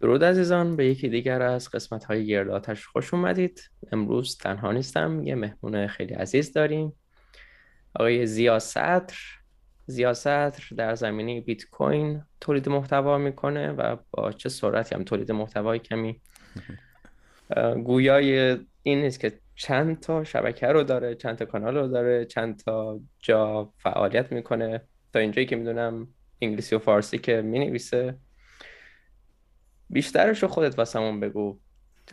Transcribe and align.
درود 0.00 0.24
عزیزان 0.24 0.76
به 0.76 0.86
یکی 0.86 1.08
دیگر 1.08 1.42
از 1.42 1.70
قسمت 1.70 2.04
های 2.04 2.26
گرداتش 2.26 2.86
خوش 2.86 3.14
اومدید. 3.14 3.70
امروز 3.92 4.36
تنها 4.36 4.72
نیستم 4.72 5.22
یه 5.22 5.34
مهمون 5.34 5.86
خیلی 5.86 6.14
عزیز 6.14 6.52
داریم. 6.52 6.92
آقای 7.94 8.26
زیا 8.26 8.58
صدر. 8.58 9.14
در 10.76 10.94
زمینه 10.94 11.40
بیت 11.40 11.64
کوین 11.70 12.22
تولید 12.40 12.68
محتوا 12.68 13.18
می‌کنه 13.18 13.72
و 13.72 13.96
با 14.10 14.32
چه 14.32 14.48
سرعتی 14.48 14.94
هم 14.94 15.04
تولید 15.04 15.32
محتوای 15.32 15.78
کمی 15.78 16.20
گویای 17.84 18.58
این 18.82 19.02
نیست 19.02 19.20
که 19.20 19.40
چند 19.56 20.00
تا 20.00 20.24
شبکه 20.24 20.66
رو 20.66 20.82
داره 20.82 21.14
چند 21.14 21.36
تا 21.36 21.44
کانال 21.44 21.76
رو 21.76 21.88
داره 21.88 22.24
چند 22.24 22.58
تا 22.58 23.00
جا 23.18 23.72
فعالیت 23.78 24.32
می‌کنه. 24.32 24.80
تا 25.12 25.18
اینجایی 25.18 25.46
که 25.46 25.56
می‌دونم 25.56 26.08
انگلیسی 26.42 26.74
و 26.74 26.78
فارسی 26.78 27.18
که 27.18 27.42
می‌نویسه. 27.42 28.18
بیشترش 29.90 30.42
رو 30.42 30.48
خودت 30.48 30.78
واسمون 30.78 31.20
بگو. 31.20 31.58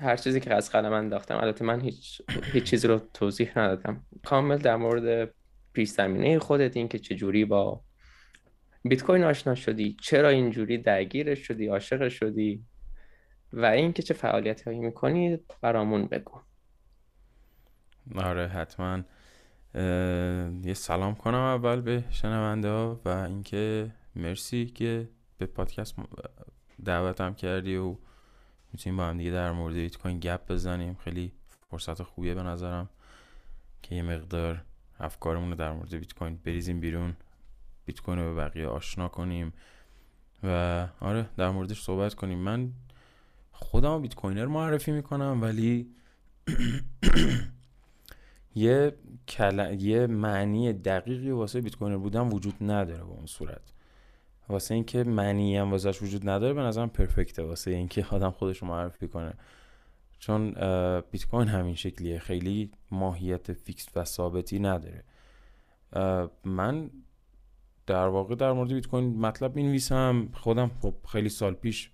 هر 0.02 0.16
چیزی 0.16 0.40
که 0.40 0.54
از 0.54 0.72
قلم 0.72 0.94
انداختم. 0.94 1.38
البته 1.38 1.66
من 1.66 1.82
هیچ 1.82 2.22
هیچ 2.54 2.64
چیزی 2.64 2.88
رو 2.88 3.00
توضیح 3.14 3.60
ندادم. 3.60 4.06
کامل 4.26 4.58
در 4.58 4.76
مورد 4.76 5.34
پیش 5.74 5.90
زمینه 5.90 6.40
خودت 6.40 6.78
این 6.78 6.88
که 6.88 7.00
چجوری 7.00 7.46
با 7.46 7.82
بیت 8.84 9.04
کوین 9.04 9.24
آشنا 9.24 9.56
شدی 9.56 9.98
چرا 10.02 10.30
اینجوری 10.30 10.78
درگیرش 10.78 11.40
شدی 11.40 11.68
عاشق 11.68 12.10
شدی 12.10 12.64
و 13.54 13.66
اینکه 13.66 14.04
چه 14.04 14.14
فعالیت 14.14 14.62
هایی 14.62 14.80
می‌کنی 14.80 15.40
برامون 15.62 16.08
بگو. 16.08 16.42
آره 18.16 18.48
حتما. 18.48 19.04
یه 20.64 20.74
سلام 20.74 21.16
کنم 21.16 21.38
اول 21.38 21.82
به 21.82 22.04
شنونده 22.10 22.70
ها 22.70 23.02
و 23.06 23.10
اینکه 23.10 23.92
مرسی 24.16 24.66
که 24.66 25.10
به 25.38 25.46
پادکست 25.46 25.96
دعوتم 26.86 27.34
کردی 27.34 27.76
و 27.76 27.96
می‌تونیم 28.74 28.98
با 28.98 29.06
هم 29.06 29.18
دیگه 29.18 29.32
در 29.32 29.52
مورد 29.52 29.74
بیت 29.76 29.98
کوین 29.98 30.20
گپ 30.20 30.52
بزنیم. 30.52 30.96
خیلی 31.04 31.32
فرصت 31.70 32.04
خوبیه 32.04 32.34
به 32.34 32.44
نظرم 32.44 32.90
که 33.82 33.96
یه 33.96 34.02
مقدار 34.02 34.64
افکارمون 35.00 35.50
رو 35.50 35.56
در 35.56 35.72
مورد 35.72 35.96
بیت 35.96 36.14
کوین 36.14 36.36
بریزیم 36.46 36.80
بیرون 36.80 37.16
بیت 37.86 38.02
کوین 38.02 38.20
رو 38.20 38.36
به 38.36 38.42
بقیه 38.42 38.68
آشنا 38.68 39.08
کنیم 39.08 39.54
و 40.44 40.88
آره 41.00 41.30
در 41.38 41.50
موردش 41.50 41.82
صحبت 41.84 42.14
کنیم. 42.14 42.38
من 42.38 42.72
خودم 43.52 44.02
Bitcoiner 44.02 44.46
معرفی 44.46 44.92
می‌کنم 44.92 45.40
ولی 45.42 45.88
یه 48.56 48.94
کل... 49.28 49.82
یه 49.82 50.08
معنی 50.08 50.74
دقیقی 50.74 51.32
واسه 51.32 51.62
Bitcoiner 51.62 51.98
بودن 51.98 52.30
وجود 52.30 52.54
نداره 52.62 53.04
به 53.04 53.12
اون 53.12 53.26
صورت. 53.26 53.74
واسه 54.50 54.74
اینکه 54.74 55.04
معنی 55.04 55.58
هم 55.58 55.72
واسش 55.72 56.02
وجود 56.02 56.30
نداره 56.30 56.54
به 56.54 56.62
نظرم 56.62 56.90
perfect 56.90 57.37
ه 57.37 57.44
واسه 57.44 57.72
اینکه 57.72 58.06
آدم 58.12 58.32
خودش 58.32 58.58
رو 58.58 58.68
معرفی 58.68 59.08
کنه. 59.08 59.34
چون 60.20 60.52
بیت 61.12 61.26
کوین 61.26 61.48
همین 61.48 61.76
شکلیه. 61.76 62.20
خیلی 62.20 62.72
ماهیت 62.92 63.54
fix 63.54 63.88
و 63.96 64.06
ثابتی 64.06 64.60
نداره. 64.60 65.04
من 66.44 66.90
در 67.88 68.08
واقع 68.08 68.36
در 68.36 68.52
مورد 68.52 68.74
بیت 68.74 68.88
کوین 68.88 69.20
مطلب 69.20 69.56
می 69.56 69.64
نویسم 69.64 70.30
خودم 70.34 70.72
خب 70.82 70.94
خیلی 71.12 71.30
سال 71.30 71.54
پیش 71.54 71.90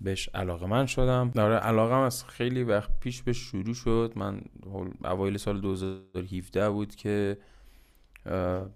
بهش 0.00 0.28
علاقه 0.28 0.66
من 0.66 0.86
شدم. 0.86 1.30
داره 1.34 1.54
علاقه 1.54 1.94
از 1.94 2.24
خیلی 2.24 2.64
وقت 2.64 3.00
پیش 3.00 3.22
به 3.22 3.32
شروع 3.32 3.74
شد. 3.74 4.12
من 4.16 4.40
اوایل 5.04 5.36
سال 5.36 5.60
2017 5.60 6.70
بود 6.70 6.94
که 6.94 7.38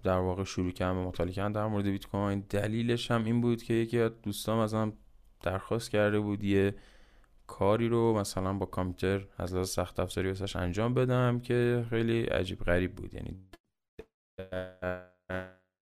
در 0.03 0.17
واقع 0.17 0.43
شروع 0.43 0.71
کردم 0.71 0.95
به 0.95 1.07
مطالعه 1.07 1.33
کردن 1.33 1.51
در 1.51 1.67
مورد 1.67 1.85
بیت 1.85 2.05
کوین. 2.05 2.39
دلیلش 2.49 3.11
هم 3.11 3.23
این 3.23 3.41
بود 3.41 3.63
که 3.63 3.73
یکی 3.73 3.99
از 3.99 4.11
دوستام 4.21 4.59
ازم 4.59 4.93
درخواست 5.41 5.91
کرده 5.91 6.19
بود 6.19 6.43
یه 6.43 6.75
کاری 7.47 7.87
رو 7.87 8.13
مثلا 8.13 8.53
با 8.53 8.65
کامپیوتر 8.65 9.27
از 9.37 9.53
لحاظ 9.53 9.69
سخت 9.69 9.99
افزاری 9.99 10.27
واسش 10.27 10.55
انجام 10.55 10.93
بدم 10.93 11.39
که 11.39 11.85
خیلی 11.89 12.23
عجیب 12.23 12.59
غریب 12.59 12.95
بود. 12.95 13.13
یعنی 13.13 13.39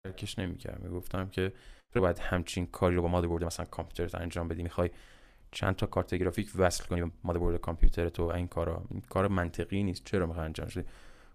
درکش 0.06 0.38
نمی‌کرد 0.38 0.82
می‌گفتم 0.82 1.28
که 1.28 1.52
باید 1.94 2.18
همچین 2.18 2.66
کاری 2.66 2.96
رو 2.96 3.02
با 3.02 3.08
مادربرد 3.08 3.44
مثلا 3.44 3.66
کامپیوتر 3.66 4.22
انجام 4.22 4.48
بدی. 4.48 4.62
می‌خوای 4.62 4.90
چند 5.52 5.76
تا 5.76 5.86
کارت 5.86 6.14
گرافیک 6.14 6.50
وصل 6.56 6.84
کنی 6.84 7.02
به 7.02 7.10
مادربرد 7.24 7.56
کامپیوتر 7.56 8.08
تو 8.08 8.22
این 8.22 8.48
کارا. 8.48 8.84
این 8.90 9.00
کار 9.00 9.28
منطقی 9.28 9.82
نیست. 9.82 10.04
چرا 10.04 10.26
می‌خوای 10.26 10.44
انجامش 10.44 10.68
بدی 10.68 10.84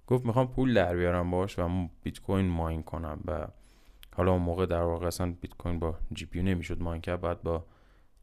گفت 0.07 0.25
می‌خوام 0.25 0.47
پول 0.47 0.73
در 0.73 0.95
بیارم 0.95 1.31
باش 1.31 1.59
و 1.59 1.87
بیت 2.03 2.19
کوین 2.19 2.45
mine 2.45 2.83
کنم 2.83 3.19
و 3.25 3.47
حالا 4.15 4.31
اون 4.31 4.41
موقع 4.41 4.65
در 4.65 4.81
واقع 4.81 5.07
اصلا 5.07 5.35
بیت 5.41 5.53
کوین 5.53 5.79
با 5.79 5.97
GPU 6.13 6.43
نمی‌شد 6.43 6.81
mine 6.81 7.01
کرد. 7.01 7.21
بعد 7.21 7.41
با 7.41 7.65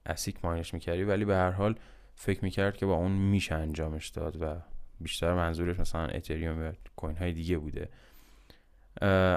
ASIC 0.06 0.44
mine 0.44 0.64
ش 0.64 0.74
می‌کردی. 0.74 1.04
ولی 1.04 1.24
به 1.24 1.34
هر 1.34 1.50
حال 1.50 1.74
فکر 2.14 2.44
می‌کرد 2.44 2.76
که 2.76 2.86
با 2.86 2.94
اون 2.94 3.12
میشه 3.12 3.54
انجامش 3.54 4.08
داد 4.08 4.42
و 4.42 4.56
بیشتر 5.00 5.34
منظورش 5.34 5.80
مثلا 5.80 6.06
اتریوم 6.06 6.62
و 6.62 6.72
coin 6.96 7.16
های 7.16 7.32
دیگه 7.32 7.58
بوده. 7.58 7.88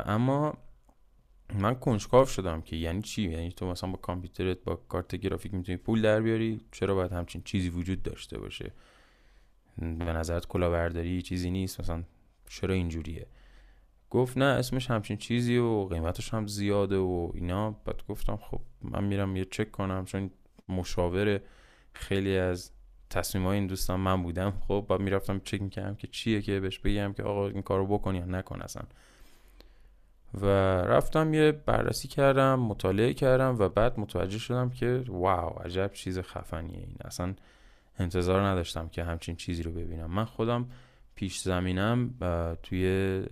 اما 0.05 0.57
من 1.53 1.75
کنجکاو 1.75 2.25
شدم 2.25 2.61
که 2.61 2.75
یعنی 2.75 3.01
چی؟ 3.01 3.21
یعنی 3.21 3.51
تو 3.51 3.67
مثلا 3.67 3.91
با 3.91 3.97
کامپیوترت 3.97 4.63
با 4.63 4.75
کارت 4.75 5.15
گرافیک 5.15 5.53
می‌تونی 5.53 5.77
پول 5.77 6.01
در 6.01 6.21
بیاری؟ 6.21 6.61
چرا 6.71 6.95
باید 6.95 7.11
همچین 7.11 7.41
چیزی 7.45 7.69
وجود 7.69 8.03
داشته 8.03 8.39
باشه؟ 8.39 8.71
به 9.77 9.85
نظرت 10.13 10.45
کلاهبرداری 10.45 11.21
چیزی 11.21 11.51
نیست؟ 11.51 11.79
مثلا 11.79 12.03
چرا 12.49 12.73
اینجوریه؟ 12.73 13.27
گفت 14.09 14.37
نه 14.37 14.45
اسمش 14.45 14.91
همچین 14.91 15.17
چیزی 15.17 15.57
و 15.57 15.85
قیمتش 15.85 16.33
هم 16.33 16.47
زیاده 16.47 16.97
و 16.97 17.31
اینا. 17.33 17.71
بعد 17.71 18.01
گفتم 18.09 18.37
خب 18.37 18.61
من 18.81 19.03
میرم 19.03 19.35
یه 19.35 19.45
چک 19.45 19.71
کنم 19.71 20.05
چون 20.05 20.29
مشاور 20.69 21.41
خیلی 21.93 22.37
از 22.37 22.71
تصمیم 23.09 23.45
های 23.45 23.57
این 23.57 23.67
دوستان 23.67 23.99
من 23.99 24.23
بودم. 24.23 24.53
خب 24.67 24.85
بعد 24.89 24.99
می‌رفتم 24.99 25.41
چک 25.43 25.61
می‌کردم 25.61 25.95
که 25.95 26.07
چیه 26.07 26.41
که 26.41 26.59
بهش 26.59 26.79
بگم 26.79 27.13
که 27.13 27.23
آقا 27.23 27.47
این 27.47 27.61
کارو 27.61 27.87
بکن 27.87 28.15
یا 28.15 28.25
نکن 28.25 28.61
اصلا. 28.61 28.83
و 30.41 30.45
رفتم 30.81 31.33
یه 31.33 31.51
بررسی 31.51 32.07
کردم 32.07 32.59
مطالعه 32.59 33.13
کردم 33.13 33.55
و 33.59 33.69
بعد 33.69 33.99
متوجه 33.99 34.37
شدم 34.37 34.69
که 34.69 35.03
wow 35.07 35.59
عجب 35.59 35.91
چیز 35.93 36.19
خفنیه 36.19 36.77
این. 36.77 36.95
اصلا 37.05 37.33
انتظار 37.99 38.41
نداشتم 38.41 38.87
که 38.87 39.03
همچین 39.03 39.35
چیزی 39.35 39.63
رو 39.63 39.71
ببینم. 39.71 40.11
من 40.11 40.25
خودم 40.25 40.69
پیش 41.15 41.41
زمینم 41.41 42.13
توی 42.63 43.23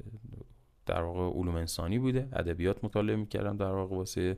در 0.86 1.02
واقع 1.02 1.40
علوم 1.40 1.56
انسانی 1.56 2.00
بوده. 2.00 2.28
ادبیات 2.34 2.84
مطالعه 2.84 3.16
می‌کردم 3.16 3.58
در 3.58 3.72
واقع 3.72 3.96
واسه 3.96 4.38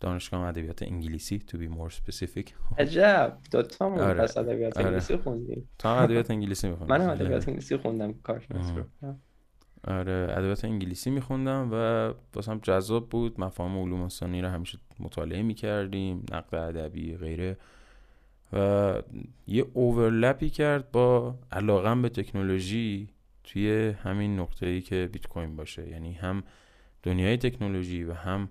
دانشگاه 0.00 0.40
ادبیات 0.40 0.82
انگلیسی 0.82 1.38
to 1.38 1.58
be 1.58 1.68
more 1.68 1.86
specific 1.86 2.54
عجب. 2.78 3.38
دو 3.50 3.62
تا 3.62 3.86
آره. 3.86 4.22
پس 4.22 4.36
ادبیات 4.36 4.76
آره. 4.76 4.86
انگلیسی 4.86 5.16
خوندیم. 5.16 5.68
تا 5.78 5.96
ادبیات 5.96 6.30
انگلیسی 6.30 6.68
میخوندم. 6.68 6.96
من 6.96 7.10
ادبیات 7.10 7.48
انگلیسی 7.48 7.76
خوندم 7.76 8.12
کارشناس 8.12 8.72
رو 8.76 9.14
آره 9.88 10.26
ادبیات 10.30 10.64
انگلیسی 10.64 11.10
میخوندم 11.10 11.68
و 11.72 12.08
واسم 12.34 12.58
جذاب 12.58 13.08
بود. 13.08 13.40
مفاهیم 13.40 13.78
علوم 13.78 14.02
انسانی 14.02 14.42
رو 14.42 14.48
همیشه 14.48 14.78
مطالعه 15.00 15.42
می‌کردیم 15.42 16.24
نقد 16.32 16.54
ادبی 16.54 17.16
غیره. 17.16 17.56
و 18.52 19.02
یه 19.46 19.66
اوورلپی 19.72 20.50
کرد 20.50 20.90
با 20.90 21.34
علاقم 21.52 22.02
به 22.02 22.08
تکنولوژی 22.08 23.08
توی 23.44 23.88
همین 23.90 24.38
نقطه 24.40 24.66
ای 24.66 24.80
که 24.80 25.08
بیت 25.12 25.26
کوین 25.26 25.56
باشه. 25.56 25.88
یعنی 25.88 26.12
هم 26.12 26.42
دنیای 27.02 27.36
تکنولوژی 27.36 28.04
و 28.04 28.12
هم 28.12 28.48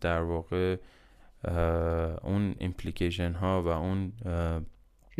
در 0.00 0.22
واقع 0.22 0.76
اون 2.22 2.54
ایمپلیکیشن 2.58 3.32
ها 3.32 3.62
و 3.62 3.68
اون 3.68 4.12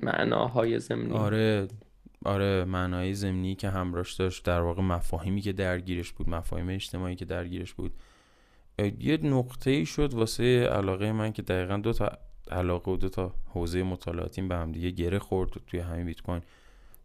معناهای 0.02 0.78
زمینی. 0.78 1.12
آره 1.12 1.68
آره 2.24 2.64
معنای 2.64 3.14
زمینی 3.14 3.54
که 3.54 3.70
همراش 3.70 4.14
داشت 4.14 4.44
در 4.44 4.60
واقع 4.60 4.82
مفاهیمی 4.82 5.40
که 5.40 5.52
درگیرش 5.52 6.12
بود 6.12 6.28
مفاهیم 6.28 6.68
اجتماعی 6.68 7.16
که 7.16 7.24
درگیرش 7.24 7.74
بود. 7.74 7.92
یه 8.98 9.16
نقطه 9.16 9.70
ای 9.70 9.86
شد 9.86 10.14
واسه 10.14 10.66
علاقه 10.66 11.12
من 11.12 11.32
که 11.32 11.42
دقیقا 11.42 11.76
دو 11.76 11.92
تا 11.92 12.18
علاقه 12.50 12.90
و 12.90 12.96
دو 12.96 13.08
تا 13.08 13.34
حوزه 13.48 13.82
مطالعاتیم 13.82 14.48
به 14.48 14.56
هم 14.56 14.72
دیگه 14.72 14.90
گره 14.90 15.18
خورد 15.18 15.50
توی 15.66 15.80
همین 15.80 16.06
بیت 16.06 16.20
کوین. 16.20 16.42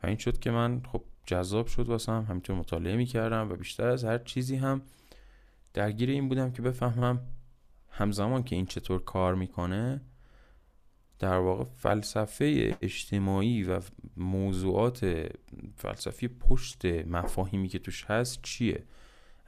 و 0.04 0.08
این 0.08 0.18
شد 0.18 0.40
که 0.40 0.52
من 0.52 0.82
خب 0.92 1.02
جذاب 1.26 1.68
شد 1.68 1.90
واسه 1.90 2.12
هم 2.12 2.26
همینطور 2.30 2.56
مطالعه 2.56 2.96
می‌کردم 2.96 3.52
و 3.52 3.56
بیشتر 3.56 3.88
از 3.88 4.04
هر 4.04 4.18
چیزی 4.18 4.56
هم 4.56 4.82
درگیر 5.74 6.10
این 6.10 6.30
بودم 6.30 6.52
که 6.52 6.62
بفهمم 6.62 7.20
همزمان 7.90 8.44
که 8.44 8.56
این 8.56 8.66
چطور 8.66 9.04
کار 9.04 9.36
می‌کنه 9.36 10.02
در 11.20 11.38
واقع 11.38 11.64
فلسفه 11.64 12.78
اجتماعی 12.82 13.64
و 13.64 13.82
موضوعات 14.18 15.30
فلسفی 15.76 16.28
پشت 16.28 16.86
مفاهیمی 16.86 17.68
که 17.68 17.80
توش 17.80 18.06
هست 18.06 18.42
چیه؟ 18.42 18.84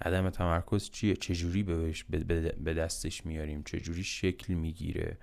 عدم 0.01 0.29
تمرکز 0.29 0.89
چیه؟ 0.89 1.15
چجوری 1.15 1.63
بهش 1.63 2.03
به 2.63 2.73
دستش 2.73 3.25
میاریم؟ 3.25 3.63
چجوری 3.63 4.03
شکل 4.03 4.53
می‌گیره؟ 4.53 5.17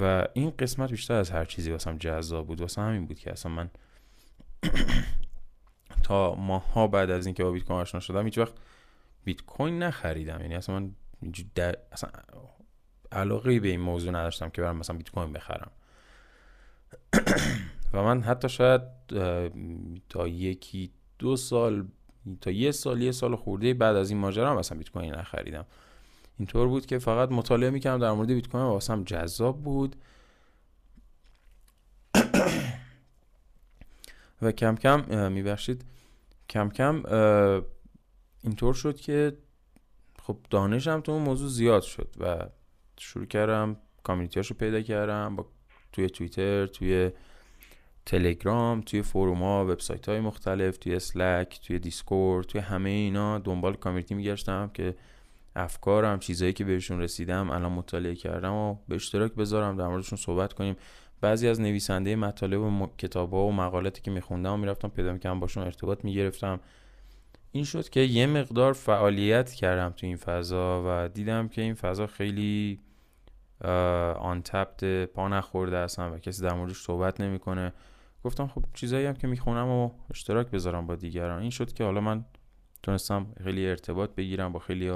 و 0.00 0.26
این 0.34 0.50
قسمت 0.58 0.90
بیشتر 0.90 1.14
از 1.14 1.30
هر 1.30 1.44
چیزی 1.44 1.70
واسم 1.70 1.98
جذاب 1.98 2.46
بود. 2.46 2.60
واسه 2.60 2.82
همین 2.82 3.06
بود 3.06 3.18
که 3.18 3.32
اصلا 3.32 3.52
من 3.52 3.70
تا 6.04 6.34
ماها 6.34 6.86
بعد 6.86 7.10
از 7.10 7.26
اینکه 7.26 7.44
با 7.44 7.50
بیت 7.50 7.64
کوین 7.64 7.80
آشنا 7.80 8.00
شدم 8.00 8.24
هیچ 8.24 8.38
وقت 8.38 8.54
بیت 9.24 9.42
کوین 9.42 9.82
نخریدم. 9.82 10.40
یعنی 10.40 10.54
اصلا 10.54 10.80
من 10.80 10.94
در... 11.54 11.76
اصلا 11.92 12.10
علاقه 13.12 13.60
به 13.60 13.68
این 13.68 13.80
موضوع 13.80 14.10
نداشتم 14.10 14.48
که 14.48 14.62
برم 14.62 14.76
مثلا 14.76 14.96
بیت 14.96 15.10
کوین 15.10 15.32
بخرم. 15.32 15.70
و 17.92 18.02
من 18.02 18.22
حتی 18.22 18.48
شاید 18.48 18.82
تا 20.08 20.28
یکی 20.28 20.90
دو 21.18 21.36
سال 21.36 21.86
تا 22.40 22.50
یه 22.50 22.70
سال 22.70 23.02
یه 23.02 23.12
سال 23.12 23.36
خورده 23.36 23.74
بعد 23.74 23.96
از 23.96 24.10
این 24.10 24.18
ماجرا 24.18 24.50
هم 24.50 24.56
اصلا 24.56 24.78
بیت 24.78 24.90
کوین 24.90 25.14
نخریدم. 25.14 25.64
اینطور 26.38 26.68
بود 26.68 26.86
که 26.86 26.98
فقط 26.98 27.30
مطالعه 27.30 27.70
می‌کردم 27.70 27.98
در 27.98 28.12
مورد 28.12 28.28
بیت 28.28 28.48
کوین 28.48 28.64
واسم 28.64 29.04
جذاب 29.04 29.62
بود. 29.62 29.96
و 34.42 34.52
کم 34.52 34.76
کم 34.76 35.32
میبخشید 35.32 35.84
کم 36.48 36.68
کم 36.68 37.02
اینطور 38.42 38.74
شد 38.74 38.96
که 38.96 39.36
خب 40.22 40.36
دانشم 40.50 41.00
تو 41.00 41.12
اون 41.12 41.22
موضوع 41.22 41.48
زیاد 41.48 41.82
شد 41.82 42.08
و 42.20 42.46
شروع 43.02 43.26
کردم 43.26 43.76
کامیونیتی 44.02 44.54
پیدا 44.54 44.80
کردم 44.80 45.36
با 45.36 45.46
توی 45.92 46.06
توییتر 46.10 46.66
توی 46.66 47.10
تلگرام 48.06 48.80
توی 48.80 49.02
فروم 49.02 49.42
ها 49.42 49.64
وبسایت 49.64 50.08
های 50.08 50.20
مختلف 50.20 50.76
توی 50.76 50.94
اسلک 50.94 51.60
توی 51.66 51.78
دیسکورد 51.78 52.46
توی 52.46 52.60
همه 52.60 52.90
اینا 52.90 53.38
دنبال 53.38 53.74
کامیونیتی 53.74 54.14
میگشتم 54.14 54.70
که 54.74 54.94
افکارم 55.56 56.18
چیزایی 56.18 56.52
که 56.52 56.64
بهشون 56.64 57.00
رسیدم 57.00 57.50
الان 57.50 57.72
مطالعه 57.72 58.14
کردم 58.14 58.52
و 58.52 58.76
به 58.88 58.94
اشتراک 58.94 59.32
بذارم 59.32 59.76
در 59.76 59.88
موردشون 59.88 60.18
صحبت 60.18 60.52
کنیم. 60.52 60.76
بعضی 61.20 61.48
از 61.48 61.60
نویسنده 61.60 62.16
مطالب 62.16 62.60
و 62.60 62.86
کتاب 62.98 63.32
ها 63.32 63.46
و 63.46 63.52
مقالاتی 63.52 64.02
که 64.02 64.10
میخوندم 64.10 64.52
و 64.52 64.56
می‌رفتم 64.56 64.88
پیدا 64.88 65.12
می‌کردم 65.12 65.40
باشون 65.40 65.62
ارتباط 65.62 66.04
می‌گرفتم. 66.04 66.60
این 67.52 67.64
شد 67.64 67.88
که 67.88 68.00
یه 68.00 68.26
مقدار 68.26 68.72
فعالیت 68.72 69.52
کردم 69.52 69.90
تو 69.90 70.06
این 70.06 70.16
فضا 70.16 70.82
و 70.86 71.08
دیدم 71.08 71.48
که 71.48 71.62
این 71.62 71.74
فضا 71.74 72.06
خیلی 72.06 72.80
آن 74.18 74.42
تپت 74.42 74.84
پا 75.04 75.28
نخورده 75.28 75.78
هستم 75.78 76.12
و 76.12 76.18
کسی 76.18 76.42
در 76.42 76.54
موردش 76.54 76.76
صحبت 76.76 77.20
نمی‌کنه. 77.20 77.72
گفتم 78.24 78.46
خب 78.46 78.64
چیزایی 78.74 79.06
هم 79.06 79.14
که 79.14 79.26
می‌خونم 79.26 79.68
و 79.68 79.90
اشتراک 80.10 80.50
بذارم 80.50 80.86
با 80.86 80.96
دیگران. 80.96 81.40
این 81.40 81.50
شد 81.50 81.72
که 81.72 81.84
حالا 81.84 82.00
من 82.00 82.24
تونستم 82.82 83.26
خیلی 83.44 83.68
ارتباط 83.68 84.14
بگیرم 84.14 84.52
با 84.52 84.58
خیلی 84.58 84.92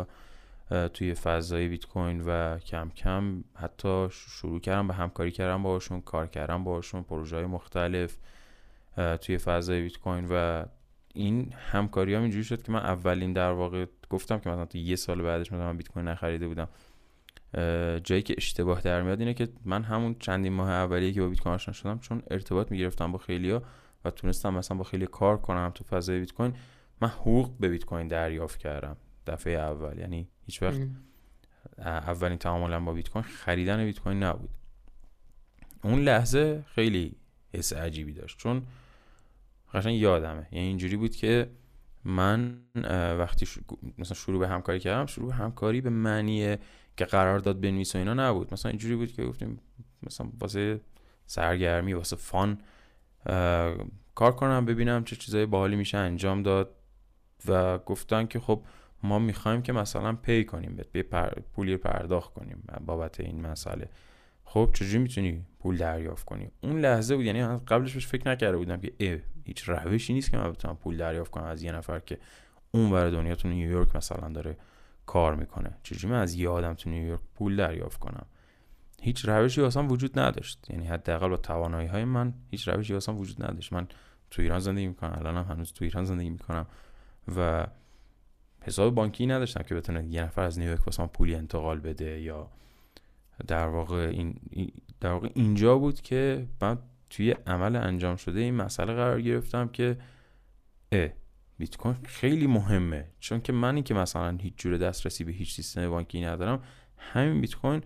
توی 0.95 1.15
فضای 1.15 1.69
بیت 1.69 1.87
کوین 1.87 2.23
و 2.27 2.59
کم 2.59 2.91
کم 2.91 3.45
حتی 3.55 4.09
شروع 4.11 4.61
کردم 4.61 4.89
به 4.89 4.95
همکاری 4.95 5.31
کردم 5.31 5.63
باشون 5.63 6.01
کار 6.01 6.27
کردم 6.27 6.65
باشون 6.65 7.03
پروژه 7.03 7.37
های 7.37 7.47
مختلف 7.47 8.17
توی 9.21 9.39
فضای 9.39 9.83
بیت 9.83 9.99
کوین 9.99 10.27
و 10.31 10.65
این 11.15 11.53
همکاری 11.53 12.15
هم 12.15 12.23
اینجوری 12.23 12.45
شد 12.45 12.63
که 12.63 12.73
من 12.73 12.79
اولین 12.81 13.33
در 13.33 13.51
واقع 13.51 13.87
گفتم 14.11 14.39
که 14.39 14.51
مثلا 14.51 14.65
تو 14.65 14.79
یه 14.79 14.97
سال 14.97 15.23
بعدش 15.23 15.53
مثلا 15.53 15.73
بیت 15.73 15.89
کوین 15.89 16.09
نخریده 16.09 16.49
بودم. 16.49 16.69
جایی 18.05 18.23
که 18.23 18.35
اشتباه 18.37 18.81
در 18.81 19.03
میاد 19.03 19.21
اینه 19.21 19.35
که 19.35 19.49
من 19.65 19.83
همون 19.83 20.17
چندین 20.19 20.53
ماه 20.53 20.71
اولیه 20.71 21.13
که 21.13 21.21
با 21.21 21.29
بیت 21.29 21.41
کوین 21.41 21.55
آشنا 21.55 21.75
شدم 21.75 21.99
چون 21.99 22.23
ارتباط 22.31 22.71
می‌گرفتم 22.71 23.13
با 23.13 23.19
خیلیا 23.19 23.63
و 24.05 24.11
تونستم 24.11 24.55
مثلا 24.55 24.77
با 24.77 24.85
خیلی 24.85 25.07
کار 25.07 25.37
کنم 25.37 25.73
تو 25.75 25.85
فضای 25.85 26.21
بیت 26.21 26.33
کوین 26.33 26.55
من 27.01 27.09
حقوق 27.09 27.51
به 27.61 27.69
بیت 27.69 27.85
کوین 27.85 28.09
دریافت 28.09 28.59
کردم 28.59 28.97
دفعه 29.27 29.59
اول. 29.59 29.99
یعنی 29.99 30.29
هیچ 30.47 30.63
وقت 30.63 30.81
اولین 31.79 32.39
تعاملم 32.39 32.85
با 32.85 32.93
بیت 32.93 33.09
کوین 33.09 33.25
خریدن 33.25 33.85
بیت 33.85 34.01
کوین 34.01 34.23
نبود. 34.23 34.51
اون 35.85 36.01
لحظه 36.01 36.65
خیلی 36.75 37.17
حس 37.55 37.73
عجیبی 37.73 38.13
داشت 38.13 38.39
چون 38.39 38.63
قشنگ 39.75 39.95
یادمه. 39.95 40.47
یعنی 40.53 40.67
اینجوری 40.67 40.97
بود 40.97 41.17
که 41.17 41.51
من 42.05 42.59
وقتی 43.19 43.47
مثلا 43.99 44.15
شروع 44.15 44.41
به 44.41 44.49
همکاری 44.49 44.81
کردم 44.81 45.07
شروع 45.07 45.29
به 45.29 45.35
همکاری 45.35 45.81
به 45.81 45.91
معنی 45.91 46.57
که 46.97 47.05
قرار 47.05 47.39
داد 47.39 47.61
بنویس 47.61 47.95
و 47.95 47.99
اینا 47.99 48.15
نبود. 48.15 48.53
مثلا 48.53 48.71
اینجوری 48.71 48.97
بود 48.97 49.13
که 49.13 49.25
گفتیم 49.25 49.61
مثلا 50.03 50.29
واسه 50.41 50.81
سرگرمی 51.27 51.93
واسه 51.93 52.17
فان 52.17 52.59
کار 54.15 54.33
کنم 54.37 54.65
ببینم 54.65 55.05
چه 55.05 55.17
چیزای 55.17 55.47
باحالی 55.47 55.77
میشه 55.77 55.99
انجام 55.99 56.43
داد 56.43 56.71
و 57.49 57.79
گفتن 57.79 58.27
که 58.27 58.41
خب 58.41 58.63
ما 59.03 59.19
می‌خوایم 59.19 59.63
که 59.63 59.73
مثلا 59.73 60.13
پی 60.13 60.45
کنیم 60.45 60.77
به 60.93 61.03
پر... 61.03 61.29
پولی 61.55 61.77
پرداخت 61.77 62.35
کنیم 62.35 62.63
بابت 62.87 63.21
این 63.21 63.47
مسئله. 63.47 63.89
خب 64.45 64.71
چجوری 64.75 64.99
می‌تونی 64.99 65.45
پول 65.61 65.77
دریافت 65.77 66.25
کنی؟ 66.25 66.51
اون 66.61 66.81
لحظه 66.81 67.17
بود 67.17 67.25
یعنی 67.25 67.43
قبلش 67.43 67.95
بهش 67.95 68.07
فکر 68.07 68.29
نکرده 68.29 68.57
بودم 68.57 68.81
که 68.81 68.93
اه 69.01 69.19
هیچ 69.45 69.69
روشی 69.69 70.13
نیست 70.13 70.31
که 70.31 70.37
من 70.37 70.53
بتونم 70.53 70.77
پول 70.77 70.97
دریافت 70.97 71.31
کنم 71.31 71.45
از 71.45 71.63
یه 71.63 71.73
نفر 71.73 71.99
که 71.99 72.19
اون 72.71 72.93
ور 72.93 73.11
دنیا 73.11 73.35
تو 73.35 73.49
نیویورک 73.49 73.97
مثلا 73.97 74.29
داره 74.29 74.57
کار 75.07 75.35
می‌کنه. 75.35 75.79
چجوری 75.83 76.13
من 76.13 76.21
از 76.21 76.35
یه 76.35 76.49
آدم 76.49 76.75
تو 76.75 76.91
نیویورک 76.91 77.21
پول 77.35 77.57
دریافت 77.57 77.99
کنم؟ 77.99 78.27
هیچ 79.03 79.29
روشی 79.29 79.63
اصلا 79.63 79.87
وجود 79.87 80.19
نداشت. 80.19 80.67
یعنی 80.71 80.87
حداقل 80.87 81.29
با 81.29 81.37
توانایی 81.37 81.89
های 81.89 82.05
من 82.05 82.35
هیچ 82.51 82.69
روشی 82.69 82.95
اصلا 82.95 83.15
وجود 83.15 83.45
نداشت. 83.45 83.73
من 83.73 83.87
تو 84.31 84.43
ایران 84.43 84.59
زندگی 84.59 84.87
می‌کنم 84.87 85.19
الان 85.19 85.37
هم 85.37 85.45
هنوز 85.55 85.73
تو 85.73 85.85
ایران 85.85 86.05
زندگی 86.05 86.31
می‌کنم 86.31 86.67
و 87.37 87.67
حساب 88.63 88.95
بانکی 88.95 89.27
نداشتم 89.27 89.63
که 89.63 89.75
بتونه 89.75 90.05
یه 90.05 90.23
نفر 90.23 90.43
از 90.43 90.59
نیویورک 90.59 90.87
واسم 90.87 91.07
پولی 91.07 91.35
انتقال 91.35 91.81
بده 91.81 92.21
یا 92.21 92.51
در 93.47 93.67
واقع 93.67 94.09
این 94.13 94.41
در 95.01 95.13
واقع 95.13 95.29
اینجا 95.35 95.79
بود 95.79 96.01
که 96.01 96.47
من 96.61 96.79
توی 97.11 97.31
عمل 97.31 97.77
انجام 97.77 98.17
شده 98.17 98.41
این 98.41 98.55
مسئله 98.55 98.95
قرار 98.95 99.21
گرفتم 99.21 99.69
که 99.69 99.99
بیت 101.59 101.77
کوین 101.77 101.97
خیلی 102.05 102.47
مهمه. 102.47 103.09
چون 103.21 103.41
که 103.41 103.53
منی 103.53 103.83
که 103.83 103.95
مثلا 103.95 104.39
هیچ 104.41 104.55
جور 104.57 104.79
دسترسی 104.79 105.25
به 105.25 105.33
هیچ 105.33 105.55
سیستم 105.55 105.91
بانکی 105.91 106.25
ندارم 106.25 106.63
همین 106.99 107.41
بیت 107.41 107.55
کوین 107.55 107.83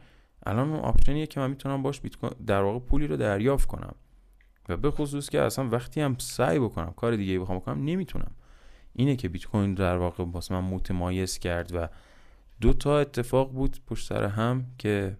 الان 0.47 0.71
اون 0.71 0.81
option 0.81 1.15
یه 1.15 1.27
که 1.27 1.41
من 1.41 1.51
می‌تونم 1.51 1.83
باش 1.83 2.01
بیت 2.01 2.17
کوین 2.17 2.33
در 2.47 2.63
واقع 2.63 2.79
پولی 2.79 3.07
رو 3.07 3.17
دریافت 3.17 3.69
کنم. 3.69 3.95
و 4.69 4.77
به 4.77 4.91
خصوص 4.91 5.29
که 5.29 5.41
اصلا 5.41 5.69
وقتی 5.69 6.01
هم 6.01 6.17
سعی 6.19 6.59
بکنم 6.59 6.93
کار 6.93 7.17
دیگه 7.17 7.39
بخوام 7.39 7.59
بکنم 7.59 7.85
نمی‌تونم. 7.85 8.31
اینه 8.93 9.17
که 9.17 9.29
بیت 9.29 9.45
کوین 9.45 9.75
در 9.75 9.97
واقع 9.97 10.25
واسه 10.25 10.55
من 10.55 10.65
متمایز 10.65 11.39
کرد 11.39 11.75
و 11.75 11.89
دو 12.61 12.73
تا 12.73 12.99
اتفاق 12.99 13.53
بود 13.53 13.77
پشت 13.87 14.09
سر 14.09 14.25
هم 14.25 14.67
که 14.79 15.17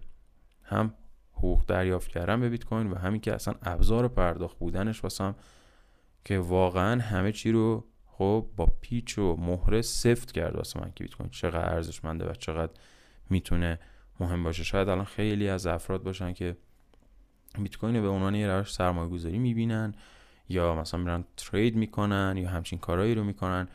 هم 0.63 0.93
حقوق 1.33 1.65
دریافت 1.65 2.07
کردم 2.07 2.41
به 2.41 2.49
بیت 2.49 2.63
کوین 2.63 2.91
و 2.91 2.95
همین 2.95 3.21
که 3.21 3.33
اصلا 3.33 3.53
ابزار 3.63 4.07
پرداخت 4.07 4.59
بودنش 4.59 5.03
واسم 5.03 5.35
که 6.25 6.39
واقعا 6.39 7.01
همه 7.01 7.31
چی 7.31 7.51
رو 7.51 7.85
خب 8.21 8.45
با 8.57 8.65
پیچ 8.81 9.17
و 9.17 9.35
مهره 9.35 9.81
سفت 9.81 10.31
کرد 10.31 10.55
واسه 10.55 10.79
من 10.79 10.91
که 10.95 11.03
بیت 11.03 11.15
کوین 11.15 11.29
چقدر 11.29 11.73
ارزشمنده 11.73 12.29
و 12.29 12.33
چقدر 12.33 12.71
می‌تونه 13.29 13.79
مهم 14.19 14.43
باشه. 14.43 14.63
شاید 14.63 14.89
الان 14.89 15.05
خیلی 15.05 15.49
از 15.49 15.67
افراد 15.67 16.03
باشن 16.03 16.33
که 16.33 16.57
بیت 17.59 17.77
کوین 17.77 18.01
به 18.01 18.07
عنوان 18.07 18.35
یه 18.35 18.47
روش 18.47 18.73
سرمایه 18.73 19.09
گذاری 19.09 19.37
می‌بینن 19.37 19.93
یا 20.49 20.75
مثلا 20.75 20.99
میرن 20.99 21.23
ترید 21.37 21.75
می‌کنن 21.75 22.35
یا 22.37 22.49
همچین 22.49 22.79
کارهایی 22.79 23.15
رو 23.15 23.23
می‌کنن 23.23 23.67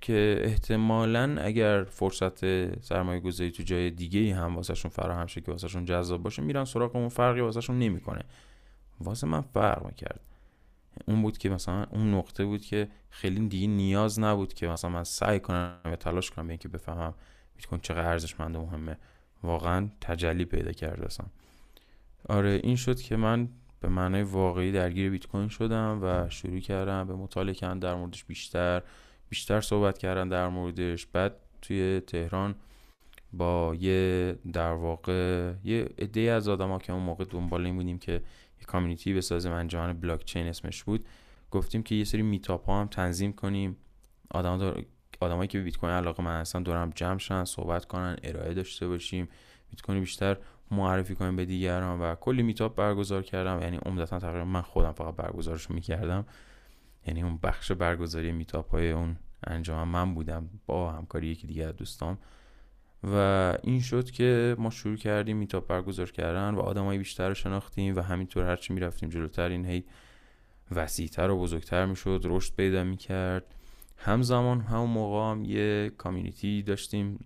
که 0.00 0.40
احتمالا 0.44 1.36
اگر 1.40 1.84
فرصت 1.84 2.44
سرمایه 2.80 3.20
گذاری 3.20 3.50
تو 3.50 3.62
جای 3.62 3.90
دیگه 3.90 4.34
هم 4.34 4.56
واسهشون 4.56 4.90
فراهم 4.90 5.26
شه 5.26 5.40
که 5.40 5.50
واسهشون 5.50 5.84
جذاب 5.84 6.22
باشه 6.22 6.42
میرن 6.42 6.64
سراغ 6.64 6.96
اون 6.96 7.08
فرقی 7.08 7.40
واسهشون 7.40 7.78
نمی‌کنه. 7.78 8.24
واسه 9.00 9.26
من 9.26 9.40
فرق 9.40 9.86
می‌کرد. 9.86 10.20
اون 11.06 11.22
بود 11.22 11.38
که 11.38 11.48
مثلا 11.48 11.86
اون 11.90 12.14
نقطه 12.14 12.44
بود 12.44 12.60
که 12.60 12.88
خیلی 13.10 13.48
دیگه 13.48 13.66
نیاز 13.66 14.20
نبود 14.20 14.54
که 14.54 14.68
مثلا 14.68 14.90
من 14.90 15.04
سعی 15.04 15.40
کنم 15.40 15.76
یا 15.84 15.96
تلاش 15.96 16.30
کنم 16.30 16.46
به 16.46 16.52
اینکه 16.52 16.68
بفهمم 16.68 17.14
بیت 17.56 17.66
کوین 17.66 17.80
چقدر 17.80 18.08
ارزشمند 18.08 18.56
و 18.56 18.60
مهمه. 18.60 18.96
واقعا 19.42 19.88
تجلی 20.00 20.44
پیدا 20.44 20.72
کرده 20.72 21.06
اصلا 21.06 21.26
آره 22.28 22.60
این 22.62 22.76
شد 22.76 23.00
که 23.00 23.16
من 23.16 23.48
به 23.80 23.88
معنای 23.88 24.22
واقعی 24.22 24.72
درگیر 24.72 25.10
بیت 25.10 25.26
کوین 25.26 25.48
شدم 25.48 25.98
و 26.02 26.28
شروع 26.30 26.60
کردم 26.60 27.06
به 27.06 27.14
مطالعه 27.14 27.54
کردن 27.54 27.78
در 27.78 27.94
موردش 27.94 28.24
بیشتر 28.24 28.82
بیشتر 29.28 29.60
صحبت 29.60 29.98
کردن 29.98 30.28
در 30.28 30.48
موردش. 30.48 31.06
بعد 31.06 31.36
توی 31.62 32.00
تهران 32.00 32.54
با 33.32 33.74
یه 33.74 34.34
در 34.52 34.72
واقع 34.72 35.52
یه 35.64 35.88
عده 35.98 36.20
از 36.20 36.48
آدما 36.48 36.78
که 36.78 36.92
اون 36.92 37.02
موقع 37.02 37.24
دنبال 37.24 37.66
این 37.66 37.76
بودیم 37.76 37.98
که 37.98 38.22
کامیونیتی 38.66 39.14
بسازیم 39.14 39.52
انجمن 39.52 39.92
بلاک 39.92 40.24
چین 40.24 40.46
اسمش 40.46 40.84
بود. 40.84 41.06
گفتیم 41.50 41.82
که 41.82 41.94
یه 41.94 42.04
سری 42.04 42.22
میتاپ 42.22 42.66
ها 42.66 42.80
هم 42.80 42.86
تنظیم 42.86 43.32
کنیم. 43.32 43.76
آدم 44.30 44.58
دار... 44.58 44.84
آدمایی 45.20 45.48
که 45.48 45.58
به 45.58 45.64
بیت 45.64 45.76
کوین 45.76 45.92
علاقه 45.92 46.22
من 46.22 46.40
هستن 46.40 46.62
دورم 46.62 46.90
جمع 46.90 47.18
شن 47.18 47.44
صحبت 47.44 47.84
کنن 47.84 48.16
ارائه 48.22 48.54
داشته 48.54 48.88
باشیم. 48.88 49.28
بیت 49.70 49.82
کوین 49.82 50.00
بیشتر 50.00 50.36
معرفی 50.70 51.14
کنیم 51.14 51.36
به 51.36 51.44
دیگران 51.44 52.00
و 52.00 52.14
کلی 52.14 52.42
میتاپ 52.42 52.76
برگزار 52.76 53.22
کردم. 53.22 53.62
یعنی 53.62 53.76
عمدتا 53.76 54.18
تقریبا 54.18 54.44
من 54.44 54.62
خودم 54.62 54.92
فقط 54.92 55.16
برگزارش 55.16 55.70
می‌کردم. 55.70 56.26
یعنی 57.06 57.22
اون 57.22 57.38
بخش 57.42 57.72
برگزاری 57.72 58.32
میتاپ 58.32 58.70
های 58.70 58.90
اون 58.90 59.16
انجام 59.46 59.88
من 59.88 60.14
بودم 60.14 60.50
با 60.66 60.92
همکاری 60.92 61.26
یکی 61.26 61.46
دیگه 61.46 61.64
از 61.64 61.76
دوستام. 61.76 62.18
و 63.04 63.14
این 63.62 63.80
شد 63.80 64.10
که 64.10 64.56
ما 64.58 64.70
شروع 64.70 64.96
کردیم 64.96 65.36
میتاپ 65.36 65.66
برگزار 65.66 66.10
کردن 66.10 66.54
و 66.54 66.60
آدمای 66.60 66.98
بیشتر 66.98 67.28
رو 67.28 67.34
شناختیم 67.34 67.96
و 67.96 68.00
همینطور 68.00 68.44
هرچی 68.44 68.74
می‌رفتیم 68.74 69.08
جلوتر 69.08 69.48
این 69.48 69.66
هی 69.66 69.84
وسیعتر 70.70 71.30
و 71.30 71.38
بزرگتر 71.38 71.86
می‌شد 71.86 72.20
رشد 72.24 72.54
پیدا 72.54 72.84
می‌کرد. 72.84 73.54
همزمان 73.96 74.60
همون 74.60 74.90
موقع 74.90 75.30
هم 75.30 75.44
یه 75.44 75.90
کامیونیتی 75.98 76.62
داشتیم 76.62 77.18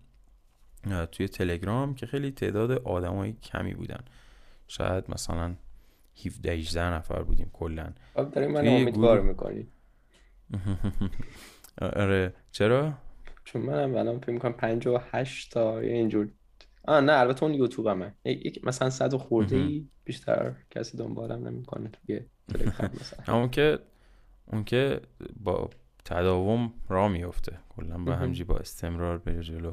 توی 1.13 1.29
تلگرام 1.29 1.95
که 1.95 2.07
خیلی 2.07 2.31
تعداد 2.31 2.71
آدمای 2.71 3.33
کمی 3.33 3.75
بودن. 3.75 4.01
شاید 4.69 5.05
مثلا 5.09 5.55
17 6.27 6.53
18 6.53 6.85
نفر 6.85 7.23
بودیم 7.23 7.51
کلا. 7.53 7.93
خب 8.15 8.31
داریم 8.31 8.51
من 8.51 8.69
امیدوار 8.69 9.21
می‌کنی 9.21 9.67
آره. 11.97 12.35
چرا؟ 12.53 12.95
چون 13.47 13.63
منم 13.63 13.97
الان 13.97 14.19
فکر 14.19 14.31
می‌کنم 14.31 14.53
58 14.53 15.53
تا 15.53 15.85
یا 15.85 15.93
اینجور. 15.93 16.29
آه 16.85 17.01
نه 17.01 17.13
البته 17.13 17.43
اون 17.45 17.55
یوتیوب 17.55 17.87
همه 17.87 18.15
مثلا 18.63 18.91
صد 18.91 19.15
و 19.15 19.19
خورده 19.19 19.57
ای 19.57 19.87
بیشتر 20.05 20.55
کسی 20.71 20.97
دنبالم 20.97 21.49
نمی‌کنه 21.49 21.89
توی 21.89 22.21
تلگرام 22.49 22.91
مثلا. 23.01 23.39
اون 23.39 23.51
که 23.51 23.79
اون 24.47 24.65
که 24.65 25.01
با 25.41 25.71
تداوم 26.05 26.73
را 26.89 27.09
میفته 27.09 27.59
کلا 27.69 27.99
با 27.99 28.13
همجی 28.13 28.45
با 28.45 28.57
استمرار 28.57 29.19
بره 29.19 29.43
جلو. 29.43 29.73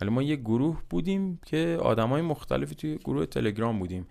حالا 0.00 0.12
ما 0.12 0.22
یه 0.22 0.36
گروه 0.36 0.82
بودیم 0.90 1.40
که 1.46 1.78
آدمای 1.80 2.22
مختلفی 2.22 2.74
توی 2.74 2.96
گروه 2.96 3.26
تلگرام 3.26 3.78
بودیم. 3.78 4.06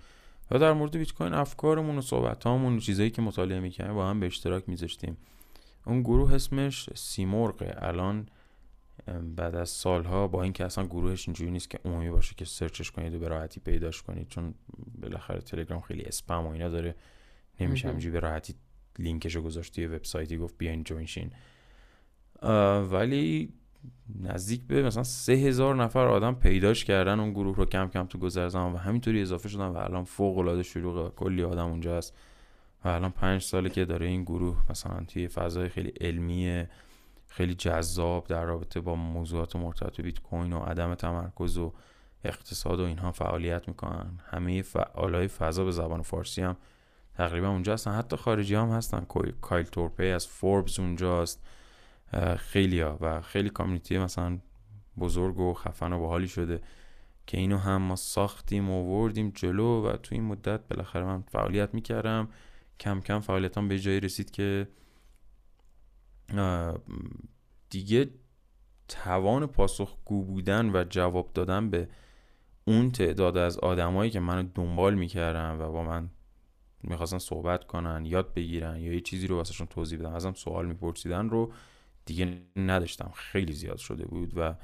و 0.51 0.59
در 0.59 0.73
مورد 0.73 0.97
بیت 0.97 1.13
کوین 1.13 1.33
افکارمون 1.33 1.97
و 1.97 2.01
صحبتامون 2.01 2.77
و 2.77 2.79
چیزایی 2.79 3.09
که 3.09 3.21
مطالعه 3.21 3.59
می‌کنیم 3.59 3.93
با 3.93 4.09
هم 4.09 4.19
به 4.19 4.25
اشتراک 4.25 4.69
میذاشتیم. 4.69 5.17
اون 5.85 6.01
گروه 6.01 6.33
اسمش 6.33 6.89
سیمرغه 6.95 7.75
الان 7.77 8.29
بعد 9.35 9.55
از 9.55 9.69
سالها 9.69 10.27
با 10.27 10.43
اینکه 10.43 10.65
اصلا 10.65 10.85
گروهش 10.85 11.27
اینجوری 11.27 11.51
نیست 11.51 11.69
که 11.69 11.79
عمومی 11.85 12.09
باشه 12.09 12.35
که 12.35 12.45
سرچش 12.45 12.91
کنید 12.91 13.13
و 13.13 13.19
به 13.19 13.27
راحتی 13.27 13.59
پیداش 13.59 14.01
کنید 14.01 14.27
چون 14.27 14.53
بالاخره 15.01 15.41
تلگرام 15.41 15.81
خیلی 15.81 16.03
اسپم 16.03 16.47
و 16.47 16.49
اینا 16.49 16.69
داره 16.69 16.95
نمیشه 17.59 17.87
همینجوری 17.87 18.13
به 18.13 18.19
راحتی 18.19 18.55
لینکشو 18.99 19.41
گذاشت 19.41 19.75
توی 19.75 19.87
وبسایتی 19.87 20.37
گفت 20.37 20.57
بیاین 20.57 20.83
جوین 20.83 21.05
شین 21.05 21.31
ولی 22.91 23.53
نزدیک 24.19 24.61
به 24.67 24.83
مثلا 24.83 25.03
سه 25.03 25.33
هزار 25.33 25.75
نفر 25.75 26.07
آدم 26.07 26.35
پیداش 26.35 26.85
کردن 26.85 27.19
اون 27.19 27.31
گروه 27.31 27.55
رو 27.55 27.65
کم 27.65 27.87
کم 27.87 28.05
تو 28.05 28.17
گذر 28.17 28.47
زمان 28.47 28.73
و 28.73 28.77
همینطوری 28.77 29.21
اضافه 29.21 29.49
شدن 29.49 29.67
و 29.67 29.77
الان 29.77 30.03
فوق 30.03 30.37
العاده 30.37 30.63
شلوغه 30.63 31.09
کلی 31.09 31.43
آدم 31.43 31.65
اونجا 31.65 31.97
هست. 31.97 32.13
و 32.85 32.87
الان 32.87 33.11
پنج 33.11 33.41
ساله 33.41 33.69
که 33.69 33.85
داره 33.85 34.05
این 34.05 34.23
گروه 34.23 34.57
مثلا 34.69 35.03
توی 35.07 35.27
فضای 35.27 35.69
خیلی 35.69 35.89
علمی 36.01 36.65
خیلی 37.33 37.55
جذاب 37.55 38.27
در 38.27 38.45
رابطه 38.45 38.81
با 38.81 38.95
موضوعات 38.95 39.55
مرتبط 39.55 40.01
بیت 40.01 40.19
کوین 40.19 40.53
و 40.53 40.59
عدم 40.59 40.95
تمرکز 40.95 41.57
و 41.57 41.73
اقتصاد 42.23 42.79
و 42.79 42.83
اینها 42.83 43.11
فعالیت 43.11 43.67
می‌کنن. 43.67 44.19
همه 44.25 44.61
فعالای 44.61 45.27
فضا 45.27 45.65
به 45.65 45.71
زبان 45.71 46.01
فارسی 46.01 46.41
هم 46.41 46.57
تقریبا 47.15 47.49
اونجا 47.49 47.73
هستن. 47.73 47.91
حتی 47.91 48.15
خارجی 48.15 48.55
هم 48.55 48.69
هستن. 48.69 49.05
کایل 49.41 49.65
تورپی 49.65 50.07
از 50.07 50.27
فوربس 50.27 50.79
اونجاست. 50.79 51.43
خیلی 52.37 52.81
و 52.81 53.21
خیلی 53.21 53.49
کامیونیتی 53.49 53.97
مثلا 53.97 54.39
بزرگ 54.99 55.39
و 55.39 55.53
خفن 55.53 55.93
و 55.93 55.99
باحالی 55.99 56.27
شده 56.27 56.61
که 57.27 57.37
اینو 57.37 57.57
هم 57.57 57.81
ما 57.81 57.95
ساختیم 57.95 58.69
و 58.69 58.83
وردیم 58.83 59.31
جلو 59.35 59.87
و 59.87 59.97
تو 59.97 60.15
این 60.15 60.23
مدت 60.23 60.67
بالاخره 60.67 61.03
من 61.03 61.21
فعالیت 61.21 61.73
می‌کردم. 61.73 62.27
کم 62.79 63.01
کم 63.01 63.19
فعالیتام 63.19 63.67
به 63.67 63.79
جایی 63.79 63.99
رسید 63.99 64.31
که 64.31 64.67
دیگه 67.69 68.09
توان 68.87 69.45
پاسخگو 69.45 70.23
بودن 70.23 70.69
و 70.69 70.83
جواب 70.89 71.33
دادن 71.33 71.69
به 71.69 71.87
اون 72.65 72.91
تعداد 72.91 73.37
از 73.37 73.57
آدمایی 73.57 74.11
که 74.11 74.19
منو 74.19 74.49
دنبال 74.55 74.95
می‌کردن 74.95 75.57
و 75.59 75.71
با 75.71 75.83
من 75.83 76.09
می‌خواستن 76.83 77.17
صحبت 77.17 77.67
کنن 77.67 78.05
یاد 78.05 78.33
بگیرن 78.33 78.79
یا 78.79 78.93
یه 78.93 79.01
چیزی 79.01 79.27
رو 79.27 79.35
واسهشون 79.35 79.67
توضیح 79.67 79.99
بدم 79.99 80.13
ازم 80.13 80.33
سوال 80.33 80.65
میپرسیدن 80.65 81.29
رو 81.29 81.53
دیگه 82.05 82.41
نداشتم. 82.55 83.11
خیلی 83.15 83.53
زیاد 83.53 83.77
شده 83.77 84.05
بود 84.05 84.33
و 84.35 84.55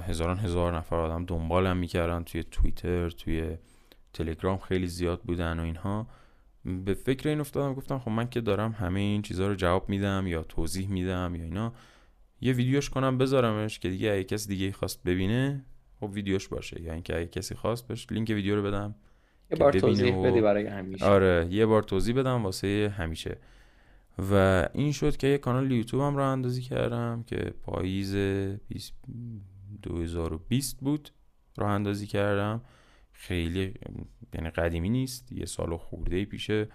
هزاران 0.00 0.38
هزار 0.38 0.76
نفر 0.76 0.96
آدم 0.96 1.24
دنبالم 1.24 1.76
می‌کردن. 1.76 2.24
توی 2.24 2.42
توییتر 2.42 3.10
توی 3.10 3.56
تلگرام 4.12 4.58
خیلی 4.58 4.86
زیاد 4.86 5.22
بودن 5.22 5.60
و 5.60 5.62
اینها. 5.62 6.06
به 6.64 6.94
فکر 6.94 7.28
این 7.28 7.40
افتادم 7.40 7.74
گفتم 7.74 7.98
خب 7.98 8.10
من 8.10 8.28
که 8.28 8.40
دارم 8.40 8.72
همه 8.72 9.00
این 9.00 9.22
چیزها 9.22 9.46
رو 9.48 9.54
جواب 9.54 9.88
میدم 9.88 10.26
یا 10.26 10.42
توضیح 10.42 10.88
میدم 10.88 11.34
یا 11.34 11.44
اینا 11.44 11.72
یه 12.40 12.52
ویدیوش 12.52 12.90
کنم 12.90 13.18
بذارمش 13.18 13.78
که 13.78 13.88
دیگه 13.88 14.10
اگه 14.12 14.24
کسی 14.24 14.48
دیگه 14.48 14.72
خواست 14.72 15.02
ببینه 15.02 15.64
خب 16.00 16.10
ویدیوش 16.12 16.48
باشه. 16.48 16.82
یا 16.82 16.92
اینکه 16.92 17.16
اگه 17.16 17.26
کسی 17.26 17.54
خواست 17.54 17.88
بهش 17.88 18.06
لینک 18.10 18.28
ویدیو 18.28 18.56
رو 18.56 18.62
بدم 18.62 18.94
یه 19.50 19.56
بار 19.56 19.72
توضیح 19.72 20.22
بدی 20.22 20.40
برای 20.40 20.66
همیشه. 20.66 21.04
آره 21.04 21.48
یه 21.50 21.66
بار 21.66 21.82
توضیح 21.82 22.14
بدم 22.14 22.44
واسه 22.44 22.94
همیشه. 22.96 23.38
و 24.32 24.64
این 24.74 24.92
شد 24.92 25.16
که 25.16 25.26
یه 25.26 25.38
کانال 25.38 25.72
یوتیوب 25.72 26.02
هم 26.02 26.16
راه 26.16 26.26
اندازی 26.26 26.62
کردم 26.62 27.24
که 27.26 27.36
پاییز 27.62 28.16
2020 29.82 30.80
بود. 30.80 31.10
راه 31.56 31.70
اندازی 31.70 32.06
کردم. 32.06 32.60
خیلی 33.26 33.74
یعنی 34.34 34.50
قدیمی 34.50 34.88
نیست 34.88 35.32
یه 35.32 35.46
سال 35.46 35.72
و 35.72 35.78
خورده 35.78 36.24
پیشه. 36.24 36.68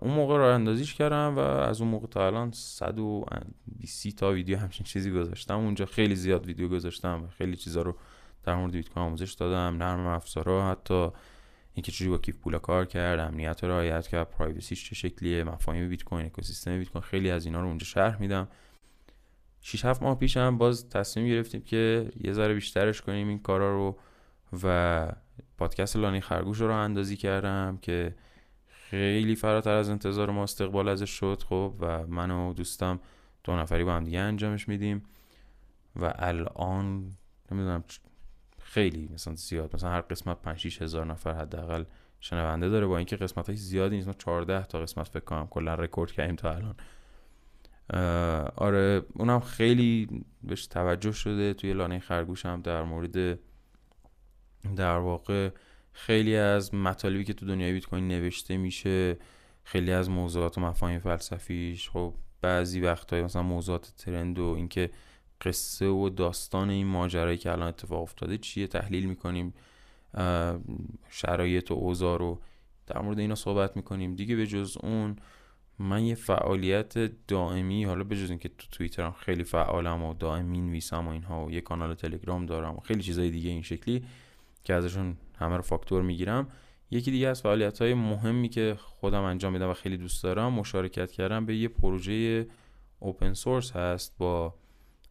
اون 0.00 0.14
موقع 0.14 0.36
راه 0.36 0.54
اندازیش 0.54 0.94
کردم 0.94 1.36
و 1.36 1.38
از 1.38 1.80
اون 1.80 1.90
موقع 1.90 2.06
تا 2.06 2.26
الان 2.26 2.50
120 2.52 4.16
تا 4.16 4.30
ویدیو 4.30 4.58
همچین 4.58 4.84
چیزی 4.84 5.10
گذاشتم. 5.10 5.58
اونجا 5.58 5.86
خیلی 5.86 6.14
زیاد 6.14 6.46
ویدیو 6.46 6.68
گذاشتم 6.68 7.28
خیلی 7.38 7.56
چیزا 7.56 7.82
رو 7.82 7.96
در 8.44 8.54
مورد 8.54 8.72
بیت 8.72 8.88
کوین 8.88 9.06
آموزش 9.06 9.32
دادم. 9.32 9.76
نرم 9.76 10.06
افزارا 10.06 10.70
حتی 10.70 11.08
اینکه 11.74 11.92
چجوری 11.92 12.10
با 12.10 12.18
کیف 12.18 12.36
پولا 12.36 12.58
کار 12.58 12.84
کرد 12.84 13.20
امنیت 13.20 13.64
رو 13.64 13.70
رعایت 13.70 14.08
کرد 14.08 14.30
پرایوسیش 14.30 14.88
چه 14.88 14.94
شکلیه 14.94 15.44
مفاهیم 15.44 15.88
بیت 15.88 16.04
کوین 16.04 16.26
اکوسیستم 16.26 16.78
بیت 16.78 16.88
کوین 16.88 17.02
خیلی 17.02 17.30
از 17.30 17.46
اینا 17.46 17.60
رو 17.60 17.66
اونجا 17.66 17.84
شرح 17.84 18.20
میدم. 18.20 18.48
6 19.60 19.84
7 19.84 20.02
ماه 20.02 20.18
پیش 20.18 20.36
هم 20.36 20.58
باز 20.58 20.88
تصمیم 20.88 21.26
گرفتیم 21.26 21.60
که 21.60 22.10
یه 22.24 22.32
ذره 22.32 22.54
بیشترش 22.54 23.02
کنیم 23.02 23.28
این 23.28 23.38
کارا 23.38 23.74
رو. 23.74 23.98
و 24.62 25.08
پادکست 25.58 25.96
لانی 25.96 26.20
خرگوش 26.20 26.60
رو 26.60 26.74
اندازی 26.74 27.16
کردم 27.16 27.78
که 27.82 28.14
خیلی 28.68 29.34
فراتر 29.34 29.74
از 29.74 29.88
انتظار 29.90 30.30
ما 30.30 30.42
استقبال 30.42 30.88
ازش 30.88 31.10
شد 31.10 31.42
خب 31.48 31.74
و 31.80 32.06
من 32.06 32.30
و 32.30 32.52
دوستم 32.52 33.00
دو 33.44 33.56
نفری 33.56 33.84
با 33.84 33.92
هم 33.92 34.04
دیگه 34.04 34.18
انجامش 34.18 34.68
میدیم 34.68 35.02
و 35.96 36.14
الان 36.18 37.12
نمی‌دونم 37.52 37.84
خیلی 38.58 39.10
مثلا 39.14 39.34
زیاد 39.34 39.74
مثلا 39.74 39.90
هر 39.90 40.00
قسمت 40.00 40.42
5 40.42 40.58
6 40.58 40.82
هزار 40.82 41.06
نفر 41.06 41.34
حداقل 41.34 41.84
شنونده 42.20 42.68
داره 42.68 42.86
با 42.86 42.96
اینکه 42.96 43.16
قسمت 43.16 43.46
های 43.46 43.56
زیادی 43.56 43.96
نیست 43.96 44.08
ما 44.08 44.14
14 44.14 44.66
تا 44.66 44.80
قسمت 44.80 45.08
فکر 45.08 45.24
کنم 45.24 45.46
کلا 45.46 45.74
رکورد 45.74 46.12
کردیم 46.12 46.36
تا 46.36 46.54
الان. 46.54 46.74
آره 48.56 49.02
اونم 49.14 49.40
خیلی 49.40 50.24
بهش 50.42 50.66
توجه 50.66 51.12
شده 51.12 51.54
توی 51.54 51.72
لانه 51.72 51.98
خرگوش 51.98 52.46
هم 52.46 52.60
در 52.62 52.82
مورد 52.82 53.38
در 54.76 54.98
واقع 54.98 55.50
خیلی 55.92 56.36
از 56.36 56.74
مطالبی 56.74 57.24
که 57.24 57.32
تو 57.32 57.46
دنیای 57.46 57.72
بیت 57.72 57.86
کوین 57.86 58.08
نوشته 58.08 58.56
میشه 58.56 59.16
خیلی 59.64 59.92
از 59.92 60.10
موضوعات 60.10 60.58
و 60.58 60.60
مفاهیم 60.60 60.98
فلسفیش 60.98 61.90
خب 61.90 62.14
بعضی 62.40 62.80
وقتهای 62.80 63.22
مثلا 63.22 63.42
موضوعات 63.42 63.92
ترند 63.98 64.38
و 64.38 64.44
اینکه 64.44 64.90
قصه 65.40 65.86
و 65.86 66.08
داستان 66.08 66.70
این 66.70 66.86
ماجرایی 66.86 67.38
که 67.38 67.52
الان 67.52 67.68
اتفاق 67.68 68.02
افتاده 68.02 68.38
چیه 68.38 68.66
تحلیل 68.66 69.06
می‌کنیم 69.06 69.54
شرایط 71.08 71.70
و 71.70 71.74
اوضاع 71.74 72.18
رو 72.18 72.40
در 72.86 72.98
مورد 72.98 73.18
اینا 73.18 73.34
صحبت 73.34 73.76
می‌کنیم. 73.76 74.14
دیگه 74.14 74.36
به 74.36 74.46
جز 74.46 74.76
اون 74.82 75.16
من 75.78 76.04
یه 76.04 76.14
فعالیت 76.14 76.98
دائمی 77.28 77.84
حالا 77.84 78.04
به 78.04 78.16
جز 78.16 78.30
اینکه 78.30 78.48
تو 78.48 78.66
توییترم 78.70 79.12
خیلی 79.12 79.44
فعالم 79.44 80.02
و 80.02 80.14
دائمی 80.14 80.60
نویسم 80.60 81.08
و 81.08 81.10
اینها 81.10 81.46
و 81.46 81.50
یه 81.50 81.60
کانال 81.60 81.94
تلگرام 81.94 82.46
دارم 82.46 82.76
و 82.76 82.80
خیلی 82.80 83.02
چیزای 83.02 83.30
دیگه 83.30 83.50
این 83.50 83.62
شکلی 83.62 84.04
که 84.66 84.74
ازشون 84.74 85.16
همه 85.38 85.56
رو 85.56 85.62
فاکتور 85.62 86.02
می‌گیرم 86.02 86.48
یکی 86.90 87.10
دیگه 87.10 87.28
از 87.28 87.42
فعالیت 87.42 87.82
های 87.82 87.94
مهمی 87.94 88.48
که 88.48 88.76
خودم 88.78 89.22
انجام 89.22 89.52
میدم 89.52 89.70
و 89.70 89.74
خیلی 89.74 89.96
دوست 89.96 90.22
دارم 90.22 90.52
مشارکت 90.52 91.10
کردم 91.10 91.46
به 91.46 91.56
یه 91.56 91.68
پروژه 91.68 92.46
اوپن 92.98 93.32
سورس 93.32 93.72
هست 93.72 94.18
با 94.18 94.54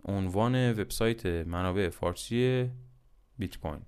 عنوان 0.06 0.72
وبسایت 0.72 1.26
منابع 1.26 1.90
فارسی 1.90 2.70
بیت 3.38 3.58
کوین 3.58 3.82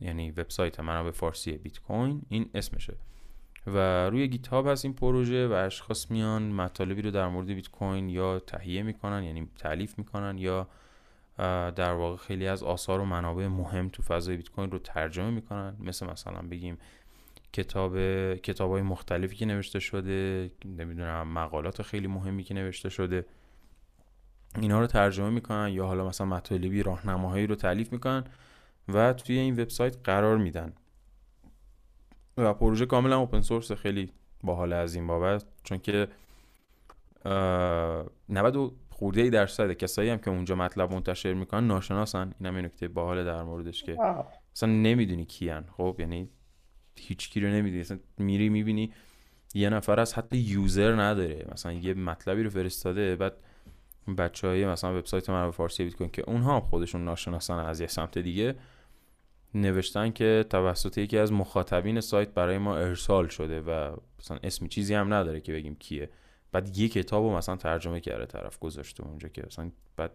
یعنی 0.00 0.30
وبسایت 0.30 0.80
منابع 0.80 1.10
فارسی 1.10 1.52
بیت 1.52 1.78
کوین 1.78 2.22
این 2.28 2.50
اسمشه. 2.54 2.96
و 3.66 4.10
روی 4.10 4.28
گیت 4.28 4.48
هاب 4.48 4.66
هست 4.66 4.84
این 4.84 4.94
پروژه 4.94 5.48
و 5.48 5.52
اشخاص 5.52 6.10
میان 6.10 6.42
مطالبی 6.42 7.02
رو 7.02 7.10
در 7.10 7.28
مورد 7.28 7.46
بیت 7.46 7.68
کوین 7.68 8.08
یا 8.08 8.38
تهیه 8.38 8.82
می‌کنن 8.82 9.22
یعنی 9.22 9.48
تعلیف 9.58 9.98
می‌کنن 9.98 10.38
یا 10.38 10.68
در 11.38 11.92
واقع 11.92 12.16
خیلی 12.16 12.46
از 12.46 12.62
آثار 12.62 13.00
و 13.00 13.04
منابع 13.04 13.46
مهم 13.46 13.88
تو 13.88 14.02
فضای 14.02 14.36
بیت 14.36 14.48
کوین 14.48 14.70
رو 14.70 14.78
ترجمه 14.78 15.30
می‌کنن. 15.30 15.76
مثل 15.80 16.06
مثلا 16.06 16.42
بگیم 16.42 16.78
کتاب 17.52 17.98
کتاب 18.34 18.70
های 18.70 18.82
مختلفی 18.82 19.36
که 19.36 19.46
نوشته 19.46 19.78
شده 19.78 20.50
نمی‌دونم 20.64 21.28
مقالات 21.28 21.82
خیلی 21.82 22.06
مهمی 22.06 22.42
که 22.42 22.54
نوشته 22.54 22.88
شده. 22.88 23.26
اینا 24.60 24.80
رو 24.80 24.86
ترجمه 24.86 25.30
می‌کنن 25.30 25.68
یا 25.72 25.86
حالا 25.86 26.08
مثلا 26.08 26.26
مطالبی 26.26 26.82
راهنماهایی 26.82 27.46
رو 27.46 27.54
تعلیف 27.54 27.92
می‌کنن 27.92 28.24
و 28.88 29.12
توی 29.12 29.38
این 29.38 29.60
وبسایت 29.60 29.96
قرار 30.04 30.36
میدن. 30.36 30.72
و 32.36 32.54
پروژه 32.54 32.86
کاملا 32.86 33.18
اوپن 33.18 33.40
سورس 33.40 33.72
خیلی 33.72 34.12
باحال 34.42 34.72
از 34.72 34.94
این 34.94 35.06
بابت. 35.06 35.44
چون 35.62 35.78
که 35.78 36.08
90 38.28 38.72
خورده 38.98 39.22
ای 39.22 39.30
درصد 39.30 39.72
کسایی 39.72 40.10
هم 40.10 40.18
که 40.18 40.30
اونجا 40.30 40.54
مطلب 40.54 40.92
منتشر 40.92 41.34
می‌کنن 41.34 41.66
ناشناسن. 41.66 42.34
اینم 42.40 42.56
یه 42.56 42.62
نکته 42.62 42.88
باحال 42.88 43.24
در 43.24 43.42
موردش 43.42 43.82
که 43.82 43.96
اصلا 44.56 44.72
نمی‌دونی 44.72 45.24
کیان 45.24 45.64
خب؟ 45.76 45.96
یعنی 45.98 46.28
هیچ 46.96 47.30
کی 47.30 47.40
رو 47.40 47.48
نمی‌دونی. 47.48 47.80
اصلا 47.80 47.98
میری 48.18 48.48
می‌بینی 48.48 48.92
یه 49.54 49.70
نفر 49.70 50.00
از 50.00 50.14
حتی 50.14 50.36
یوزر 50.36 50.92
نداره. 51.02 51.46
مثلا 51.52 51.72
یه 51.72 51.94
مطلبی 51.94 52.42
رو 52.42 52.50
فرستاده 52.50 53.16
بعد 53.16 53.36
بچه 54.18 54.48
های 54.48 54.66
مثلا 54.66 54.98
وبسایت 54.98 55.30
من 55.30 55.50
فارسی 55.50 55.84
بیت 55.84 56.12
که 56.12 56.22
اونها 56.26 56.54
هم 56.54 56.60
خودشون 56.60 57.04
ناشناسن 57.04 57.58
از 57.58 57.80
یه 57.80 57.86
سمت 57.86 58.18
دیگه 58.18 58.54
نوشتن 59.54 60.10
که 60.10 60.44
توسط 60.50 60.98
یکی 60.98 61.18
از 61.18 61.32
مخاطبین 61.32 62.00
سایت 62.00 62.28
برای 62.28 62.58
ما 62.58 62.76
ارسال 62.76 63.28
شده 63.28 63.60
و 63.60 63.96
مثلا 64.18 64.38
اسمی 64.42 64.68
چیزی 64.68 64.94
هم 64.94 65.14
نداره 65.14 65.40
که 65.40 65.52
بگیم 65.52 65.74
کیه. 65.74 66.10
بعد 66.56 66.78
یه 66.78 66.88
کتاب 66.88 67.24
رو 67.24 67.36
مثلا 67.36 67.56
ترجمه 67.56 68.00
کرده 68.00 68.26
طرف 68.26 68.58
گذاشته 68.58 69.04
اونجا 69.06 69.28
که 69.28 69.42
مثلا 69.46 69.70
بعد 69.96 70.10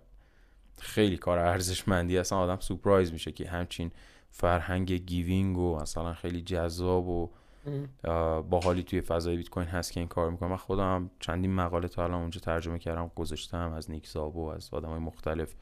خیلی 0.79 1.17
کار 1.17 1.39
ارزشمندی 1.39 2.17
اصلا 2.17 2.37
آدم 2.37 2.59
سورپرایز 2.59 3.13
میشه 3.13 3.31
که 3.31 3.49
همچین 3.49 3.91
فرهنگ 4.31 4.91
giving 4.91 5.57
و 5.57 5.75
مثلا 5.81 6.13
خیلی 6.13 6.41
جذاب 6.41 7.07
و 7.07 7.29
باحالی 8.41 8.83
توی 8.83 9.01
فضای 9.01 9.37
بیت 9.37 9.49
کوین 9.49 9.67
هست 9.67 9.91
که 9.91 9.99
این 9.99 10.09
کار 10.09 10.31
می‌کنم 10.31 10.49
من 10.49 10.57
خودم 10.57 11.11
چندین 11.19 11.53
مقاله 11.53 11.87
تا 11.87 12.03
الان 12.03 12.21
اونجا 12.21 12.39
ترجمه 12.39 12.79
کردم 12.79 13.11
گذاشتم 13.15 13.73
از 13.73 13.91
نیک 13.91 14.09
و 14.15 14.39
از 14.39 14.69
آدمای 14.71 14.99
مختلف. 14.99 15.55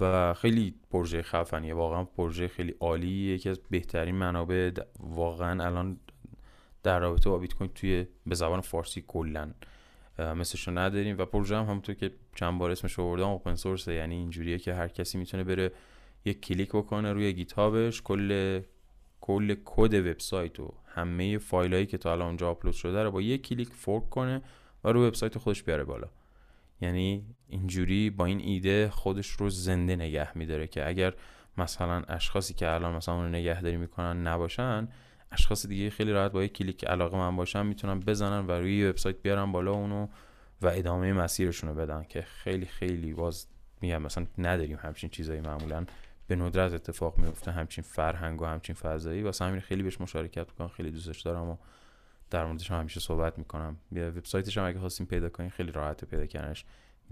و 0.00 0.34
خیلی 0.34 0.74
پروژه 0.90 1.22
خفنیه 1.22 1.74
واقعا 1.74 2.04
پروژه 2.04 2.48
خیلی 2.48 2.74
عالی 2.80 3.08
یکی 3.08 3.48
از 3.48 3.60
بهترین 3.70 4.14
منابع 4.14 4.70
واقعا 5.00 5.64
الان 5.64 5.98
در 6.86 7.00
رابطه 7.00 7.30
با 7.30 7.38
بیت 7.38 7.54
کوین 7.54 7.70
توی 7.74 8.06
به 8.26 8.34
زبان 8.34 8.60
فارسی 8.60 9.04
کلا 9.06 9.50
مثلشو 10.18 10.78
نداریم. 10.78 11.18
و 11.18 11.24
پروژه 11.24 11.56
هم 11.56 11.64
همونطور 11.64 11.94
که 11.94 12.10
چند 12.34 12.58
بار 12.58 12.70
اسمش 12.70 12.98
آوردم 12.98 13.28
open 13.28 13.54
source 13.54 13.88
یعنی 13.88 14.14
اینجوریه 14.14 14.58
که 14.58 14.74
هر 14.74 14.88
کسی 14.88 15.18
می‌تونه 15.18 15.44
بره 15.44 15.72
یک 16.24 16.40
کلیک 16.40 16.68
بکنه 16.68 17.12
روی 17.12 17.32
GitHub 17.32 17.79
ش. 17.79 18.02
کل 18.02 18.60
کل 19.20 19.54
کد 19.64 19.94
وبسایت 19.94 20.60
و 20.60 20.74
همه 20.86 21.38
فایلایی 21.38 21.86
که 21.86 21.98
تا 21.98 22.12
الان 22.12 22.26
اونجا 22.26 22.50
آپلود 22.50 22.74
شده 22.74 23.02
رو 23.02 23.10
با 23.10 23.22
یک 23.22 23.42
کلیک 23.48 23.68
fork 23.68 24.10
کنه 24.10 24.42
و 24.84 24.92
روی 24.92 25.08
وبسایت 25.08 25.38
خودش 25.38 25.62
بیاره 25.62 25.84
بالا. 25.84 26.08
یعنی 26.80 27.24
اینجوری 27.48 28.10
با 28.10 28.24
این 28.24 28.40
ایده 28.40 28.88
خودش 28.90 29.30
رو 29.30 29.50
زنده 29.50 29.96
نگه 29.96 30.38
میداره 30.38 30.66
که 30.66 30.88
اگر 30.88 31.14
مثلا 31.58 32.02
اشخاصی 32.08 32.54
که 32.54 32.70
الان 32.70 32.94
مثلا 32.94 33.14
اون 33.14 33.28
نگهداری 33.28 33.76
می‌کنن 33.76 34.26
نباشن 34.26 34.88
اشخاص 35.32 35.66
دیگه 35.66 35.90
خیلی 35.90 36.12
راحت 36.12 36.32
با 36.32 36.44
یک 36.44 36.52
کلیک 36.52 36.84
علاقه 36.84 37.16
من 37.16 37.36
باشن 37.36 37.66
می‌تونن 37.66 38.00
بزنن 38.00 38.46
و 38.46 38.50
روی 38.50 38.86
وبسایت 38.86 39.22
بیارن 39.22 39.52
بالا 39.52 39.72
اونو 39.72 40.06
و 40.62 40.66
ادامه 40.66 41.12
مسیرشون 41.12 41.70
رو 41.70 41.76
بدن 41.76 42.04
که 42.04 42.22
خیلی 42.22 42.66
خیلی 42.66 43.14
باز 43.14 43.46
میگم 43.80 44.02
مثلا 44.02 44.26
نداریم 44.38 44.78
همچین 44.82 45.10
چیزایی 45.10 45.40
معمولا. 45.40 45.86
به 46.26 46.36
ندرت 46.36 46.72
اتفاق 46.72 47.18
میفته 47.18 47.52
همچین 47.52 47.84
فرهنگ 47.84 48.42
و 48.42 48.44
همچین 48.44 48.74
فضایی. 48.74 49.22
واسه 49.22 49.44
همین 49.44 49.60
خیلی 49.60 49.82
بهش 49.82 50.00
مشارکت 50.00 50.48
می‌کنم 50.48 50.68
خیلی 50.68 50.90
دوستش 50.90 51.20
دارم 51.20 51.48
و 51.50 51.56
در 52.30 52.46
موردش 52.46 52.70
هم 52.70 52.78
همیشه 52.78 53.00
صحبت 53.00 53.38
می‌کنم. 53.38 53.76
وبسایتش 53.92 54.58
هم 54.58 54.64
اگه 54.64 54.78
خواستیم 54.78 55.06
پیدا 55.06 55.28
کنین 55.28 55.50
خیلی 55.50 55.72
راحت 55.72 56.04
پیدا 56.04 56.26
کردنش. 56.26 56.64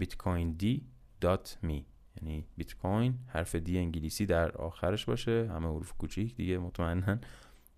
bitcoind.me 0.03 1.81
یعنی 2.21 2.45
بیت 2.57 2.75
کوین 2.75 3.19
حرف 3.27 3.55
دی 3.55 3.77
انگلیسی 3.77 4.25
در 4.25 4.51
آخرش 4.51 5.05
باشه. 5.05 5.49
همه 5.53 5.67
حروف 5.67 5.93
کوچیک 5.93 6.35
دیگه 6.35 6.57
مطمئنا. 6.57 7.17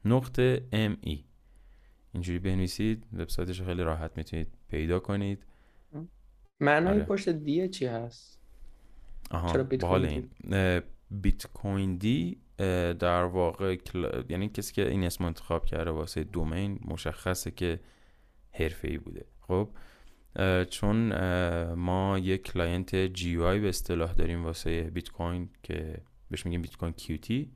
نقطه 0.06 0.68
ام 0.72 0.98
ای 1.02 1.24
اینجوری 2.14 2.40
بنویسید 2.40 3.08
وبسایتش 3.14 3.62
خیلی 3.62 3.84
راحت 3.84 4.18
می‌تونید 4.18 4.48
پیدا 4.70 5.00
کنید. 5.00 5.46
معنای 6.60 6.94
آره. 6.94 7.04
پشت 7.04 7.30
دی 7.30 7.70
چی 7.70 7.86
هست؟ 7.86 8.42
آها 9.32 9.54
چرا 9.54 9.64
بیت 9.64 9.84
این. 9.84 10.30
بیت 11.12 11.48
کوین 11.48 11.98
دی 11.98 12.42
در 13.00 13.24
واقع 13.24 13.78
یعنی 14.30 14.50
کسی 14.50 14.74
که 14.74 14.90
این 14.90 15.04
اسم 15.04 15.24
انتخاب 15.24 15.66
کرده 15.66 15.92
واسه 15.92 16.24
domain 16.24 16.80
مشخصه 16.86 17.52
که 17.52 17.80
کی 18.84 18.98
بوده. 18.98 19.26
خب 19.42 19.70
چون 20.70 21.14
ما 21.74 22.20
یک 22.20 22.44
client 22.44 22.96
جی 22.96 23.38
به 23.38 23.70
اصطلاح 23.70 24.14
داریم 24.14 24.44
واسه 24.44 24.84
بیت 24.84 25.10
کوین 25.10 25.50
که 25.64 26.02
بهش 26.30 26.46
میگیم 26.46 26.62
Bitcoin 26.62 26.94
Qt 26.94 27.52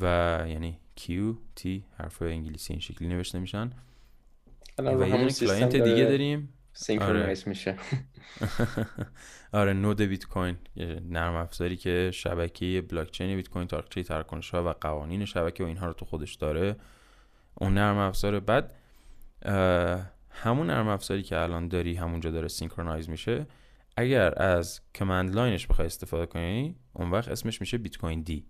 و 0.00 0.44
یعنی 0.48 0.78
QT 0.94 1.84
حرف 1.96 2.22
انگلیسی 2.22 2.72
این 2.72 2.80
شکلی 2.80 3.08
نوشته 3.08 3.38
میشن. 3.38 3.70
و 4.78 5.08
یه 5.08 5.28
client 5.28 5.76
دیگه 5.76 6.04
داریم. 6.04 6.52
synchronize 6.72 7.40
آره. 7.40 7.48
میشه. 7.48 7.76
آره 9.52 9.72
node 9.72 10.00
بیت 10.00 10.24
کوین 10.24 10.56
نرم 11.10 11.34
افزاری 11.34 11.76
که 11.76 12.10
شبکه 12.14 12.82
بلاک 12.88 13.10
چین 13.10 13.36
بیت 13.36 13.48
کوین 13.48 13.66
تاریخچه 13.66 14.02
تراکنش 14.02 14.54
و 14.54 14.72
قوانین 14.80 15.24
شبکه 15.24 15.64
و 15.64 15.66
اینها 15.66 15.86
رو 15.86 15.92
تو 15.92 16.04
خودش 16.04 16.34
داره. 16.34 16.76
اون 17.54 17.74
نرم 17.74 17.96
افزار 17.96 18.40
بعد 18.40 18.74
همون 20.30 20.66
نرم 20.66 20.88
افزاری 20.88 21.22
که 21.22 21.38
الان 21.38 21.68
داری 21.68 21.94
همونجا 21.94 22.30
داره 22.30 22.48
synchronize 22.48 23.10
میشه. 23.10 23.46
اگر 23.96 24.42
از 24.42 24.80
command 24.94 25.34
line 25.34 25.55
ش 25.55 25.66
بخوای 25.66 25.86
استفاده 25.86 26.26
کنی 26.26 26.76
اون 26.92 27.10
وقت 27.10 27.28
اسمش 27.28 27.60
میشه 27.60 27.78
bitcoind 27.78 28.46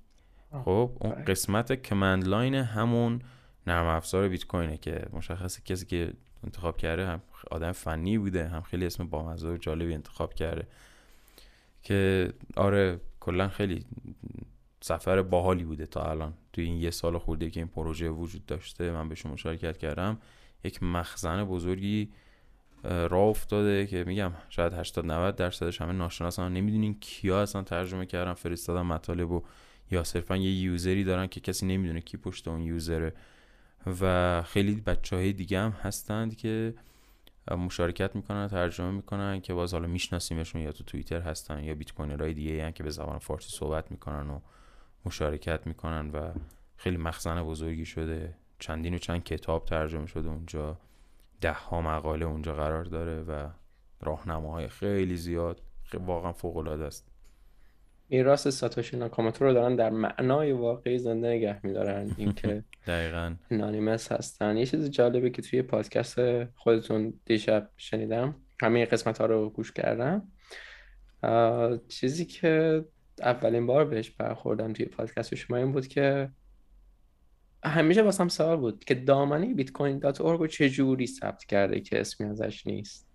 خب 0.64 0.90
اون 1.00 1.24
قسمت 1.24 1.82
command 1.82 2.26
line 2.26 2.54
همون 2.54 3.20
نرم 3.66 3.86
افزار 3.86 4.28
بیت 4.28 4.46
کوینه 4.46 4.76
که 4.76 5.06
مشخصه 5.12 5.62
کسی 5.64 5.86
که 5.86 6.12
انتخاب 6.44 6.76
کرده 6.76 7.06
هم 7.06 7.22
آدم 7.50 7.72
فنی 7.72 8.18
بوده 8.18 8.48
هم 8.48 8.62
خیلی 8.62 8.86
اسم 8.86 9.08
بامزه 9.08 9.48
و 9.48 9.56
جالبی 9.56 9.94
انتخاب 9.94 10.34
کرده 10.34 10.66
که 11.82 12.32
آره 12.56 13.00
کلا 13.20 13.48
خیلی 13.48 13.84
سفر 14.80 15.22
باحالی 15.22 15.64
بوده 15.64 15.86
تا 15.86 16.10
الان. 16.10 16.34
توی 16.52 16.64
این 16.64 16.76
یه 16.76 16.90
سال 16.90 17.18
خورده 17.18 17.50
که 17.50 17.60
این 17.60 17.68
پروژه 17.68 18.08
وجود 18.08 18.46
داشته 18.46 18.90
من 18.90 19.08
بهشون 19.08 19.32
مشارکت 19.32 19.78
کردم 19.78 20.18
یک 20.64 20.82
مخزن 20.82 21.44
بزرگی 21.44 22.12
راه 22.84 23.28
افتاده 23.28 23.86
که 23.86 24.04
میگم 24.04 24.32
شاید 24.48 24.72
80 24.72 25.06
90 25.06 25.36
درصدش 25.36 25.80
همه 25.80 25.92
ناشناسن 25.92 26.52
نمی‌دونین 26.52 26.96
کیا 27.00 27.42
اصلا 27.42 27.62
ترجمه 27.62 28.06
کردن 28.06 28.34
فرستادن 28.34 28.82
مطالب 28.82 29.30
و 29.30 29.42
یا 29.90 30.04
صرفا 30.04 30.36
یه 30.36 30.60
یوزری 30.60 31.04
دارن 31.04 31.26
که 31.26 31.40
کسی 31.40 31.66
نمی‌دونه 31.66 32.00
کی 32.00 32.16
پشت 32.16 32.48
اون 32.48 32.60
یوزره 32.60 33.12
و 34.00 34.42
خیلی 34.42 34.74
بچه 34.74 35.16
های 35.16 35.32
دیگه 35.32 35.60
هم 35.60 35.70
هستند 35.70 36.36
که 36.36 36.74
مشارکت 37.50 38.16
می‌کنن 38.16 38.48
ترجمه 38.48 38.90
می‌کنن 38.90 39.40
که 39.40 39.54
باز 39.54 39.72
حالا 39.72 39.86
میشناسیمشون 39.86 40.60
یا 40.60 40.72
تو 40.72 40.84
توییتر 40.84 41.20
هستن 41.20 41.64
یا 41.64 41.74
بیت 41.74 41.92
کوینرهای 41.92 42.34
دیگه 42.34 42.64
هن 42.64 42.72
که 42.72 42.82
به 42.82 42.90
زبان 42.90 43.18
فارسی 43.18 43.56
صحبت 43.56 43.90
می‌کنن 43.90 44.30
و 44.30 44.40
مشارکت 45.04 45.66
می‌کنن 45.66 46.10
و 46.10 46.32
خیلی 46.76 46.96
مخزن 46.96 47.42
بزرگی 47.42 47.84
شده. 47.84 48.34
چندین 48.58 48.94
و 48.94 48.98
چند 48.98 49.24
کتاب 49.24 49.64
ترجمه 49.64 50.06
شده 50.06 50.28
اونجا. 50.28 50.78
ده 51.40 51.52
ها 51.52 51.80
مقاله 51.80 52.26
اونجا 52.26 52.54
قرار 52.54 52.84
داره 52.84 53.22
و 53.22 53.48
راهنماهای 54.00 54.68
خیلی 54.68 55.16
زیاد. 55.16 55.62
واقعا 55.94 56.32
فوق 56.32 56.56
العاده 56.56 56.84
است. 56.84 57.15
میراث 58.08 58.48
ساتوشی 58.48 58.96
ناکاموتو 58.96 59.44
رو 59.44 59.52
دارن 59.52 59.76
در 59.76 59.90
معنای 59.90 60.52
واقعی 60.52 60.98
زنده 60.98 61.28
نگه 61.28 61.66
میدارن. 61.66 62.10
اینکه 62.16 62.64
دقیقا. 62.86 63.34
نانیمس 63.50 64.12
هستن. 64.12 64.56
یه 64.56 64.66
چیز 64.66 64.90
جالبه 64.90 65.30
که 65.30 65.42
توی 65.42 65.62
پادکست 65.62 66.44
خودتون 66.44 67.14
دیشب 67.24 67.70
شنیدم. 67.76 68.34
همه 68.60 68.84
قسمت 68.84 69.18
ها 69.18 69.26
رو 69.26 69.50
گوش 69.50 69.72
کردم. 69.72 70.22
چیزی 71.88 72.24
که 72.24 72.84
اولین 73.20 73.66
بار 73.66 73.84
بهش 73.84 74.10
برخوردم 74.10 74.72
توی 74.72 74.86
پادکست 74.86 75.34
شما 75.34 75.56
این 75.56 75.72
بود 75.72 75.86
که 75.86 76.30
همیشه 77.64 78.02
واسم 78.02 78.28
سوال 78.28 78.56
بود 78.56 78.84
که 78.84 78.94
دامنه 78.94 79.54
بیت 79.54 79.72
کوین 79.72 79.98
دات 79.98 80.20
رو 80.20 80.46
چجوری 80.46 81.06
ثبت 81.06 81.44
کرده 81.44 81.80
که 81.80 82.00
اسمی 82.00 82.26
ازش 82.26 82.66
نیست؟ 82.66 83.05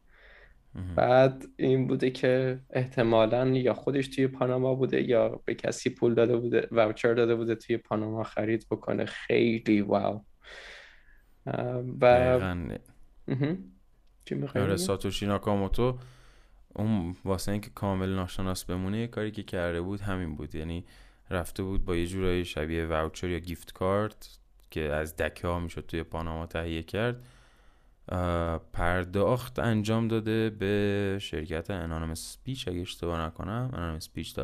بعد 0.96 1.46
این 1.58 1.88
بوده 1.88 2.10
که 2.10 2.60
احتمالا 2.70 3.48
یا 3.48 3.74
خودش 3.74 4.08
توی 4.08 4.28
پاناما 4.28 4.76
بوده 4.76 5.02
یا 5.02 5.42
به 5.46 5.56
کسی 5.56 5.90
پول 5.90 6.14
داده 6.14 6.38
بوده 6.38 6.68
واوچر 6.72 7.14
داده 7.14 7.36
بوده 7.36 7.56
توی 7.56 7.78
پاناما 7.78 8.24
خرید 8.24 8.68
بکنه. 8.72 9.06
خیلی 9.06 9.82
واو. 9.82 10.24
و 12.02 12.06
آره 14.56 14.78
ساتوشی 14.78 15.26
ناکاموتو 15.26 15.98
اون 16.74 17.16
واسه 17.26 17.52
اینکه 17.52 17.70
کامل 17.76 18.10
ناشناس 18.10 18.66
بمونه 18.66 18.98
یه 18.98 19.08
کاری 19.08 19.32
که 19.32 19.44
کرده 19.44 19.82
بود 19.82 20.02
همین 20.02 20.36
بود. 20.36 20.56
یعنی 20.56 20.86
رفته 21.30 21.64
بود 21.64 21.86
با 21.86 21.96
یه 21.96 22.08
جورایی 22.08 22.46
شبیه 22.46 22.86
واوچر 22.86 23.30
یا 23.30 23.40
گیفت 23.40 23.74
کارت 23.74 24.40
که 24.70 24.82
از 24.82 25.16
دکه 25.16 25.48
ها 25.48 25.60
می‌شد 25.60 25.86
توی 25.86 26.04
پاناما 26.04 26.46
تهیه 26.46 26.84
کرد. 26.84 27.26
پرداخت 28.74 29.60
انجام 29.60 30.08
داده 30.08 30.50
به 30.50 31.18
شرکت 31.22 31.72
انانوم 31.72 32.14
سپیچ 32.14 32.68
اگه 32.68 32.82
اشتباه 32.82 33.22
نکنم 33.22 33.70
انانوم 33.74 34.00
سپیچ 34.00 34.40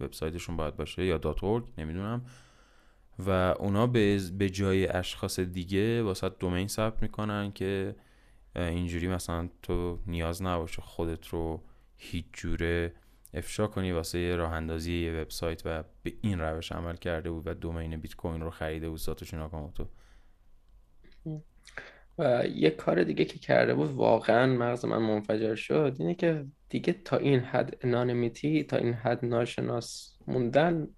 وبسایتشون 0.00 0.56
باید 0.56 0.76
باشه 0.76 1.04
یا 1.04 1.18
دات 1.18 1.42
نمی‌دونم. 1.78 2.24
و 3.18 3.54
اونا 3.58 3.86
به 3.86 4.50
جای 4.52 4.86
اشخاص 4.86 5.40
دیگه 5.40 6.02
واسه 6.02 6.28
دومین 6.28 6.68
ثبت 6.68 7.02
می‌کنن 7.02 7.52
که 7.52 7.96
اینجوری 8.56 9.08
مثلا 9.08 9.48
تو 9.62 9.98
نیاز 10.06 10.42
نباشه 10.42 10.82
خودت 10.82 11.28
رو 11.28 11.62
هیچ 11.96 12.24
جوره 12.32 12.94
افشا 13.34 13.66
کنی 13.66 13.92
واسه 13.92 14.36
راه 14.36 14.52
اندازی 14.52 14.92
یه 14.92 15.12
وبسایت 15.12 15.62
و 15.64 15.84
به 16.02 16.12
این 16.22 16.40
روش 16.40 16.72
عمل 16.72 16.96
کرده 16.96 17.30
بود 17.30 17.46
و 17.46 17.54
دومین 17.54 17.96
بیت 17.96 18.14
کوین 18.14 18.40
رو 18.40 18.50
خریده 18.50 18.90
بود 18.90 18.98
ساتوشی 18.98 19.36
ناکاموتو 19.36 19.86
و 22.20 22.46
یه 22.46 22.70
کار 22.70 23.04
دیگه 23.04 23.24
که 23.24 23.38
کرده 23.38 23.74
بود 23.74 23.90
واقعا 23.90 24.46
مغز 24.46 24.84
من 24.84 24.98
منفجر 24.98 25.54
شد 25.54 25.96
اینه 25.98 26.14
که 26.14 26.46
دیگه 26.68 26.92
تا 26.92 27.16
این 27.16 27.40
حد 27.40 27.76
انانمیتی 27.80 28.64
تا 28.64 28.76
این 28.76 28.92
حد 28.92 29.24
ناشناس 29.24 30.18
موندن 30.26 30.88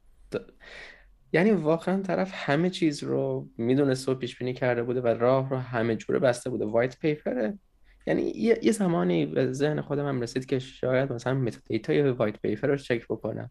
یعنی 1.33 1.51
واقعا 1.51 2.03
طرف 2.03 2.31
همه 2.35 2.71
چیز 2.71 3.03
رو 3.03 3.49
می‌دونست 3.59 4.09
و 4.09 4.15
پیش 4.15 4.39
بینی 4.39 4.55
کرده 4.55 4.83
بوده 4.83 5.01
و 5.01 5.07
راه 5.07 5.51
رو 5.51 5.57
همه 5.57 5.97
جوره 5.97 6.19
بسته 6.19 6.51
بوده. 6.51 6.65
white 6.65 6.99
paper 6.99 7.49
ه 7.49 7.59
یعنی 8.07 8.23
یه, 8.23 8.59
یه 8.63 8.73
زمانی 8.73 9.27
به 9.27 9.53
ذهن 9.53 9.81
خودم 9.81 10.07
هم 10.07 10.21
رسید 10.21 10.47
که 10.47 10.59
شاید 10.59 11.13
مثلا 11.13 11.35
metadata 11.35 12.11
ی 12.11 12.16
white 12.16 12.41
paper 12.41 12.69
رو 12.69 12.77
چک 12.77 13.05
بکنم. 13.05 13.51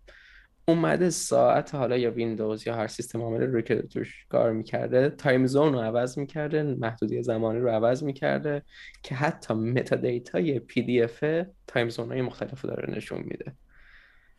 اومده 0.66 1.10
ساعت 1.10 1.76
حالا 1.76 1.98
یا 1.98 2.12
ویندوز 2.12 2.68
یا 2.68 2.76
هر 2.76 2.88
سیستم 2.88 3.22
عامل 3.22 3.42
رو 3.42 3.62
که 3.62 3.82
توش 3.82 4.26
کار 4.30 4.52
می‌کرده 4.52 5.10
time 5.10 5.48
zone 5.48 5.74
رو 5.74 5.80
عوض 5.80 6.18
می‌کرده 6.18 6.64
محدوده‌ی 6.64 7.24
زمانی 7.24 7.60
رو 7.60 7.70
عوض 7.70 8.04
می‌کرده 8.04 8.64
که 9.04 9.16
حتی 9.16 9.54
metadata 9.54 10.48
ی 10.48 10.60
PDF 10.60 11.24
time 11.68 11.90
zone 11.90 12.12
های 12.12 12.22
مختلف 12.22 12.66
داره 12.66 12.96
نشون 12.96 13.20
میده. 13.20 13.54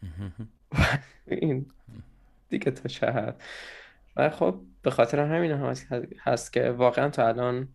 این 1.27 1.67
دیگه 2.49 2.71
تا 2.71 2.89
چه 2.89 3.35
و 4.17 4.31
خب 4.31 4.61
به 4.83 4.91
خاطر 4.91 5.21
همین 5.21 5.51
هم 5.51 5.75
هست 6.19 6.53
که 6.53 6.71
واقعا 6.71 7.11
تا 7.11 7.29
الان 7.29 7.69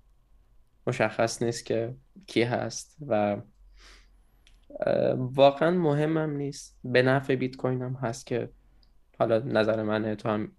مشخص 0.88 1.44
نیست 1.44 1.66
که 1.66 1.96
کی 2.28 2.44
هست 2.44 2.98
و 3.08 3.38
واقعا 5.18 5.72
مهمم 5.72 6.30
نیست. 6.30 6.80
به 6.84 7.02
نفع 7.02 7.36
بیت 7.36 7.56
کوین 7.56 7.82
هم 7.82 7.94
هست 7.94 8.28
که 8.28 8.50
حالا 9.20 9.40
نظر 9.40 9.84
منه 9.84 10.16
تو 10.16 10.30
هم 10.30 10.52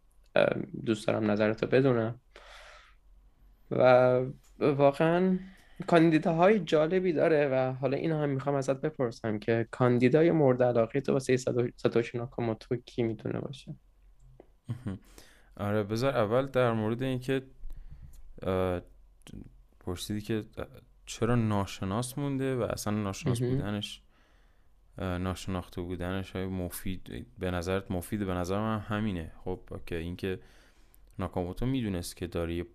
دوست 0.85 1.07
دارم 1.07 1.31
نظرتو 1.31 1.67
بدونم. 1.67 2.21
و 3.71 4.21
واقعا 4.61 5.39
کاندیداهای 5.87 6.61
جالبی 6.61 7.13
داره 7.13 7.49
و 7.49 7.73
حالا 7.73 7.97
این 7.97 8.13
هم 8.13 8.29
می‌خوام 8.29 8.55
ازت 8.55 8.81
بپرسم 8.81 9.39
که 9.39 9.69
کاندیدای 9.71 10.31
مورد 10.31 10.63
علاقه 10.63 11.01
تو 11.01 11.13
واسه 11.13 11.37
ساتوشی 11.77 12.19
ناکاموتو 12.19 12.77
کی 12.77 13.03
می‌تونه 13.03 13.41
باشه؟ 13.41 13.75
آره 15.57 15.83
بذار 15.83 16.17
اول 16.17 16.47
در 16.47 16.73
مورد 16.73 17.03
اینکه 17.03 17.43
پرسیدی 19.81 20.21
که 20.21 20.45
چرا 21.09 21.35
ناشناس 21.35 22.19
مونده 22.19 22.57
و 22.57 22.63
اصلا 22.63 23.03
ناشناس 23.03 23.41
بودنش 23.43 24.03
ناشناخته 24.99 25.81
بودنش 25.81 26.31
های 26.31 26.47
مفید 26.47 27.27
به 27.39 27.51
نظرت 27.51 27.91
مفید 27.91 28.27
به 28.27 28.35
نظر 28.35 28.59
من 28.59 28.79
همینه. 28.79 29.33
خب 29.45 29.61
که 29.87 29.97
اینکه 29.97 30.41
ناکاموتو 31.19 31.67
می‌دونست 31.67 32.17
که 32.17 32.27
داره 32.27 32.55
یه 32.55 32.67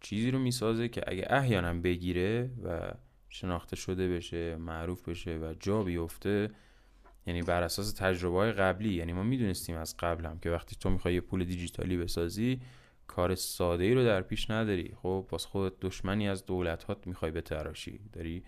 چیزی 0.00 0.30
رو 0.30 0.38
می‌سازه 0.38 0.88
که 0.88 1.02
اگه 1.06 1.26
احیانا 1.30 1.74
بگیره 1.74 2.50
و 2.64 2.92
شناخته 3.28 3.76
شده 3.76 4.08
بشه 4.08 4.56
معروف 4.56 5.08
بشه 5.08 5.38
و 5.38 5.54
جا 5.60 5.82
بیفته 5.82 6.50
یعنی 7.26 7.42
بر 7.42 7.62
اساس 7.62 7.92
تجربه 7.92 8.36
های 8.36 8.52
قبلی 8.52 8.94
یعنی 8.94 9.12
ما 9.12 9.22
می‌دونستیم 9.22 9.76
از 9.76 9.96
قبل 9.96 10.26
هم 10.26 10.38
که 10.38 10.50
وقتی 10.50 10.76
تو 10.76 10.90
می‌خوای 10.90 11.14
یه 11.14 11.20
پول 11.20 11.44
دیجیتالی 11.44 11.96
بسازی 11.96 12.60
کار 13.10 13.34
ساده 13.34 13.84
ای 13.84 13.94
رو 13.94 14.04
در 14.04 14.22
پیش 14.22 14.50
نداری. 14.50 14.94
خب 15.02 15.26
باز 15.28 15.46
خودت 15.46 15.80
دشمنی 15.80 16.28
از 16.28 16.46
دولت 16.46 16.84
هات 16.84 17.06
می‌خوای 17.06 17.30
بتراشی. 17.30 18.00
داری 18.12 18.42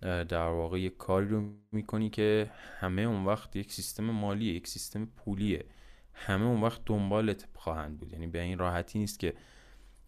در 0.00 0.46
واقع 0.46 0.80
یک 0.80 0.96
کاری 0.96 1.28
رو 1.28 1.52
می‌کنی 1.72 2.10
که 2.10 2.50
همه 2.80 3.02
اون 3.02 3.24
وقت 3.24 3.56
یک 3.56 3.72
سیستم 3.72 4.04
مالی 4.04 4.44
یک 4.44 4.66
سیستم 4.66 5.04
پولیه. 5.04 5.64
همه 6.14 6.44
اون 6.44 6.60
وقت 6.60 6.80
دنبالت 6.86 7.48
خواهند 7.54 7.98
بود. 7.98 8.12
یعنی 8.12 8.26
به 8.26 8.40
این 8.40 8.58
راحتی 8.58 8.98
نیست 8.98 9.18
که 9.18 9.34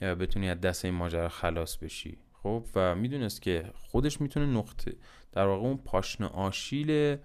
بتونی 0.00 0.50
از 0.50 0.60
دست 0.60 0.84
این 0.84 0.94
ماجرا 0.94 1.28
خلاص 1.28 1.76
بشی. 1.76 2.18
خب 2.32 2.66
و 2.74 2.94
می‌دونست 2.94 3.42
که 3.42 3.70
خودش 3.74 4.20
می‌تونه 4.20 4.46
نقطه 4.46 4.96
در 5.32 5.46
واقع 5.46 5.66
اون 5.66 5.76
پاشنه 5.76 6.24
آشیل 6.24 7.16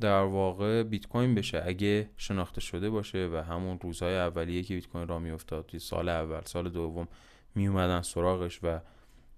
در 0.00 0.22
واقع 0.22 0.82
بیت 0.82 1.06
کوین 1.06 1.34
بشه. 1.34 1.62
اگه 1.66 2.10
شناخته 2.16 2.60
شده 2.60 2.90
باشه 2.90 3.28
و 3.32 3.36
همون 3.36 3.78
روزهای 3.80 4.16
اولیه 4.16 4.62
که 4.62 4.74
بیت 4.74 4.86
کوین 4.86 5.08
را 5.08 5.18
میافتاد 5.18 5.66
توی 5.66 5.80
سال 5.80 6.08
اول 6.08 6.40
سال 6.44 6.68
دوم 6.68 7.08
میومدن 7.54 8.02
سراغش 8.02 8.60
و 8.62 8.80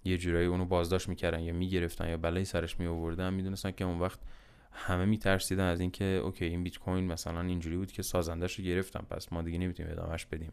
یه 0.05 0.19
جورایی 0.19 0.47
اونو 0.47 0.65
بازداشت 0.65 1.09
می‌کردن 1.09 1.41
یا 1.41 1.53
می‌گرفتن 1.53 2.09
یا 2.09 2.17
بلایی 2.17 2.45
سرش 2.45 2.81
می 2.81 2.87
آوردن 2.87 3.35
می‌دونستن 3.35 3.71
که 3.71 3.85
اون 3.85 3.99
وقت 3.99 4.21
همه 4.73 5.05
میترسیدن 5.05 5.65
از 5.65 5.81
اینکه 5.81 6.05
okay 6.05 6.45
این 6.45 6.65
بیت 6.65 6.79
کوین 6.79 7.07
مثلا 7.07 7.41
اینجوری 7.41 7.77
بود 7.77 7.93
که 7.93 8.03
سازندش 8.03 8.59
رو 8.59 8.65
گرفتن 8.65 9.01
پس 9.11 9.33
ما 9.33 9.43
دیگه 9.43 9.59
نمی‌تونیم 9.59 9.93
ادامهش 9.93 10.25
بدیم. 10.25 10.53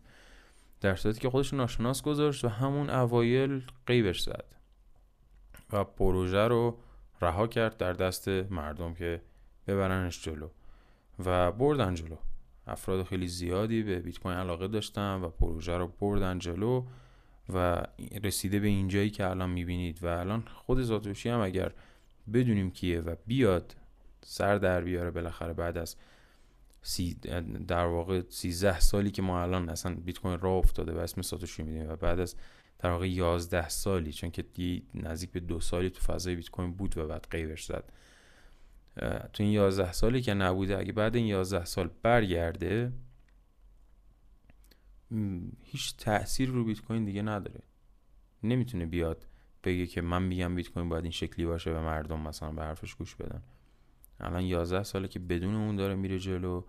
در 0.81 0.95
صورتی 0.95 1.19
که 1.19 1.29
خودش 1.29 1.53
ناشناس 1.53 2.01
گذاشت 2.01 2.45
و 2.45 2.47
همون 2.47 2.89
اوایل 2.89 3.61
غیبش 3.85 4.21
زد 4.21 4.45
و 5.73 5.83
پروژه 5.83 6.47
رو 6.47 6.79
رها 7.21 7.47
کرد 7.47 7.77
در 7.77 7.93
دست 7.93 8.27
مردم 8.27 8.93
که 8.93 9.21
ببرنش 9.67 10.23
جلو. 10.23 10.49
و 11.25 11.51
بردن 11.51 11.95
جلو. 11.95 12.17
افراد 12.67 13.05
خیلی 13.05 13.27
زیادی 13.27 13.83
به 13.83 13.99
بیت 13.99 14.19
کوین 14.19 14.37
علاقه 14.37 14.67
داشتن 14.67 15.21
و 15.21 15.29
پروژه 15.29 15.77
رو 15.77 15.87
بردن 15.87 16.39
جلو 16.39 16.85
و 17.53 17.83
رسیده 18.23 18.59
به 18.59 18.67
اینجایی 18.67 19.09
که 19.09 19.29
الان 19.29 19.49
می‌بینید. 19.49 20.03
و 20.03 20.07
الان 20.07 20.43
خود 20.55 20.81
زاتوشی 20.81 21.29
هم 21.29 21.39
اگر 21.39 21.71
بدونیم 22.33 22.71
کیه 22.71 23.01
و 23.01 23.15
بیاد 23.27 23.75
سر 24.21 24.57
در 24.57 24.81
بیاره 24.81 25.11
بالاخره 25.11 25.53
بعد 25.53 25.77
از 25.77 25.95
در 27.67 27.85
واقع 27.85 28.21
13 28.29 28.79
سالی 28.79 29.11
که 29.11 29.21
ما 29.21 29.41
الان 29.41 29.69
اصلا 29.69 29.95
بیت 29.95 30.19
کوین 30.19 30.39
راه 30.39 30.53
افتاده 30.53 30.91
و 30.93 30.97
اسم 30.97 31.21
ساتوشی 31.21 31.63
میدیم 31.63 31.89
و 31.89 31.95
بعد 31.95 32.19
از 32.19 32.35
در 32.79 32.89
واقع 32.89 33.09
11 33.09 33.69
سالی 33.69 34.13
چون 34.13 34.31
که 34.31 34.45
نزدیک 34.93 35.31
به 35.31 35.39
دو 35.39 35.59
سالی 35.59 35.89
تو 35.89 35.99
فضای 36.01 36.35
بیت 36.35 36.49
کوین 36.49 36.73
بود 36.73 36.97
و 36.97 37.07
بعد 37.07 37.27
قیبش 37.31 37.65
زد. 37.65 37.91
تو 39.33 39.43
این 39.43 39.51
11 39.51 39.91
سالی 39.91 40.21
که 40.21 40.33
نبوده 40.33 40.77
اگه 40.77 40.91
بعد 40.91 41.15
این 41.15 41.25
11 41.25 41.65
سال 41.65 41.89
برگرده 42.03 42.91
هیچ 45.61 45.97
تاثیر 45.97 46.49
رو 46.49 46.63
بیت 46.63 46.81
کوین 46.81 47.05
دیگه 47.05 47.21
نداره. 47.21 47.61
نمی‌تونه 48.43 48.85
بیاد 48.85 49.25
بگه 49.63 49.87
که 49.87 50.01
من 50.01 50.23
میگم 50.23 50.55
بیت 50.55 50.69
کوین 50.69 50.89
باید 50.89 51.03
این 51.03 51.11
شکلی 51.11 51.45
باشه 51.45 51.71
و 51.71 51.81
مردم 51.81 52.19
مثلا 52.19 52.51
به 52.51 52.61
حرفش 52.61 52.95
گوش 52.95 53.15
بدن. 53.15 53.43
الان 54.19 54.43
11 54.43 54.83
ساله 54.83 55.07
که 55.07 55.19
بدون 55.19 55.55
اون 55.55 55.75
داره 55.75 55.95
میره 55.95 56.19
جلو 56.19 56.63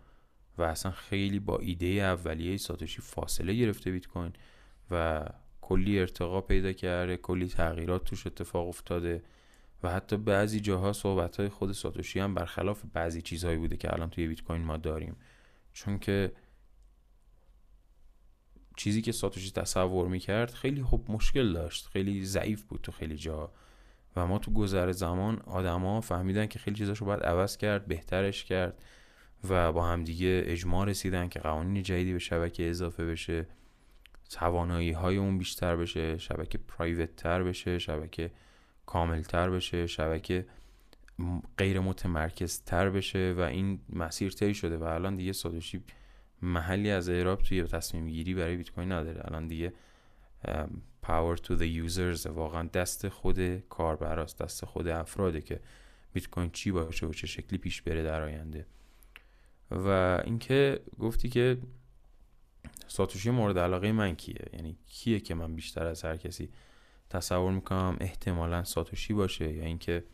و 0.59 0.63
اصلا 0.63 0.93
خیلی 0.93 1.39
با 1.39 1.59
ایده 1.59 1.87
اولیه 1.87 2.57
ساتوشی 2.57 3.03
فاصله 3.03 3.55
گرفته 3.55 3.91
بیت 3.91 4.07
کوین 4.07 4.33
و 4.91 5.25
کلی 5.61 5.99
ارتقا 5.99 6.41
پیدا 6.41 6.73
کرده 6.73 7.17
کلی 7.17 7.47
تغییرات 7.49 8.05
توش 8.05 8.27
اتفاق 8.27 8.69
افتاده. 8.69 9.23
و 9.83 9.91
حتی 9.91 10.17
بعضی 10.17 10.61
جاها 10.61 10.93
صحبت 10.93 11.37
های 11.37 11.49
خود 11.49 11.73
ساتوشی 11.73 12.21
هم 12.21 12.35
برخلاف 12.35 12.83
بعضی 12.93 13.23
چیزهایی 13.23 13.57
بوده 13.57 13.77
که 13.77 13.93
الان 13.93 14.11
توی 14.11 14.29
بیت 14.29 14.43
کوین 14.43 14.63
ما 14.63 14.77
داریم. 14.77 15.17
چون 15.73 15.99
که 15.99 16.33
چیزی 18.77 19.03
که 19.03 19.13
ساتوشی 19.13 19.51
تصور 19.51 20.09
می‌کرد 20.09 20.51
خیلی 20.51 20.83
خوب 20.83 21.11
مشکل 21.11 21.53
داشت 21.53 21.89
خیلی 21.89 22.25
ضعیف 22.25 22.63
بود 22.63 22.81
تو 22.81 22.93
خیلی 22.93 23.17
جا. 23.17 23.53
و 24.17 24.27
ما 24.27 24.39
تو 24.39 24.53
گذر 24.53 24.93
زمان 24.93 25.39
آدما 25.47 26.01
فهمیدن 26.01 26.47
که 26.47 26.59
خیلی 26.59 26.77
چیزاشو 26.77 27.05
باید 27.05 27.23
عوض 27.23 27.57
کرد 27.57 27.87
بهترش 27.87 28.45
کرد 28.45 28.83
و 29.49 29.73
با 29.73 29.87
همدیگه 29.87 30.43
اجماع 30.47 30.87
رسیدن 30.87 31.29
که 31.29 31.41
قوانین 31.41 31.83
جدیدی 31.83 32.13
به 32.13 32.19
شبکه 32.19 32.71
اضافه 32.71 33.05
بشه 33.05 33.47
توانایی 34.31 34.93
های 34.93 35.17
اون 35.17 35.39
بیشتر 35.39 35.77
بشه 35.77 36.19
شبکه 36.19 36.59
پرایوت 36.59 37.17
تر 37.17 37.43
بشه 37.43 37.79
شبکه 37.79 38.31
کامل 38.89 39.23
تر 39.23 39.51
بشه 39.51 39.87
شبکه 39.87 40.47
غیر 41.59 41.81
متمرکز 41.81 42.63
تر 42.63 42.91
بشه 42.91 43.35
و 43.37 43.41
این 43.41 43.81
مسیر 43.91 44.31
طی 44.31 44.55
شده 44.55 44.77
و 44.77 44.85
الان 44.85 45.15
دیگه 45.15 45.33
ساتوشی 45.33 45.83
محلی 46.43 46.91
از 46.91 47.09
اعراب 47.09 47.43
توی 47.43 47.63
تصمیم 47.63 48.09
گیری 48.09 48.35
برای 48.35 48.57
بیت 48.57 48.71
کوین 48.71 48.93
نداره. 48.93 49.21
الان 49.25 49.49
دیگه 49.49 49.73
power 51.07 51.37
to 51.37 51.51
the 51.59 51.89
users 51.89 52.27
واقعا 52.27 52.63
دست 52.63 53.09
خود 53.09 53.59
کاربراست 53.69 54.43
دست 54.43 54.65
خود 54.65 54.89
افراده 54.89 55.41
که 55.41 55.61
بیت 56.13 56.29
کوین 56.31 56.51
چی 56.51 56.71
باشه 56.71 57.07
و 57.07 57.13
چه 57.13 57.27
شکلی 57.27 57.59
پیش 57.59 57.83
بره 57.83 58.03
در 58.03 58.23
آینده. 58.23 58.67
و 59.71 60.21
اینکه 60.25 60.81
گفتی 60.99 61.29
که 61.29 61.59
ساتوشی 62.87 63.31
مورد 63.31 63.59
علاقه 63.59 63.93
من 63.93 64.15
کیه؟ 64.15 64.45
یعنی 64.53 64.77
کیه 64.87 65.21
که 65.21 65.35
من 65.35 65.55
بیشتر 65.55 65.87
از 65.87 66.05
هر 66.05 66.17
کسی 66.17 66.51
تصور 67.11 67.53
می‌کنم 67.53 67.97
احتمالا 68.01 68.65
ساتوشی 68.65 69.15
باشه 69.15 69.53
یا 69.53 69.65
اینکه 69.65 70.05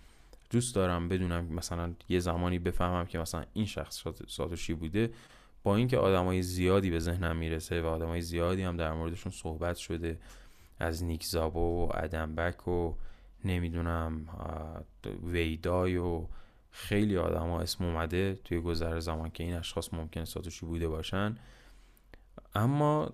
دوست 0.51 0.75
دارم 0.75 1.09
بدونم 1.09 1.45
مثلا 1.45 1.95
یه 2.09 2.21
زمانی 2.21 2.59
بفهمم 2.59 3.07
که 3.07 3.19
مثلا 3.19 3.45
این 3.53 3.67
شخص 3.67 4.05
ساتوشی 4.29 4.75
بوده 4.75 5.11
با 5.63 5.77
اینکه 5.77 5.99
آدمای 5.99 6.43
زیادی 6.43 6.91
به 6.91 6.99
ذهنم 6.99 7.37
می‌رسه 7.37 7.83
و 7.83 7.87
آدمای 7.87 8.21
زیادی 8.21 8.63
هم 8.63 8.77
در 8.77 8.93
موردشون 8.93 9.33
صحبت 9.33 9.77
شده 9.77 10.19
از 10.79 11.05
نیک 11.05 11.25
زابو 11.25 11.87
و 11.87 11.89
ادمبک 11.95 12.69
و 12.69 12.95
نمی‌دونم 13.45 14.27
ویدای 15.23 15.97
و 15.97 16.27
خیلی 16.71 17.17
آدم 17.17 17.51
اسم 17.51 17.85
اومده 17.85 18.35
توی 18.45 18.61
گذر 18.61 19.01
زمان 19.01 19.31
که 19.31 19.45
این 19.45 19.55
اشخاص 19.55 19.95
ممکنه 19.95 20.25
ساتوشی 20.25 20.67
بوده 20.67 20.89
باشن. 20.89 21.37
اما 22.55 23.13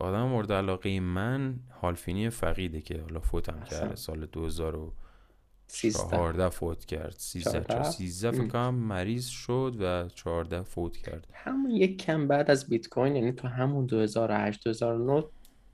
آدم 0.00 0.22
مورد 0.22 0.52
علاقه 0.52 1.00
من 1.00 1.54
هالفینی 1.82 2.30
فقیده 2.30 2.80
که 2.80 3.00
حالا 3.00 3.20
فوتم 3.20 3.60
کرده 3.70 3.96
سال 3.96 4.26
2014 4.26 6.48
فوت 6.48 6.84
کرد. 6.84 7.14
13 7.18 7.82
13 7.82 8.30
فکر 8.30 8.46
کنم 8.46 8.74
مریض 8.74 9.26
شد 9.26 9.76
و 9.80 10.08
14 10.08 10.62
فوت 10.62 10.96
کرد. 10.96 11.26
همون 11.32 11.70
یک 11.70 12.04
کم 12.04 12.28
بعد 12.28 12.50
از 12.50 12.68
بیت 12.68 12.88
کوین 12.88 13.16
یعنی 13.16 13.32
تو 13.32 13.48
همون 13.48 13.86
2008 13.86 14.64
2009 14.64 15.24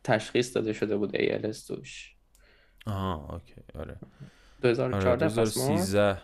تشخیص 0.04 0.56
داده 0.56 0.72
شده 0.72 0.96
بود 0.96 1.16
ALS 1.16 1.66
توش 1.66 2.14
آها 2.86 3.28
اوکی 3.32 3.62
آره. 3.78 3.96
2014 4.62 5.10
آره 5.10 5.16
2013 5.16 6.18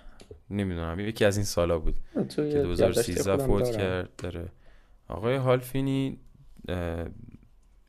نمی‌دونم 0.51 1.01
یکی 1.01 1.25
از 1.25 1.37
این 1.37 1.45
سالا 1.45 1.79
بود 1.79 1.95
که 2.37 2.63
2013 2.63 3.37
فوت 3.37 3.77
کرد. 3.77 4.11
داره 4.19 4.49
آقای 5.09 5.37
هالفینی 5.37 6.19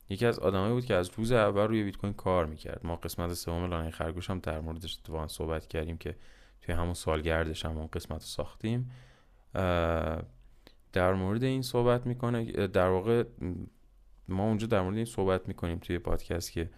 یکی 0.09 0.25
از 0.25 0.39
آدمایی 0.39 0.73
بود 0.73 0.85
که 0.85 0.93
از 0.93 1.09
روز 1.17 1.31
اول 1.31 1.67
روی 1.67 1.83
بیت 1.83 1.97
کوین 1.97 2.13
کار 2.13 2.45
می‌کرد. 2.45 2.81
ما 2.83 2.95
قسمت 2.95 3.33
سوم 3.33 3.65
لانه 3.69 3.91
خرگوش 3.91 4.29
هم 4.29 4.39
در 4.39 4.59
موردش 4.59 4.97
اتفاقا 4.99 5.27
صحبت 5.27 5.67
کردیم 5.67 5.97
که 5.97 6.15
توی 6.61 6.75
همون 6.75 6.93
سالگردش 6.93 7.65
هم 7.65 7.77
اون 7.77 7.87
قسمت 7.87 8.21
رو 8.21 8.27
ساختیم. 8.27 8.91
در 10.93 11.13
مورد 11.13 11.43
این 11.43 11.61
صحبت 11.61 12.05
می‌کنه 12.05 12.67
در 12.67 12.87
واقع 12.87 13.23
ما 14.27 14.43
اونجا 14.43 14.67
در 14.67 14.81
مورد 14.81 14.95
این 14.95 15.05
صحبت 15.05 15.47
می‌کنیم 15.47 15.77
توی 15.77 15.99
پادکست 15.99 16.51
که 16.51 16.69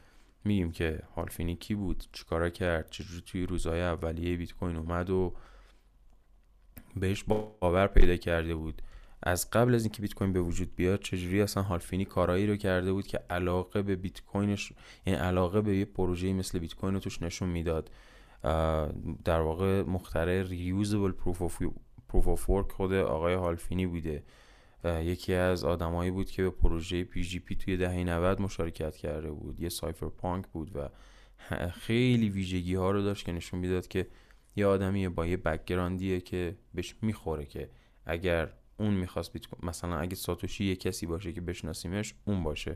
میگیم 0.43 0.71
که 0.71 0.99
هال 1.15 1.28
فینی 1.28 1.55
کی 1.55 1.75
بود 1.75 2.03
چیکارا 2.11 2.49
کرد 2.49 2.89
چجوری 2.89 3.21
توی 3.21 3.45
روزهای 3.45 3.81
اولیه 3.81 4.37
بیت 4.37 4.53
کوین 4.53 4.75
اومد 4.75 5.09
و 5.09 5.33
بهش 6.95 7.23
باور 7.23 7.87
پیدا 7.87 8.15
کرده 8.15 8.55
بود. 8.55 8.81
از 9.25 9.49
قبل 9.49 9.75
از 9.75 9.83
اینکه 9.83 10.01
بیت 10.01 10.13
کوین 10.13 10.33
به 10.33 10.41
وجود 10.41 10.75
بیاد 10.75 10.99
چجوری 10.99 11.41
اصلا 11.41 11.63
هال 11.63 11.77
فینی 11.77 12.05
کارایی 12.05 12.47
رو 12.47 12.55
کرده 12.55 12.93
بود 12.93 13.07
که 13.07 13.19
علاقه 13.29 13.81
به 13.81 13.95
بیت 13.95 14.21
کوینش 14.21 14.73
یعنی 15.05 15.19
علاقه 15.19 15.61
به 15.61 15.77
یه 15.77 15.85
پروژه 15.85 16.33
مثل 16.33 16.59
بیت 16.59 16.75
کوین 16.75 16.93
رو 16.93 16.99
توش 16.99 17.21
نشون 17.21 17.49
می‌داد. 17.49 17.91
در 19.23 19.39
واقع 19.41 19.83
مخترع 19.83 20.41
reusable 20.41 21.11
proof 21.11 22.27
of 22.27 22.49
work 22.49 22.71
خود 22.71 22.93
آقای 22.93 23.33
هال 23.33 23.51
فینی 23.51 23.87
بوده. 23.87 24.23
یکی 24.85 25.33
از 25.33 25.63
آدمایی 25.63 26.11
بود 26.11 26.31
که 26.31 26.43
به 26.43 26.49
پروژه 26.49 27.03
PGP 27.03 27.55
توی 27.55 27.77
دهه 27.77 28.03
90 28.03 28.41
مشارکت 28.41 28.95
کرده 28.95 29.31
بود. 29.31 29.59
یه 29.59 29.69
cypherpunk 29.69 30.47
بود 30.47 30.75
و 30.75 30.89
خیلی 31.69 32.29
ویژگی 32.29 32.75
ها 32.75 32.91
رو 32.91 33.01
داشت 33.01 33.25
که 33.25 33.31
نشون 33.31 33.59
می‌داد 33.59 33.87
که 33.87 34.07
یه 34.55 34.65
آدمی 34.65 35.09
با 35.09 35.25
یه 35.25 35.37
background 35.37 36.07
یه 36.07 36.21
که 36.21 36.57
بهش 36.73 36.95
می‌خوره 37.01 37.45
که 37.45 37.69
اگر 38.05 38.53
اون 38.77 38.93
می‌خواست 38.93 39.33
بیت 39.33 39.45
مثلا 39.63 39.97
اگه 39.99 40.15
ساتوشی 40.15 40.65
یه 40.65 40.75
کسی 40.75 41.05
باشه 41.05 41.33
که 41.33 41.41
بشناسیمش 41.41 42.13
اون 42.25 42.43
باشه. 42.43 42.75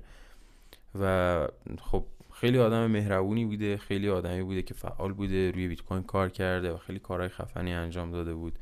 و 1.00 1.48
خب 1.82 2.06
خیلی 2.34 2.58
آدم 2.58 2.88
مهربونی 2.88 3.46
بوده 3.46 3.78
خیلی 3.78 4.10
آدمی 4.10 4.44
بوده 4.44 4.62
که 4.62 4.74
فعال 4.74 5.14
بوده 5.14 5.52
روی 5.52 5.68
بیت 5.68 5.82
کوین 5.82 6.04
کار 6.04 6.30
کرده 6.30 6.74
و 6.74 6.78
خیلی 6.78 7.00
کارهای 7.00 7.30
خفنی 7.30 7.74
انجام 7.74 8.12
داده 8.12 8.34
بود. 8.34 8.60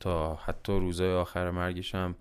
تا 0.00 0.34
حتی 0.34 0.72
روزهای 0.72 1.12
آخر 1.12 1.50
مرگش 1.50 1.94
هم 1.94 2.14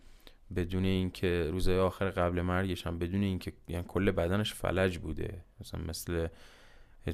بدون 0.55 0.85
اینکه 0.85 1.49
روزهای 1.51 1.79
آخر 1.79 2.09
قبل 2.09 2.41
مرگش 2.41 2.87
هم 2.87 2.99
بدون 2.99 3.23
اینکه 3.23 3.53
یعنی 3.67 3.85
کل 3.87 4.11
بدنش 4.11 4.53
فلج 4.53 4.97
بوده. 4.97 5.43
مثلا 5.61 5.81
مثل 5.81 6.27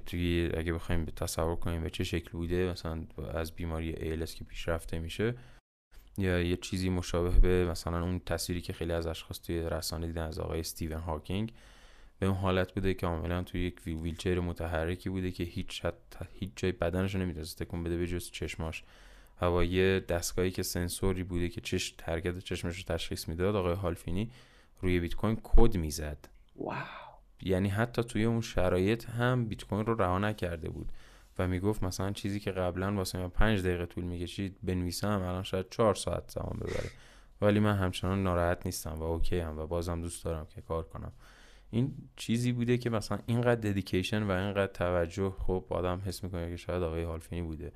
توی 0.06 0.52
اگه 0.54 0.74
بخوایم 0.74 1.06
تصور 1.06 1.56
کنیم 1.56 1.82
به 1.82 1.90
چه 1.90 2.04
شکل 2.04 2.32
بوده 2.32 2.72
مثلا 2.72 3.04
از 3.34 3.52
بیماری 3.52 3.94
ALS 3.94 4.32
که 4.32 4.44
پیشرفته 4.44 5.00
میشه 5.00 5.36
یا 6.22 6.42
یه 6.42 6.58
چیزی 6.58 6.90
مشابه 6.90 7.30
به 7.30 7.66
مثلا 7.66 8.04
اون 8.04 8.20
تصویری 8.26 8.62
که 8.62 8.74
خیلی 8.74 8.94
از 8.94 9.08
اشخاص 9.08 9.40
توی 9.40 9.60
رسانه 9.60 10.08
دیدن 10.08 10.24
از 10.24 10.40
آقای 10.40 10.60
استیون 10.60 11.00
هاکینگ. 11.00 11.54
به 12.20 12.26
اون 12.26 12.36
حالت 12.36 12.74
بوده 12.74 12.94
که 12.94 13.00
کاملا 13.08 13.44
توی 13.44 13.62
یک 13.62 13.82
ویلچر 13.86 14.40
متحرکی 14.40 15.10
بوده 15.10 15.32
که 15.32 15.44
هیچ 15.44 15.86
هیچ 16.34 16.52
جای 16.56 16.72
بدنش 16.72 17.16
رو 17.16 17.22
نمی‌تونست 17.22 17.64
تکون 17.64 17.84
بده 17.84 17.98
به 17.98 18.08
جز 18.08 18.32
چشماش. 18.32 18.84
و 19.42 19.64
یه 19.64 20.00
دستگاهی 20.00 20.52
که 20.52 20.64
سنسوری 20.64 21.24
بوده 21.24 21.50
که 21.50 21.62
چش 21.62 21.94
حرکت 22.04 22.40
چشمش 22.40 22.78
رو 22.78 22.84
تشخیص 22.84 23.28
می‌داد 23.28 23.56
آقای 23.56 23.74
هال 23.74 23.93
فینی 23.93 24.32
روی 24.82 25.00
بیت 25.00 25.16
کوین 25.16 25.38
کد 25.44 25.78
می‌زد. 25.78 26.18
wow. 26.56 26.76
یعنی 27.42 27.70
حتی 27.70 28.04
توی 28.04 28.24
اون 28.24 28.42
شرایط 28.42 29.10
هم 29.10 29.46
بیت 29.46 29.64
کوین 29.64 29.86
رو 29.86 29.96
رها 29.96 30.20
نکرده 30.20 30.70
بود. 30.70 30.92
و 31.40 31.48
می‌گفت 31.48 31.84
مثلا 31.84 32.12
چیزی 32.12 32.40
که 32.40 32.52
قبلا 32.52 32.94
واسه 32.94 33.18
من 33.18 33.30
پنج 33.30 33.60
دقیقه 33.60 33.86
طول 33.86 34.04
می‌کشید 34.04 34.58
بنویسم 34.64 35.22
الان 35.22 35.44
شاید 35.44 35.70
چهار 35.70 35.96
ساعت 35.96 36.32
زمان 36.32 36.58
ببره. 36.60 36.90
ولی 37.42 37.60
من 37.60 37.76
همچنان 37.76 38.24
ناراحت 38.24 38.66
نیستم 38.66 38.96
و 39.00 39.04
okay 39.04 39.40
م 39.40 39.60
و 39.60 39.68
بازم 39.68 40.02
دوست 40.02 40.26
دارم 40.26 40.46
که 40.46 40.62
کار 40.62 40.84
کنم. 40.84 41.12
این 41.72 41.94
چیزی 42.16 42.52
بوده 42.52 42.78
که 42.78 42.90
مثلا 42.90 43.20
اینقدر 43.26 43.62
ددیکیشن 43.62 44.24
و 44.24 44.32
اینقدر 44.32 44.74
توجه 44.74 45.30
خب 45.30 45.66
آدم 45.70 46.02
حس 46.06 46.24
می‌کنه 46.24 46.50
که 46.50 46.58
شاید 46.58 46.84
آقای 46.84 47.04
هالفینی 47.04 47.42
بوده. 47.42 47.72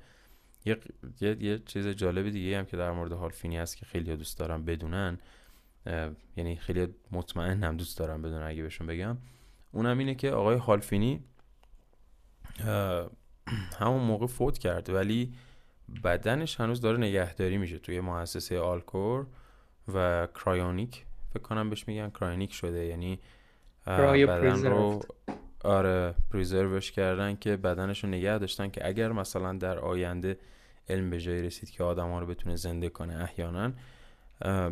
یه, 0.64 0.78
یه،, 1.20 1.42
یه 1.42 1.58
چیز 1.58 1.86
جالب 1.86 2.30
دیگه 2.30 2.58
هم 2.58 2.66
که 2.66 2.76
در 2.76 2.92
مورد 2.92 3.12
هالفینی 3.12 3.56
هست 3.56 3.76
که 3.76 3.86
خیلی 3.86 4.16
دوست 4.16 4.38
دارم 4.38 4.64
بدونن 4.64 5.18
یعنی 6.36 6.56
خیلی 6.56 6.86
مطمئن 7.12 7.64
هم 7.64 7.76
دوست 7.76 7.98
دارم 7.98 8.22
بدونن 8.22 8.46
اگه 8.46 8.62
بهشون 8.62 8.86
بگم. 8.86 9.18
اونم 9.72 9.98
اینه 9.98 10.14
که 10.14 10.30
آقای 10.30 10.56
هالفینی 10.56 11.24
همون 13.80 14.02
موقع 14.02 14.26
فوت 14.26 14.58
کرد 14.58 14.90
ولی 14.90 15.34
بدنش 16.04 16.60
هنوز 16.60 16.80
داره 16.80 16.98
نگهداری 16.98 17.56
میشه 17.56 17.78
توی 17.78 18.00
مؤسسه 18.00 18.60
آلکور 18.60 19.26
و 19.94 20.28
cryonic. 20.44 21.04
فکر 21.30 21.42
کنم 21.42 21.70
بهش 21.70 21.88
میگن 21.88 22.10
cryonic 22.10 22.52
شده 22.52 22.84
یعنی 22.84 23.18
بدن 23.86 24.66
رو 24.66 25.00
آره 25.64 26.14
preserve 26.32 26.80
ش 26.80 26.92
کردن 26.92 27.36
که 27.36 27.56
بدنش 27.56 28.04
رو 28.04 28.10
نگه 28.10 28.38
داشتن 28.38 28.70
که 28.70 28.88
اگر 28.88 29.12
مثلا 29.12 29.52
در 29.52 29.78
آینده 29.78 30.38
علم 30.88 31.10
به 31.10 31.20
جایی 31.20 31.42
رسید 31.42 31.70
که 31.70 31.84
آدم 31.84 32.10
ها 32.10 32.18
رو 32.18 32.26
بتونه 32.26 32.56
زنده 32.56 32.88
کنه 32.88 33.22
احیانا 33.22 33.72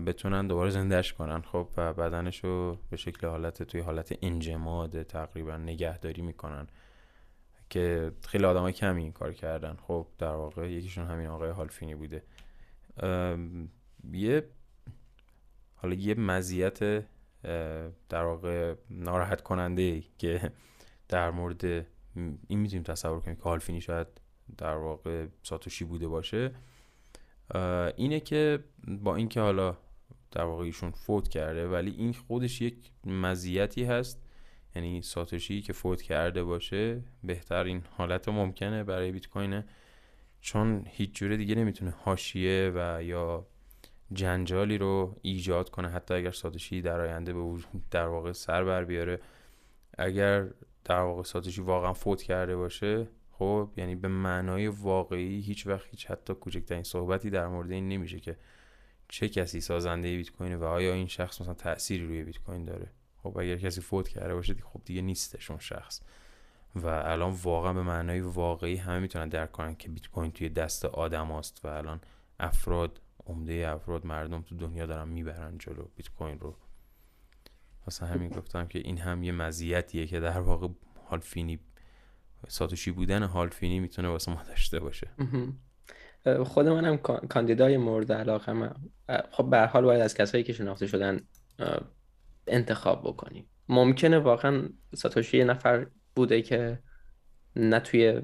بتونن 0.06 0.46
دوباره 0.46 0.70
زندهش 0.70 1.12
کنن. 1.12 1.40
خب 1.40 1.68
و 1.76 1.92
بدنش 1.92 2.44
رو 2.44 2.78
به 2.90 2.96
شکل 2.96 3.26
حالت 3.26 3.62
توی 3.62 3.80
حالت 3.80 4.18
انجماد 4.22 5.02
تقریبا 5.02 5.56
نگهداری 5.56 6.22
می‌کنن. 6.22 6.66
که 7.72 8.12
خیلی 8.28 8.44
آدمای 8.44 8.72
کمی 8.72 9.02
این 9.02 9.12
کار 9.12 9.32
کردن. 9.32 9.76
خب 9.86 10.06
در 10.18 10.32
واقع 10.32 10.70
یکیشون 10.70 11.06
همین 11.06 11.26
آقای 11.26 11.50
هال 11.50 11.65
فینی 11.65 11.94
بوده. 11.94 12.22
یه 14.12 14.48
حالا 15.74 15.94
یه 15.94 16.14
مزیت 16.14 17.04
در 18.08 18.24
واقع 18.24 18.74
ناراحت 18.90 19.40
کننده 19.40 20.02
که 20.18 20.52
در 21.08 21.30
مورد 21.30 21.64
این 22.48 22.58
می‌تونیم 22.58 22.82
تصور 22.82 23.20
کنیم 23.20 23.36
که 23.36 23.42
هالفینی 23.42 23.80
شاید 23.80 24.06
در 24.58 24.74
واقع 24.74 25.26
ساتوشی 25.42 25.84
بوده 25.84 26.08
باشه. 26.08 26.54
اینه 27.96 28.20
که 28.20 28.64
با 28.88 29.16
اینکه 29.16 29.40
حالا 29.40 29.76
در 30.30 30.44
واقع 30.44 30.64
ایشون 30.64 30.90
فوت 30.90 31.28
کرده 31.28 31.68
ولی 31.68 31.90
این 31.90 32.12
خودش 32.12 32.60
یک 32.60 32.90
مزیتی 33.04 33.84
هست 33.84 34.22
یعنی 34.76 35.02
ساتوشی 35.02 35.62
که 35.62 35.72
فوت 35.72 36.02
کرده 36.02 36.44
باشه 36.44 37.02
بهترین 37.24 37.82
حالت 37.90 38.28
ممکنه 38.28 38.84
برای 38.84 39.12
بیت 39.12 39.28
کوینه. 39.28 39.64
چون 40.40 40.86
هیچ 40.88 41.14
جوره 41.14 41.36
دیگه 41.36 41.54
نمی‌تونه 41.54 41.90
حاشیه 41.90 42.72
و 42.74 43.02
یا 43.02 43.46
جنجالی 44.12 44.78
رو 44.78 45.16
ایجاد 45.22 45.70
کنه. 45.70 45.88
حتی 45.88 46.14
اگر 46.14 46.30
ساتوشی 46.30 46.82
در 46.82 47.00
آینده 47.00 47.32
به 47.32 47.58
در 47.90 48.06
واقع 48.06 48.32
سر 48.32 48.64
بر 48.64 48.84
بیاره. 48.84 49.20
اگر 49.98 50.48
در 50.84 51.00
واقع 51.00 51.22
ساتوشی 51.22 51.60
واقعا 51.60 51.92
فوت 51.92 52.22
کرده 52.22 52.56
باشه 52.56 53.08
خب 53.32 53.70
یعنی 53.76 53.94
به 53.94 54.08
معنای 54.08 54.68
واقعی 54.68 55.40
هیچ 55.40 55.66
وقت 55.66 55.86
هیچ 55.90 56.06
حتی 56.06 56.34
کوچکترین 56.34 56.82
صحبتی 56.82 57.30
در 57.30 57.48
مورد 57.48 57.70
این 57.70 57.88
نمیشه 57.88 58.20
که 58.20 58.36
چه 59.08 59.28
کسی 59.28 59.60
سازنده 59.60 60.16
بیت 60.16 60.30
کوین 60.30 60.54
و 60.54 60.64
آیا 60.64 60.94
این 60.94 61.06
شخص 61.06 61.40
مثلا 61.40 61.54
تأثیری 61.54 62.06
روی 62.06 62.22
بیت 62.22 62.38
کوین 62.38 62.64
داره. 62.64 62.90
خب 63.22 63.38
اگر 63.38 63.56
کسی 63.56 63.80
فوت 63.80 64.08
کرده 64.08 64.34
باشه 64.34 64.54
خب 64.54 64.80
دیگه 64.84 65.02
نیستش 65.02 65.50
اون 65.50 65.60
شخص. 65.60 66.00
و 66.74 66.86
الان 66.86 67.30
واقعا 67.42 67.72
به 67.72 67.82
معنای 67.82 68.20
واقعی 68.20 68.76
همه 68.76 68.98
می‌تونن 68.98 69.28
درک 69.28 69.52
کنن 69.52 69.74
که 69.74 69.88
بیت 69.88 70.06
کوین 70.06 70.32
توی 70.32 70.48
دست 70.48 70.84
آدم 70.84 71.32
است 71.32 71.64
و 71.64 71.68
الان 71.68 72.00
افراد 72.40 73.00
عمده 73.26 73.68
افراد 73.68 74.06
مردم 74.06 74.42
تو 74.42 74.54
دنیا 74.54 74.86
دارن 74.86 75.08
می‌برن 75.08 75.58
جلو 75.58 75.84
بیت 75.96 76.08
کوین 76.08 76.38
رو. 76.38 76.56
واسه 77.86 78.06
همین 78.06 78.30
گفتم 78.30 78.66
که 78.66 78.78
این 78.78 78.98
هم 78.98 79.22
یه 79.22 79.32
مزیتیه 79.32 80.06
که 80.06 80.20
در 80.20 80.40
واقع 80.40 80.68
هالفینی 81.10 81.60
ساتوشی 82.48 82.90
بودن 82.90 83.22
هالفینی 83.22 83.80
می‌تونه 83.80 84.08
واسه 84.08 84.32
ما 84.32 84.42
داشته 84.42 84.80
باشه. 84.80 85.08
خود 86.44 86.68
منم 86.68 86.96
کاندیدای 87.28 87.76
مورد 87.76 88.12
علاقه 88.12 88.52
من. 88.52 88.74
خب 89.30 89.50
به 89.50 89.66
حال 89.66 89.84
باید 89.84 90.00
از 90.00 90.14
کسایی 90.14 90.44
که 90.44 90.52
شناخته 90.52 90.86
شدن 90.86 91.20
انتخاب 92.46 93.02
بکنیم. 93.04 93.50
ممکنه 93.68 94.18
واقعا 94.18 94.68
ساتوشی 94.94 95.38
یه 95.38 95.44
نفر 95.44 95.86
بوده 96.16 96.42
که 96.42 96.78
نه 97.56 97.80
توی 97.80 98.22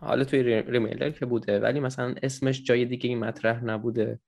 حالا 0.00 0.24
توی 0.24 0.42
ریمیلر 0.42 1.10
که 1.10 1.26
بوده 1.26 1.60
ولی 1.60 1.80
مثلا 1.80 2.14
اسمش 2.22 2.62
جای 2.62 2.84
دیگه 2.84 3.08
این 3.08 3.18
مطرح 3.18 3.64
نبوده. 3.64 4.20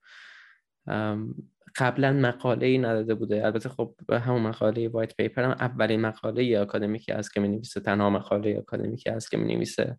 قبلا 1.77 2.13
مقاله 2.13 2.67
ای 2.67 2.79
نداده 2.79 3.15
بوده. 3.15 3.45
البته 3.45 3.69
خب 3.69 3.95
همون 4.11 4.43
مقاله 4.43 4.89
وایت 4.89 5.17
پیپر 5.17 5.43
هم 5.43 5.51
اولین 5.51 6.01
مقاله 6.01 6.61
آکادمیکی 6.61 7.13
است 7.13 7.35
که 7.35 7.41
می 7.41 7.49
نویسه 7.49 7.81
تنها 7.81 8.11
مقاله 8.11 8.59
آکادمیکی 8.59 9.11
است 9.11 9.31
که 9.31 9.37
می 9.37 9.55
نویسه 9.55 9.99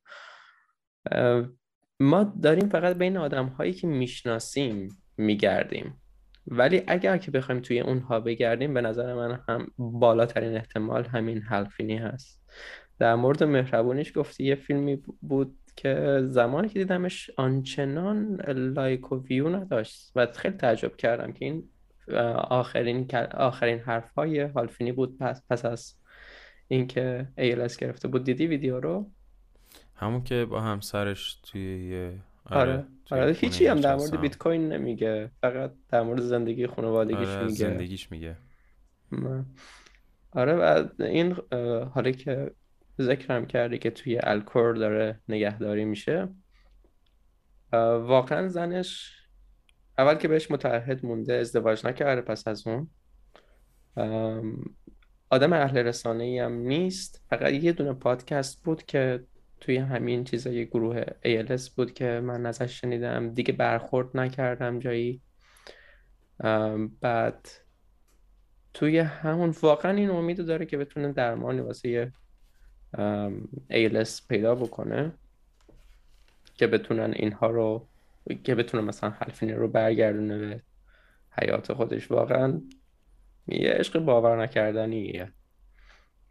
ما 1.99 2.23
داریم 2.43 2.69
فقط 2.69 2.95
بین 2.95 3.17
آدم 3.17 3.47
هایی 3.47 3.73
که 3.73 3.87
می‌شناسیم 3.87 5.03
میگردیم. 5.17 6.01
ولی 6.51 6.83
اگر 6.87 7.17
که 7.17 7.31
بخوایم 7.31 7.61
توی 7.61 7.79
اونها 7.79 8.19
بگردیم 8.19 8.73
به 8.73 8.81
نظر 8.81 9.13
من 9.13 9.39
هم 9.49 9.67
بالاترین 9.77 10.55
احتمال 10.55 11.05
همین 11.05 11.41
حلفینی 11.41 11.97
هست. 11.97 12.41
در 12.99 13.15
مورد 13.15 13.43
مهربونیش 13.43 14.17
گفتی 14.17 14.43
یه 14.43 14.55
فیلمی 14.55 15.03
بود 15.21 15.55
که 15.75 16.21
زمانی 16.23 16.69
که 16.69 16.79
دیدمش 16.79 17.31
آنچنان 17.37 18.41
لایک 18.51 19.11
و 19.11 19.23
ویو 19.23 19.49
نداشت 19.49 20.11
و 20.15 20.27
خیلی 20.35 20.57
تعجب 20.57 20.95
کردم 20.95 21.31
که 21.31 21.45
این 21.45 21.63
آخرین 22.49 23.07
آخرین 23.33 23.79
حرف 23.79 24.11
های 24.11 24.39
هالفینی 24.39 24.91
بود. 24.91 25.17
پس, 25.17 25.43
پس 25.49 25.65
از 25.65 25.95
اینکه 26.67 27.27
ایلس 27.37 27.77
گرفته 27.77 28.07
بود 28.07 28.23
دیدی 28.23 28.47
ویدیو 28.47 28.79
رو؟ 28.79 29.11
همون 29.95 30.23
که 30.23 30.45
با 30.45 30.61
همسرش 30.61 31.35
توی 31.35 31.89
یه 31.89 32.13
آره. 32.51 32.71
آره, 33.11 33.23
آره. 33.23 33.31
هیچی 33.33 33.67
هم 33.67 33.81
در 33.81 33.95
مورد 33.95 34.21
بیت 34.21 34.37
کوین 34.37 34.69
نمیگه. 34.69 35.31
فقط 35.41 35.73
در 35.89 36.01
مورد 36.01 36.21
زندگی 36.21 36.67
خانوادگیش 36.67 37.27
آره 37.27 37.43
میگه. 37.43 37.55
زندگیش 37.55 38.11
میگه. 38.11 38.37
آره 40.31 40.53
و 40.53 40.87
این 40.99 41.35
حالا 41.93 42.11
که 42.11 42.51
ذکرم 43.01 43.45
کردی 43.45 43.77
که 43.77 43.89
توی 43.89 44.19
الکور 44.23 44.75
داره 44.75 45.19
نگهداری 45.29 45.85
میشه 45.85 46.27
واقعا 47.73 48.47
زنش 48.47 49.15
اول 49.97 50.15
که 50.15 50.27
بهش 50.27 50.51
متعهد 50.51 51.05
مونده 51.05 51.33
ازدواج 51.33 51.85
نکرده 51.85 52.21
پس 52.21 52.47
از 52.47 52.67
اون. 52.67 52.89
آدم 55.29 55.53
اهل 55.53 55.77
رسانه 55.77 56.23
ای 56.23 56.39
هم 56.39 56.53
نیست. 56.53 57.23
فقط 57.29 57.53
یه 57.53 57.71
دونه 57.71 57.93
پادکست 57.93 58.63
بود 58.63 58.83
که 58.83 59.23
توی 59.61 59.77
همین 59.77 60.23
چیزای 60.23 60.65
گروه 60.65 61.03
ALS 61.03 61.69
بود 61.69 61.93
که 61.93 62.19
من 62.23 62.45
ازش 62.45 62.81
شنیدم. 62.81 63.33
دیگه 63.33 63.53
برخورد 63.53 64.17
نکردم 64.17 64.79
جایی. 64.79 65.21
بعد 67.01 67.47
توی 68.73 68.99
همون 68.99 69.55
واقعا 69.61 69.91
این 69.91 70.09
امید 70.09 70.45
داره 70.45 70.65
که 70.65 70.77
بتونه 70.77 71.13
درمانی 71.13 71.59
واسه 71.59 72.11
ALS 73.71 74.27
پیدا 74.29 74.55
بکنه 74.55 75.11
که 76.55 76.67
بتونن 76.67 77.13
اینها 77.15 77.47
رو 77.47 77.87
که 78.43 78.55
بتونه 78.55 78.83
مثلا 78.83 79.09
حلفینه 79.09 79.55
رو 79.55 79.67
برگردونه 79.67 80.37
به 80.37 80.61
حیات 81.31 81.73
خودش. 81.73 82.11
واقعا 82.11 82.61
یه 83.47 83.71
عشق 83.71 83.99
باور 83.99 84.43
نکردنیه 84.43 85.31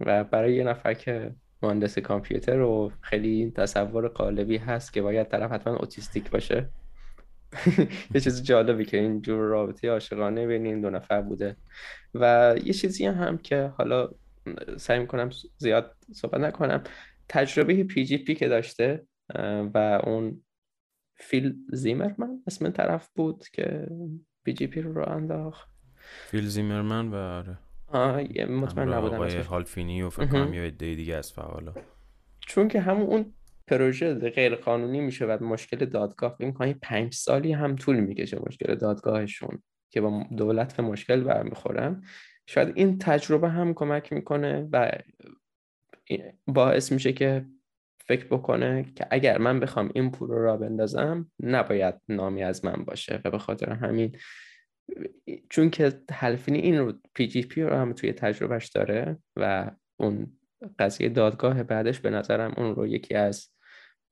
و 0.01 0.25
برای 0.25 0.55
یه 0.55 0.65
نفر 0.65 0.95
که 0.95 1.35
مهندس 1.63 1.99
کامپیوتر 1.99 2.61
و 2.61 2.93
خیلی 3.01 3.53
تصور 3.57 4.09
قالبی 4.09 4.57
هست 4.57 4.93
که 4.93 5.03
باید 5.03 5.29
طرف 5.29 5.53
حتما 5.53 5.77
autistic 5.77 6.31
باشه. 6.31 6.69
یه 8.15 8.21
چیز 8.21 8.43
جالبی 8.43 8.85
که 8.85 8.97
این 8.97 9.23
جور 9.23 9.39
رابطه 9.39 9.91
عاشقانه 9.91 10.47
بین 10.47 10.67
این 10.67 10.81
دو 10.81 10.91
نفر 10.91 11.23
بوده. 11.23 11.57
و 12.15 12.55
یه 12.65 12.73
چیزی 12.73 13.07
هم 13.07 13.39
که 13.39 13.73
حالا 13.79 14.09
سعی 14.77 14.99
می‌کنم 14.99 15.31
زیاد 15.59 15.97
صحبت 16.13 16.41
نکنم 16.41 16.85
تجربه 17.29 17.85
PGP 17.85 18.35
که 18.35 18.49
داشته 18.49 19.07
و 19.75 20.01
اون 20.05 20.43
فیل 21.17 21.55
زیمرمن 21.73 22.43
اسم 22.47 22.71
طرف 22.71 23.09
بود 23.15 23.45
که 23.53 23.89
PGP 24.45 24.81
رو 24.81 24.93
راه 24.93 25.09
انداخت. 25.09 25.69
فیل 26.31 26.47
زیمرمن؟ 26.47 27.09
و 27.09 27.15
آره. 27.15 27.59
آه 27.89 28.23
مطمئن 28.45 28.89
نبودم 28.89 29.15
آقای 29.15 29.37
هالفینی 29.37 30.03
و 30.03 30.11
فکر 30.11 30.27
کنم 30.27 30.55
یه 30.55 30.63
عده 30.63 30.95
دیگه 30.95 31.15
از 31.15 31.33
فعالا. 31.33 31.75
چون 32.41 32.69
که 32.69 32.81
همون 32.81 33.07
اون 33.07 33.35
پروژه 33.67 34.15
غیر 34.15 34.55
قانونی 34.55 35.01
میشه 35.01 35.27
و 35.27 35.45
مشکل 35.45 35.85
دادگاه. 35.85 36.37
فکر 36.39 36.51
کنم 36.51 36.73
پنج 36.73 37.15
سالی 37.15 37.53
هم 37.53 37.77
طول 37.77 38.01
می‌کشه 38.01 38.39
مشکل 38.47 38.75
دادگاهشون 38.75 39.63
که 39.91 40.01
با 40.01 40.27
دولت 40.37 40.77
به 40.77 40.83
مشکل 40.83 41.21
برمیخورن. 41.21 42.03
شاید 42.47 42.73
این 42.75 42.99
تجربه 42.99 43.49
هم 43.49 43.75
کمک 43.75 44.13
می‌کنه 44.13 44.69
و 44.73 44.93
باعث 46.47 46.93
میشه 46.93 47.13
که 47.13 47.47
فکر 48.01 48.27
بکنه 48.27 48.93
که 48.97 49.07
اگر 49.11 49.39
من 49.39 49.61
بخوام 49.61 49.91
این 49.95 50.11
پول 50.11 50.29
رو 50.29 50.43
را 50.43 50.57
بندازم 50.57 51.31
نباید 51.41 51.95
نامی 52.09 52.43
از 52.43 52.65
من 52.65 52.85
باشه 52.85 53.21
و 53.25 53.31
به 53.31 53.39
خاطر 53.39 53.73
همین 53.73 54.17
چون 55.51 55.71
که 55.71 55.93
حلفینی 56.13 56.59
این 56.59 56.79
رو 56.79 56.93
پی 57.15 57.27
جی 57.27 57.43
پی 57.43 57.63
رو 57.63 57.77
هم 57.77 57.93
توی 57.93 58.13
تجربهش 58.13 58.69
داره 58.69 59.19
و 59.37 59.71
اون 59.97 60.39
قضیه 60.79 61.09
دادگاه 61.09 61.63
بعدش 61.63 62.01
به 62.01 62.11
نظرم 62.11 62.55
اون 62.57 62.75
رو 62.75 62.87
یکی 62.87 63.15
از 63.15 63.49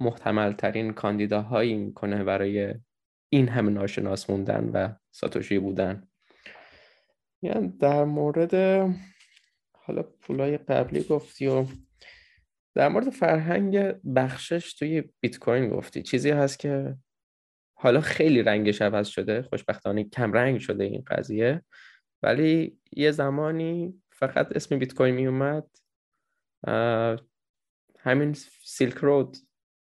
محتمل 0.01 0.53
ترین 0.53 0.93
کاندیداهایی 0.93 1.75
می‌کنه 1.75 2.25
برای 2.25 2.75
این 3.29 3.49
همه 3.49 3.71
ناشناس 3.71 4.31
موندن 4.31 4.71
و 4.75 4.95
ساتوشی 5.11 5.59
بودن. 5.59 6.09
یعنی 7.43 7.69
در 7.69 8.05
مورد 8.05 8.55
حالا 9.73 10.03
پولای 10.03 10.59
قبلی 10.59 11.03
گفتی 11.05 11.47
و 11.47 11.67
در 12.75 12.89
مورد 12.89 13.11
فرهنگ 13.11 13.79
بخشش 14.17 14.75
توی 14.75 15.03
بیت 15.21 15.39
کوین 15.39 15.69
گفتی. 15.69 16.03
چیزی 16.03 16.31
هست 16.31 16.59
که 16.59 16.97
حالا 17.87 18.01
خیلی 18.01 18.43
رنگش 18.43 18.83
عوض 18.83 19.09
شده. 19.09 19.43
خوشبختانه 19.43 20.05
کم 20.05 20.33
رنگ 20.33 20.59
شده 20.59 20.85
این 20.85 21.05
قضیه. 21.07 21.63
ولی 22.23 22.79
یه 22.93 23.11
زمانی 23.11 24.03
فقط 24.13 24.57
اسم 24.57 24.79
بیت 24.79 24.95
کوین 24.95 25.15
می 25.15 25.27
اومد. 25.27 25.67
همین 27.99 28.33
سیلک 28.65 28.95
رود 28.95 29.37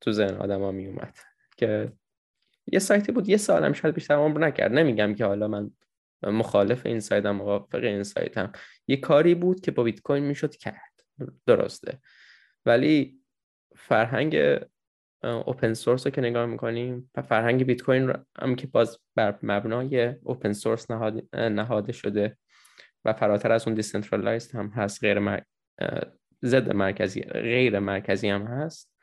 تو 0.01 0.13
ذهن 0.13 0.35
آدما 0.35 0.73
می 0.73 0.87
اومد 0.87 1.17
که 1.57 1.93
یه 2.73 2.79
سایتی 2.79 3.13
بود. 3.13 3.29
یه 3.29 3.37
سالم 3.37 3.73
شاید 3.73 3.95
بیشتر 3.95 4.15
عمر 4.15 4.39
نکرد. 4.39 4.73
نمیگم 4.73 5.15
که 5.15 5.25
حالا 5.25 5.49
من 5.49 5.71
مخالف 6.23 6.87
این 6.87 7.01
سایتم 7.01 7.31
موافق 7.31 7.85
این 7.85 8.03
سایتم. 8.03 8.53
یه 8.87 8.97
کاری 8.97 9.35
بود 9.35 9.61
که 9.61 9.71
با 9.71 9.83
بیت 9.83 10.01
کوین 10.01 10.25
می‌شد 10.25 10.55
کرد. 10.55 11.01
درسته. 11.47 12.01
ولی 12.67 13.21
فرهنگ 13.77 14.37
open 15.23 15.75
source 15.75 16.07
رو 16.07 16.11
که 16.11 16.21
نگاه 16.21 16.47
می‌کنیم 16.47 17.11
فرهنگ 17.29 17.65
بیت 17.65 17.83
کوین 17.83 18.13
هم 18.39 18.55
که 18.55 18.67
باز 18.67 18.99
بر 19.15 19.39
مبنای 19.43 20.15
open 20.23 20.53
source 20.53 20.91
نهاده 21.35 21.93
شده 21.93 22.37
و 23.05 23.13
فراتر 23.13 23.53
از 23.53 23.67
اون 23.67 23.75
decentralized 23.75 24.55
هم 24.55 24.69
هست 24.69 25.05
غیر 25.05 25.19
مر... 25.19 25.41
ضد 26.45 26.73
مرکزی 26.73 27.21
غیر 27.23 27.79
مرکزی 27.79 28.29
هم 28.29 28.43
هست. 28.43 28.95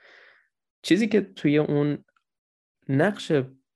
چیزی 0.82 1.08
که 1.08 1.22
توی 1.22 1.58
اون 1.58 2.04
نقش 2.90 3.32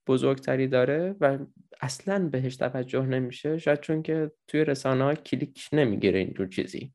بزرگتری 0.08 0.68
داره 0.68 1.16
و 1.22 1.38
اصلا 1.82 2.30
بهش 2.30 2.56
توجه 2.56 3.06
نمیشه 3.06 3.58
شاید 3.58 3.80
چون 3.80 4.04
که 4.04 4.32
توی 4.48 4.66
رسانه 4.66 5.04
ها 5.04 5.14
کلیک 5.14 5.68
نمی‌گیره 5.74 6.20
اینجور 6.20 6.48
چیزی. 6.48 6.94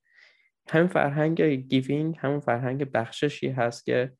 همین 0.68 0.86
فرهنگ 0.86 1.42
giving 1.42 2.16
همون 2.18 2.40
فرهنگ 2.40 2.92
بخششی 2.92 3.48
هست 3.48 3.84
که 3.84 4.12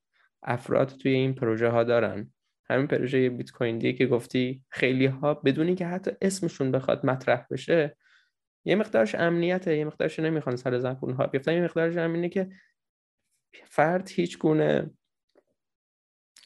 افراد 0.45 0.89
توی 0.89 1.13
این 1.13 1.35
پروژه 1.35 1.69
ها 1.69 1.85
دارن. 1.85 2.33
همین 2.71 2.87
پروژه 2.87 3.31
bitcoind 3.31 3.95
که 3.95 4.07
گفتی 4.07 4.65
خیلی 4.69 5.07
ها 5.07 5.35
بدون 5.35 5.75
اینکه 5.75 5.87
حتی 5.87 6.11
اسمشون 6.23 6.71
بخواد 6.71 7.07
مطرح 7.07 7.47
بشه 7.51 7.97
یه 8.65 8.77
مقدارش 8.77 9.15
امنیته 9.15 9.77
یه 9.77 9.85
مقدارش 9.85 10.19
نمی‌خوان 10.19 10.57
سر 10.57 10.79
زبون 10.79 11.15
ها 11.15 11.27
بیفتن. 11.27 11.53
یه 11.53 11.61
مقدارش 11.61 11.97
اینه 11.97 12.29
که 12.29 12.51
فرد 13.65 14.09
هیچ 14.11 14.39
گونه 14.39 14.91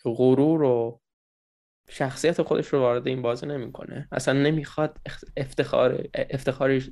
غرور 0.05 0.63
و 0.63 1.01
شخصیت 1.89 2.43
خودش 2.43 2.69
رو 2.69 2.79
وارد 2.79 3.07
این 3.07 3.23
بازی 3.23 3.47
نمی‌کنه. 3.47 4.09
اصلا 4.13 4.43
نمی‌خواد 4.43 4.99
افتخار 5.37 6.09
افتخارش 6.15 6.91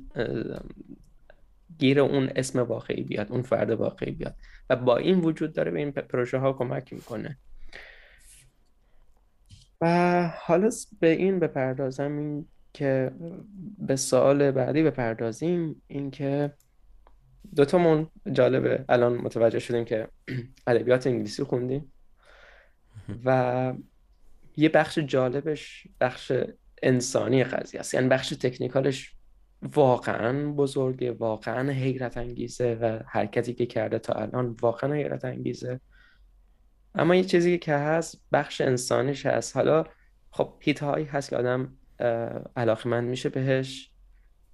گیر 1.79 1.99
اون 1.99 2.29
اسم 2.35 2.59
واقعی 2.59 3.03
بیاد 3.03 3.31
اون 3.31 3.41
فرد 3.41 3.69
واقعی 3.69 4.11
بیاد. 4.11 4.35
و 4.69 4.75
با 4.75 4.97
این 4.97 5.19
وجود 5.19 5.53
داره 5.53 5.71
به 5.71 5.79
این 5.79 5.91
پروژه 5.91 6.37
ها 6.37 6.53
کمک 6.53 6.93
می‌کنه. 6.93 7.37
و 9.81 10.27
حالا 10.41 10.69
به 10.99 11.11
این 11.11 11.39
بپردازم 11.39 12.17
این 12.17 12.45
که 12.73 13.11
به 13.77 13.95
سوال 13.95 14.51
بعدی 14.51 14.83
بپردازیم 14.83 15.81
این 15.87 16.11
که 16.11 16.53
دوتامون 17.55 18.07
جالبه. 18.31 18.85
الان 18.89 19.17
متوجه 19.17 19.59
شدیم 19.59 19.85
که 19.85 20.07
ادبیات 20.67 21.07
انگلیسی 21.07 21.43
خوندیم. 21.43 21.93
و 23.25 23.73
یه 24.57 24.69
بخش 24.69 24.99
جالبش 24.99 25.87
بخش 26.01 26.31
انسانی 26.83 27.43
قضیه 27.43 27.79
است. 27.79 27.93
یعنی 27.93 28.07
بخش 28.07 28.29
تکنیکالش 28.29 29.16
واقعا 29.61 30.51
بزرگه 30.51 31.11
واقعا 31.11 31.71
حیرت 31.71 32.17
انگیزه 32.17 32.77
و 32.81 32.99
حرکتی 33.07 33.53
که 33.53 33.65
کرده 33.65 33.99
تا 33.99 34.13
الان 34.13 34.55
واقعا 34.61 34.93
حیرت 34.93 35.25
انگیزه. 35.25 35.79
اما 36.95 37.15
یه 37.15 37.23
چیزی 37.23 37.57
که 37.57 37.73
هست 37.73 38.21
بخش 38.31 38.61
انسانیش 38.61 39.25
هست. 39.25 39.55
حالا 39.57 39.83
خب 40.31 40.53
هیت 40.59 40.83
هایی 40.83 41.05
هست 41.05 41.29
که 41.29 41.37
آدم 41.37 41.73
علاقه 42.55 42.89
من 42.89 43.03
میشه 43.03 43.29
بهش. 43.29 43.91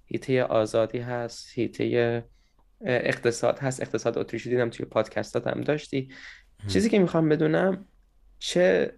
هیته 0.04 0.44
آزادی 0.44 0.98
هست 0.98 1.58
هیته 1.58 2.24
اقتصاد 2.80 3.58
هست. 3.58 3.82
اقتصاد 3.82 4.18
اتریشی 4.18 4.50
دیدم 4.50 4.70
توی 4.70 4.86
پادکستات 4.86 5.46
هم 5.46 5.60
داشتی. 5.60 6.08
چیزی 6.68 6.90
که 6.90 6.98
می‌خوام 6.98 7.28
بدونم 7.28 7.84
چه 8.38 8.94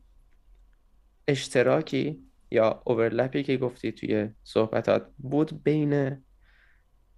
اشتراکی 1.29 2.26
یا 2.51 2.83
اوورلپی 2.87 3.43
که 3.43 3.57
گفتی 3.57 3.93
توی 3.93 4.29
صحبتات 4.45 5.07
بود 5.19 5.63
بین 5.63 6.23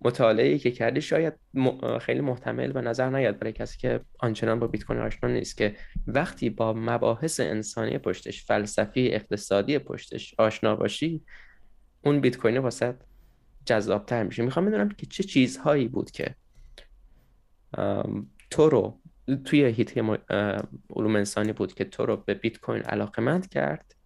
مطالعه 0.01 0.59
که 0.59 0.71
کردی 0.71 1.01
شاید 1.01 1.35
خیلی 2.01 2.21
محتمل 2.21 2.73
به 2.73 2.81
نظر 2.81 3.11
نیاد 3.11 3.39
برای 3.39 3.53
کسی 3.53 3.79
که 3.79 4.01
آنچنان 4.19 4.61
با 4.61 4.67
بیت 4.67 4.85
کوین 4.85 4.99
آشنا 4.99 5.31
نیست 5.31 5.57
که 5.57 5.77
وقتی 6.07 6.51
با 6.51 6.73
مباحث 6.73 7.41
انسانی 7.41 7.99
پشتش 7.99 8.45
فلسفی 8.45 9.09
اقتصادی 9.09 9.79
پشتش 9.79 10.35
آشنا 10.39 10.77
باشی 10.77 11.25
اون 12.05 12.21
بیت 12.21 12.37
کوین 12.37 12.59
واسه 12.59 12.95
جذابتر 13.65 14.23
میشه. 14.23 14.43
می‌خوام 14.43 14.67
بدونم 14.67 14.89
که 14.89 15.07
چه 15.07 15.23
چیزهایی 15.23 15.89
بود 15.89 16.11
که 16.11 16.35
تو 18.51 18.69
رو 18.69 19.01
توی 19.45 19.65
حیطه 19.65 20.03
علوم 20.97 21.17
انسانی 21.17 21.53
بود 21.53 21.75
که 21.75 21.85
تو 21.85 22.07
رو 22.07 22.17
به 22.17 22.35
بیت 22.35 22.61
کوین 22.61 22.83
علاقمند 22.83 23.49
کرد 23.49 23.98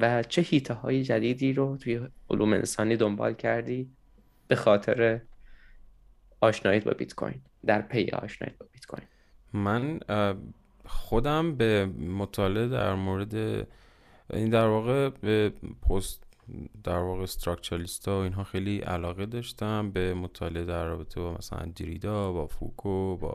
و 0.00 0.22
چه 0.22 0.42
حیطه 0.42 0.74
های 0.74 1.02
جدیدی 1.02 1.52
رو 1.52 1.76
توی 1.76 2.00
علوم 2.30 2.52
انسانی 2.52 2.96
دنبال 2.96 3.34
کردی 3.34 3.90
به 4.48 4.56
خاطر 4.56 5.20
آشناییت 6.40 6.84
با 6.84 6.90
بیت 6.90 7.14
کوین 7.14 7.40
در 7.66 7.82
پی 7.82 8.10
آشناییت 8.10 8.58
با 8.58 8.66
بیت 8.72 8.86
کوین 8.86 9.06
من 9.52 10.00
خودم 10.86 11.56
به 11.56 11.86
مطالعه 11.86 12.68
در 12.68 12.94
مورد 12.94 13.34
این 14.30 14.50
در 14.50 14.66
واقع 14.66 15.08
به 15.08 15.52
پست 15.90 16.24
در 16.84 16.98
واقع 16.98 17.22
structuralist 17.22 18.08
ها 18.08 18.18
و 18.18 18.22
اینها 18.22 18.44
خیلی 18.44 18.78
علاقه 18.78 19.26
داشتم 19.26 19.90
به 19.90 20.14
مطالعه 20.14 20.64
در 20.64 20.84
رابطه 20.84 21.20
با 21.20 21.34
مثلا 21.34 21.72
دریدا 21.76 22.32
با 22.32 22.46
فوکو 22.46 23.16
با 23.16 23.34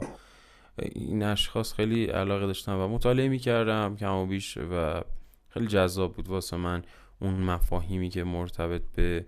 این 0.80 1.24
اشخاص 1.24 1.74
خیلی 1.74 2.06
علاقه 2.06 2.48
داشتم 2.48 2.80
و 2.80 2.88
مطالعه 2.88 3.28
می‌کردم 3.28 3.96
کم 3.96 4.14
و 4.14 4.26
بیش 4.26 4.58
و 4.58 5.02
خیلی 5.50 5.68
جذاب 5.68 6.14
بود 6.14 6.28
واسه 6.28 6.58
من 6.58 6.84
اون 7.20 7.34
مفاهیمی 7.34 8.10
که 8.10 8.24
مرتبط 8.24 8.82
به 8.96 9.26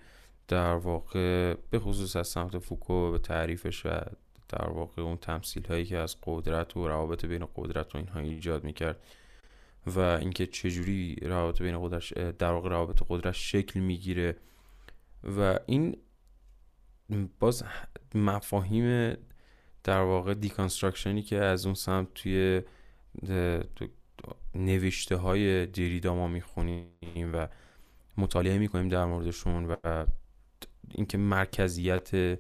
در 0.48 0.76
واقع 0.76 1.54
به 1.70 1.80
خصوص 1.80 2.16
از 2.16 2.28
سمت 2.28 2.58
فوکو 2.58 3.12
به 3.12 3.18
تعریفش 3.20 3.86
و 3.86 3.90
در 4.50 4.70
واقع 4.70 5.02
اون 5.02 5.18
تمثیل 5.18 5.66
هایی 5.66 5.86
که 5.86 5.98
از 5.98 6.16
قدرت 6.24 6.78
و 6.78 6.88
روابط 6.88 7.26
بین 7.26 7.48
قدرت 7.56 7.96
و 7.96 7.98
اینها 7.98 8.20
ایجاد 8.20 8.64
می‌کرد 8.64 9.04
و 9.88 10.00
اینکه 10.00 10.48
چجوری 10.48 11.16
روابط 11.16 11.62
بین 11.62 11.88
قدرت 11.88 12.38
در 12.38 12.52
واقع 12.52 12.70
روابط 12.70 13.04
قدرت 13.10 13.34
شکل 13.34 13.80
می‌گیره 13.80 14.38
و 15.38 15.60
این 15.66 15.98
باز 17.40 17.64
مفاهیم 18.16 19.18
در 19.84 20.02
واقع 20.02 20.34
دیکانسترکشنی 20.34 21.22
که 21.22 21.38
از 21.38 21.66
اون 21.66 21.76
سمت 21.76 22.14
توی 22.14 22.62
نوشته 24.56 25.16
های 25.16 25.66
دریدا 25.66 26.16
ما 26.16 26.28
می‌خونیم 26.28 27.34
و 27.34 27.48
مطالعه 28.18 28.58
می‌کنیم 28.58 28.88
در 28.88 29.06
موردشون 29.06 29.66
و 29.66 30.06
اینکه 30.92 31.18
مرکزیت 31.18 32.40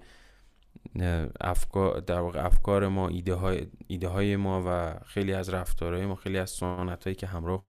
افکار 1.42 2.00
در 2.00 2.20
واقع 2.20 2.46
افکار 2.46 2.88
ما 2.88 3.08
ایده 3.08 3.34
های, 3.34 3.68
ایده 3.88 4.08
های 4.08 4.36
ما 4.36 4.64
و 4.68 5.00
خیلی 5.06 5.34
از 5.34 5.50
رفتارهای 5.50 6.06
ما 6.06 6.16
خیلی 6.16 6.38
از 6.38 6.50
سنت 6.50 7.04
هایی 7.04 7.16
که 7.16 7.28
همراه 7.28 7.66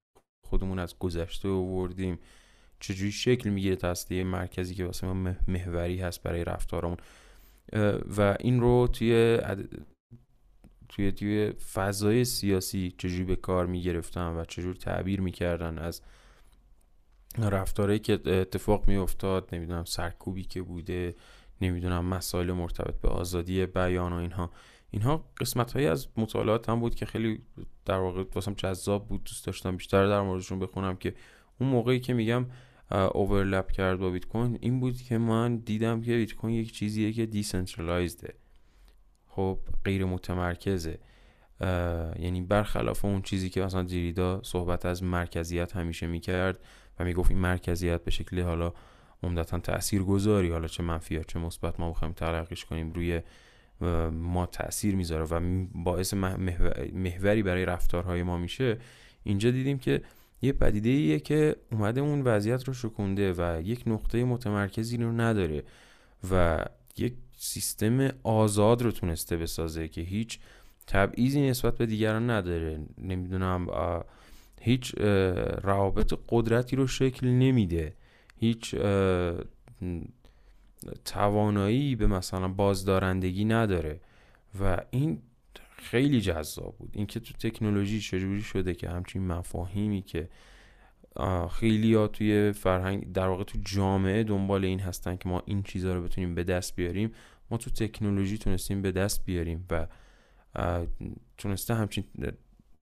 خودمون 0.47 0.79
از 0.79 0.99
گذشته 0.99 1.49
آوردیم 1.49 2.19
چجوری 2.81 3.13
شکل 3.13 3.51
می‌گیره 3.51 3.77
تا 3.77 3.95
مرکزی 4.11 4.75
که 4.75 4.85
واسه 4.85 5.07
ما 5.07 5.35
محوری 5.49 6.01
هست 6.01 6.23
برای 6.23 6.45
رفتارمون. 6.45 6.97
و 8.17 8.37
این 8.41 8.61
رو 8.61 8.89
توی 8.93 9.39
توی 10.93 11.13
توی 11.13 11.53
فضای 11.53 12.25
سیاسی 12.25 12.95
چجوری 12.99 13.25
به 13.25 13.37
کار 13.37 13.67
می‌گرفتن 13.67 14.37
و 14.37 14.45
چجور 14.45 14.75
تعبیر 14.75 15.21
می‌کردن 15.21 15.79
از 15.79 16.03
رفتارهایی 17.39 17.99
که 17.99 18.13
اتفاق 18.13 18.89
میافتاد 18.89 19.49
نمی‌دونم 19.53 19.85
سرکوبی 19.85 20.45
که 20.45 20.63
بوده 20.63 21.15
نمی‌دونم 21.61 22.05
مسائل 22.05 22.53
مرتبط 22.53 23.01
به 23.01 23.09
آزادی 23.09 23.67
بیان 23.67 24.13
و 24.13 24.17
اینها. 24.17 24.51
اینها 24.91 25.25
قسمت 25.41 25.73
هایی 25.73 25.87
از 25.87 26.09
مطالعات 26.17 26.69
هم 26.69 26.81
بود 26.81 26.95
که 26.95 27.07
خیلی 27.07 27.43
در 27.85 27.99
واقع 27.99 28.25
واسم 28.35 28.55
جذاب 28.55 29.09
بود 29.09 29.25
دوست 29.25 29.47
داشتم 29.47 29.77
بیشتر 29.77 30.07
در 30.07 30.21
موردشون 30.21 30.59
بخونم 30.59 30.97
که 30.97 31.15
اون 31.61 31.71
موقعی 31.71 32.01
که 32.01 32.15
میگم 32.15 32.47
اوورلپ 32.91 33.71
کرد 33.71 33.99
با 33.99 34.11
بیت 34.11 34.25
کوین 34.25 34.59
این 34.61 34.81
بود 34.81 34.97
که 34.97 35.19
من 35.19 35.57
دیدم 35.57 36.03
که 36.03 36.17
بیت 36.17 36.35
کوین 36.35 36.55
یک 36.55 36.73
چیزیه 36.73 37.13
که 37.13 37.27
دیسنترالایزده 37.27 38.35
خب 39.35 39.59
غیر 39.85 40.05
متمرکزه. 40.05 40.99
یعنی 42.19 42.41
برخلاف 42.41 43.05
اون 43.05 43.23
چیزی 43.23 43.51
که 43.51 43.63
مثلا 43.63 43.83
دیریدا 43.83 44.43
صحبت 44.43 44.87
از 44.87 45.03
مرکزیت 45.03 45.77
همیشه 45.77 46.07
می‌کرد 46.07 46.59
و 46.99 47.05
می‌گفت 47.05 47.31
این 47.31 47.41
مرکزیت 47.41 48.05
به 48.05 48.11
شکل 48.11 48.41
حالا 48.41 48.73
عمدتا 49.23 49.59
تأثیر 49.59 50.03
گذاری 50.03 50.51
حالا 50.51 50.69
چه 50.69 50.83
منفی 50.83 51.21
چه 51.29 51.39
مثبت 51.39 51.81
ما 51.81 51.91
بخوایم 51.91 52.15
تلقیش 52.15 52.65
کنیم 52.65 52.93
روی 52.93 53.21
ما 54.13 54.47
تاثیر 54.47 54.95
می‌ذاره 54.95 55.25
و 55.25 55.67
باعث 55.75 56.15
محوری 56.93 57.43
برای 57.43 57.65
رفتارهای 57.65 58.23
ما 58.23 58.39
میشه. 58.39 58.79
اینجا 59.25 59.51
دیدیم 59.51 59.79
که 59.79 60.03
یه 60.43 60.53
پدیده 60.53 60.89
ایه 60.89 61.21
که 61.21 61.57
اومده 61.73 62.01
اون 62.01 62.23
وضعیت 62.23 62.65
رو 62.65 62.75
شکونده 62.75 63.33
و 63.33 63.63
یک 63.65 63.83
نقطه 63.87 64.25
متمرکزی 64.25 64.97
رو 64.97 65.13
نداره 65.13 65.63
و 66.31 66.65
یک 66.97 67.15
سیستم 67.45 68.09
آزاد 68.23 68.83
رو 68.83 68.93
تونسته 68.93 69.37
بسازه 69.37 69.89
که 69.89 70.01
هیچ 70.01 70.39
تبعیضی 70.87 71.41
نسبت 71.49 71.77
به 71.77 71.87
دیگران 71.87 72.31
نداره. 72.31 72.81
نمی‌دونم 72.99 73.67
هیچ 74.61 74.95
روابط 75.63 76.15
قدرتی 76.29 76.77
رو 76.77 76.87
شکل 76.87 77.27
نمیده. 77.27 77.95
هیچ 78.37 78.75
توانایی 81.05 81.97
به 81.97 82.07
مثلا 82.07 82.49
بازدارندگی 82.49 83.45
نداره. 83.45 84.01
و 84.61 84.79
این 84.91 85.23
خیلی 85.77 86.21
جذاب 86.21 86.77
بود. 86.79 86.91
اینکه 86.93 87.21
تو 87.21 87.35
تکنولوژی 87.35 88.01
چجوری 88.01 88.43
شده 88.43 88.75
که 88.75 88.89
همچین 88.89 89.27
مفاهیمی 89.27 90.03
که 90.03 90.29
خیلی 91.51 91.95
ها 91.95 92.09
توی 92.09 92.53
فرهنگ 92.53 93.13
در 93.13 93.27
واقع 93.27 93.45
تو 93.45 93.59
جامعه 93.65 94.25
دنبال 94.25 94.65
این 94.65 94.81
هستن 94.81 95.17
که 95.17 95.29
ما 95.29 95.43
این 95.47 95.63
چیزها 95.63 95.95
رو 95.95 96.03
بتونیم 96.03 96.35
به 96.35 96.45
دست 96.45 96.77
بیاریم 96.77 97.13
ما 97.51 97.57
تو 97.57 97.71
تکنولوژی 97.71 98.39
تونستیم 98.39 98.83
به 98.83 98.93
دست 98.93 99.25
بیاریم 99.25 99.67
و 99.71 99.87
تونسته 101.39 101.75
همچین 101.75 102.05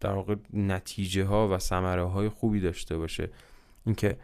در 0.01 0.13
واقع 0.13 0.35
نتیجه 0.53 1.25
ها 1.25 1.49
و 1.49 1.59
ثمره 1.59 2.05
های 2.05 2.29
خوبی 2.29 2.61
داشته 2.61 2.99
باشه. 2.99 3.29
اینکه 3.87 4.19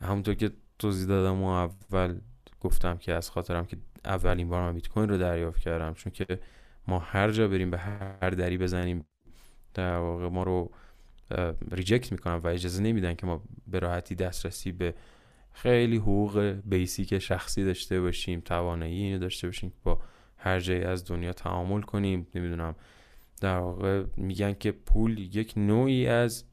همونطور 0.00 0.34
که 0.34 0.50
توضیح 0.78 1.06
دادم 1.06 1.42
و 1.42 1.46
اول 1.46 2.20
گفتم 2.60 2.96
که 2.96 3.12
از 3.12 3.30
خاطرم 3.30 3.66
که 3.66 3.76
اولین 4.04 4.48
بار 4.48 4.62
من 4.62 4.74
بیت 4.74 4.88
کوین 4.88 5.08
رو 5.08 5.18
دریافت 5.18 5.60
کردم 5.60 5.94
چون 5.94 6.12
که 6.12 6.26
ما 6.88 6.98
هر 6.98 7.30
جا 7.30 7.48
بریم 7.48 7.70
به 7.70 7.78
هر 7.78 8.30
دری 8.30 8.58
بزنیم 8.58 9.06
در 9.74 9.96
واقع 9.96 10.28
ما 10.28 10.42
رو 10.42 10.70
ریجکت 11.72 12.12
می‌کنن 12.12 12.34
و 12.34 12.46
اجازه 12.46 12.82
نمیدن 12.82 13.14
که 13.14 13.26
ما 13.26 13.42
به 13.66 13.78
راحتی 13.78 14.14
دسترسی 14.14 14.72
به 14.72 14.94
خیلی 15.56 15.96
حقوق 15.96 16.38
بیسیک 16.64 17.18
شخصی 17.18 17.64
داشته 17.64 18.00
باشیم 18.00 18.40
توانایی 18.40 19.02
اینو 19.02 19.18
داشته 19.18 19.48
باشیم 19.48 19.72
با 19.84 20.00
هر 20.36 20.60
جایی 20.60 20.82
از 20.82 21.04
دنیا 21.04 21.32
تعامل 21.32 21.80
کنیم. 21.80 22.26
نمی‌دونم 22.34 22.74
در 23.40 23.58
واقع 23.58 24.04
میگن 24.16 24.54
که 24.54 24.72
پول 24.72 25.18
یک 25.18 25.52
نوعی 25.56 26.06
از 26.06 26.44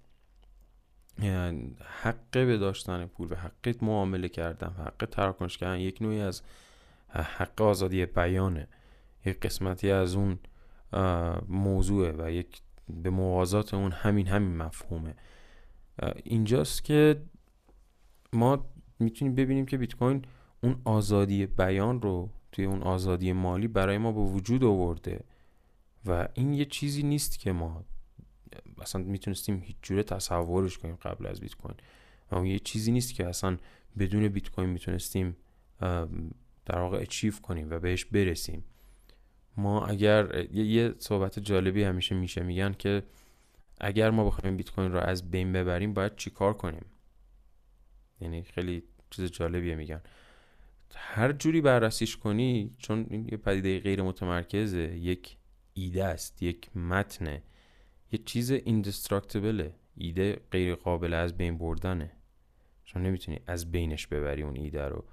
یعنی 1.20 1.76
حق 2.02 2.32
به 2.32 2.58
داشتن 2.58 3.06
پول 3.06 3.32
و 3.32 3.36
حق 3.36 3.84
معامله 3.84 4.30
کردن 4.30 4.70
حق 4.70 5.08
تراکنش 5.12 5.58
کردن 5.58 5.80
یک 5.80 6.02
نوعی 6.02 6.20
از 6.22 6.42
حق 7.10 7.62
آزادی 7.62 8.06
بیانه. 8.06 8.68
یک 9.26 9.40
قسمتی 9.40 9.92
از 9.92 10.16
اون 10.16 10.40
موضوعه 11.48 12.12
و 12.18 12.32
یک 12.32 12.62
به 12.90 13.10
موازات 13.10 13.74
اون 13.74 13.92
همین 13.92 14.28
همین 14.28 14.58
مفهومه. 14.58 15.16
اینجاست 16.24 16.84
که 16.84 17.22
ما 18.34 18.73
می‌تونیم 19.04 19.36
ببینیم 19.36 19.66
که 19.66 19.78
بیت 19.78 19.96
کوین 19.96 20.26
اون 20.64 20.82
آزادی 20.86 21.46
بیان 21.46 22.02
رو 22.02 22.30
توی 22.52 22.66
اون 22.66 22.84
آزادی 22.84 23.34
مالی 23.34 23.68
برای 23.68 23.98
ما 23.98 24.12
به 24.12 24.22
وجود 24.22 24.64
آورده 24.64 25.24
و 26.06 26.28
این 26.34 26.54
یه 26.54 26.66
چیزی 26.66 27.04
نیست 27.04 27.40
که 27.40 27.52
ما 27.52 27.84
اصلا 28.82 29.04
می‌تونستیم 29.04 29.62
هیچ 29.66 29.76
جوره 29.82 30.04
تصورش 30.04 30.78
کنیم 30.78 30.96
قبل 30.96 31.26
از 31.26 31.40
بیت 31.40 31.56
کوین 31.56 31.76
اون 32.32 32.46
یه 32.46 32.60
چیزی 32.60 32.92
نیست 32.92 33.14
که 33.14 33.28
اصلا 33.28 33.58
بدون 34.00 34.28
بیت 34.28 34.50
کوین 34.50 34.70
می‌تونستیم 34.70 35.36
در 36.66 36.80
واقع 36.80 36.98
اچیو 36.98 37.34
کنیم 37.42 37.68
و 37.70 37.80
بهش 37.80 38.06
برسیم. 38.06 38.64
ما 39.58 39.86
اگر 39.86 40.46
یه 40.54 40.94
صحبت 41.00 41.40
جالبی 41.40 41.84
همیشه 41.84 42.16
میشه 42.16 42.44
میگن 42.44 42.74
که 42.74 43.04
اگر 43.82 44.10
ما 44.10 44.26
بخوایم 44.26 44.58
بیت 44.58 44.72
کوین 44.72 44.92
رو 44.92 45.00
از 45.00 45.32
بین 45.32 45.54
ببریم 45.54 45.94
باید 45.94 46.16
چیکار 46.16 46.54
کنیم؟ 46.54 46.86
یعنی 48.22 48.44
خیلی 48.44 48.84
چیز 49.16 49.32
جالبیه 49.32 49.76
میگن. 49.76 50.02
هر 50.96 51.32
جوری 51.32 51.62
بررسیش 51.62 52.18
کنی 52.18 52.76
چون 52.78 53.06
این 53.10 53.28
یه 53.32 53.38
پدیده 53.38 53.80
غیر 53.80 54.02
متمرکزه 54.02 54.80
یک 54.80 55.38
ایده 55.74 56.04
است 56.04 56.44
یک 56.44 56.78
متنه. 56.78 57.44
یه 58.12 58.20
چیز 58.26 58.52
ایندستراکتبله 58.52 59.74
ایده 59.98 60.42
غیر 60.52 60.76
قابل 60.76 61.14
از 61.14 61.38
بین 61.38 61.58
بردنه. 61.58 62.12
چون 62.86 63.04
نمی‌تونی 63.04 63.40
از 63.48 63.72
بینش 63.72 64.08
ببری 64.08 64.42
اون 64.44 64.58
ایده 64.58 64.86
رو. 64.86 65.06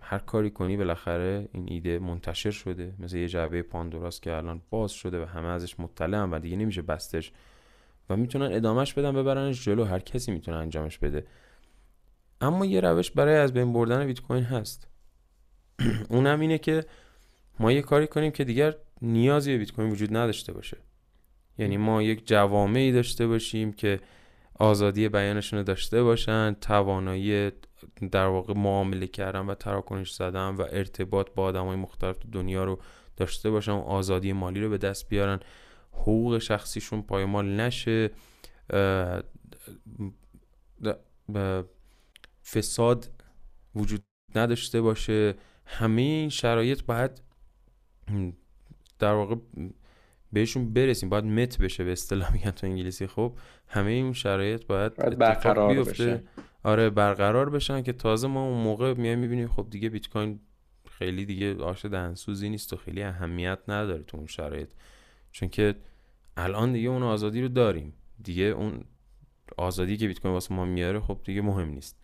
هر 0.00 0.18
کاری 0.18 0.50
کنی 0.50 0.76
بالاخره 0.76 1.48
این 1.52 1.66
ایده 1.68 1.98
منتشر 1.98 2.50
شده. 2.50 2.94
مثل 2.98 3.16
یه 3.16 3.28
جعبه 3.28 3.62
پاندوراست 3.62 4.22
که 4.22 4.32
الان 4.32 4.62
باز 4.70 4.92
شده 4.92 5.22
و 5.22 5.24
همه 5.24 5.48
ازش 5.48 5.80
مطلع 5.80 6.24
و 6.24 6.38
دیگه 6.38 6.56
نمیشه 6.56 6.82
بستش. 6.82 7.32
و 8.10 8.16
می‌تونن 8.16 8.52
ادامهش 8.52 8.94
بدن 8.94 9.12
ببرنش 9.12 9.64
جلو. 9.64 9.84
هر 9.84 9.98
کسی 9.98 10.32
می‌تونه 10.32 10.56
انجامش 10.56 10.98
بده. 10.98 11.26
اما 12.40 12.66
یه 12.66 12.80
روش 12.80 13.10
برای 13.10 13.36
از 13.36 13.52
بین 13.52 13.72
بردن 13.72 14.06
بیت 14.06 14.20
کوین 14.20 14.44
هست. 14.44 14.88
اونم 16.10 16.40
اینه 16.40 16.58
که 16.58 16.84
ما 17.58 17.72
یه 17.72 17.82
کاری 17.82 18.06
کنیم 18.06 18.32
که 18.32 18.44
دیگر 18.44 18.74
نیازی 19.02 19.52
به 19.52 19.58
بیت 19.58 19.72
کوین 19.72 19.90
وجود 19.90 20.16
نداشته 20.16 20.52
باشه. 20.52 20.76
یعنی 21.58 21.76
ما 21.76 22.02
یک 22.02 22.26
جوامعی 22.26 22.92
داشته 22.92 23.26
باشیم 23.26 23.72
که 23.72 24.00
آزادی 24.54 25.08
بیانشون 25.08 25.58
رو 25.58 25.64
داشته 25.64 26.02
باشن 26.02 26.56
توانایی 26.60 27.50
در 28.10 28.26
واقع 28.26 28.54
معامله 28.54 29.06
کردن 29.06 29.46
و 29.46 29.54
تراکنش 29.54 30.12
زدن 30.12 30.48
و 30.48 30.62
ارتباط 30.70 31.26
با 31.34 31.44
آدمای 31.44 31.76
مختلف 31.76 32.16
دنیا 32.32 32.64
رو 32.64 32.78
داشته 33.16 33.50
باشن 33.50 33.72
و 33.72 33.80
آزادی 33.80 34.32
مالی 34.32 34.60
رو 34.60 34.70
به 34.70 34.78
دست 34.78 35.08
بیارن. 35.08 35.40
حقوق 35.92 36.38
شخصیشون 36.38 37.02
پایمال 37.02 37.60
نشه. 37.60 38.10
فساد 42.52 43.10
وجود 43.74 44.02
نداشته 44.34 44.80
باشه 44.80 45.34
همه 45.66 46.02
این 46.02 46.28
شرایط 46.28 46.82
باید 46.82 47.22
در 48.98 49.12
واقع 49.12 49.36
بهشون 50.32 50.72
برسیم 50.72 51.08
باید 51.08 51.24
مت 51.24 51.58
بشه 51.58 51.84
به 51.84 51.92
اصطلاح 51.92 52.32
میگن 52.32 52.50
تو 52.50 52.66
انگلیسی. 52.66 53.06
خب 53.06 53.38
همه 53.68 53.90
این 53.90 54.12
شرایط 54.12 54.66
باید, 54.66 54.94
باید 54.96 55.18
برقرار 55.18 55.74
بیفته. 55.74 56.24
آره 56.62 56.90
برقرار 56.90 57.50
بشن 57.50 57.82
که 57.82 57.92
تازه 57.92 58.28
ما 58.28 58.48
اون 58.48 58.62
موقع 58.62 58.94
میایم 58.94 59.18
می‌بینیم 59.18 59.48
خب 59.48 59.66
دیگه 59.70 59.88
بیت 59.88 60.08
کوین 60.08 60.40
خیلی 60.90 61.26
دیگه 61.26 61.62
آش 61.62 61.84
دهنسوزی 61.84 62.48
نیست 62.48 62.72
و 62.72 62.76
خیلی 62.76 63.02
اهمیت 63.02 63.58
نداره 63.68 64.02
تو 64.02 64.16
اون 64.16 64.26
شرایط. 64.26 64.68
چون 65.32 65.48
که 65.48 65.74
الان 66.36 66.72
دیگه 66.72 66.88
اون 66.88 67.02
آزادی 67.02 67.42
رو 67.42 67.48
داریم. 67.48 67.92
دیگه 68.22 68.44
اون 68.44 68.84
آزادی 69.56 69.96
که 69.96 70.08
بیت 70.08 70.20
کوین 70.20 70.34
واسه 70.34 70.54
ما 70.54 70.64
میاره 70.64 71.00
خب 71.00 71.20
دیگه 71.24 71.40
مهم 71.40 71.68
نیست. 71.68 71.99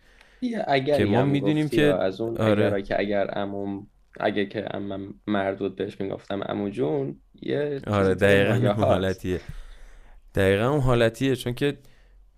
اگر 0.66 0.98
که 0.98 1.04
ما 1.04 1.24
می‌دونیم 1.24 1.68
که 1.68 1.82
از 1.82 2.20
اون 2.20 2.36
آره. 2.36 2.66
اگر 2.66 2.80
که 2.80 3.00
اگر 3.00 3.26
عموم 3.26 3.86
اگه 4.20 4.46
که 4.46 4.76
امم 4.76 5.14
مردود 5.26 5.76
بهش 5.76 6.00
می‌گفتم 6.00 6.40
امو 6.48 6.68
جون 6.68 7.20
یه 7.42 7.80
آره 7.86 8.14
دقیقا 8.14 8.54
اون 8.54 8.84
حالتیه 8.84 9.40
دقیقا 10.34 10.68
اون 10.68 10.80
حالتیه 10.80 11.36
چون 11.36 11.54
که 11.54 11.78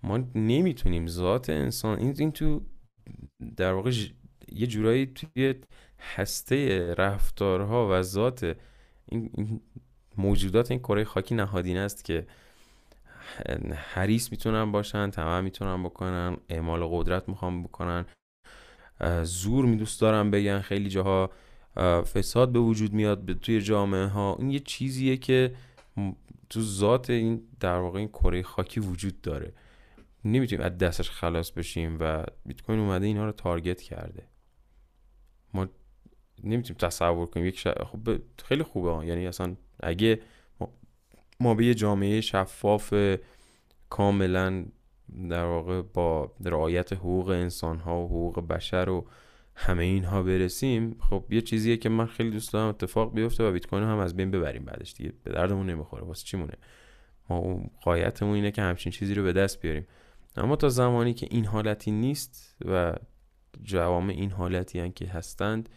ما 0.03 0.19
نمی‌تونیم 0.35 1.07
ذات 1.07 1.49
انسان 1.49 1.99
این, 1.99 2.15
این 2.19 2.31
تو 2.31 2.61
در 3.57 3.73
واقع 3.73 3.91
یه 4.51 4.67
جورایی 4.67 5.05
توی 5.05 5.55
هسته 5.99 6.93
رفتارها 6.93 7.87
و 7.91 8.01
ذات 8.01 8.55
این, 9.11 9.61
موجودات 10.17 10.71
این 10.71 10.79
کره 10.79 11.03
خاکی 11.03 11.35
نهادینه 11.35 11.79
است 11.79 12.05
که 12.05 12.25
حریص 13.75 14.31
می‌تونن 14.31 14.71
باشن 14.71 15.09
تمام 15.09 15.43
می‌تونن 15.43 15.83
بکنن 15.83 16.37
اعمال 16.49 16.87
قدرت 16.91 17.29
می‌خوام 17.29 17.63
بکنن. 17.63 18.05
زور 19.23 19.65
می 19.65 19.75
دوست 19.75 20.01
دارن 20.01 20.31
بگن 20.31 20.59
خیلی 20.59 20.89
جاها 20.89 21.31
فساد 22.13 22.51
به 22.51 22.59
وجود 22.59 22.93
میاد 22.93 23.33
توی 23.33 23.61
جامعه 23.61 24.05
ها 24.05 24.35
این 24.39 24.49
یه 24.49 24.59
چیزیه 24.59 25.17
که 25.17 25.55
تو 26.49 26.61
ذات 26.61 27.09
این 27.09 27.41
در 27.59 27.77
واقع 27.77 27.99
این 27.99 28.07
کره 28.07 28.43
خاکی 28.43 28.79
وجود 28.79 29.21
داره. 29.21 29.53
نمی‌تونیم 30.25 30.65
از 30.65 30.77
دستش 30.77 31.09
خلاص 31.09 31.51
بشیم 31.51 31.97
و 31.99 32.23
بیت 32.45 32.61
کوین 32.61 32.79
اومده 32.79 33.05
اینها 33.05 33.25
رو 33.25 33.31
تارگت 33.31 33.81
کرده. 33.81 34.23
ما 35.53 35.67
نمی‌تونیم 36.43 36.77
تصور 36.79 37.25
کنیم. 37.25 37.45
یک 37.45 37.67
خب 37.67 38.17
خیلی 38.45 38.63
خوبه 38.63 39.05
یعنی 39.05 39.27
اصلا 39.27 39.55
اگه 39.79 40.21
ما 41.39 41.53
به 41.53 41.65
یه 41.65 41.73
جامعه 41.73 42.21
شفاف 42.21 42.93
کاملا 43.89 44.65
در 45.29 45.43
واقع 45.43 45.81
با 45.81 46.31
رعایت 46.45 46.93
حقوق 46.93 47.29
انسان 47.29 47.77
ها 47.77 47.99
و 47.99 48.05
حقوق 48.05 48.47
بشر 48.47 48.89
و 48.89 49.05
همه 49.55 49.83
اینها 49.83 50.23
برسیم 50.23 50.95
خب 51.09 51.25
یه 51.29 51.41
چیزیه 51.41 51.77
که 51.77 51.89
من 51.89 52.05
خیلی 52.05 52.29
دوست 52.29 52.53
دارم 52.53 52.67
اتفاق 52.67 53.13
بیفته 53.13 53.43
و 53.43 53.51
بیت 53.51 53.67
کوین 53.67 53.83
هم 53.83 53.97
از 53.97 54.15
بین 54.15 54.31
ببریم 54.31 54.65
بعدش 54.65 54.93
دیگه. 54.93 55.13
به 55.23 55.31
دردمون 55.31 55.69
نمی‌خوره. 55.69 56.03
واسه 56.03 56.25
چی 56.25 56.37
مونه؟ 56.37 56.53
ما 57.29 57.61
قایتمون 57.81 58.35
اینه 58.35 58.51
که 58.51 58.61
همچین 58.61 58.91
چیزی 58.91 59.13
رو 59.13 59.23
به 59.23 59.33
دست 59.33 59.61
بیاریم. 59.61 59.87
اما 60.37 60.55
تا 60.55 60.69
زمانی 60.69 61.13
که 61.13 61.27
این 61.31 61.45
حالتی 61.45 61.91
نیست 61.91 62.57
و 62.65 62.95
جوامع 63.63 64.13
این 64.13 64.31
حالتی 64.31 64.79
هن 64.79 64.91
که 64.91 65.07
هستند 65.07 65.69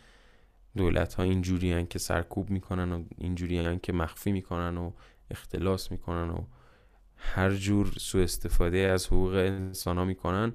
دولت 0.77 1.15
ها 1.15 1.23
اینجوری 1.23 1.73
هن 1.73 1.87
که 1.87 1.99
سرکوب 1.99 2.51
می‌کنن 2.51 2.93
و 2.93 3.05
اینجوری 3.19 3.59
هن 3.59 3.79
که 3.79 3.93
مخفی 3.93 4.33
می‌کنن 4.33 4.77
و 4.77 4.93
اختلاس 5.33 5.93
می‌کنن 5.93 6.31
و 6.31 6.45
هر 7.17 7.51
جور 7.51 7.87
سوء 7.99 8.23
استفاده 8.23 8.79
از 8.79 9.07
حقوق 9.07 9.35
انسان 9.35 9.99
ها 9.99 10.05
می‌کنن 10.05 10.53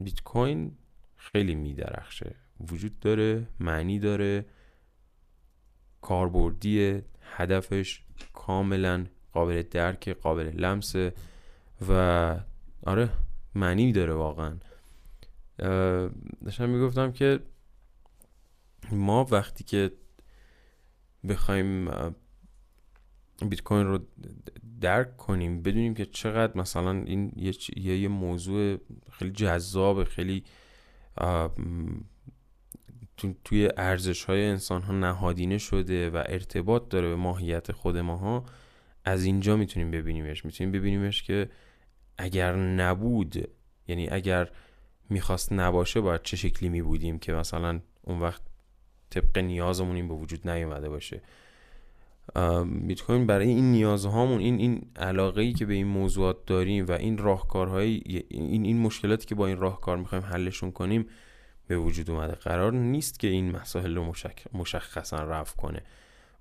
بیت 0.00 0.22
کوین 0.22 0.76
خیلی 1.16 1.54
میدرخشه. 1.54 2.34
وجود 2.70 3.00
داره 3.00 3.48
معنی 3.60 3.98
داره 3.98 4.46
کاربردی 6.00 7.02
هدفش 7.22 8.04
کاملا 8.32 9.06
قابل 9.32 9.62
درک 9.62 10.08
قابل 10.08 10.48
لمسه 10.48 11.14
و 11.88 11.92
آره 12.86 13.10
معنی 13.54 13.92
داره 13.92 14.12
واقعا. 14.12 14.58
داشتم 16.44 16.68
می‌گفتم 16.68 17.12
که 17.12 17.40
ما 18.92 19.24
وقتی 19.30 19.64
که 19.64 19.92
بخوایم 21.28 21.88
بیت 23.48 23.60
کوین 23.60 23.86
رو 23.86 23.98
درک 24.80 25.16
کنیم 25.16 25.62
بدونیم 25.62 25.94
که 25.94 26.06
چقدر 26.06 26.58
مثلا 26.58 26.90
این 26.90 27.32
یه, 27.36 27.54
یه 27.76 28.08
موضوع 28.08 28.76
خیلی 29.10 29.30
جذاب 29.30 30.04
خیلی 30.04 30.44
توی 33.44 33.68
ارزش 33.76 34.24
های 34.24 34.46
انسان 34.46 34.82
ها 34.82 34.92
نهادینه 34.92 35.58
شده 35.58 36.10
و 36.10 36.22
ارتباط 36.26 36.88
داره 36.88 37.08
به 37.08 37.16
ماهیت 37.16 37.72
خود 37.72 37.96
ماها. 37.96 38.44
از 39.04 39.24
اینجا 39.24 39.56
می‌تونیم 39.56 39.90
ببینیمش. 39.90 40.44
می‌تونیم 40.44 40.72
ببینیمش 40.72 41.22
که 41.22 41.50
اگر 42.18 42.56
نبود 42.56 43.48
یعنی 43.88 44.08
اگر 44.08 44.50
می‌خواست 45.10 45.52
نباشه 45.52 46.00
باید 46.00 46.22
چه 46.22 46.36
شکلی 46.36 46.68
میبودیم 46.68 47.18
که 47.18 47.32
مثلا 47.32 47.80
اون 48.02 48.20
وقت 48.20 48.42
طبق 49.10 49.38
نیازمون 49.38 49.96
این 49.96 50.08
به 50.08 50.14
وجود 50.14 50.48
نیومده 50.48 50.88
باشه. 50.88 51.22
بیت 52.86 53.02
کوین 53.02 53.26
برای 53.26 53.48
این 53.48 53.72
نیازهامون 53.72 54.40
این 54.40 54.58
این 54.58 54.86
علاقه 54.96 55.42
ای 55.42 55.52
که 55.52 55.66
به 55.66 55.74
این 55.74 55.86
موضوعات 55.86 56.46
داریم 56.46 56.86
و 56.86 56.92
این 56.92 57.18
راهکارهای 57.18 58.02
این 58.30 58.64
این 58.64 58.80
مشکلاتی 58.80 59.26
که 59.26 59.34
با 59.34 59.46
این 59.46 59.56
راهکار 59.56 59.96
می‌خوایم 59.96 60.24
حلشون 60.24 60.72
کنیم 60.72 61.06
به 61.66 61.76
وجود 61.76 62.10
اومده. 62.10 62.32
قرار 62.32 62.72
نیست 62.72 63.18
که 63.18 63.28
این 63.28 63.50
مسائل 63.50 63.94
رو 63.94 64.12
مشخصا 64.52 65.16
رفع 65.16 65.56
کنه. 65.56 65.82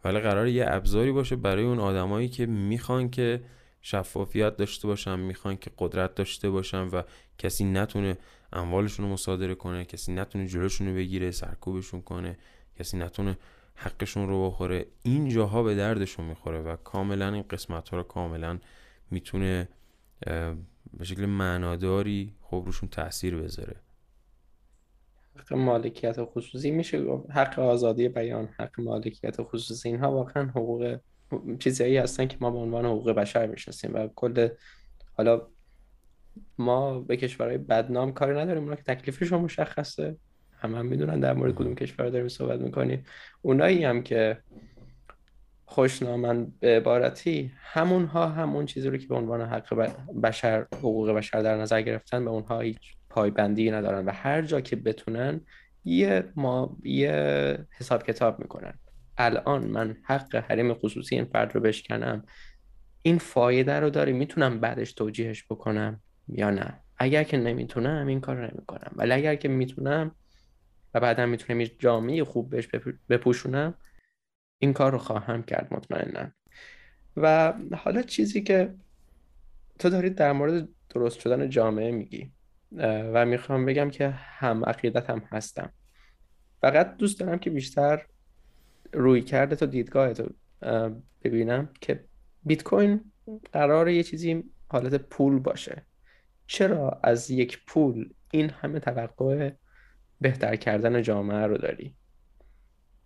ولی 0.04 0.20
قرار 0.20 0.48
یه 0.48 0.66
ابزاری 0.68 1.12
باشه 1.12 1.36
برای 1.36 1.64
اون 1.64 1.80
آدمایی 1.80 2.30
که 2.30 2.46
می‌خوان 2.46 3.10
که 3.10 3.42
شفافیت 3.82 4.58
داشته 4.58 4.88
باشن 4.88 5.20
می‌خوان 5.20 5.58
که 5.58 5.72
قدرت 5.78 6.16
داشته 6.16 6.50
باشن 6.50 6.88
و 6.88 7.02
کسی 7.38 7.64
نتونه 7.64 8.18
اموالشون 8.54 9.06
رو 9.06 9.12
مصادره 9.12 9.56
کنه 9.56 9.86
کسی 9.86 10.14
نتونه 10.14 10.48
جلوشون 10.48 10.88
رو 10.88 10.96
بگیره 10.96 11.32
سرکوبشون 11.32 12.02
کنه 12.02 12.38
کسی 12.80 12.98
نتونه 12.98 13.38
حقشون 13.84 14.28
رو 14.28 14.50
بخوره. 14.50 14.86
این 15.04 15.30
جاها 15.30 15.64
به 15.64 15.76
دردشون 15.76 16.26
می‌خوره 16.26 16.62
و 16.62 16.76
کاملا 16.76 17.34
این 17.34 17.44
قسمت 17.50 17.90
ها 17.90 17.98
رو 17.98 18.04
کاملا 18.04 18.60
می‌تونه 19.12 19.70
به 20.98 21.04
شکل 21.04 21.26
معناداری 21.26 22.36
خب 22.42 22.64
روشون 22.66 22.90
تاثیر 22.90 23.38
بذاره. 23.38 23.76
حق 25.36 25.54
مالکیت 25.54 26.24
خصوصی 26.24 26.72
میشه 26.72 27.06
حق 27.30 27.60
آزادی 27.60 28.10
بیان 28.10 28.50
حق 28.60 28.80
مالکیت 28.82 29.42
خصوصی. 29.42 29.90
اینها 29.90 30.12
واقعا 30.12 30.44
حقوق 30.44 31.00
چیزایی 31.60 31.98
هستن 31.98 32.28
که 32.28 32.38
ما 32.42 32.52
به 32.52 32.58
عنوان 32.58 32.86
حقوق 32.86 33.12
بشر 33.12 33.48
می‌شناسیم 33.48 33.94
و 33.94 34.08
کل 34.16 34.50
حالا 35.14 35.48
ما 36.58 37.00
به 37.00 37.18
کشورهای 37.18 37.58
بدنام 37.58 38.14
کاری 38.14 38.38
نداریم 38.38 38.64
اونا 38.64 38.76
که 38.76 38.84
تکلیفشون 38.84 39.42
مشخصه. 39.42 40.18
همه 40.62 40.78
هم 40.78 40.86
می‌دونن 40.86 41.20
در 41.20 41.34
مورد 41.34 41.56
کدوم 41.56 41.76
کشور 41.76 42.10
داریم 42.10 42.28
صحبت 42.28 42.60
می‌کنیم. 42.60 43.04
اونایی 43.42 43.84
هم 43.86 44.04
که 44.04 44.38
خوشنامن 45.66 46.48
به 46.60 46.78
عبارتی 46.78 47.52
همونها 47.58 48.28
همون 48.28 48.66
چیزی 48.66 48.90
رو 48.90 48.98
که 48.98 49.08
به 49.08 49.16
عنوان 49.16 49.42
حق 49.42 49.92
بشر 50.24 50.66
حقوق 50.74 51.12
بشر 51.12 51.42
در 51.42 51.58
نظر 51.58 51.82
گرفتن 51.82 52.26
به 52.26 52.32
اونها 52.32 52.60
هیچ 52.60 52.96
پایبندی 53.10 53.72
ندارن 53.72 54.06
و 54.06 54.12
هر 54.12 54.42
جا 54.42 54.62
که 54.62 54.76
بتونن 54.76 55.42
یه 55.86 56.24
ما 56.36 56.78
یه 56.84 57.58
حساب 57.78 58.04
کتاب 58.04 58.40
می‌کنن. 58.40 58.74
الان 59.18 59.68
من 59.68 59.98
حق 60.04 60.36
حریم 60.36 60.74
خصوصی 60.74 61.16
این 61.16 61.26
فرد 61.26 61.56
رو 61.56 61.62
بشکنم 61.62 62.24
این 63.02 63.18
فایده 63.18 63.80
رو 63.80 63.90
داره 63.90 64.14
می‌تونم 64.14 64.60
بعدش 64.60 64.94
توجیهش 64.94 65.46
بکنم 65.50 66.02
یا 66.28 66.50
نه؟ 66.50 66.80
اگر 66.98 67.24
که 67.24 67.38
نمی‌تونم 67.38 68.08
این 68.08 68.22
کار 68.22 68.36
رو 68.36 68.42
نمی‌کنم. 68.42 68.92
ولی 68.96 69.12
اگر 69.12 69.36
که 69.36 69.48
می‌تونم 69.48 70.16
و 70.94 71.00
بعدا 71.00 71.26
می‌تونم 71.26 71.62
یه 71.62 71.68
جامعه 71.80 72.24
خوب 72.24 72.50
بهش 72.50 72.68
بپوشونم 73.10 73.74
این 74.58 74.74
کار 74.74 74.92
رو 74.92 74.98
خواهم 74.98 75.44
کرد 75.44 75.74
مطمئنا. 75.74 76.32
و 77.18 77.54
حالا 77.78 78.02
چیزی 78.02 78.42
که 78.42 78.74
تو 79.80 79.90
دارید 79.90 80.16
در 80.16 80.32
مورد 80.32 80.68
درست 80.90 81.20
شدن 81.20 81.50
جامعه 81.50 81.92
میگی 81.92 82.32
و 83.14 83.26
می‌خوام 83.26 83.66
بگم 83.66 83.90
که 83.90 84.10
هم 84.10 84.66
عقیدت 84.66 85.10
هم 85.10 85.20
هستم. 85.20 85.74
فقط 86.62 86.98
دوست 86.98 87.20
دارم 87.20 87.40
که 87.40 87.50
بیشتر 87.50 88.06
روی 88.94 89.22
کرده 89.22 89.56
تو 89.56 89.66
دیدگاه 89.66 90.14
تو 90.14 90.30
ببینم 91.24 91.70
که 91.82 92.04
بیت 92.44 92.64
کوین 92.64 93.12
قرار 93.52 93.90
یه 93.90 94.04
چیزی 94.04 94.44
حالت 94.68 94.96
پول 94.96 95.40
باشه. 95.40 95.86
چرا 96.48 97.00
از 97.04 97.32
یک 97.32 97.66
پول 97.68 98.14
این 98.32 98.50
همه 98.50 98.80
توقع 98.80 99.52
بهتر 100.22 100.56
کردن 100.56 101.02
جامعه 101.02 101.48
رو 101.48 101.58
داری. 101.58 101.96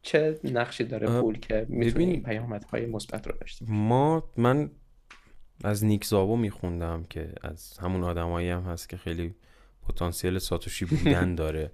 چه 0.01 0.39
نقشی 0.43 0.84
داره 0.84 1.22
پول 1.22 1.39
که 1.39 1.66
می‌تونه 1.70 2.05
این 2.05 2.24
پیامدهای 2.24 2.86
مثبت 2.86 3.28
رو 3.28 3.34
داشته 3.39 3.66
ما 3.68 4.32
من 4.38 4.72
از 5.63 5.86
نیک 5.86 6.05
زابو 6.05 6.38
میخوندم 6.38 7.03
که 7.03 7.34
از 7.41 7.78
همون 7.78 8.03
آدمایی 8.03 8.49
هم 8.49 8.61
هست 8.61 8.89
که 8.89 8.97
خیلی 8.97 9.36
پتانسیل 9.88 10.38
ساتوشی 10.39 10.86
بودن 10.86 11.36
داره. 11.41 11.72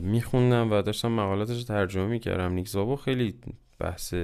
میخوندم 0.00 0.72
و 0.72 0.82
داشتم 0.82 1.12
مقالاتش 1.12 1.64
ترجمه 1.64 2.06
می‌کردم. 2.06 2.52
نیک 2.52 2.68
زابو 2.68 2.96
خیلی 2.96 3.40
بحث 3.78 4.14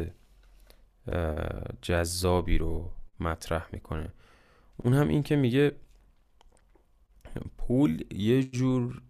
جذابی 1.83 2.59
رو 2.59 2.91
مطرح 3.21 3.69
می‌کنه. 3.73 4.13
اون 4.77 4.95
هم 4.95 5.09
این 5.09 5.23
که 5.23 5.37
میگه 5.37 5.73
پول 7.59 8.05
یه 8.15 8.43
جور 8.43 9.03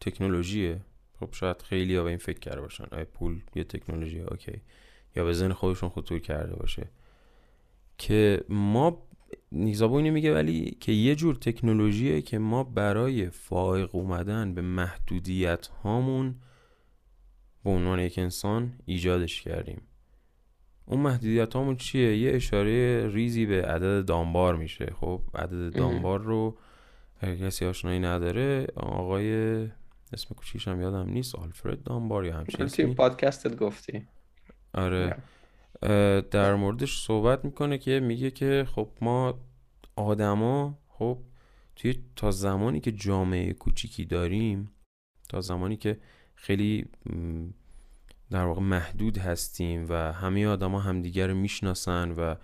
تکنولوژیه؟ 0.00 0.80
خب 1.20 1.28
شاید 1.32 1.62
خیلی 1.62 1.96
ها 1.96 2.02
به 2.02 2.08
این 2.08 2.18
فکر 2.18 2.38
کرده 2.38 2.60
باشن. 2.60 2.84
آیا 2.92 3.04
پول 3.04 3.40
یه 3.54 3.64
تکنولوژی؟ 3.64 4.20
اوکی. 4.20 4.60
یا 5.16 5.24
به 5.24 5.32
ذهن 5.32 5.52
خودشون 5.52 5.88
خطور 5.88 6.18
کرده 6.18 6.56
باشه. 6.56 6.88
که 7.98 8.44
ما 8.48 9.02
نیزابو 9.52 9.94
اینو 9.94 10.12
میگه 10.12 10.34
ولی 10.34 10.76
که 10.80 10.92
یه 10.92 11.14
جور 11.14 11.34
تکنولوژیه 11.34 12.22
که 12.22 12.38
ما 12.38 12.64
برای 12.64 13.30
فائق 13.30 13.94
اومدن 13.94 14.54
به 14.54 14.62
محدودیت 14.62 15.66
هامون 15.66 16.34
به 17.64 17.70
عنوان 17.70 17.98
یک 17.98 18.18
انسان 18.18 18.72
ایجادش 18.86 19.42
کردیم. 19.42 19.82
اون 20.86 21.00
محدودیت 21.00 21.54
هامون 21.54 21.76
چیه؟ 21.76 22.16
یه 22.16 22.32
اشاره 22.34 23.08
ریزی 23.08 23.46
به 23.46 23.62
عدد 23.62 24.04
دانبار 24.04 24.56
میشه. 24.56 24.86
خب 25.00 25.20
عدد 25.34 25.76
دانبار 25.76 26.20
رو 26.20 26.58
اگر 27.20 27.46
کسی 27.46 27.66
آشنایی 27.66 27.98
نداره 27.98 28.66
آقای 28.76 29.68
اسم 30.14 30.34
کوچیش 30.34 30.68
هم 30.68 30.80
یادم 30.80 31.08
نیست. 31.08 31.34
آلفرد 31.34 31.82
دانبار 31.82 32.24
یا 32.24 32.36
همچین 32.36 32.66
توی 32.66 32.86
پادکستت 32.86 33.56
گفتی. 33.56 34.06
آره. 34.74 35.16
در 36.30 36.54
موردش 36.54 37.00
صحبت 37.00 37.44
می‌کنه 37.44 37.78
که 37.78 38.00
میگه 38.00 38.30
که 38.30 38.66
خب 38.74 38.88
ما 39.00 39.38
آدما 39.96 40.78
خب 40.88 41.18
توی 41.76 41.94
تا 42.16 42.30
زمانی 42.30 42.80
که 42.80 42.92
جامعه 42.92 43.52
کوچیکی 43.52 44.04
داریم 44.04 44.70
تا 45.28 45.40
زمانی 45.40 45.76
که 45.76 45.98
خیلی 46.34 46.86
در 48.30 48.44
واقع 48.44 48.60
محدود 48.60 49.18
هستیم 49.18 49.86
و 49.88 50.12
همه 50.12 50.46
آدما 50.46 50.80
همدیگر 50.80 51.26
رو 51.26 51.34
می‌شناسن 51.34 52.10
و 52.10 52.34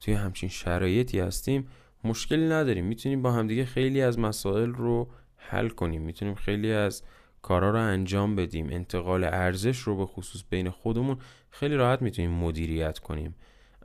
توی 0.00 0.14
همچین 0.14 0.48
شرایطی 0.48 1.20
هستیم 1.20 1.68
مشکلی 2.04 2.48
نداریم. 2.48 2.84
می‌تونیم 2.84 3.22
با 3.22 3.32
همدیگه 3.32 3.64
خیلی 3.64 4.02
از 4.02 4.18
مسائل 4.18 4.70
رو 4.70 5.08
حل 5.38 5.68
کنیم. 5.68 6.02
می‌تونیم 6.02 6.34
خیلی 6.34 6.72
از 6.72 7.02
کارا 7.42 7.70
رو 7.70 7.78
انجام 7.78 8.36
بدیم. 8.36 8.66
انتقال 8.70 9.24
ارزش 9.24 9.78
رو 9.78 9.96
به 9.96 10.06
خصوص 10.06 10.44
بین 10.50 10.70
خودمون 10.70 11.18
خیلی 11.50 11.74
راحت 11.74 12.02
می‌تونیم 12.02 12.30
مدیریت 12.30 12.98
کنیم. 12.98 13.34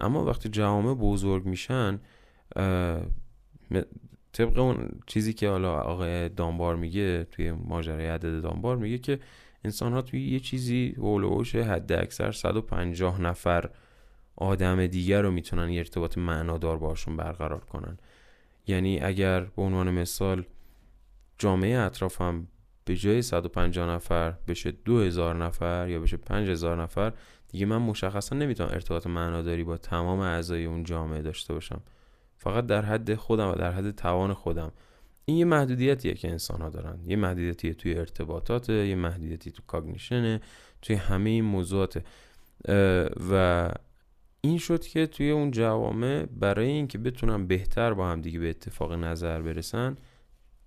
اما 0.02 0.26
وقتی 0.26 0.50
جوامع 0.50 0.94
بزرگ 0.94 1.46
میشن 1.46 2.00
طبق 4.34 4.58
اون 4.60 4.90
چیزی 5.08 5.34
که 5.34 5.50
حالا 5.50 5.80
آقای 5.80 6.30
دانبار 6.30 6.76
میگه 6.76 7.24
توی 7.24 7.52
ماجرای 7.52 8.08
عدد 8.08 8.42
دانبار 8.42 8.78
میگه 8.78 8.98
که 8.98 9.20
انسان 9.64 9.94
ها 9.94 10.02
توی 10.02 10.30
یه 10.30 10.40
چیزی 10.40 10.96
هولوش 10.98 11.56
حد 11.56 11.92
اکثر 11.92 12.32
150 12.32 13.22
نفر 13.22 13.70
آدم 14.36 14.88
دیگر 14.88 15.22
رو 15.22 15.32
می‌تونن 15.32 15.70
یه 15.70 15.80
ارتباط 15.80 16.18
معنادار 16.18 16.78
باشون 16.78 17.18
برقرار 17.18 17.60
کنن. 17.60 17.98
یعنی 18.68 19.00
اگر 19.00 19.40
به 19.40 19.62
عنوان 19.62 19.92
مثال 19.92 20.46
جامعه 21.44 21.80
اطرافم 21.80 22.48
به 22.86 22.96
جای 22.96 23.22
150 23.22 23.90
نفر 23.90 24.34
بشه 24.48 24.72
2000 24.72 25.36
نفر 25.36 25.90
یا 25.90 26.00
بشه 26.00 26.18
5000 26.18 26.82
نفر 26.82 27.14
دیگه 27.48 27.66
من 27.66 27.78
مشخصا 27.78 28.36
نمی‌تونم 28.36 28.70
ارتباط 28.70 29.08
معناداری 29.08 29.64
با 29.64 29.78
تمام 29.78 30.20
اعضای 30.20 30.66
اون 30.66 30.84
جامعه 30.84 31.22
داشته 31.22 31.54
باشم. 31.54 31.82
فقط 32.38 32.66
در 32.66 32.86
حد 32.86 33.16
خودم 33.16 33.48
و 33.52 33.56
در 33.56 33.72
حد 33.72 33.92
توان 33.92 34.34
خودم. 34.34 34.72
این 35.26 35.38
یه 35.38 35.46
محدودیتیه 35.46 36.14
که 36.14 36.30
انسان 36.30 36.62
ها 36.62 36.70
دارن. 36.70 37.00
یه 37.08 37.16
محدودیتیه 37.16 37.74
توی 37.74 37.98
ارتباطات 37.98 38.70
یه 38.70 38.96
محدودیتی 38.96 39.52
تو 39.52 39.62
کاگنیشنه 39.68 40.42
توی 40.82 40.96
همه 40.96 41.30
این 41.30 41.46
موضوعات 41.46 42.04
و 43.32 43.70
این 44.42 44.58
شد 44.58 44.82
که 44.82 45.08
توی 45.08 45.32
اون 45.32 45.52
جوامع 45.52 46.26
برای 46.26 46.68
اینکه 46.68 46.98
بتونن 46.98 47.48
بهتر 47.48 47.94
با 47.94 48.10
هم 48.10 48.22
دیگه 48.22 48.40
به 48.40 48.50
اتفاق 48.50 48.94
نظر 48.94 49.42
برسن 49.42 49.96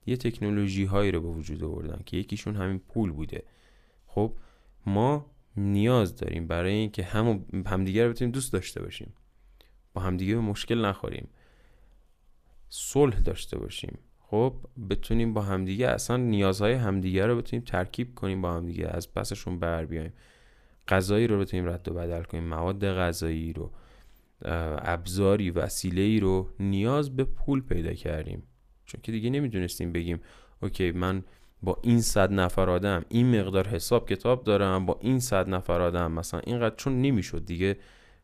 یه 0.06 0.16
تکنولوژی 0.16 0.84
هایی 0.84 1.10
رو 1.10 1.20
به 1.20 1.28
وجود 1.28 1.64
آوردن 1.64 2.02
که 2.06 2.16
یکیشون 2.16 2.56
همین 2.56 2.78
پول 2.78 3.12
بوده. 3.12 3.42
خب 4.06 4.32
ما 4.86 5.26
نیاز 5.56 6.16
داریم 6.16 6.46
برای 6.46 6.72
اینکه 6.72 7.02
هم 7.02 7.44
همدیگه 7.66 8.04
رو 8.04 8.10
بتونیم 8.10 8.32
دوست 8.32 8.52
داشته 8.52 8.82
باشیم. 8.82 9.12
با 9.94 10.02
همدیگه 10.02 10.34
به 10.34 10.40
مشکل 10.40 10.84
نخوریم. 10.84 11.28
صلح 12.68 13.20
داشته 13.20 13.58
باشیم. 13.58 13.98
خب 14.18 14.54
بتونیم 14.90 15.34
با 15.34 15.42
همدیگه 15.42 15.88
اصلا 15.88 16.16
نیازهای 16.16 16.72
همدیگه 16.72 17.26
رو 17.26 17.36
بتونیم 17.36 17.64
ترکیب 17.64 18.14
کنیم 18.14 18.42
با 18.42 18.52
همدیگه 18.52 18.88
از 18.88 19.14
پسشون 19.14 19.58
بر 19.58 19.84
بیایم. 19.84 20.12
غذایی 20.88 21.26
رو 21.26 21.38
بتونیم 21.38 21.68
رد 21.68 21.88
و 21.88 21.94
بدل 21.94 22.22
کنیم. 22.22 22.44
مواد 22.44 22.86
غذایی 22.86 23.52
رو 23.52 23.70
ابزاری 24.42 25.50
وسیله 25.50 26.02
ای 26.02 26.20
رو 26.20 26.48
نیاز 26.60 27.16
به 27.16 27.24
پول 27.24 27.60
پیدا 27.60 27.92
کردیم. 27.92 28.42
چون 28.86 29.00
که 29.02 29.12
دیگه 29.12 29.30
نمی‌دونستیم 29.30 29.92
بگیم 29.92 30.20
اوکی 30.62 30.92
من 30.92 31.22
با 31.62 31.78
این 31.82 32.00
صد 32.00 32.32
نفر 32.32 32.70
آدم 32.70 33.04
این 33.08 33.40
مقدار 33.40 33.68
حساب 33.68 34.08
کتاب 34.08 34.44
دارم 34.44 34.86
با 34.86 34.98
این 35.00 35.20
صد 35.20 35.48
نفر 35.48 35.80
آدم 35.80 36.12
مثلا 36.12 36.40
اینقدر 36.40 36.76
چون 36.76 37.02
نمی‌شد 37.02 37.44
دیگه. 37.44 37.76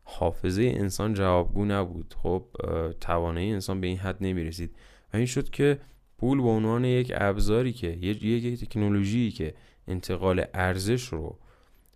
حافظه 0.03 0.63
انسان 0.63 1.13
جوابگو 1.13 1.65
نبود. 1.65 2.15
خب 2.17 2.45
توانایی 3.01 3.51
انسان 3.51 3.81
به 3.81 3.87
این 3.87 3.97
حد 3.97 4.17
نمی‌رسید. 4.21 4.75
و 5.13 5.17
این 5.17 5.25
شد 5.25 5.49
که 5.49 5.79
پول 6.17 6.41
به 6.41 6.47
عنوان 6.47 6.85
یک 6.85 7.13
ابزاری 7.15 7.73
که 7.73 7.87
یک 7.87 8.23
یک 8.23 8.65
تکنولوژی 8.65 9.31
که 9.31 9.53
انتقال 9.87 10.45
ارزش 10.53 11.03
رو 11.03 11.37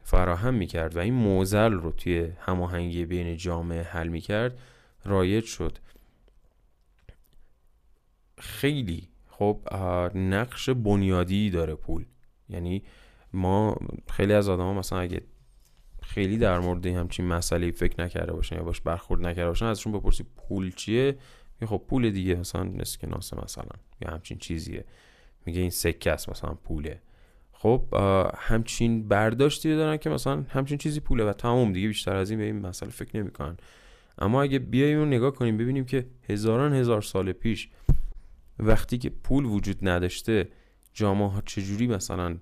فراهم 0.03 0.53
می‌کرد 0.53 0.95
و 0.95 0.99
این 0.99 1.13
موزل 1.13 1.73
رو 1.73 1.91
توی 1.91 2.27
هماهنگی 2.39 3.05
بین 3.05 3.37
جامعه 3.37 3.81
حل 3.81 4.07
می‌کرد 4.07 4.59
رایج 5.05 5.45
شد. 5.45 5.77
خیلی. 8.37 9.07
خب 9.27 9.59
نقش 10.15 10.69
بنیادی 10.69 11.49
داره 11.49 11.75
پول. 11.75 12.05
یعنی 12.49 12.83
ما 13.33 13.77
خیلی 14.09 14.33
از 14.33 14.49
آدم 14.49 14.63
ها 14.63 14.73
مثلا 14.73 14.99
اگه 14.99 15.21
خیلی 16.03 16.37
در 16.37 16.59
مورد 16.59 16.85
همچین 16.85 17.25
مسئله 17.25 17.71
فکر 17.71 18.03
نکرده 18.03 18.33
باشن 18.33 18.55
یا 18.55 18.63
باش 18.63 18.81
برخورد 18.81 19.21
نکرده 19.21 19.47
باشن 19.47 19.65
ازشون 19.65 19.93
بپرسی 19.93 20.25
پول 20.37 20.71
چیه؟ 20.71 21.17
خب 21.65 21.83
پول 21.87 22.09
دیگه 22.09 22.35
مثلا 22.35 22.63
ناسه 22.63 23.43
مثلا 23.43 23.69
یا 24.01 24.11
همچین 24.11 24.37
چیزیه. 24.37 24.85
میگه 25.45 25.61
این 25.61 25.69
سکه 25.69 26.11
است 26.11 26.29
مثلا 26.29 26.53
پوله. 26.53 27.01
خب 27.51 27.83
همچین 28.37 29.07
برداشتی 29.07 29.75
دارن 29.75 29.97
که 29.97 30.09
مثلا 30.09 30.43
همچین 30.49 30.77
چیزی 30.77 30.99
پوله 30.99 31.23
و 31.23 31.33
تمام 31.33 31.73
دیگه 31.73 31.87
بیشتر 31.87 32.15
از 32.15 32.29
این 32.29 32.39
به 32.39 32.45
این 32.45 32.59
مسئله 32.59 32.89
فکر 32.89 33.17
نمی‌کنن. 33.17 33.57
اما 34.17 34.41
اگه 34.41 34.59
بیایم 34.59 35.07
نگاه 35.07 35.31
کنیم 35.31 35.57
ببینیم 35.57 35.85
که 35.85 36.05
هزاران 36.29 36.73
هزار 36.73 37.01
سال 37.01 37.31
پیش 37.31 37.69
وقتی 38.59 38.97
که 38.97 39.09
پول 39.09 39.45
وجود 39.45 39.87
نداشته 39.87 40.49
جامعه 40.93 41.27
ها 41.27 41.41
چجوری 41.45 41.87
مثلا 41.87 42.37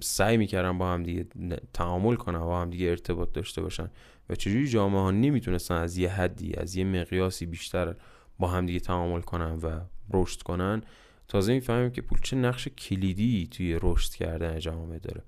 سعی 0.00 0.36
می‌کردن 0.36 0.78
با 0.78 0.92
هم 0.92 1.02
دیگه 1.02 1.26
تعامل 1.72 2.14
کنن 2.14 2.38
با 2.38 2.60
هم 2.60 2.70
دیگه 2.70 2.86
ارتباط 2.86 3.32
داشته 3.32 3.62
باشن؟ 3.62 3.90
و 4.28 4.34
چجوری 4.34 4.68
جامعه 4.68 5.00
ها 5.00 5.10
نمی‌تونستن 5.10 5.74
از 5.74 5.98
یه 5.98 6.08
حدی 6.08 6.54
از 6.54 6.76
یه 6.76 6.84
مقیاسی 6.84 7.46
بیشتر 7.46 7.94
با 8.38 8.48
هم 8.48 8.66
دیگه 8.66 8.80
تعامل 8.80 9.20
کنن 9.20 9.52
و 9.56 9.80
رشد 10.12 10.42
کنن؟ 10.42 10.82
تازه 11.28 11.52
می‌فهمیم 11.52 11.90
که 11.90 12.02
پول 12.02 12.18
چه 12.22 12.36
نقش 12.36 12.68
کلیدی 12.68 13.46
توی 13.50 13.78
رشد 13.82 14.12
کردن 14.12 14.58
جامعه 14.58 14.98
داره. 14.98 15.22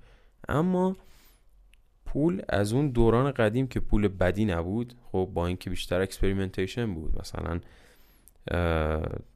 اما 0.48 0.96
پول 2.06 2.42
از 2.48 2.72
اون 2.72 2.88
دوران 2.88 3.30
قدیم 3.30 3.66
که 3.66 3.80
پول 3.80 4.08
بدی 4.08 4.44
نبود 4.44 4.94
خب 5.12 5.30
با 5.34 5.46
اینکه 5.46 5.70
بیشتر 5.70 6.00
experimentation 6.00 6.94
بود 6.94 7.18
مثلا 7.20 7.60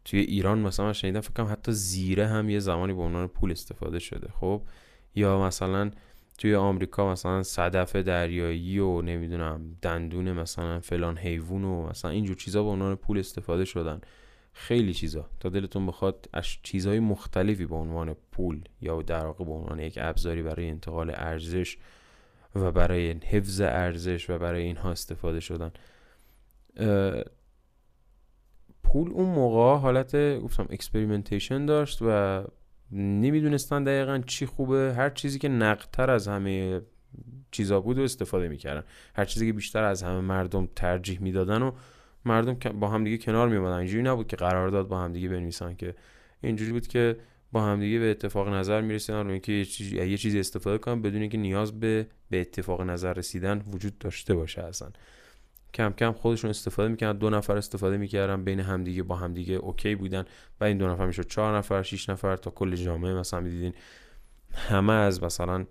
توی 0.05 0.21
ایران 0.21 0.59
مثلا 0.59 0.93
شنیدم 0.93 1.21
فکر 1.21 1.45
حتی 1.45 1.73
زیره 1.73 2.27
هم 2.27 2.51
یه 2.51 2.59
زمانی 2.59 2.93
به 2.93 3.03
عنوان 3.03 3.27
پول 3.27 3.51
استفاده 3.51 3.99
شده 3.99 4.29
خب؟ 4.41 4.63
یا 5.15 5.47
مثلا 5.47 5.91
توی 6.39 6.55
آمریکا 6.55 7.13
مثلا 7.13 7.43
صدف 7.43 7.97
دریایی 7.97 8.79
و 8.79 9.03
نمی‌دونم 9.03 9.77
دندون 9.83 10.33
مثلا 10.33 10.81
فلان 10.81 11.19
حیوان 11.19 11.65
و 11.65 11.89
مثلا 11.89 12.11
اینجور 12.11 12.37
چیزا 12.37 12.63
به 12.63 12.69
عنوان 12.69 12.97
پول 12.97 13.19
استفاده 13.19 13.65
شدن. 13.65 14.01
خیلی 14.53 14.95
چیزا. 14.95 15.31
تا 15.41 15.49
دلتون 15.49 15.87
بخواد 15.87 16.29
چیزهای 16.63 17.01
مختلفی 17.01 17.67
به 17.67 17.75
عنوان 17.75 18.17
پول 18.33 18.63
یا 18.81 19.03
در 19.03 19.27
واقع 19.27 19.45
به 19.45 19.53
عنوان 19.53 19.79
یک 19.79 19.99
ابزاری 20.03 20.43
برای 20.43 20.69
انتقال 20.69 21.11
ارزش 21.15 21.77
و 22.55 22.73
برای 22.73 23.11
حفظ 23.11 23.61
ارزش 23.61 24.31
و 24.31 24.39
برای 24.39 24.63
اینها 24.63 24.91
استفاده 24.91 25.41
شدن. 25.41 25.73
پول 28.83 29.11
اون 29.11 29.29
موقع 29.29 29.81
حالت 29.81 30.39
گفتم 30.39 30.67
experimentation 30.71 31.67
داشت 31.67 31.99
و 32.03 32.43
نمی‌دونستن 32.93 33.85
دقیقا 33.85 34.19
چی 34.27 34.47
خوبه. 34.47 34.95
هر 34.97 35.11
چیزی 35.11 35.39
که 35.39 35.49
نقدتر 35.49 36.11
از 36.11 36.29
همه 36.29 36.81
چیزا 37.51 37.81
بود 37.81 37.99
و 37.99 38.03
استفاده 38.03 38.49
می‌کردن. 38.49 38.85
هر 39.15 39.25
چیزی 39.25 39.47
که 39.47 39.53
بیشتر 39.53 39.85
از 39.85 40.03
همه 40.03 40.21
مردم 40.21 40.69
ترجیح 40.77 41.23
می‌دادن 41.23 41.63
و 41.63 41.73
مردم 42.25 42.55
با 42.55 42.89
هم 42.89 43.05
دیگه 43.05 43.19
کنار 43.19 43.49
میومدن 43.49 43.77
اینجوری 43.77 44.03
نبود 44.03 44.27
که 44.27 44.37
قرارداد 44.37 44.89
با 44.89 44.99
هم 44.99 45.13
دیگه 45.13 45.29
بنویسن 45.29 45.75
که. 45.75 45.95
اینجوری 46.43 46.73
بود 46.73 46.87
که 46.87 47.17
با 47.53 47.63
هم 47.63 47.81
دیگه 47.81 47.99
به 47.99 48.11
اتفاق 48.11 48.49
نظر 48.49 48.81
می‌رسیدن. 48.81 49.25
رو 49.25 49.31
اینکه 49.31 49.53
یه 49.53 49.65
چیزی 49.65 49.97
یه 49.97 50.17
چیزی 50.17 50.41
استفاده 50.41 50.79
کنن 50.79 51.03
بدون 51.03 51.21
اینکه 51.21 51.39
نیاز 51.39 51.81
به 51.81 52.07
به 52.31 52.41
اتفاق 52.41 52.81
نظر 52.83 53.13
رسیدن 53.13 53.63
وجود 53.73 53.99
داشته 53.99 54.35
باشه 54.35 54.63
اصلا. 54.63 54.89
کم 55.75 55.93
کم 55.93 56.13
خودشون 56.13 56.51
استفاده 56.51 56.89
می‌کنن 56.89 57.13
دو 57.13 57.31
نفر 57.31 57.57
استفاده 57.57 57.97
می‌کردن 57.97 58.45
بین 58.45 58.61
همدیگه 58.61 59.03
با 59.03 59.17
همدیگه 59.17 59.55
اوکی 59.55 59.95
بودن 59.95 60.25
و 60.61 60.65
این 60.65 60.79
دو 60.79 60.89
نفر 60.89 61.07
می‌شد. 61.07 61.27
چهار 61.27 61.57
نفر 61.57 61.83
شیش 61.83 62.09
نفر 62.09 62.37
تا 62.37 62.51
کل 62.51 62.77
جامعه 62.77 63.15
مثلا 63.15 63.41
می‌دیدین 63.41 63.75
همه 64.53 64.93
از 64.93 65.23
مثلا 65.23 65.67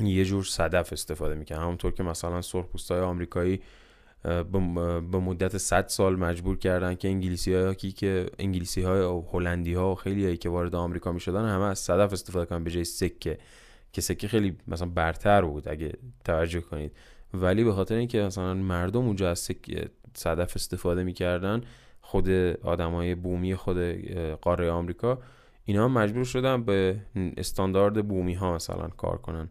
یه 0.00 0.24
جور 0.24 0.44
صدف 0.44 0.92
استفاده 0.92 1.34
می‌کنن 1.34 1.58
همونطور 1.58 1.92
که 1.92 2.02
مثلا 2.02 2.42
سرخپوستای 2.42 3.00
آمریکایی 3.00 3.60
به 4.22 5.18
مدت 5.18 5.56
100 5.56 5.86
سال 5.88 6.16
مجبور 6.16 6.58
کردن 6.58 6.94
که 6.94 7.08
انگلیسی 7.08 7.54
های 7.54 7.74
که 7.74 8.26
انگلیسی 8.38 8.82
های 8.82 9.00
و 9.00 9.24
هلندی 9.32 9.74
ها 9.74 9.92
و 9.92 9.94
خیلی 9.94 10.24
هایی 10.24 10.36
که 10.36 10.48
وارد 10.48 10.74
آمریکا 10.74 11.12
می 11.12 11.20
شدن 11.20 11.48
همه 11.48 11.64
از 11.64 11.78
صدف 11.78 12.12
استفاده 12.12 12.46
کنن 12.46 12.64
به 12.64 12.70
جای 12.70 12.84
سکه. 12.84 13.38
که 13.92 14.00
سکه 14.00 14.28
خیلی 14.28 14.56
مثلا 14.68 14.88
برتر 14.88 15.42
بود 15.42 15.68
اگه 15.68 15.92
توجه 16.24 16.60
کنید. 16.60 16.92
ولی 17.34 17.64
به 17.64 17.72
خاطر 17.72 17.94
اینکه 17.94 18.20
مثلا 18.20 18.54
مردم 18.54 19.06
اونجا 19.06 19.30
از 19.30 19.50
صدف 20.14 20.56
استفاده 20.56 21.04
می‌کردن 21.04 21.60
خود 22.00 22.28
آدمای 22.62 23.14
بومی 23.14 23.54
خود 23.54 23.78
قاره 24.40 24.70
آمریکا 24.70 25.18
اینا 25.64 25.88
مجبور 25.88 26.24
شدن 26.24 26.64
به 26.64 26.96
استاندارد 27.36 28.08
بومی 28.08 28.34
ها 28.34 28.54
مثلا 28.54 28.88
کار 28.88 29.18
کنن. 29.18 29.48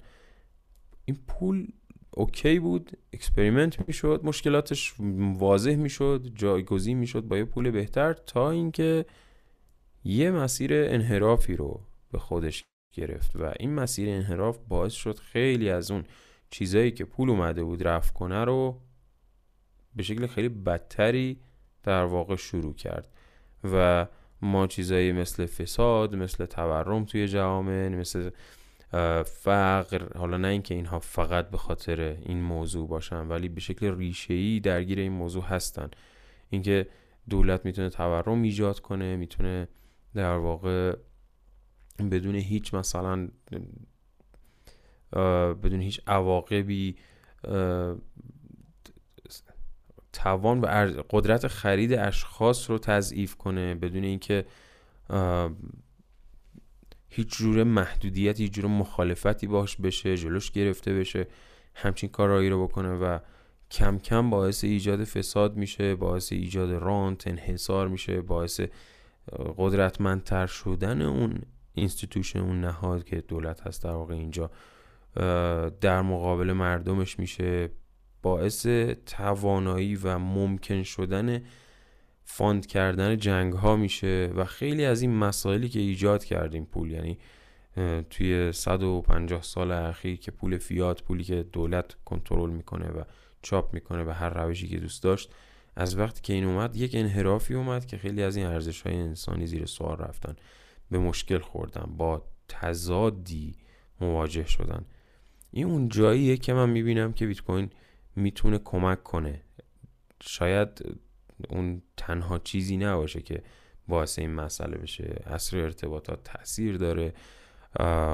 این 1.06 1.18
پول 1.28 1.68
okay 2.12 2.60
بود 2.60 2.98
experiment 3.14 3.88
می‌شد 3.88 4.22
مشکلاتش 4.24 4.94
واضح 5.40 5.76
می‌شد 5.76 6.32
جایگزین 6.36 6.98
می‌شد 6.98 7.22
با 7.22 7.38
یه 7.38 7.46
پول 7.46 7.72
بهتر 7.72 8.14
تا 8.14 8.52
اینکه 8.52 9.06
یه 10.04 10.32
مسیر 10.32 10.72
انحرافی 10.74 11.56
رو 11.56 11.82
به 12.12 12.20
خودش 12.20 12.64
گرفت 12.94 13.36
و 13.36 13.54
این 13.60 13.74
مسیر 13.74 14.10
انحراف 14.10 14.58
باعث 14.68 14.94
شد 14.94 15.20
خیلی 15.20 15.70
از 15.70 15.92
اون 15.92 16.04
چیزایی 16.54 16.92
که 16.92 17.06
پول 17.06 17.30
اومده 17.30 17.64
بود 17.64 17.88
رفع 17.88 18.14
کنه 18.14 18.44
رو 18.44 18.82
به 19.96 20.04
شکل 20.04 20.28
خیلی 20.28 20.50
بدتری 20.50 21.40
در 21.84 22.04
واقع 22.04 22.36
شروع 22.36 22.74
کرد. 22.74 23.08
و 23.64 24.08
ما 24.42 24.68
چیزایی 24.68 25.12
مثل 25.12 25.46
فساد 25.46 26.16
مثل 26.16 26.46
تورم 26.46 27.06
توی 27.06 27.28
جامعه 27.28 27.90
مثل 27.90 28.30
فقر 29.26 30.18
حالا 30.18 30.38
نه 30.38 30.48
اینکه 30.48 30.76
اینها 30.76 31.00
فقط 31.00 31.50
به 31.50 31.58
خاطر 31.58 32.02
این 32.02 32.42
موضوع 32.42 32.88
باشن 32.88 33.28
ولی 33.28 33.50
به 33.50 33.60
شکل 33.62 33.98
ریشه‌ای 33.98 34.60
درگیر 34.60 35.00
این 35.00 35.12
موضوع 35.12 35.44
هستن. 35.44 35.90
اینکه 36.50 36.88
دولت 37.30 37.66
می‌تونه 37.66 37.90
تورم 37.90 38.42
ایجاد 38.42 38.80
کنه 38.80 39.16
می‌تونه 39.16 39.68
در 40.16 40.38
واقع 40.38 40.96
بدون 42.12 42.36
هیچ 42.36 42.74
مثلا 42.74 43.28
بدون 45.64 45.82
هیچ 45.82 46.02
عواقبی 46.08 46.96
توان 50.14 50.60
و 50.60 50.66
قدرت 51.10 51.48
خرید 51.48 51.94
اشخاص 51.94 52.70
رو 52.70 52.78
تضعیف 52.78 53.36
کنه 53.36 53.76
بدون 53.76 54.04
اینکه 54.04 54.46
هیچ 57.10 57.38
جور 57.38 57.64
محدودیت 57.64 58.40
هیچ 58.40 58.52
جور 58.52 58.66
مخالفتی 58.66 59.48
باش 59.48 59.76
بشه 59.78 60.18
جلوش 60.18 60.52
گرفته 60.52 60.94
بشه 60.94 61.28
همچین 61.76 62.10
کارهایی 62.10 62.50
رو 62.50 62.68
بکنه 62.68 62.94
و 62.94 63.20
کم 63.72 63.98
کم 63.98 64.30
باعث 64.30 64.64
ایجاد 64.64 65.04
فساد 65.04 65.56
میشه 65.56 65.96
باعث 65.96 66.34
ایجاد 66.34 66.72
رانت 66.72 67.28
انحصار 67.28 67.88
میشه 67.88 68.22
باعث 68.22 68.62
قدرتمندتر 69.58 70.46
شدن 70.46 71.02
اون 71.02 71.42
institution 71.74 72.40
اون 72.40 72.62
نهاد 72.62 73.04
که 73.04 73.22
دولت 73.22 73.62
هست 73.62 73.84
در 73.84 73.92
واقع 73.92 74.14
اینجا. 74.14 74.52
در 75.82 76.02
مقابل 76.02 76.52
مردمش 76.52 77.20
میشه 77.20 77.70
باعث 78.22 78.68
توانایی 79.06 79.96
و 79.96 80.20
ممکن 80.20 80.84
شدن 80.84 81.42
fund 82.24 82.66
کردن 82.66 83.18
جنگ 83.18 83.54
ها 83.54 83.76
میشه 83.76 84.32
و 84.36 84.46
خیلی 84.46 84.86
از 84.86 85.02
این 85.02 85.16
مسائلی 85.16 85.70
که 85.70 85.80
ایجاد 85.80 86.24
کردیم 86.24 86.66
پول. 86.66 86.92
یعنی 86.92 87.18
توی 88.10 88.52
150 88.52 89.42
سال 89.42 89.72
اخیر 89.72 90.18
که 90.18 90.32
پول 90.32 90.58
فیات 90.58 91.04
پولی 91.04 91.24
که 91.24 91.44
دولت 91.44 91.96
کنترل 92.06 92.50
می‌کنه 92.50 92.88
و 92.88 93.04
چاپ 93.42 93.74
می‌کنه 93.74 94.04
به 94.04 94.14
هر 94.14 94.30
روشی 94.30 94.68
که 94.68 94.78
دوست 94.78 95.04
داشت 95.04 95.34
از 95.76 95.98
وقتی 95.98 96.22
که 96.22 96.34
این 96.34 96.46
اومد 96.46 96.76
یک 96.76 96.96
انحرافی 96.96 97.54
اومد 97.54 97.86
که 97.86 97.98
خیلی 97.98 98.24
از 98.24 98.36
این 98.36 98.46
ارزش 98.46 98.82
های 98.82 98.96
انسانی 98.96 99.48
زیر 99.48 99.66
سوال 99.66 99.98
رفتن. 99.98 100.36
به 100.92 101.00
مشکل 101.00 101.40
خوردن 101.40 101.94
با 101.98 102.26
تضادی 102.48 103.56
مواجه 104.02 104.48
شدن. 104.48 104.86
این 105.54 105.66
اون 105.66 105.90
جاییه 105.90 106.38
که 106.38 106.54
من 106.54 106.70
می‌بینم 106.70 107.14
که 107.14 107.28
بیت 107.28 107.42
کوین 107.42 107.70
می‌تونه 108.16 108.58
کمک 108.58 109.04
کنه. 109.04 109.42
شاید 110.22 110.98
اون 111.50 111.82
تنها 111.98 112.40
چیزی 112.40 112.78
نباشه 112.78 113.22
که 113.22 113.44
باعث 113.88 114.20
این 114.20 114.34
مسئله 114.34 114.78
بشه. 114.78 115.22
اصر 115.26 115.58
ارتباطات 115.58 116.24
تاثیر 116.24 116.78
داره. 116.78 117.14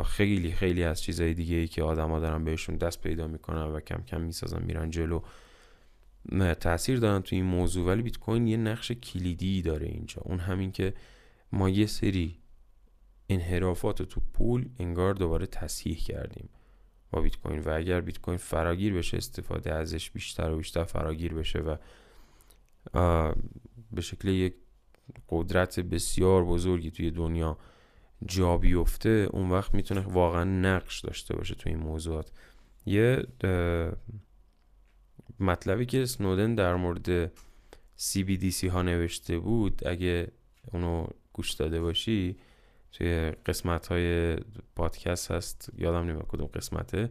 خیلی 0.06 0.52
خیلی 0.52 0.84
از 0.84 1.02
چیزهای 1.02 1.34
دیگه 1.34 1.56
ای 1.56 1.68
که 1.68 1.84
آدما 1.84 2.20
دارن 2.20 2.44
بهشون 2.44 2.76
دست 2.76 3.02
پیدا 3.02 3.28
می‌کنن 3.28 3.64
و 3.64 3.80
کم 3.80 4.02
کم 4.02 4.22
می‌سازن 4.22 4.64
میرن 4.64 4.90
جلو 4.90 5.22
تاثیر 6.60 7.00
دارن 7.00 7.22
تو 7.22 7.36
این 7.36 7.46
موضوع. 7.46 7.88
ولی 7.88 8.02
بیت 8.02 8.18
کوین 8.18 8.48
یه 8.48 8.58
نقش 8.58 8.92
کلیدی 8.92 9.62
داره 9.62 9.88
اینجا. 9.88 10.22
اون 10.26 10.40
همین 10.40 10.72
که 10.72 10.94
ما 11.52 11.70
یه 11.70 11.86
سری 11.86 12.40
انحرافات 13.30 14.02
تو 14.02 14.22
پول 14.34 14.70
انگار 14.80 15.14
دوباره 15.14 15.46
تصحیح 15.46 15.98
کردیم. 15.98 16.50
با 17.12 17.22
بیت 17.22 17.36
کوین 17.36 17.60
و 17.60 17.70
اگر 17.70 18.02
بیت 18.02 18.20
کوین 18.20 18.38
فراگیر 18.38 18.94
بشه 18.94 19.18
استفاده 19.18 19.74
ازش 19.74 20.12
بیشتر 20.12 20.52
و 20.52 20.58
بیشتر 20.58 20.84
فراگیر 20.84 21.34
بشه 21.34 21.60
و 21.60 21.76
به 23.92 24.02
شکل 24.02 24.28
یک 24.28 24.54
قدرت 25.30 25.80
بسیار 25.80 26.46
بزرگی 26.46 26.92
توی 26.92 27.12
دنیا 27.12 27.58
جا 28.26 28.58
بیفته 28.58 29.30
اون 29.32 29.50
وقت 29.50 29.74
می‌تونه 29.74 30.02
واقعا 30.02 30.44
نقش 30.44 31.00
داشته 31.00 31.36
باشه 31.36 31.56
توی 31.56 31.72
این 31.72 31.82
موضوعات. 31.82 32.32
یه 32.86 33.28
مطلبی 35.40 35.86
که 35.86 36.06
سنودن 36.06 36.56
در 36.56 36.76
مورد 36.76 37.32
CBDC 37.98 38.64
ها 38.64 38.82
نوشته 38.82 39.40
بود 39.40 39.88
اگه 39.88 40.32
اونو 40.72 41.08
گوش 41.34 41.54
داده 41.54 41.82
باشی 41.82 42.38
توی 42.92 43.32
قسمت 43.46 43.88
های 43.88 44.36
پادکست 44.76 45.32
هست. 45.32 45.70
یادم 45.78 46.04
نمیاد 46.04 46.28
کدوم 46.28 46.48
قسمته. 46.48 47.10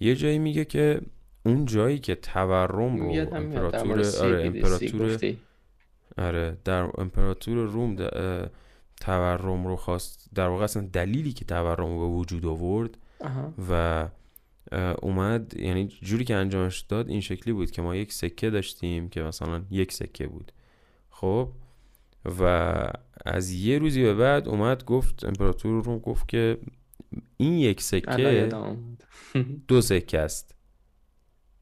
یه 0.00 0.16
جایی 0.16 0.38
میگه 0.38 0.64
که 0.64 1.00
اون 1.46 1.64
جایی 1.64 1.98
که 1.98 2.14
تورم 2.14 2.96
رو 2.96 3.34
امپراتور 3.34 4.06
آره 4.20 4.46
امپراتور 4.46 5.18
آره 6.18 6.56
در 6.64 7.00
امپراتور 7.00 7.56
روم 7.56 7.96
تورم 9.00 9.66
رو 9.66 9.76
خواست 9.76 10.28
در 10.34 10.48
واقع 10.48 10.64
اصلا 10.64 10.88
دلیلی 10.92 11.32
که 11.32 11.44
تورم 11.44 11.86
رو 11.86 11.98
به 11.98 12.16
وجود 12.16 12.46
آورد 12.46 12.98
و 13.70 14.08
اومد 15.02 15.54
یعنی 15.56 15.86
جوری 15.86 16.24
که 16.24 16.34
انجامش 16.34 16.80
داد 16.80 17.08
این 17.08 17.20
شکلی 17.20 17.52
بود 17.52 17.70
که 17.70 17.82
ما 17.82 17.96
یک 17.96 18.12
سکه 18.12 18.50
داشتیم 18.50 19.08
که 19.08 19.22
مثلا 19.22 19.62
یک 19.70 19.92
سکه 19.92 20.26
بود. 20.26 20.52
خب؟ 21.10 21.48
و 22.24 22.72
از 23.24 23.50
یه 23.50 23.78
روزی 23.78 24.02
به 24.02 24.14
بعد 24.14 24.48
اومد 24.48 24.84
گفت 24.84 25.24
امپراتور 25.24 25.84
رو 25.84 25.98
گفت 25.98 26.28
که 26.28 26.58
این 27.36 27.52
یک 27.52 27.80
سکه 27.80 28.48
دو 29.68 29.80
سکه 29.80 30.18
است. 30.18 30.54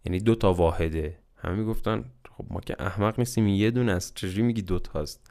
یعنی 0.04 0.20
دو 0.20 0.34
تا 0.34 0.52
واحده. 0.52 1.18
همه 1.36 1.64
گفتن 1.64 2.04
خب 2.36 2.46
ما 2.50 2.60
که 2.60 2.76
احمق 2.78 3.18
نیستیم 3.18 3.48
یه 3.48 3.70
دونه 3.70 3.92
است. 3.92 4.14
چجوری 4.14 4.42
میگی 4.42 4.62
دو 4.62 4.78
تاست 4.78 5.30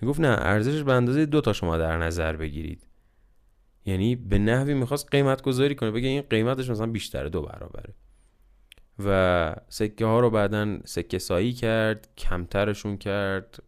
می‌گفت 0.00 0.20
نه 0.20 0.28
ارزشش 0.28 0.82
به 0.82 0.92
اندازه 0.92 1.26
دو 1.26 1.40
تا 1.40 1.52
شما 1.52 1.76
در 1.76 1.98
نظر 1.98 2.36
بگیرید. 2.36 2.86
یعنی 3.86 4.16
به 4.16 4.38
نحوی 4.38 4.74
می‌خواست 4.74 5.08
قیمت 5.10 5.42
گذاری 5.42 5.74
کنه 5.74 5.90
بگه 5.90 6.08
این 6.08 6.22
قیمتش 6.22 6.70
مثلا 6.70 6.86
بیشتره 6.86 7.28
دو 7.28 7.42
برابره. 7.42 7.94
و 9.04 9.56
سکه 9.68 10.06
ها 10.06 10.20
رو 10.20 10.30
بعدا 10.30 10.78
سکه 10.84 11.18
سایی 11.18 11.52
کرد 11.52 12.08
کمترشون 12.16 12.96
کرد. 12.96 13.62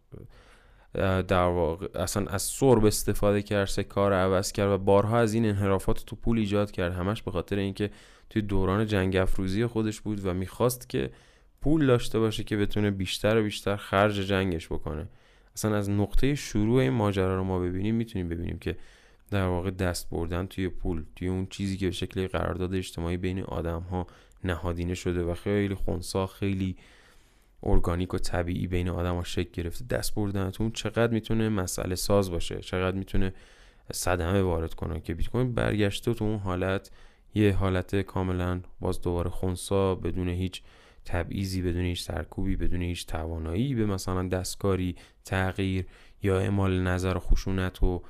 در 0.95 1.45
واقع 1.45 1.89
اصلا 1.95 2.27
از 2.27 2.43
سرب 2.43 2.85
استفاده 2.85 3.43
کرد 3.43 3.65
سکه 3.65 3.95
ها 3.95 4.09
رو 4.09 4.15
عوض 4.15 4.53
کرد 4.53 4.71
و 4.71 4.79
بارها 4.79 5.19
از 5.19 5.35
این 5.35 5.47
انحرافات 5.47 6.05
تو 6.07 6.17
پول 6.17 6.39
ایجاد 6.39 6.71
کرد. 6.71 6.93
همش 6.93 7.23
به 7.23 7.31
خاطر 7.31 7.57
اینکه 7.57 7.91
توی 8.31 8.43
دوران 8.43 8.87
جنگ 8.87 9.17
افروزی 9.17 9.67
خودش 9.67 10.01
بود 10.01 10.27
و 10.27 10.35
می‌خواست 10.35 10.89
که 10.89 11.11
پول 11.61 11.87
داشته 11.87 12.19
باشه 12.19 12.45
که 12.45 12.57
بتونه 12.57 12.91
بیشتر 12.91 13.37
و 13.37 13.43
بیشتر 13.43 13.77
خرج 13.77 14.15
جنگش 14.15 14.67
بکنه. 14.67 15.09
اصلا 15.57 15.77
از 15.77 15.91
نقطه 15.91 16.35
شروع 16.35 16.81
این 16.81 16.93
ماجرا 16.93 17.37
رو 17.37 17.45
ما 17.45 17.59
ببینیم 17.59 17.95
می‌تونیم 17.95 18.29
ببینیم 18.29 18.59
که 18.59 18.77
در 19.31 19.47
واقع 19.47 19.71
دست 19.71 20.11
بردن 20.11 20.47
توی 20.47 20.69
پول 20.69 21.05
توی 21.17 21.29
اون 21.29 21.47
چیزی 21.47 21.77
که 21.77 21.87
به 21.87 21.93
شکل 21.93 22.27
قرارداد 22.27 22.75
اجتماعی 22.75 23.17
بین 23.17 23.43
آدم 23.43 23.81
ها 23.81 24.07
نهادینه 24.45 24.95
شده 24.95 25.25
و 25.25 25.35
خیلی 25.35 25.75
خونسا 25.75 26.27
خیلی 26.27 26.77
ارگانیک 27.63 28.15
و 28.15 28.19
طبیعی 28.19 28.67
بین 28.67 28.89
آدم 28.89 29.15
ها 29.15 29.25
شکل 29.25 29.63
گرفته. 29.63 29.85
دست 29.85 30.15
بردن 30.15 30.51
تو 30.51 30.63
اون 30.63 30.73
چقدر 30.73 31.13
می‌تونه 31.13 31.49
مسئله 31.49 31.95
ساز 31.95 32.31
باشه 32.31 32.61
چقدر 32.61 32.97
می‌تونه 32.97 33.33
صدمه 33.93 34.43
وارد 34.43 34.75
کنه 34.75 35.01
که 35.01 35.15
بیت 35.15 35.29
کوین 35.29 35.55
برگشته 35.55 36.15
تو 36.15 36.25
اون 36.25 36.39
حالت 36.39 36.91
یه 37.35 37.55
حالت 37.55 37.97
کاملا 37.97 38.61
باز 38.81 39.01
دوباره 39.01 39.31
خونسا 39.31 39.95
بدون 39.95 40.29
هیچ 40.29 40.63
تبعیضی 41.05 41.63
بدون 41.63 41.83
هیچ 41.85 42.03
سرکوبی 42.03 42.57
بدون 42.57 42.83
هیچ 42.83 43.07
توانایی 43.07 43.75
به 43.75 43.87
مثلا 43.87 44.29
دستکاری 44.29 44.97
تغییر 45.25 45.87
یا 46.23 46.39
اعمال 46.39 46.83
نظر 46.83 47.17
و 47.17 47.21
خشونت 47.21 47.83
و 47.83 48.03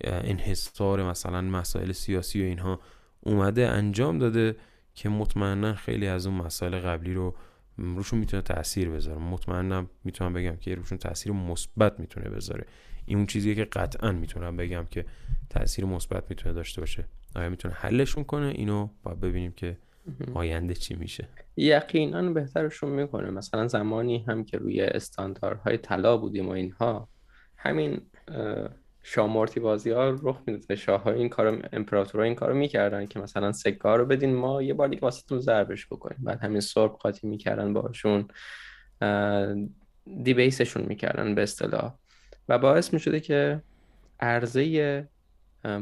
انحصار 0.00 1.02
مثلا 1.02 1.40
مسائل 1.42 1.92
سیاسی 1.92 2.42
و 2.42 2.44
اینها 2.44 2.80
اومده 3.20 3.68
انجام 3.68 4.18
داده 4.18 4.56
که 4.94 5.08
مطمئنا 5.08 5.74
خیلی 5.74 6.06
از 6.06 6.26
اون 6.26 6.36
مسائل 6.36 6.78
قبلی 6.78 7.14
رو 7.14 7.34
روشون 7.78 8.18
می‌تونه 8.18 8.42
تاثیر 8.42 8.90
بذاره. 8.90 9.18
مطمئنا 9.18 9.86
می‌تونم 10.04 10.32
بگم 10.32 10.56
که 10.56 10.74
روشون 10.74 10.98
تاثیر 10.98 11.32
مثبت 11.32 12.00
می‌تونه 12.00 12.30
بذاره. 12.30 12.64
این 13.06 13.18
اون 13.18 13.26
چیزیه 13.26 13.54
که 13.54 13.64
قطعا 13.64 14.12
می‌تونم 14.12 14.56
بگم 14.56 14.84
که 14.90 15.04
تاثیر 15.50 15.84
مثبت 15.84 16.24
می‌تونه 16.30 16.54
داشته 16.54 16.80
باشه. 16.80 17.04
آیا 17.36 17.48
می‌تونه 17.48 17.74
حلشون 17.74 18.24
کنه؟ 18.24 18.46
اینو 18.46 18.88
باید 19.02 19.20
ببینیم 19.20 19.52
که 19.52 19.76
آینده 20.34 20.74
چی 20.74 20.94
میشه. 20.94 21.28
یقینا 21.56 22.32
بهترشون 22.32 22.90
می‌کنه. 22.90 23.30
مثلا 23.30 23.68
زمانی 23.68 24.24
هم 24.28 24.44
که 24.44 24.58
روی 24.58 24.80
استانداردهای 24.80 25.78
طلا 25.78 26.16
بودیم 26.16 26.48
و 26.48 26.50
اینها 26.50 27.08
همین 27.56 28.00
شامورتی 29.10 29.60
بازی 29.60 29.90
ها 29.90 30.18
رخ 30.22 30.40
می‌داد 30.46 30.74
شاه 30.74 31.02
های 31.02 31.18
این 31.18 31.28
کارو 31.28 31.62
امپراتورها 31.72 32.24
این 32.24 32.34
کارو 32.34 32.54
می‌کردن 32.54 33.06
که 33.06 33.20
مثلا 33.20 33.52
سکه 33.52 33.88
رو 33.88 34.06
بدین 34.06 34.34
ما 34.34 34.62
یه 34.62 34.74
بار 34.74 34.88
دیگه 34.88 35.02
واسهتون 35.02 35.40
ضربش 35.40 35.86
بکنیم. 35.86 36.18
بعد 36.20 36.40
همین 36.42 36.60
سرب 36.60 36.92
قاطی 36.92 37.26
می‌کردن 37.26 37.72
باشون 37.72 38.28
دیبیسشون 40.22 40.82
می‌کردن 40.82 41.34
به 41.34 41.42
اصطلاح. 41.42 41.94
و 42.48 42.58
باعث 42.58 42.92
می‌شده 42.92 43.20
که 43.20 43.62
عرضه 44.20 45.08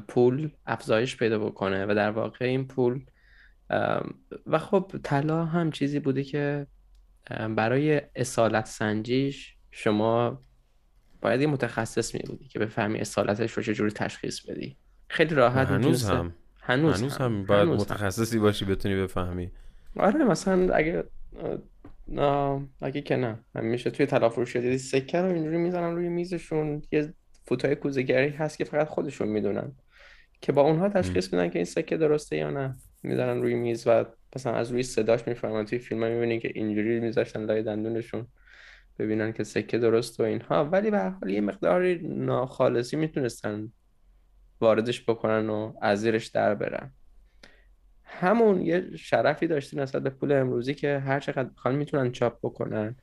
پول 0.08 0.50
افزایش 0.66 1.16
پیدا 1.16 1.38
بکنه 1.38 1.86
و 1.86 1.94
در 1.94 2.10
واقع 2.10 2.44
این 2.44 2.66
پول 2.66 3.04
و 4.46 4.58
خب 4.58 4.92
طلا 5.02 5.44
هم 5.44 5.70
چیزی 5.70 6.00
بوده 6.00 6.24
که 6.24 6.66
برای 7.56 8.02
اصالت 8.14 8.66
سنجیش 8.66 9.56
شما 9.70 10.42
باید 11.26 11.40
یه 11.40 11.46
متخصص 11.46 12.14
می 12.14 12.20
بودی 12.26 12.48
که 12.48 12.58
بفهمی 12.58 12.98
اصالتش 12.98 13.52
رو 13.52 13.62
چجوری 13.62 13.90
تشخیص 13.90 14.40
بدی. 14.40 14.76
خیلی 15.08 15.34
راحت 15.34 15.68
هنوز 15.68 16.04
هم. 16.04 16.34
هنوز, 16.60 17.00
هنوز 17.00 17.16
هم, 17.16 17.44
باید 17.44 17.68
متخصصی 17.68 18.38
باشی 18.38 18.64
بتونی 18.64 18.94
بفهمی. 18.94 19.50
آره 19.96 20.24
مثلا 20.24 20.74
اگه 20.74 21.04
نه 22.08 22.60
اگه 22.82 23.00
که 23.00 23.16
نه. 23.16 23.38
میشه 23.54 23.90
توی 23.90 24.06
طلا 24.06 24.28
فروشی 24.28 24.60
دیدی 24.60 24.78
سکه 24.78 25.18
رو 25.18 25.32
اینجوری 25.32 25.56
می‌زنن 25.56 25.96
روی 25.96 26.08
میزشون. 26.08 26.82
یه 26.92 27.14
فوتای 27.44 27.74
کوزگری 27.74 28.28
هست 28.28 28.58
که 28.58 28.64
فقط 28.64 28.88
خودشون 28.88 29.28
می‌دونن 29.28 29.72
که 30.40 30.52
با 30.52 30.62
اونها 30.62 30.88
تشخیص 30.88 31.32
میدن 31.32 31.48
که 31.48 31.58
این 31.58 31.64
سکه 31.64 31.96
درسته 31.96 32.36
یا 32.36 32.50
نه. 32.50 32.76
می‌ذارن 33.02 33.42
روی 33.42 33.54
میز 33.54 33.86
و 33.86 34.04
مثلا 34.36 34.52
از 34.52 34.72
روی 34.72 34.82
صداش 34.82 35.26
می‌فهمن. 35.26 35.64
توی 35.64 35.78
فیلم 35.78 36.06
می‌بینی 36.06 36.38
که 36.38 36.50
اینجوری 36.54 37.00
میذاشتن 37.00 37.44
لای 37.44 37.62
دندونشون. 37.62 38.26
ببینن 38.98 39.32
که 39.32 39.44
سکه 39.44 39.78
درست 39.78 40.20
و 40.20 40.22
اینها. 40.22 40.64
ولی 40.64 40.90
به 40.90 41.00
حال 41.00 41.30
یه 41.30 41.40
مقداری 41.40 42.08
ناخالصی 42.08 42.96
می‌تونستن 42.96 43.72
واردش 44.60 45.10
بکنن 45.10 45.50
و 45.50 45.72
از 45.82 46.00
زیرش 46.00 46.26
در 46.26 46.54
برن. 46.54 46.90
همون 48.04 48.62
یه 48.62 48.96
شرفی 48.96 49.46
داشتی 49.46 49.76
نسبت 49.76 50.02
به 50.02 50.10
پول 50.10 50.32
امروزی 50.32 50.74
که 50.74 50.98
هر 50.98 51.20
چقدر 51.20 51.48
بخوان 51.56 51.74
می‌تونن 51.74 52.12
چاپ 52.12 52.38
بکنن. 52.42 52.96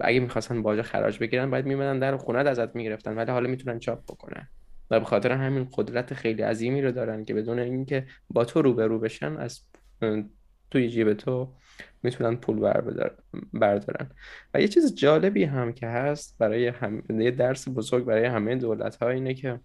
اگه 0.00 0.20
می‌خواستن 0.20 0.62
باجا 0.62 0.82
خراج 0.82 1.18
بگیرن 1.18 1.50
باید 1.50 1.66
میمدن 1.66 1.98
در 1.98 2.16
خونه 2.16 2.38
ازت 2.38 2.76
می‌گرفتن 2.76 3.16
ولی 3.16 3.30
حالا 3.30 3.50
می‌تونن 3.50 3.78
چاپ 3.78 4.04
بکنن. 4.04 4.48
و 4.90 5.00
به 5.00 5.06
خاطر 5.06 5.32
همین 5.32 5.68
قدرت 5.72 6.14
خیلی 6.14 6.42
عظیمی 6.42 6.82
رو 6.82 6.92
دارن 6.92 7.24
که 7.24 7.34
بدون 7.34 7.58
اینکه 7.58 8.06
با 8.30 8.44
تو 8.44 8.62
روبرو 8.62 8.98
بشن 8.98 9.36
از 9.36 9.60
توی 10.70 10.88
جیب 10.88 11.14
تو 11.14 11.52
می‌تونن 12.02 12.36
پول 12.36 12.78
بردارن. 13.52 14.10
و 14.54 14.60
یه 14.60 14.68
چیز 14.68 14.94
جالبی 14.94 15.44
هم 15.44 15.72
که 15.72 15.86
هست 15.86 16.38
برای 16.38 16.68
هم... 16.68 17.02
یه 17.08 17.30
درس 17.30 17.68
بزرگ 17.68 18.04
برای 18.04 18.24
همه 18.24 18.56
دولت 18.56 18.96
ها 18.96 19.08
اینه 19.08 19.34
که 19.34 19.60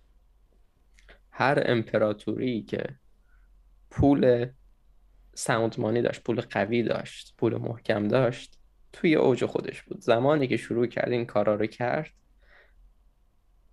هر 1.31 1.63
امپراتوری 1.65 2.61
که 2.61 2.83
پول 3.89 4.47
ساوندمانی 5.33 6.01
داشت 6.01 6.23
پول 6.23 6.41
قوی 6.41 6.83
داشت 6.83 7.33
پول 7.37 7.57
محکم 7.57 8.07
داشت 8.07 8.59
توی 8.93 9.15
اوج 9.15 9.45
خودش 9.45 9.81
بود. 9.81 10.01
زمانی 10.01 10.47
که 10.47 10.57
شروع 10.57 10.87
کرد 10.87 11.11
این 11.11 11.25
کارا 11.25 11.55
رو 11.55 11.65
کرد 11.65 12.11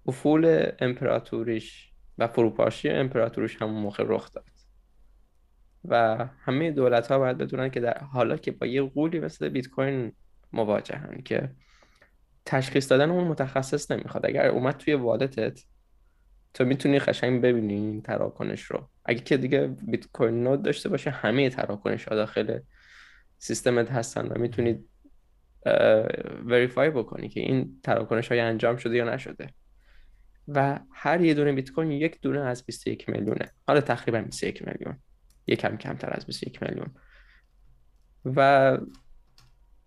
افول 0.07 0.71
امپراتوریش 0.79 1.93
و 2.19 2.27
فروپاشی 2.27 2.89
امپراتوریش 2.89 3.63
همون 3.63 3.83
موقع 3.83 4.05
رخ 4.07 4.33
داد. 4.33 4.56
و 5.89 6.27
همه 6.39 6.71
دولت 6.71 7.07
ها 7.07 7.19
باید 7.19 7.39
بدونن 7.39 7.69
که 7.69 7.81
در 7.81 7.99
حالا 7.99 8.37
که 8.37 8.51
با 8.51 8.67
یه 8.67 8.83
قولی 8.83 9.21
مثل 9.21 9.49
بیت 9.49 9.69
کوین 9.69 10.13
مواجهن 10.53 11.23
که 11.23 11.51
تشخیص 12.45 12.91
دادن 12.91 13.11
اون 13.11 13.25
متخصص 13.25 13.91
نمی‌خواد. 13.91 14.27
اگر 14.27 14.47
اومد 14.47 14.77
توی 14.77 14.95
والتت 14.95 15.61
تو 16.55 16.65
می‌تونی 16.65 16.99
قشنگ 16.99 17.43
ببینی 17.43 17.75
این 17.75 18.03
تراکنش 18.03 18.63
رو. 18.63 18.91
اگه 19.05 19.21
که 19.21 19.37
دیگه 19.37 19.67
بیت 19.67 20.07
کوین 20.13 20.43
نود 20.43 20.63
داشته 20.63 20.89
باشه 20.89 21.11
همه 21.11 21.51
تراکنش 21.51 22.05
ها 22.05 22.15
داخل 22.15 22.59
سیستمت 23.39 23.91
هستن 23.91 24.27
و 24.27 24.39
می‌تونی 24.39 24.85
وریفای 26.45 26.91
بکنی 26.91 27.29
که 27.29 27.41
این 27.41 27.81
تراکنش 27.83 28.29
های 28.29 28.41
انجام 28.41 28.77
شده 28.77 28.97
یا 28.97 29.15
نشده. 29.15 29.49
و 30.49 30.81
هر 30.93 31.21
یه 31.21 31.35
دونه 31.35 31.53
بیت 31.53 31.71
کوین 31.71 31.91
یک 31.91 32.21
دونه 32.21 32.41
از 32.41 32.67
21 32.67 33.09
میلیونه. 33.09 33.51
حالا 33.67 33.81
تقریبا 33.81 34.21
21 34.21 34.69
میلیون. 34.69 34.99
یکم 35.47 35.77
کمتر 35.77 36.11
از 36.13 36.27
21 36.27 36.63
میلیون. 36.63 36.95
و 38.25 38.79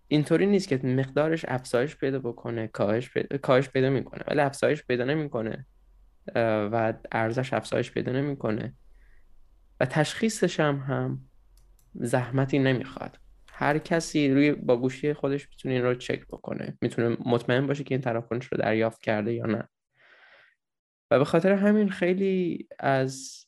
اینطوری 0.08 0.46
نیست 0.46 0.68
که 0.68 0.76
مقدارش 0.76 1.44
افزایش 1.48 1.96
پیدا 1.96 2.18
بکنه 2.18 2.66
کاهش 2.66 3.10
پیدا, 3.10 3.38
کاهش 3.38 3.68
پیدا 3.68 3.90
می‌کنه. 3.90 4.24
ولی 4.28 4.40
افزایش 4.40 4.84
پیدا 4.84 5.04
نمی‌کنه 5.04 5.66
و 6.34 6.94
ارزش 7.12 7.52
افزایش 7.52 7.92
پیدا 7.92 8.12
نمی‌کنه. 8.12 8.74
و 9.80 9.86
تشخیصش 9.86 10.60
هم 10.60 10.76
هم 10.76 11.20
زحمتی 11.94 12.58
نمی‌خواد. 12.58 13.18
هر 13.52 13.78
کسی 13.78 14.30
روی 14.34 14.52
با 14.52 14.76
گوشی 14.76 15.12
خودش 15.12 15.48
می‌تونه 15.50 15.74
این 15.74 15.84
رو 15.84 15.94
چک 15.94 16.26
بکنه. 16.26 16.78
می‌تونه 16.80 17.16
مطمئن 17.26 17.66
باشه 17.66 17.84
که 17.84 17.94
این 17.94 18.02
تراکنش 18.02 18.46
رو 18.46 18.58
دریافت 18.58 19.02
کرده 19.02 19.34
یا 19.34 19.46
نه. 19.46 19.68
و 21.10 21.18
به 21.18 21.24
خاطر 21.24 21.52
همین 21.52 21.90
خیلی 21.90 22.68
از 22.78 23.44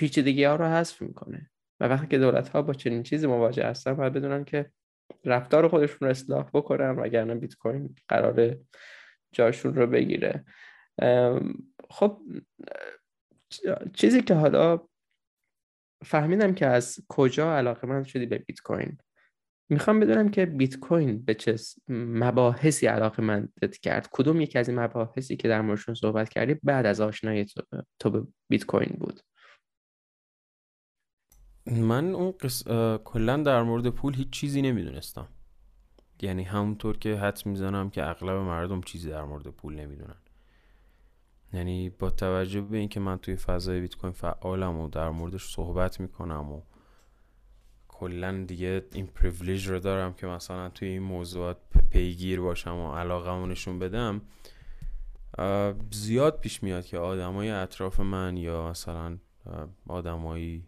پیچیدگی 0.00 0.44
ها 0.44 0.56
رو 0.56 0.64
حذف 0.64 1.02
می‌کنه. 1.02 1.50
و 1.80 1.84
وقتی 1.88 2.06
که 2.06 2.18
دولت 2.18 2.48
ها 2.48 2.62
با 2.62 2.74
چنین 2.74 3.02
چیزی 3.02 3.26
مواجه 3.26 3.66
هستن 3.66 3.94
باید 3.94 4.12
بدونن 4.12 4.44
که 4.44 4.70
رفتار 5.24 5.68
خودشون 5.68 5.98
رو 6.00 6.08
اصلاح 6.08 6.50
بکنن 6.54 6.90
وگرنه 6.90 7.34
بیت 7.34 7.54
کوین 7.54 7.94
قرار 8.08 8.56
جاشون 9.32 9.74
رو 9.74 9.86
بگیره. 9.86 10.44
خب 11.90 12.22
چیزی 13.94 14.22
که 14.22 14.34
حالا 14.34 14.88
فهمیدم 16.04 16.54
که 16.54 16.66
از 16.66 16.98
کجا 17.08 17.56
علاقه 17.56 17.88
من 17.88 18.04
شدی 18.04 18.26
به 18.26 18.38
بیت 18.38 18.60
کوین. 18.60 18.98
می‌خوام 19.68 20.00
بدونم 20.00 20.28
که 20.28 20.46
بیت 20.46 20.78
کوین 20.78 21.24
به 21.24 21.34
چه 21.34 21.56
مباحثی 21.88 22.86
علاقه 22.86 23.22
من 23.22 23.48
کرد. 23.82 24.08
کدوم 24.12 24.40
یکی 24.40 24.58
از 24.58 24.68
این 24.68 24.78
مباحثی 24.78 25.36
که 25.36 25.48
در 25.48 25.60
موردشون 25.60 25.94
صحبت 25.94 26.28
کردی 26.28 26.54
بعد 26.62 26.86
از 26.86 27.00
آشنایی 27.00 27.46
تو 27.98 28.10
به 28.10 28.26
بیت 28.48 28.64
کوین 28.64 28.96
بود؟ 29.00 29.20
من 31.66 32.14
اون 32.14 32.34
قص... 32.40 32.64
کلا 33.04 33.36
در 33.36 33.62
مورد 33.62 33.88
پول 33.88 34.14
هیچ 34.14 34.30
چیزی 34.30 34.62
نمی‌دونستم. 34.62 35.28
یعنی 36.22 36.42
همونطور 36.42 36.96
که 36.98 37.16
حد 37.16 37.46
می‌زنم 37.46 37.90
که 37.90 38.08
اغلب 38.08 38.36
مردم 38.36 38.80
چیزی 38.80 39.08
در 39.08 39.24
مورد 39.24 39.48
پول 39.48 39.74
نمی‌دونن. 39.74 40.16
یعنی 41.52 41.90
با 41.90 42.10
توجه 42.10 42.60
به 42.60 42.78
اینکه 42.78 43.00
من 43.00 43.18
توی 43.18 43.36
فضای 43.36 43.80
بیت 43.80 43.96
کوین 43.96 44.12
فعالم 44.12 44.78
و 44.78 44.88
در 44.88 45.10
موردش 45.10 45.54
صحبت 45.54 46.00
می‌کنم 46.00 46.52
و 46.52 46.62
کلا 47.88 48.44
دیگه 48.48 48.84
این 48.92 49.06
پریویلیج 49.06 49.68
رو 49.68 49.78
دارم 49.78 50.14
که 50.14 50.26
مثلا 50.26 50.68
توی 50.68 50.88
این 50.88 51.02
موضوعات 51.02 51.56
پیگیر 51.90 52.40
باشم 52.40 52.76
و 52.76 52.94
علاقه 52.94 53.46
نشون 53.46 53.78
بدم 53.78 54.20
زیاد 55.90 56.40
پیش 56.40 56.62
میاد 56.62 56.84
که 56.84 56.98
آدمای 56.98 57.50
اطراف 57.50 58.00
من 58.00 58.36
یا 58.36 58.70
مثلا 58.70 59.18
آدمایی 59.88 60.66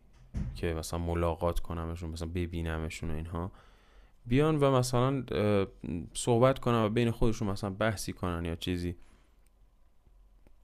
که 0.55 0.75
مثلا 0.75 0.99
ملاقات 0.99 1.61
کنمشون 1.61 2.11
مثلا 2.11 2.29
ببینمشون 2.29 3.11
و 3.11 3.15
اینها 3.15 3.53
بیان 4.27 4.57
و 4.57 4.71
مثلا 4.71 5.25
صحبت 6.15 6.59
کنم 6.59 6.85
و 6.85 6.89
بین 6.89 7.11
خودشون 7.11 7.49
مثلا 7.49 7.71
بحثی 7.71 8.13
کنن 8.13 8.45
یا 8.45 8.57
چیزی. 8.57 8.97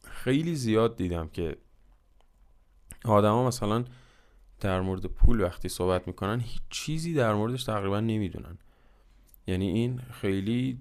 خیلی 0.05 0.55
زیاد 0.55 0.97
دیدم 0.97 1.29
که 1.29 1.57
آدما 3.05 3.47
مثلا 3.47 3.85
در 4.61 4.81
مورد 4.81 5.07
پول 5.07 5.41
وقتی 5.41 5.69
صحبت 5.69 6.07
می‌کنن 6.07 6.41
هیچ 6.41 6.62
چیزی 6.71 7.14
در 7.14 7.35
موردش 7.35 7.64
تقریبا 7.64 8.01
نمی‌دونن. 8.01 8.59
یعنی 9.47 9.69
این 9.69 9.99
خیلی 9.99 10.79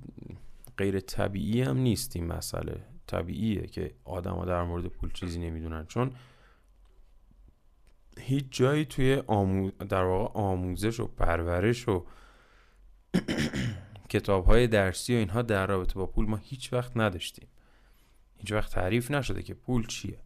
غیر 0.78 1.00
طبیعی 1.00 1.62
هم 1.62 1.78
نیست 1.78 2.16
این 2.16 2.28
مسئله. 2.28 2.84
طبیعیه 3.08 3.68
که 3.68 3.94
آدما 4.04 4.46
در 4.46 4.64
مورد 4.64 4.86
پول 4.86 5.12
چیزی 5.12 5.40
نمی‌دونن. 5.40 5.86
چون 5.86 6.12
هیچ 8.20 8.46
جایی 8.52 8.86
توی 8.86 9.24
آمو... 9.28 9.72
در 9.72 10.04
واقع 10.04 10.40
آموزش 10.40 11.00
و 11.00 11.08
پرورش 11.08 11.88
و 11.88 12.06
کتاب 14.10 14.46
های 14.46 14.68
درسی 14.68 15.16
و 15.16 15.18
اینها 15.18 15.42
در 15.42 15.68
رابطه 15.68 15.94
با 15.94 16.06
پول 16.06 16.26
ما 16.26 16.38
هیچ 16.38 16.74
وقت 16.74 16.92
نداشتیم. 16.98 17.48
هیچ 18.38 18.52
وقت 18.52 18.72
تعریف 18.72 19.12
نشده 19.12 19.44
که 19.44 19.54
پول 19.54 19.88
چیه؟ 19.88 20.20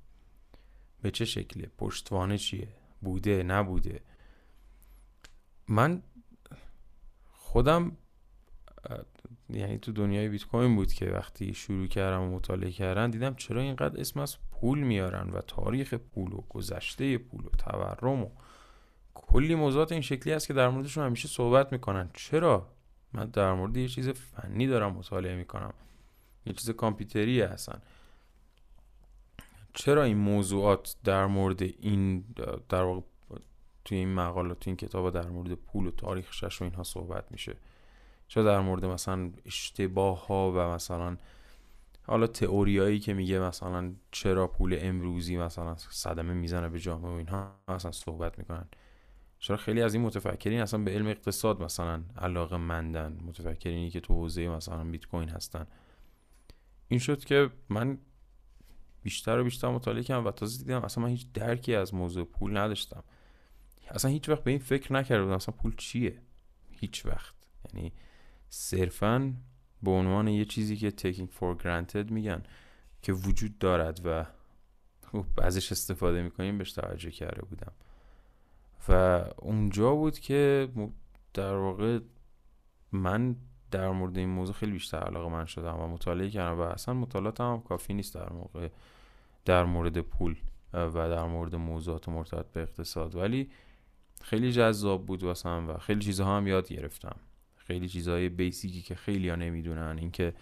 به 1.02 1.12
چه 1.12 1.26
شکله؟ 1.26 1.72
پشتوانه 1.78 2.38
چیه؟ 2.38 2.68
بوده؟ 3.02 3.44
نبوده؟ 3.44 4.02
من 5.68 6.02
خودم 7.32 7.98
یعنی 9.50 9.78
تو 9.78 9.92
دنیای 9.92 10.30
بیت 10.30 10.44
کوین 10.44 10.76
بود 10.76 10.94
که 10.94 11.06
وقتی 11.06 11.54
شروع 11.54 11.88
کردم 11.88 12.22
و 12.22 12.36
مطالعه 12.36 12.72
کردن 12.72 13.10
دیدم 13.10 13.36
چرا 13.36 13.62
اینقدر 13.62 14.00
اسم 14.00 14.20
از 14.20 14.38
پول 14.62 14.80
میارن 14.80 15.30
و 15.30 15.42
تاریخ 15.42 15.94
پول 15.94 16.34
و 16.34 16.42
گذشته 16.50 17.18
پول 17.18 17.46
و 17.46 17.50
تورم 17.50 18.24
و 18.24 18.30
کلی 19.14 19.56
موضوعات 19.56 19.92
این 19.92 20.02
شکلی 20.02 20.34
هست 20.34 20.48
که 20.48 20.54
در 20.54 20.70
موردشون 20.70 21.06
همیشه 21.06 21.28
صحبت 21.28 21.72
می‌کنن. 21.72 22.10
چرا؟ 22.14 22.68
من 23.14 23.26
در 23.26 23.54
مورد 23.54 23.78
یه 23.78 23.88
چیز 23.88 24.10
فنی 24.10 24.68
دارم 24.68 24.94
مطالعه 24.94 25.36
می‌کنم. 25.36 25.74
یه 26.46 26.54
چیز 26.54 26.70
کامپیوتری 26.70 27.42
هستن. 27.42 27.82
چرا 29.74 30.04
این 30.04 30.18
موضوعات 30.18 30.96
در 31.04 31.26
مورد 31.26 31.62
این 31.62 32.26
در 32.70 32.84
واقع 32.84 33.02
توی 33.86 33.98
این 33.98 34.14
مقالات 34.14 34.60
توی 34.60 34.72
این 34.72 34.78
کتاب 34.78 35.10
در 35.10 35.30
مورد 35.30 35.54
پول 35.54 35.88
و 35.88 35.92
تاریخش 35.92 36.62
و 36.62 36.64
اینها 36.64 36.84
صحبت 36.84 37.32
میشه؟ 37.32 37.56
چرا 38.28 38.44
در 38.44 38.60
مورد 38.60 38.86
مثلا 38.86 39.32
اشتباه 39.46 40.28
ها 40.28 40.52
و 40.52 40.60
مثلا 40.76 41.18
حالا 42.04 42.28
تئوریایی 42.28 43.00
که 43.00 43.14
میگه 43.14 43.40
مثلا 43.40 43.94
چرا 44.12 44.48
پول 44.48 44.78
امروزی 44.82 45.38
مثلا 45.38 45.76
صدمه 45.76 46.34
می‌زنه 46.34 46.70
به 46.70 46.80
جامعه 46.80 47.12
و 47.12 47.16
اینها 47.16 47.56
اصلا 47.68 47.92
صحبت 47.92 48.40
می‌کنن. 48.40 48.68
چرا 49.40 49.58
خیلی 49.58 49.82
از 49.82 49.94
این 49.94 50.04
متفکرین 50.04 50.62
اصلا 50.62 50.84
به 50.84 50.92
علم 50.92 51.08
اقتصاد 51.08 51.64
مثلا 51.64 52.04
علاقه 52.18 52.58
مندن 52.58 53.18
متفکرینی 53.26 53.90
که 53.90 54.00
تو 54.00 54.14
حوزه 54.14 54.50
مثلا 54.50 54.84
بیت 54.84 55.06
کوین 55.06 55.30
هستن. 55.30 55.68
این 56.88 57.00
شد 57.00 57.24
که 57.24 57.50
من 57.70 57.98
بیشتر 59.04 59.40
و 59.40 59.44
بیشتر 59.44 59.70
مطالعه 59.70 60.04
کردم 60.04 60.26
و 60.26 60.32
تازه 60.32 60.64
دیدم 60.64 60.82
اصلا 60.82 61.04
من 61.04 61.10
هیچ 61.10 61.32
درکی 61.34 61.76
از 61.76 61.94
موضوع 61.94 62.26
پول 62.26 62.58
نداشتم. 62.58 63.04
اصلا 63.90 64.12
هیچ 64.12 64.30
وقت 64.30 64.44
به 64.44 64.52
این 64.52 64.60
فکر 64.60 64.94
نکرده 64.94 65.24
بودم 65.24 65.36
اصلا 65.36 65.56
پول 65.58 65.76
چیه. 65.76 66.22
هیچ 66.72 67.06
وقت. 67.06 67.36
یعنی 67.74 67.94
صرفا 68.50 69.34
به 69.84 69.92
عنوان 69.92 70.28
یه 70.28 70.46
چیزی 70.46 70.78
که 70.78 70.92
taking 70.92 71.28
for 71.40 71.64
granted 71.64 72.12
میگن 72.12 72.44
که 73.02 73.14
وجود 73.14 73.58
دارد 73.58 74.02
و 74.06 74.26
خب 75.12 75.26
ازش 75.42 75.72
استفاده 75.72 76.22
می‌کنیم 76.22 76.58
بهش 76.58 76.72
توجه 76.72 77.12
کرده 77.12 77.42
بودم. 77.42 77.72
و 78.90 78.92
اونجا 79.38 79.96
بود 79.96 80.20
که 80.20 80.70
در 81.34 81.56
واقع 81.56 82.00
من 82.92 83.36
در 83.72 83.90
مورد 83.90 84.18
این 84.18 84.30
موضوع 84.30 84.56
خیلی 84.56 84.72
بیشتر 84.72 84.98
علاقه 84.98 85.30
من 85.30 85.46
شدم 85.46 85.80
و 85.80 85.88
مطالعه 85.88 86.30
کردم 86.30 86.60
و 86.60 86.62
اصلا 86.62 86.94
مطالعات 86.94 87.42
هم 87.42 87.62
کافی 87.62 87.94
نیست 87.94 88.16
در 88.16 88.34
موقع 88.34 88.70
در 89.46 89.66
مورد 89.66 90.02
پول 90.02 90.36
و 90.74 90.92
در 90.92 91.26
مورد 91.26 91.56
موضوعات 91.56 92.10
مرتبط 92.10 92.52
به 92.52 92.62
اقتصاد. 92.62 93.16
ولی 93.16 93.50
خیلی 94.22 94.52
جذاب 94.52 95.06
بود 95.06 95.24
واسم 95.24 95.70
و 95.70 95.78
خیلی 95.78 96.00
چیزها 96.00 96.38
هم 96.38 96.48
یاد 96.48 96.68
گرفتم. 96.68 97.16
خیلی 97.72 97.90
چیزهای 97.90 98.30
بیسیکی 98.30 98.82
که 98.82 98.96
خیلی 98.96 99.30
ها 99.30 99.36
نمی‌دونن. 99.36 99.98
اینکه 100.00 100.34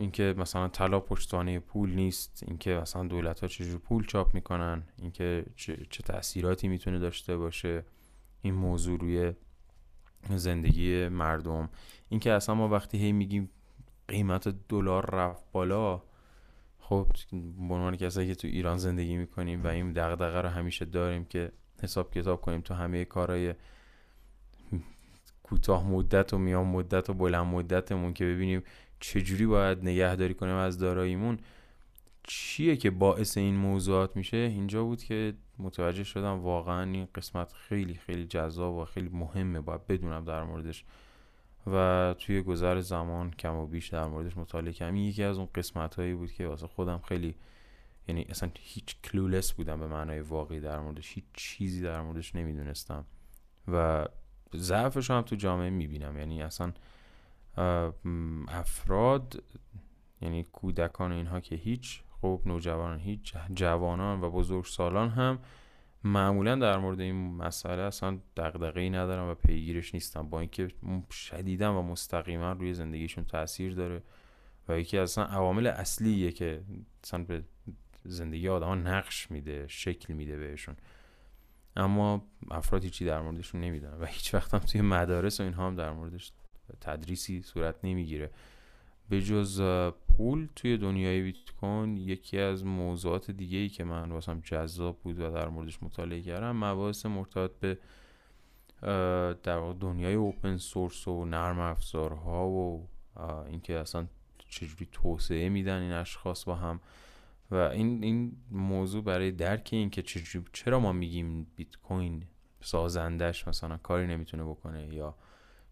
اینکه 0.00 0.34
مثلا 0.38 0.68
طلا 0.68 1.00
پشتوانه 1.00 1.58
پول 1.58 1.94
نیست. 1.94 2.44
اینکه 2.46 2.70
مثلا 2.70 3.06
دولت 3.06 3.40
ها 3.40 3.48
چجور 3.48 3.78
پول 3.78 4.06
چاپ 4.06 4.34
می‌کنن. 4.34 4.82
اینکه 4.98 5.44
چه, 5.56 5.86
چه 5.90 6.02
تاثیراتی 6.02 6.68
می‌تونه 6.68 6.98
داشته 6.98 7.36
باشه. 7.36 7.84
این 8.42 8.54
موضوع 8.54 9.00
روی 9.00 9.32
زندگی 10.30 11.08
مردم. 11.08 11.68
اینکه 12.08 12.32
اصلا 12.32 12.54
ما 12.54 12.68
وقتی 12.68 12.98
هی 12.98 13.12
میگیم 13.12 13.50
قیمت 14.08 14.48
دلار 14.68 15.10
رفت 15.14 15.44
بالا 15.52 16.02
خب 16.78 17.06
به 17.32 17.74
عنوان 17.74 17.96
کسایی 17.96 18.28
که 18.28 18.34
تو 18.34 18.48
ایران 18.48 18.78
زندگی 18.78 19.16
می‌کنیم 19.16 19.64
و 19.64 19.66
این 19.66 19.92
دغدغه 19.92 20.40
رو 20.40 20.48
همیشه 20.48 20.84
داریم 20.84 21.24
که 21.24 21.52
حساب 21.82 22.14
کتاب 22.14 22.40
کنیم 22.40 22.60
تو 22.60 22.74
همه 22.74 23.04
کارهای 23.04 23.54
کوتاه 25.48 25.88
مدت 25.88 26.34
و 26.34 26.38
میان 26.38 26.66
مدت 26.66 27.10
و 27.10 27.14
بلند 27.14 27.46
مدتمون 27.46 28.12
که 28.12 28.24
ببینیم 28.24 28.62
چجوری 29.00 29.46
باید 29.46 29.78
نگهداری 29.82 30.34
کنیم 30.34 30.54
از 30.54 30.78
داراییمون. 30.78 31.38
چیه 32.22 32.76
که 32.76 32.90
باعث 32.90 33.38
این 33.38 33.56
موضوعات 33.56 34.16
میشه؟ 34.16 34.36
اینجا 34.36 34.84
بود 34.84 35.02
که 35.02 35.34
متوجه 35.58 36.04
شدم 36.04 36.40
واقعا 36.40 36.82
این 36.82 37.08
قسمت 37.14 37.52
خیلی 37.52 37.94
خیلی 37.94 38.26
جذاب 38.26 38.76
و 38.76 38.84
خیلی 38.84 39.08
مهمه 39.08 39.60
باید 39.60 39.86
بدونم 39.86 40.24
در 40.24 40.44
موردش. 40.44 40.84
و 41.66 42.14
توی 42.18 42.42
گذر 42.42 42.80
زمان 42.80 43.30
کم 43.30 43.54
و 43.54 43.66
بیش 43.66 43.88
در 43.88 44.06
موردش 44.06 44.36
مطالعه 44.36 44.72
کردم. 44.72 44.96
یکی 44.96 45.22
از 45.22 45.38
اون 45.38 45.48
قسمت 45.54 45.94
هایی 45.94 46.14
بود 46.14 46.32
که 46.32 46.46
واسه 46.46 46.66
خودم 46.66 46.98
خیلی 46.98 47.34
یعنی 48.08 48.26
اصلا 48.28 48.50
هیچ 48.58 48.96
کلولس 49.04 49.52
بودم 49.52 49.80
به 49.80 49.86
معنای 49.86 50.20
واقعی 50.20 50.60
در 50.60 50.80
موردش. 50.80 51.12
هیچ 51.14 51.24
چیزی 51.32 51.82
در 51.82 52.02
موردش 52.02 52.34
نمی‌دونستم. 52.34 53.04
و 53.68 54.06
ضعفش 54.54 55.10
هم 55.10 55.22
تو 55.22 55.36
جامعه 55.36 55.70
می‌بینم. 55.70 56.18
یعنی 56.18 56.42
اصلا 56.42 56.72
افراد 58.48 59.42
یعنی 60.20 60.44
کودکان 60.44 61.12
اینها 61.12 61.40
که 61.40 61.56
هیچ 61.56 62.02
خب 62.20 62.40
نوجوانان 62.46 63.00
هیچ 63.00 63.34
جوانان 63.54 64.20
و 64.20 64.30
بزرگ 64.30 64.64
سالان 64.64 65.08
هم 65.08 65.38
معمولا 66.04 66.56
در 66.56 66.78
مورد 66.78 67.00
این 67.00 67.36
مسئله 67.36 67.82
اصلا 67.82 68.18
دغدغه 68.36 68.80
ای 68.80 68.90
ندارم 68.90 69.28
و 69.28 69.34
پیگیرش 69.34 69.94
نیستم 69.94 70.28
با 70.28 70.40
اینکه 70.40 70.68
شدیدا 71.10 71.78
و 71.78 71.82
مستقیما 71.82 72.52
روی 72.52 72.74
زندگیشون 72.74 73.24
تاثیر 73.24 73.74
داره 73.74 74.02
و 74.68 74.78
یکی 74.78 74.98
اصلا 74.98 75.24
عوامل 75.24 75.66
اصلیه 75.66 76.32
که 76.32 76.62
اصلا 77.04 77.24
به 77.24 77.44
زندگی 78.04 78.48
آدم 78.48 78.88
نقش 78.88 79.30
میده 79.30 79.66
شکل 79.68 80.14
میده 80.14 80.36
بهشون. 80.36 80.76
اما 81.76 82.24
افراد 82.50 82.84
هیچی 82.84 83.04
در 83.04 83.20
موردشون 83.20 83.60
نمی‌دونن 83.60 84.00
و 84.00 84.04
هیچ 84.04 84.34
وقت 84.34 84.54
هم 84.54 84.60
توی 84.60 84.80
مدارس 84.80 85.40
و 85.40 85.42
اینها 85.42 85.66
هم 85.66 85.76
در 85.76 85.92
موردش 85.92 86.32
تدریسی 86.80 87.42
صورت 87.42 87.74
نمی‌گیره. 87.84 88.30
به 89.08 89.22
جز 89.22 89.62
پول 90.08 90.48
توی 90.56 90.76
دنیای 90.76 91.22
بیت 91.22 91.36
کوین 91.60 91.96
یکی 91.96 92.38
از 92.38 92.64
موضوعات 92.64 93.30
دیگه 93.30 93.58
ای 93.58 93.68
که 93.68 93.84
من 93.84 94.12
واسم 94.12 94.40
جذاب 94.40 94.98
بود 94.98 95.20
و 95.20 95.30
در 95.30 95.48
موردش 95.48 95.82
مطالعه 95.82 96.22
کردم 96.22 96.56
مباحث 96.56 97.06
مرتبط 97.06 97.50
به 97.60 97.78
در 99.42 99.72
دنیای 99.80 100.14
اوپن 100.14 100.56
سورس 100.56 101.08
و 101.08 101.24
نرم 101.24 101.58
افزارها 101.60 102.48
و 102.48 102.88
اینکه 103.48 103.78
اصلا 103.78 104.06
چجوری 104.48 104.88
توسعه 104.92 105.48
میدن 105.48 105.82
این 105.82 105.92
اشخاص 105.92 106.44
با 106.44 106.54
هم. 106.54 106.80
و 107.50 107.54
این 107.54 108.04
این 108.04 108.36
موضوع 108.50 109.04
برای 109.04 109.30
درک 109.30 109.68
این 109.72 109.90
که 109.90 110.02
چرا 110.52 110.80
ما 110.80 110.92
میگیم 110.92 111.46
بیت 111.56 111.76
کوین 111.76 112.24
سازندش 112.60 113.48
مثلا 113.48 113.76
کاری 113.76 114.06
نمی‌تونه 114.06 114.44
بکنه 114.44 114.94
یا 114.94 115.16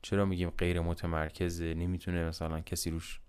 چرا 0.02 0.24
میگیم 0.24 0.50
غیر 0.50 0.80
متمرکزه 0.80 1.74
نمی‌تونه 1.74 2.24
مثلا 2.24 2.60
کسی 2.60 2.90
روش 2.90 3.20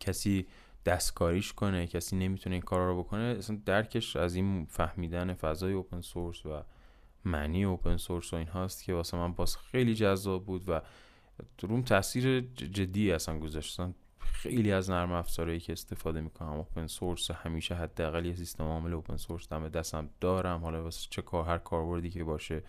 کسی 0.00 0.46
دستکاریش 0.84 1.52
کنه 1.52 1.86
کسی 1.86 2.16
نمی‌تونه 2.16 2.54
این 2.54 2.62
کارا 2.62 2.90
رو 2.90 3.02
بکنه. 3.02 3.22
اصلا 3.22 3.58
درکش 3.66 4.16
از 4.16 4.34
این 4.34 4.66
فهمیدن 4.70 5.34
فضای 5.34 5.72
اوپن 5.72 6.00
سورس 6.00 6.46
و 6.46 6.62
معنی 7.24 7.64
اوپن 7.64 7.96
سورس 7.96 8.32
و 8.32 8.36
این 8.36 8.48
هاست 8.48 8.84
که 8.84 8.94
واسه 8.94 9.16
من 9.16 9.32
باز 9.32 9.56
خیلی 9.56 9.94
جذاب 9.94 10.46
بود 10.46 10.68
و 10.68 10.80
روم 11.62 11.82
تاثیر 11.82 12.40
جدی 12.50 13.12
اصلا 13.12 13.38
گذاشتن 13.38 13.94
خیلی 14.32 14.72
از 14.72 14.90
نرم 14.90 15.12
افزارهایی 15.12 15.60
که 15.60 15.72
استفاده 15.72 16.20
می‌کنم. 16.20 16.52
اوپن 16.52 16.86
سورس 16.86 17.30
همیشه 17.30 17.74
حداقل 17.74 18.26
یه 18.26 18.34
سیستم 18.34 18.64
عامل 18.64 18.94
اوپن 18.94 19.16
سورس 19.16 19.48
دم 19.48 19.68
دستم 19.68 20.10
دارم. 20.20 20.60
حالا 20.60 20.82
واسه 20.82 21.06
چه 21.10 21.22
کار 21.22 21.44
هر 21.44 21.58
کاربردی 21.58 22.10
که 22.10 22.24
باشه 22.24 22.62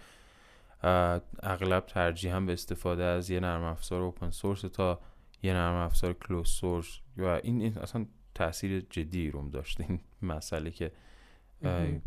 اغلب 1.43 1.85
ترجیح 1.85 2.35
هم 2.35 2.45
به 2.45 2.53
استفاده 2.53 3.03
از 3.03 3.29
یه 3.29 3.39
نرم 3.39 3.63
افزار 3.63 4.01
اوپن 4.01 4.29
سورس 4.29 4.61
تا 4.61 4.99
یه 5.43 5.53
نرم 5.53 5.75
افزار 5.75 6.13
کلوز 6.13 6.49
سورس 6.49 6.99
و 7.17 7.23
این, 7.23 7.77
اصلا 7.77 8.05
تاثیر 8.35 8.85
جدی 8.89 9.31
روم 9.31 9.49
داشت. 9.49 9.81
این 9.81 9.99
مسئله 10.21 10.71
که 10.71 10.91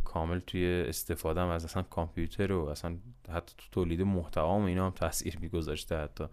کامل 0.04 0.38
توی 0.38 0.84
استفاده 0.88 1.40
هم 1.40 1.48
از 1.48 1.64
اصلا 1.64 1.82
کامپیوتر 1.82 2.52
و 2.52 2.64
اصلا 2.66 2.96
حتی 3.28 3.54
تو 3.58 3.64
تولید 3.72 4.02
محتوا 4.02 4.58
و 4.58 4.62
اینا 4.62 4.86
هم 4.86 4.92
تاثیر 4.92 5.38
میگذاشته 5.38 5.98
حتی. 5.98 6.24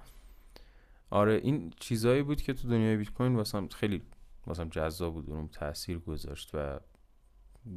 آره 1.10 1.34
این 1.44 1.74
چیزایی 1.80 2.22
بود 2.24 2.42
که 2.42 2.54
تو 2.54 2.68
دنیای 2.68 2.98
بیت 2.98 3.10
کوین 3.10 3.36
واسم 3.36 3.68
خیلی 3.68 4.02
واسم 4.48 4.70
جذاب 4.70 5.14
بود 5.14 5.30
اونم 5.30 5.48
تاثیر 5.48 6.00
گذاشت 6.00 6.52
و 6.54 6.80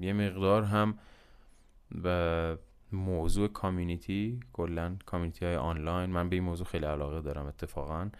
یه 0.01 0.13
مقدار 0.13 0.63
هم 0.63 0.99
به 2.03 2.59
موضوع 2.93 3.49
کامیونیتی 3.49 4.41
کلا 4.53 4.97
کامیونیتی 5.07 5.45
های 5.45 5.57
آنلاین 5.57 6.11
من 6.11 6.29
به 6.29 6.37
این 6.37 6.45
موضوع 6.45 6.67
خیلی 6.67 6.87
علاقه 6.87 7.21
دارم 7.21 7.47
اتفاقا 7.47 8.11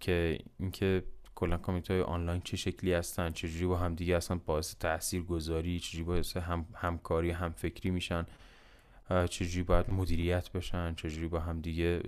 که 0.00 0.38
اینکه 0.58 1.04
کلا 1.34 1.56
کامیونیتی 1.56 1.92
های 1.92 2.02
آنلاین 2.02 2.40
چه 2.40 2.56
شکلی 2.56 2.92
هستن 2.92 3.30
چجوری 3.30 3.66
با 3.66 3.76
هم 3.76 3.94
دیگه 3.94 4.16
اصلا 4.16 4.40
باعث 4.46 4.76
تاثیر 4.76 5.22
گذاری 5.22 5.80
چجوری 5.80 6.04
باعث 6.04 6.36
هم 6.36 6.66
همکاری 6.74 7.30
هم 7.30 7.50
فکری 7.52 7.90
میشن. 7.90 8.26
چجوری 9.30 9.62
باید 9.62 9.90
مدیریت 9.90 10.52
بشن 10.52 10.94
چجوری 10.94 11.28
با 11.28 11.40
هم 11.40 11.60
دیگه 11.60 12.00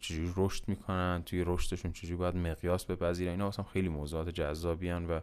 چجوری 0.00 0.32
رشد 0.36 0.68
می‌کنن 0.68 1.22
توی 1.26 1.44
رشدشون 1.46 1.92
چجوری 1.92 2.16
باید 2.16 2.36
مقیاس 2.36 2.84
بپذیرن؟ 2.84 3.30
اینا 3.30 3.44
واسم 3.44 3.62
خیلی 3.62 3.88
موضوعات 3.88 4.28
جذابی 4.28 4.90
و 4.90 5.20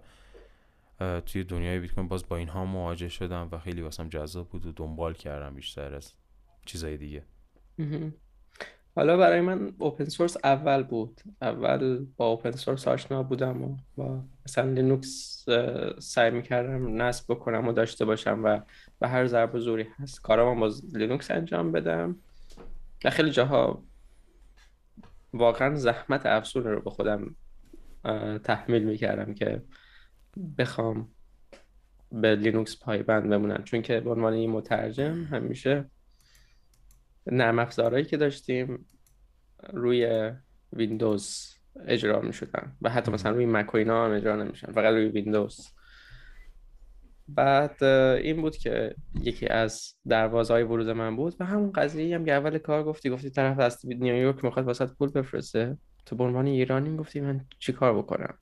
توی 1.19 1.43
دنیای 1.43 1.79
بیت 1.79 1.93
کوین 1.93 2.07
باز 2.07 2.27
با 2.27 2.37
اینها 2.37 2.65
مواجه 2.65 3.09
شدم 3.09 3.49
و 3.51 3.59
خیلی 3.59 3.81
واسم 3.81 4.09
جذاب 4.09 4.49
بود 4.49 4.65
و 4.65 4.71
دنبال 4.71 5.13
کردم 5.13 5.55
بیشتر 5.55 5.95
از 5.95 6.13
چیزای 6.65 6.97
دیگه. 6.97 7.23
حالا 8.95 9.17
برای 9.17 9.41
من 9.41 9.73
اوپن 9.77 10.05
سورس 10.05 10.37
اول 10.43 10.83
بود. 10.83 11.21
اول 11.41 12.05
با 12.17 12.27
اوپن 12.27 12.51
سورس 12.51 12.87
آشنا 12.87 13.23
بودم 13.23 13.63
و 13.63 13.77
با 13.95 14.23
مثلا 14.45 14.71
لینوکس 14.71 15.45
سعی 15.99 16.31
می‌کردم 16.31 17.01
نصب 17.01 17.25
بکنم 17.33 17.67
و 17.67 17.71
داشته 17.71 18.05
باشم 18.05 18.41
و 18.43 18.59
به 18.99 19.07
هر 19.07 19.27
ضرب 19.27 19.55
و 19.55 19.59
زوری 19.59 19.87
هست. 19.99 20.21
کارام 20.21 20.59
با 20.59 20.71
لینوکس 20.93 21.31
انجام 21.31 21.71
بدم. 21.71 22.15
و 23.05 23.09
خیلی 23.09 23.31
جاها 23.31 23.83
واقعا 25.33 25.75
زحمت 25.75 26.25
افزون 26.25 26.63
رو 26.63 26.81
به 26.81 26.89
خودم 26.89 27.35
تحمیل 28.43 28.83
می‌کردم 28.83 29.33
که 29.33 29.63
بخوام 30.57 31.11
به 32.11 32.35
لینوکس 32.35 32.79
پایبند 32.83 33.29
بمونم. 33.29 33.63
چون 33.63 33.81
که 33.81 33.99
به 33.99 34.09
عنوان 34.09 34.33
این 34.33 34.51
مترجم 34.51 35.23
همیشه 35.23 35.89
نرم 37.27 37.59
افزارهایی 37.59 38.05
که 38.05 38.17
داشتیم 38.17 38.85
روی 39.73 40.31
ویندوز 40.73 41.55
اجرا 41.85 42.21
می 42.21 42.33
شدن 42.33 42.75
و 42.81 42.89
حتی 42.89 43.11
مثلا 43.11 43.31
روی 43.31 43.45
مک 43.45 43.73
و 43.73 43.77
اینا 43.77 44.05
هم 44.05 44.11
اجرا 44.11 44.43
نمیشن 44.43 44.71
فقط 44.71 44.93
روی 44.93 45.05
ویندوز. 45.05 45.67
بعد 47.35 47.83
این 47.83 48.41
بود 48.41 48.57
که 48.57 48.95
یکی 49.21 49.47
از 49.47 49.93
دروازه 50.07 50.53
های 50.53 50.63
ورود 50.63 50.89
من 50.89 51.15
بود 51.15 51.35
و 51.39 51.45
همون 51.45 51.71
قضیه 51.71 52.15
هم 52.15 52.25
که 52.25 52.33
اول 52.33 52.57
کار 52.57 52.83
گفتی 52.83 53.09
گفتی 53.09 53.29
طرف 53.29 53.59
از 53.59 53.85
نیویورک 53.85 54.45
می‌خواد 54.45 54.65
واسه 54.65 54.85
پول 54.85 55.09
بفرسته. 55.09 55.77
تو 56.05 56.15
به 56.15 56.23
عنوان 56.23 56.45
ایرانی 56.47 56.97
گفتی 56.97 57.19
من 57.19 57.45
چی 57.59 57.73
کار 57.73 57.97
بکنم؟ 57.97 58.33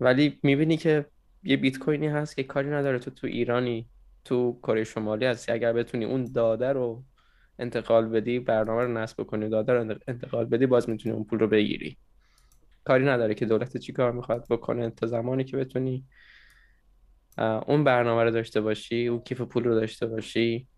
ولی 0.00 0.38
می‌بینی 0.42 0.76
که 0.76 1.06
یه 1.42 1.56
بیت 1.56 1.78
کوینی 1.78 2.06
هست 2.06 2.36
که 2.36 2.42
کاری 2.42 2.70
نداره. 2.70 2.98
تو 2.98 3.10
تو 3.10 3.26
ایرانی 3.26 3.88
تو 4.24 4.58
کره 4.62 4.84
شمالی 4.84 5.24
هستی. 5.24 5.52
اگر 5.52 5.72
بتونی 5.72 6.04
اون 6.04 6.32
داده 6.32 6.72
رو 6.72 7.04
انتقال 7.58 8.08
بدی 8.08 8.38
برنامه 8.38 8.82
رو 8.82 8.92
نصب 8.92 9.22
کنی 9.22 9.48
داده 9.48 9.72
رو 9.72 9.94
انتقال 10.08 10.44
بدی 10.44 10.66
باز 10.66 10.90
می‌تونی 10.90 11.14
اون 11.14 11.24
پول 11.24 11.38
رو 11.38 11.48
بگیری. 11.48 11.96
کاری 12.84 13.04
نداره 13.04 13.34
که 13.34 13.46
دولت 13.46 13.76
چی 13.76 13.92
کار 13.92 14.12
می‌خواد 14.12 14.46
بکنه. 14.50 14.90
تا 14.90 15.06
زمانی 15.06 15.44
که 15.44 15.56
بتونی 15.56 16.04
اون 17.66 17.84
برنامه 17.84 18.24
رو 18.24 18.30
داشته 18.30 18.60
باشی 18.60 19.06
اون 19.06 19.20
کیف 19.20 19.40
پول 19.40 19.64
رو 19.64 19.74
داشته 19.74 20.06
باشی 20.06 20.68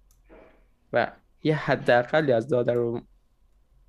و 0.92 1.12
یه 1.42 1.56
حداقلی 1.56 2.32
از 2.32 2.48
داده 2.48 2.72
رو 2.72 3.00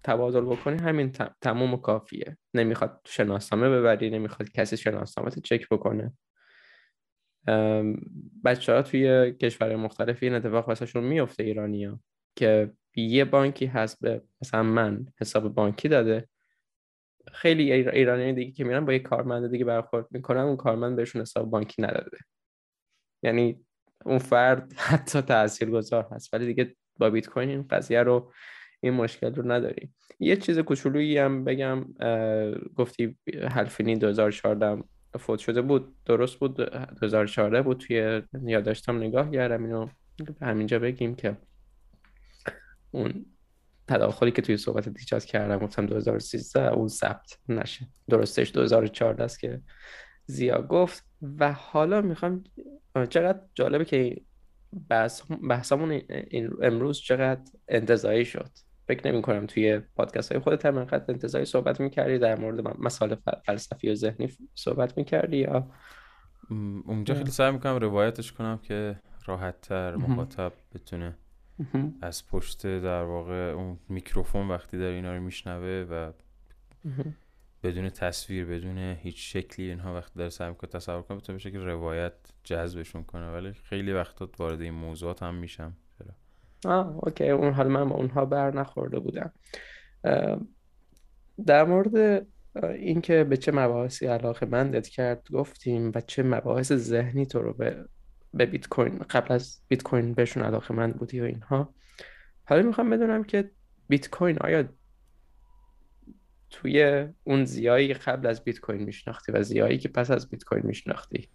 تبادل 0.03 0.41
بکنی 0.41 0.77
همین 0.81 1.11
تموم 1.41 1.73
و 1.73 1.77
کافیه. 1.77 2.37
نمی‌خواد 2.53 3.01
شناسنامه 3.05 3.69
ببری 3.69 4.09
نمی‌خواد 4.09 4.51
کسی 4.51 4.77
شناسنامه 4.77 5.31
چک 5.31 5.69
بکنه. 5.71 6.13
بچه 8.45 8.73
ها 8.73 8.81
توی 8.81 9.31
کشور 9.31 9.75
مختلف 9.75 10.23
این 10.23 10.33
اتفاق 10.33 10.67
واسهشون 10.67 11.03
میفته 11.03 11.43
ایرانی 11.43 11.99
که 12.35 12.71
یه 12.95 13.25
بانکی 13.25 13.65
هست 13.65 14.01
به 14.01 14.21
مثلا 14.41 14.63
من 14.63 15.05
حساب 15.21 15.55
بانکی 15.55 15.87
داده. 15.87 16.27
خیلی 17.33 17.71
ایرانی 17.73 18.33
دیگه 18.33 18.51
که 18.51 18.63
میرن 18.63 18.85
با 18.85 18.93
یه 18.93 18.99
کارمند 18.99 19.51
دیگه 19.51 19.65
برخورد 19.65 20.07
می‌کنن 20.11 20.41
اون 20.41 20.57
کارمند 20.57 20.95
بهشون 20.95 21.21
حساب 21.21 21.49
بانکی 21.49 21.81
نداده. 21.81 22.17
یعنی 23.23 23.65
اون 24.05 24.17
فرد 24.17 24.73
حتی 24.89 25.21
تأثیر 25.21 25.69
گذار 25.69 26.07
هست. 26.11 26.33
ولی 26.33 26.45
دیگه 26.45 26.75
با 26.99 27.09
بیت 27.09 27.29
کوین 27.29 27.49
این 27.49 27.67
قضیه 27.69 28.03
رو 28.03 28.33
این 28.79 28.93
مشکل 28.93 29.35
رو 29.35 29.51
نداریم 29.51 29.95
یه 30.19 30.35
چیز 30.35 30.59
کوچولویی 30.59 31.17
هم 31.17 31.43
بگم 31.43 31.85
گفتی 32.75 33.17
حلفینی 33.49 33.95
2014 33.95 34.83
فوت 35.19 35.39
شده 35.39 35.61
بود. 35.61 35.95
درست 36.05 36.39
بود؟ 36.39 36.55
2014 36.99 37.61
بود 37.61 37.77
توی 37.77 38.21
یادداشتم 38.45 38.97
نگاه 38.97 39.31
کردم. 39.31 39.63
اینو 39.63 39.87
همینجا 40.41 40.79
بگیم 40.79 41.15
که 41.15 41.37
اون 42.91 43.25
تداخلی 43.87 44.31
که 44.31 44.41
توی 44.41 44.57
صحبت 44.57 44.89
دیجاز 44.89 45.25
کردم 45.25 45.57
گفتم 45.57 45.85
2013 45.85 46.67
اون 46.67 46.87
ثبت 46.87 47.39
نشه. 47.49 47.87
درستش 48.09 48.51
2014 48.51 49.23
است 49.23 49.39
که 49.39 49.61
زیا 50.25 50.61
گفت. 50.61 51.10
و 51.39 51.53
حالا 51.53 52.01
می‌خوام 52.01 52.43
چقدر 53.09 53.39
جالبه 53.53 53.85
که 53.85 54.21
بحث 54.89 55.21
بحثمون 55.49 56.01
امروز 56.61 56.99
چقدر 56.99 57.51
انتظایی 57.67 58.25
شد. 58.25 58.49
فکر 58.87 59.11
نمی 59.11 59.21
کنم 59.21 59.45
توی 59.45 59.79
پادکست 59.79 60.31
های 60.31 60.41
خودت 60.41 60.65
هم 60.65 60.77
انقدر 60.77 61.05
انتظایی 61.09 61.45
صحبت 61.45 61.79
می‌کردی 61.81 62.17
در 62.17 62.39
مورد 62.39 62.77
مسائل 62.79 63.15
فلسفی 63.45 63.89
و 63.89 63.95
ذهنی 63.95 64.29
صحبت 64.55 64.97
می‌کردی 64.97 65.37
یا؟ 65.37 65.71
اونجا 66.85 67.15
خیلی 67.15 67.31
سعی 67.31 67.51
می‌کنم 67.51 67.75
روایتش 67.75 68.31
کنم 68.31 68.57
که 68.57 68.99
راحت 69.25 69.61
تر 69.61 69.95
مخاطب 69.95 70.53
بتونه 70.75 71.17
از 72.01 72.27
پشت 72.27 72.65
در 72.65 73.03
واقع 73.03 73.33
اون 73.33 73.79
میکروفون 73.89 74.47
وقتی 74.47 74.77
داره 74.77 74.95
اینا 74.95 75.15
رو 75.15 75.21
میشنوه 75.21 75.85
و 75.89 76.11
بدون 77.63 77.89
تصویر 77.89 78.45
بدون 78.45 78.77
هیچ 78.77 79.33
شکلی 79.33 79.69
اینها 79.69 79.95
وقتی 79.95 80.19
داره 80.19 80.29
سعی 80.29 80.49
می‌کنه 80.49 80.69
تصور 80.69 81.01
کنه 81.01 81.17
بتونه 81.17 81.37
بشه 81.37 81.51
که 81.51 81.59
روایت 81.59 82.13
جذبشون 82.43 83.03
کنه. 83.03 83.31
ولی 83.31 83.53
خیلی 83.53 83.93
وقتا 83.93 84.29
وارد 84.39 84.61
این 84.61 84.73
موضوعات 84.73 85.23
هم 85.23 85.35
میشم. 85.35 85.77
آه 86.65 86.97
اوکی. 87.03 87.29
اون 87.29 87.53
حال 87.53 87.67
من 87.67 87.89
با 87.89 87.95
اونها 87.95 88.25
بر 88.25 88.53
نخورده 88.53 88.99
بودم. 88.99 89.31
در 91.45 91.63
مورد 91.63 92.27
اینکه 92.63 93.23
به 93.23 93.37
چه 93.37 93.51
مباحثی 93.51 94.05
علاقه 94.05 94.45
مندت 94.45 94.87
کرد 94.87 95.27
گفتیم 95.33 95.91
و 95.95 96.01
چه 96.01 96.23
مباحث 96.23 96.73
ذهنی 96.73 97.25
تو 97.25 97.41
رو 97.41 97.53
به 97.53 97.85
به 98.33 98.45
بیت 98.45 98.67
کوین 98.67 98.99
قبل 98.99 99.33
از 99.33 99.61
بیت 99.67 99.83
کوین 99.83 100.13
بهشون 100.13 100.43
علاقه 100.43 100.75
من 100.75 100.91
بودی 100.91 101.21
و 101.21 101.23
اینها. 101.23 101.73
حالا 102.45 102.61
می‌خوام 102.61 102.89
بدونم 102.89 103.23
که 103.23 103.51
بیت 103.87 104.09
کوین 104.09 104.37
آیا 104.39 104.63
توی 106.51 107.07
اون 107.23 107.45
زیایی 107.45 107.93
قبل 107.93 108.27
از 108.27 108.43
بیت 108.43 108.59
کوین 108.59 108.83
میشناختی 108.83 109.31
و 109.31 109.43
زیایی 109.43 109.77
که 109.77 109.89
پس 109.89 110.11
از 110.11 110.29
بیت 110.29 110.43
کوین 110.43 110.65
میشناختی. 110.65 111.29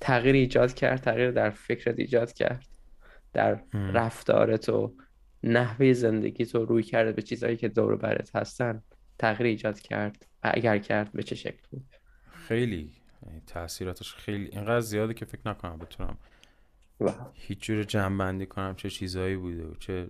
تغییر 0.00 0.34
ایجاد 0.34 0.74
کرد 0.74 1.00
تغییر 1.00 1.30
در 1.30 1.50
فکرت 1.50 1.98
ایجاد 1.98 2.32
کرد 2.32 2.66
در 3.32 3.60
رفتارت 3.72 4.68
و 4.68 4.94
نحوه 5.42 5.92
زندگی 5.92 6.46
تو 6.46 6.64
روی 6.64 6.82
کرده 6.82 7.12
به 7.12 7.22
چیزهایی 7.22 7.56
که 7.56 7.68
دور 7.68 7.96
برت 7.96 8.36
هستن 8.36 8.82
تغییر 9.18 9.46
ایجاد 9.46 9.80
کرد 9.80 10.26
و 10.44 10.50
اگر 10.54 10.78
کرد 10.78 11.12
به 11.12 11.22
چه 11.22 11.34
شکل 11.34 11.62
بود 11.70 11.84
خیلی. 12.48 12.92
یعنی 13.26 13.42
تاثیراتش 13.46 14.14
خیلی 14.14 14.44
اینقدر 14.44 14.80
زیاده 14.80 15.14
که 15.14 15.24
فکر 15.24 15.40
نکنم 15.48 15.78
بتونم 15.78 16.16
هیچ 17.34 17.62
جور 17.62 17.82
جمع 17.82 18.44
کنم 18.44 18.74
چه 18.76 18.90
چیزهایی 18.90 19.36
بوده 19.36 19.64
و 19.64 19.74
چه 19.74 20.08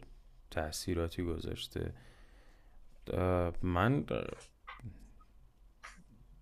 تاثیراتی 0.50 1.22
گذاشته. 1.22 1.92
من 3.62 4.04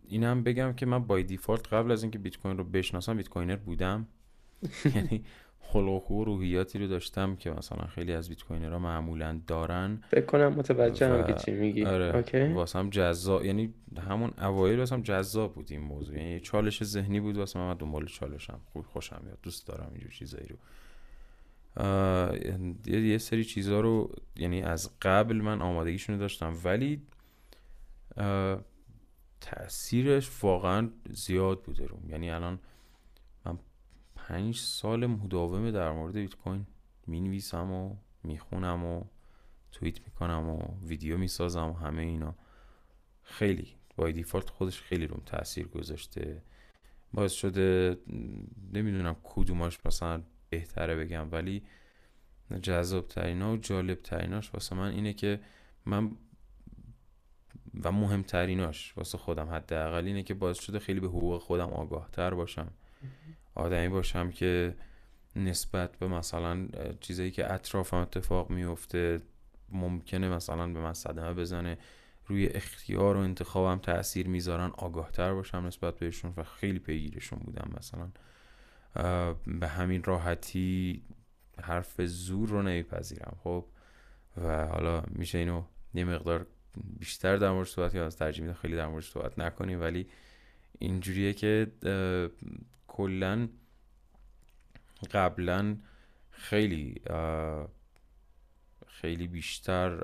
اینم 0.05 0.43
بگم 0.43 0.73
که 0.73 0.87
من 0.87 0.99
بای 0.99 1.23
دیفالت 1.23 1.73
قبل 1.73 1.93
از 1.93 2.03
اینکه 2.03 2.19
بیت 2.19 2.37
کوین 2.37 2.59
رو 2.59 2.65
بشناسم 2.65 3.17
بیت 3.17 3.29
کوینر 3.29 3.57
بودم. 3.57 4.07
یعنی 4.97 5.25
خلق 5.59 6.11
و 6.11 6.25
روحیاتی 6.25 6.79
رو 6.79 6.87
داشتم 6.87 7.37
که 7.37 7.51
مثلا 7.51 7.87
خیلی 7.87 8.13
از 8.13 8.29
بیت 8.29 8.43
کوینرها 8.43 8.79
معمولا 8.79 9.41
دارن. 9.47 10.03
فکر 10.09 10.25
کنم 10.25 10.49
متوجه 10.49 11.09
هم 11.09 11.27
که 11.27 11.33
چی 11.33 11.51
میگی. 11.51 11.85
آره 11.85 12.17
اوکی. 12.17 12.43
واسم 12.43 12.91
جذاب 12.91 13.45
یعنی 13.45 13.75
همون 14.09 14.31
اوایل 14.39 14.79
واسم 14.79 15.03
جذاب 15.03 15.55
بود 15.55 15.67
این 15.71 15.81
موضوع. 15.81 16.17
یعنی 16.17 16.41
چالش 16.41 16.85
ذهنی 16.85 17.21
بود 17.21 17.37
واسه 17.37 17.59
من 17.59 17.75
دنبال 17.75 18.07
چالشم. 18.07 18.61
خوب 18.73 18.87
خوشم 18.87 19.21
میاد. 19.25 19.39
دوست 19.43 19.67
دارم 19.67 19.91
اینجور 19.93 20.11
چیزایی 20.11 20.47
رو 20.47 20.57
یه 22.87 23.19
سری 23.19 23.45
چیزها 23.45 23.81
رو 23.81 24.15
یعنی 24.37 24.63
از 24.63 24.91
قبل 25.03 25.37
من 25.37 25.63
آمادگیشون 25.63 26.19
داشتم 26.19 26.57
ولی 26.65 27.03
تاثیرش 29.41 30.31
واقعا 30.43 30.91
زیاد 31.11 31.63
بوده 31.63 31.87
روم 31.87 32.11
یعنی 32.11 32.31
الان 32.31 32.59
من 33.45 33.59
پنج 34.17 34.57
سال 34.57 35.07
مداومه 35.07 35.71
در 35.71 35.93
مورد 35.93 36.15
بیت 36.15 36.35
کوین 36.35 36.67
می 37.07 37.21
نویسم 37.21 37.71
و 37.71 37.97
می‌خونم 38.23 38.85
و 38.85 39.05
توییت 39.73 40.01
می‌کنم 40.01 40.49
و 40.49 40.87
ویدیو 40.87 41.19
می‌سازم 41.19 41.67
و 41.67 41.73
همه 41.73 42.03
اینا. 42.03 42.35
خیلی 43.23 43.77
بای 43.97 44.13
دیفالت 44.13 44.51
خودش 44.51 44.81
خیلی 44.81 45.07
روم 45.07 45.23
تاثیر 45.27 45.69
گذاشته. 45.69 46.43
باعث 47.15 47.33
شده 47.33 47.97
نمی‌دونم 48.73 49.17
کدوماش 49.23 49.79
مثلا 49.85 50.23
بهتره 50.53 50.97
بگم. 50.97 51.29
ولی 51.33 51.63
جذاب 52.63 53.09
ترینا 53.09 53.53
و 53.53 53.57
جالب 53.57 54.03
تریناش 54.03 54.55
واسه 54.55 54.77
من 54.77 54.91
اینه 54.91 55.13
که 55.13 55.41
من 55.87 56.11
و 57.85 57.93
مهمتریناش 57.93 58.93
واسه 58.97 59.19
خودم 59.19 59.49
حداقل 59.49 60.07
اینه 60.07 60.23
که 60.23 60.35
باعث 60.35 60.61
شده 60.61 60.79
خیلی 60.79 61.01
به 61.01 61.07
حقوق 61.07 61.43
خودم 61.43 61.69
آگاه 61.71 62.09
تر 62.13 62.35
باشم 62.35 62.71
آدمی 63.55 63.89
باشم 63.89 64.31
که 64.31 64.75
نسبت 65.37 65.97
به 65.97 66.09
مثلا 66.09 66.69
چیزایی 67.01 67.31
که 67.31 67.53
اطرافم 67.53 67.97
اتفاق 67.97 68.51
میفته 68.51 69.21
ممکنه 69.69 70.29
مثلا 70.29 70.67
به 70.67 70.81
من 70.81 70.95
صدمه 70.95 71.35
بزنه 71.35 71.79
روی 72.27 72.47
اختیار 72.47 73.17
و 73.17 73.21
انتخابم 73.21 73.79
تاثیر 73.79 74.29
می‌ذارن 74.29 74.71
آگاه 74.79 75.11
تر 75.11 75.35
باشم 75.35 75.67
نسبت 75.67 75.99
بهشون 75.99 76.35
و 76.37 76.45
خیلی 76.45 76.79
پیگیرشون 76.79 77.39
بودم 77.39 77.71
مثلا. 77.79 78.11
به 79.47 79.69
همین 79.69 80.03
راحتی 80.03 81.03
حرف 81.63 82.01
زور 82.01 82.49
رو 82.49 82.63
نمیپذیرم. 82.63 83.37
خب 83.45 83.65
و 84.37 84.67
حالا 84.67 85.03
میشه 85.09 85.39
اینو 85.39 85.63
یه 85.95 86.05
مقدار 86.05 86.47
بیشتر 86.99 87.37
در 87.37 87.51
مورد 87.51 87.67
صحبت 87.69 87.95
یا 87.95 88.07
از 88.07 88.23
میدم 88.23 88.53
خیلی 88.53 88.77
در 88.77 88.87
مورد 88.87 89.05
صحبت 89.05 89.39
نکنیم 89.39 89.81
ولی 89.81 90.07
اینجوریه 90.79 91.33
که 91.33 91.67
کلا 92.89 93.49
قبلا 95.13 95.77
خیلی 96.31 97.01
خیلی 98.87 99.27
بیشتر 99.27 99.99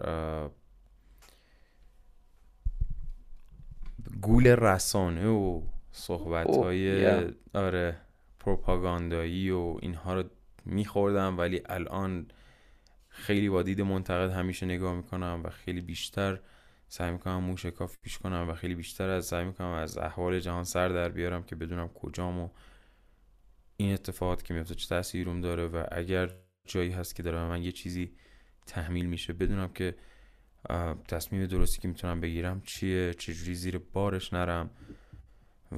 گول 4.21 4.47
رسانه 4.47 5.29
و 5.29 5.63
صحبت 5.93 6.47
های 6.57 7.15
آره. 7.55 7.97
پروپاگاندایی 8.41 9.51
و 9.51 9.77
اینها 9.83 10.15
رو 10.15 10.25
میخوردم 10.65 11.39
ولی 11.39 11.63
الان 11.67 12.27
خیلی 13.09 13.49
با 13.49 13.63
دید 13.63 13.81
منتقد 13.81 14.31
همیشه 14.31 14.67
نگاه 14.67 14.95
می‌کنم 14.95 15.41
و 15.45 15.51
خیلی 15.51 15.81
بیشتر 15.81 16.41
سعی 16.89 17.13
می‌کنم 17.13 17.43
موشکاف 17.43 17.97
پیش 18.03 18.19
کنم 18.19 18.47
و 18.49 18.55
خیلی 18.55 18.75
بیشتر 18.75 19.09
از 19.09 19.27
سعی 19.27 19.45
می‌کنم 19.45 19.71
از 19.71 19.99
احوال 19.99 20.41
جهان 20.41 20.65
سر 20.65 20.89
در 20.89 21.09
بیارم 21.09 21.43
که 21.43 21.57
بدونم 21.57 21.89
کجام 21.89 22.39
و 22.39 22.49
این 23.77 23.95
اتفاقات 23.95 24.43
که 24.43 24.55
میفته 24.55 24.75
چه 24.75 24.89
تاثیرم 24.89 25.41
داره 25.41 25.67
و 25.67 25.85
اگر 25.93 26.35
جایی 26.67 26.91
هست 26.91 27.15
که 27.15 27.23
داره 27.23 27.39
من 27.39 27.63
یه 27.63 27.73
چیزی 27.73 28.13
تحمیل 28.67 29.07
میشه 29.07 29.33
بدونم 29.33 29.69
که 29.69 29.95
تصمیم 31.09 31.47
درستی 31.47 31.81
که 31.81 31.89
می‌تونم 31.89 32.21
بگیرم 32.21 32.61
چیه 32.61 33.15
چجوری 33.15 33.55
زیر 33.55 33.79
بارش 33.79 34.33
نرم 34.33 34.71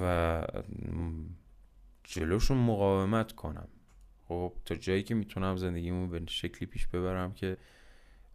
و 0.01 0.43
جلوشون 2.11 2.59
مقاومت 2.59 3.32
کنم. 3.32 3.69
خب 4.28 4.53
تا 4.65 4.74
جایی 4.74 5.03
که 5.03 5.15
می‌تونم 5.15 5.57
زندگیمو 5.57 6.07
به 6.07 6.23
شکلی 6.28 6.66
پیش 6.66 6.87
ببرم 6.87 7.32
که 7.32 7.57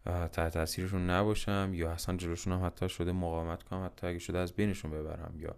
تحت 0.05 0.49
تاثیرشون 0.49 1.09
نباشم 1.09 1.71
یا 1.73 1.91
اصلا 1.91 2.17
جلوشون 2.17 2.53
هم 2.53 2.65
حتی 2.65 2.89
شده 2.89 3.11
مقاومت 3.11 3.63
کنم 3.63 3.85
حتی 3.85 4.07
اگه 4.07 4.19
شده 4.19 4.37
از 4.37 4.53
بینشون 4.53 4.91
ببرم 4.91 5.33
یا 5.39 5.55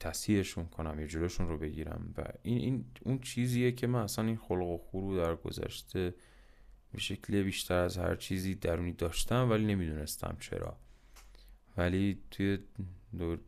تصحیحشون 0.00 0.66
کنم 0.66 1.00
یا 1.00 1.06
جلوشون 1.06 1.48
رو 1.48 1.58
بگیرم. 1.58 2.14
و 2.16 2.24
این, 2.42 2.58
این 2.58 2.84
اون 3.02 3.18
چیزیه 3.18 3.72
که 3.72 3.86
من 3.86 4.00
اصلا 4.00 4.24
این 4.24 4.36
خلق 4.36 4.66
و 4.66 4.78
خورو 4.78 5.16
در 5.16 5.34
گذشته 5.34 6.14
به 6.92 6.98
شکل 7.00 7.42
بیشتر 7.42 7.78
از 7.78 7.98
هر 7.98 8.14
چیزی 8.14 8.54
درونی 8.54 8.92
داشتم 8.92 9.50
ولی 9.50 9.66
نمی‌دونستم 9.66 10.36
چرا. 10.40 10.76
ولی 11.76 12.22
توی 12.30 12.58
دور 13.18 13.38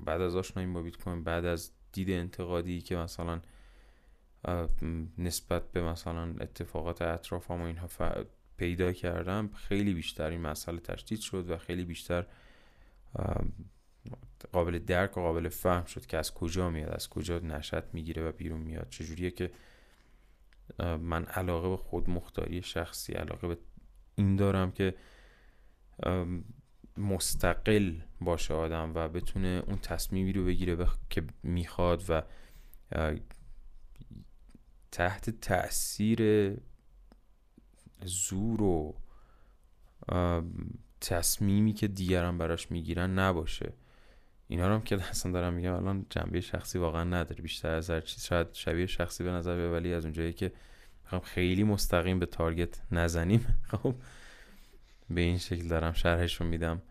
بعد 0.00 0.20
از 0.20 0.36
آشنایی 0.36 0.68
با 0.68 0.82
بیت 0.82 0.96
کوین 0.96 1.24
بعد 1.24 1.44
از 1.44 1.72
دید 1.92 2.10
انتقادی 2.10 2.80
که 2.80 2.96
مثلا 2.96 3.40
نسبت 5.18 5.72
به 5.72 5.82
مثلا 5.82 6.34
اتفاقات 6.40 7.02
اطرافم 7.02 7.60
و 7.60 7.64
اینها 7.64 7.88
پیدا 8.56 8.92
کردم 8.92 9.50
خیلی 9.54 9.94
بیشتر 9.94 10.30
این 10.30 10.40
مسئله 10.40 10.80
تشدید 10.80 11.20
شد 11.20 11.50
و 11.50 11.56
خیلی 11.56 11.84
بیشتر 11.84 12.26
قابل 14.52 14.78
درک 14.78 15.16
و 15.16 15.20
قابل 15.20 15.48
فهم 15.48 15.84
شد 15.84 16.06
که 16.06 16.18
از 16.18 16.34
کجا 16.34 16.70
میاد 16.70 16.90
از 16.90 17.08
کجا 17.08 17.38
نشد 17.38 17.84
می‌گیره 17.92 18.28
و 18.28 18.32
بیرون 18.32 18.60
میاد. 18.60 18.88
چجوریه 18.88 19.30
که 19.30 19.50
من 20.78 21.24
علاقه 21.24 21.68
به 21.68 21.76
خود 21.76 22.10
مختاری 22.10 22.62
شخصی 22.62 23.12
علاقه 23.12 23.48
به 23.48 23.58
این 24.14 24.36
دارم 24.36 24.72
که 24.72 24.94
مستقل 26.96 27.94
باشه 28.20 28.54
آدم 28.54 28.92
و 28.94 29.08
بتونه 29.08 29.62
اون 29.66 29.78
تصمیمی 29.78 30.32
رو 30.32 30.44
بگیره 30.44 30.86
که 31.10 31.22
می‌خواد 31.42 32.04
و 32.08 32.22
تحت 34.92 35.30
تاثیر 35.30 36.52
زور 38.04 38.62
و 38.62 38.94
تصمیمی 41.00 41.72
که 41.72 41.88
دیگران 41.88 42.38
براش 42.38 42.70
می‌گیرن 42.70 43.18
نباشه. 43.18 43.72
اینا 44.48 44.68
رو 44.68 44.74
هم 44.74 44.82
که 44.82 44.96
اصلا 45.10 45.32
دارم 45.32 45.54
میگم 45.54 45.74
الان 45.74 46.06
جنبه 46.10 46.40
شخصی 46.40 46.78
واقعا 46.78 47.04
نداره. 47.04 47.42
بیشتر 47.42 47.74
از 47.74 47.90
هر 47.90 48.00
چیز 48.00 48.24
شاید 48.24 48.46
شبیه 48.52 48.86
شخصی 48.86 49.24
به 49.24 49.30
نظر 49.30 49.56
بیاد 49.56 49.72
ولی 49.72 49.94
از 49.94 50.04
اونجایی 50.04 50.32
که 50.32 50.52
خیلی 51.22 51.64
مستقیم 51.64 52.18
به 52.18 52.26
تارگت 52.26 52.82
نزنیم 52.92 53.46
خب 53.70 53.94
به 55.10 55.20
این 55.20 55.38
شکل 55.38 55.68
دارم 55.68 55.92
شرحش 55.92 56.40
رو 56.40 56.46
میدم. 56.46 56.82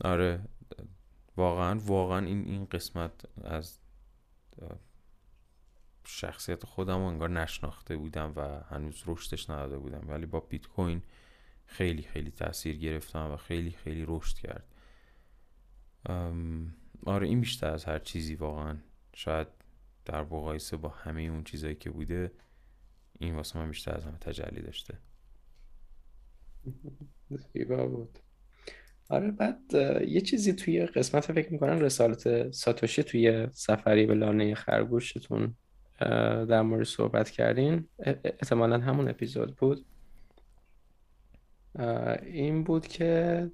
آره 0.00 0.40
واقعا 1.36 1.78
واقعا 1.78 2.26
این 2.26 2.44
این 2.44 2.64
قسمت 2.64 3.12
از 3.44 3.78
شخصیت 6.04 6.66
خودم 6.66 7.00
انگار 7.00 7.30
نشناخته 7.30 7.96
بودم 7.96 8.32
و 8.36 8.60
هنوز 8.74 9.02
رشدش 9.06 9.50
نداده 9.50 9.78
بودم. 9.78 10.04
ولی 10.08 10.26
با 10.26 10.40
بیت 10.40 10.66
کوین 10.66 11.02
خیلی 11.66 12.02
خیلی 12.02 12.30
تاثیر 12.30 12.76
گرفتم 12.76 13.30
و 13.30 13.36
خیلی 13.36 13.70
خیلی 13.70 14.04
رشد 14.08 14.36
کرد. 14.36 14.74
آره 17.06 17.26
این 17.28 17.40
بیشتر 17.40 17.70
از 17.70 17.84
هر 17.84 17.98
چیزی 17.98 18.34
واقعا. 18.34 18.76
شاید 19.14 19.48
در 20.04 20.22
مقایسه 20.22 20.76
با 20.76 20.88
همه 20.88 21.22
اون 21.22 21.44
چیزایی 21.44 21.74
که 21.74 21.90
بوده 21.90 22.32
این 23.18 23.34
واسه 23.36 23.58
من 23.58 23.68
بیشتر 23.68 23.94
از 23.94 24.04
همه 24.04 24.18
تجلی 24.18 24.62
داشته. 24.62 24.98
زیبا 27.52 27.86
بود. 27.86 28.18
آره 29.10 29.30
بعد 29.30 29.60
یه 30.08 30.20
چیزی 30.20 30.52
توی 30.52 30.86
قسمت 30.86 31.32
فکر 31.32 31.52
می‌کنم 31.52 31.80
رسالت 31.80 32.50
ساتوشی 32.50 33.02
توی 33.02 33.48
سفری 33.52 34.06
به 34.06 34.14
لانه 34.14 34.54
خرگوشتون 34.54 35.54
در 36.48 36.62
مورد 36.62 36.86
صحبت 36.86 37.30
کردین. 37.30 37.88
احتمالا 38.24 38.78
همون 38.78 39.08
اپیزود 39.08 39.56
بود. 39.56 39.86
این 42.22 42.64
بود 42.64 42.86
که 42.86 43.50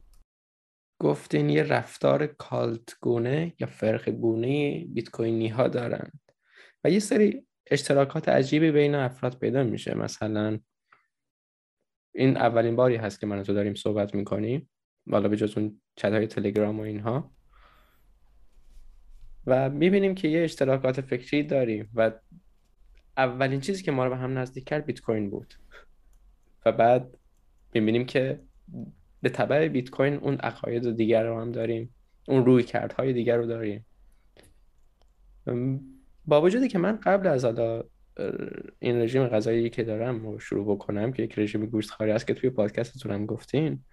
گفتین 1.00 1.48
یه 1.48 1.62
رفتار 1.62 2.26
کالت 2.26 2.96
گونه 3.00 3.52
یا 3.60 3.66
فرق 3.66 4.10
گونه 4.10 4.84
بیت 4.84 5.10
کوینی 5.10 5.48
ها 5.48 5.68
دارن. 5.68 6.10
و 6.84 6.90
یه 6.90 6.98
سری 6.98 7.46
اشتراکات 7.70 8.28
عجیبی 8.28 8.70
بین 8.70 8.94
افراد 8.94 9.38
پیدا 9.38 9.64
میشه. 9.64 9.94
مثلا 9.94 10.58
این 12.14 12.36
اولین 12.36 12.76
باری 12.76 12.96
هست 12.96 13.20
که 13.20 13.26
من 13.26 13.42
تو 13.42 13.52
داریم 13.54 13.74
صحبت 13.74 14.14
می‌کنیم 14.14 14.68
والا 15.06 15.28
به 15.28 15.36
جز 15.36 15.58
اون 15.58 15.80
چت 15.96 16.12
های 16.12 16.26
تلگرام 16.26 16.80
و 16.80 16.82
اینها. 16.82 17.30
و 19.46 19.70
می‌بینیم 19.70 20.14
که 20.14 20.28
یه 20.28 20.44
اشتراکات 20.44 21.00
فکری 21.00 21.42
داریم 21.42 21.90
و 21.94 22.12
اولین 23.16 23.60
چیزی 23.60 23.82
که 23.82 23.92
ما 23.92 24.04
رو 24.04 24.10
به 24.10 24.16
هم 24.16 24.38
نزدیک 24.38 24.64
کرد 24.64 24.86
بیت 24.86 25.00
کوین 25.00 25.30
بود. 25.30 25.54
و 26.66 26.72
بعد 26.72 27.18
می‌بینیم 27.74 28.06
که 28.06 28.40
به 29.22 29.28
طبع 29.28 29.68
بیت 29.68 29.90
کوین 29.90 30.14
اون 30.14 30.34
عقاید 30.34 30.96
دیگر 30.96 31.26
رو 31.26 31.40
هم 31.40 31.52
داریم 31.52 31.94
اون 32.28 32.44
روی 32.44 32.62
کردهای 32.62 33.12
دیگر 33.12 33.36
رو 33.36 33.46
داریم. 33.46 33.86
با 36.24 36.42
وجودی 36.42 36.68
که 36.68 36.78
من 36.78 36.96
قبل 36.96 37.26
از 37.26 37.44
حالا 37.44 37.84
این 38.78 38.96
رژیم 38.96 39.26
غذایی 39.26 39.70
که 39.70 39.82
دارم 39.82 40.26
رو 40.26 40.38
شروع 40.38 40.76
بکنم 40.76 41.12
که 41.12 41.22
یک 41.22 41.38
رژیم 41.38 41.66
گوشت 41.66 41.90
خاری 41.90 42.10
است 42.10 42.26
که 42.26 42.34
توی 42.34 42.50
پادکستتون 42.50 43.12
هم 43.12 43.26
گفتین 43.26 43.84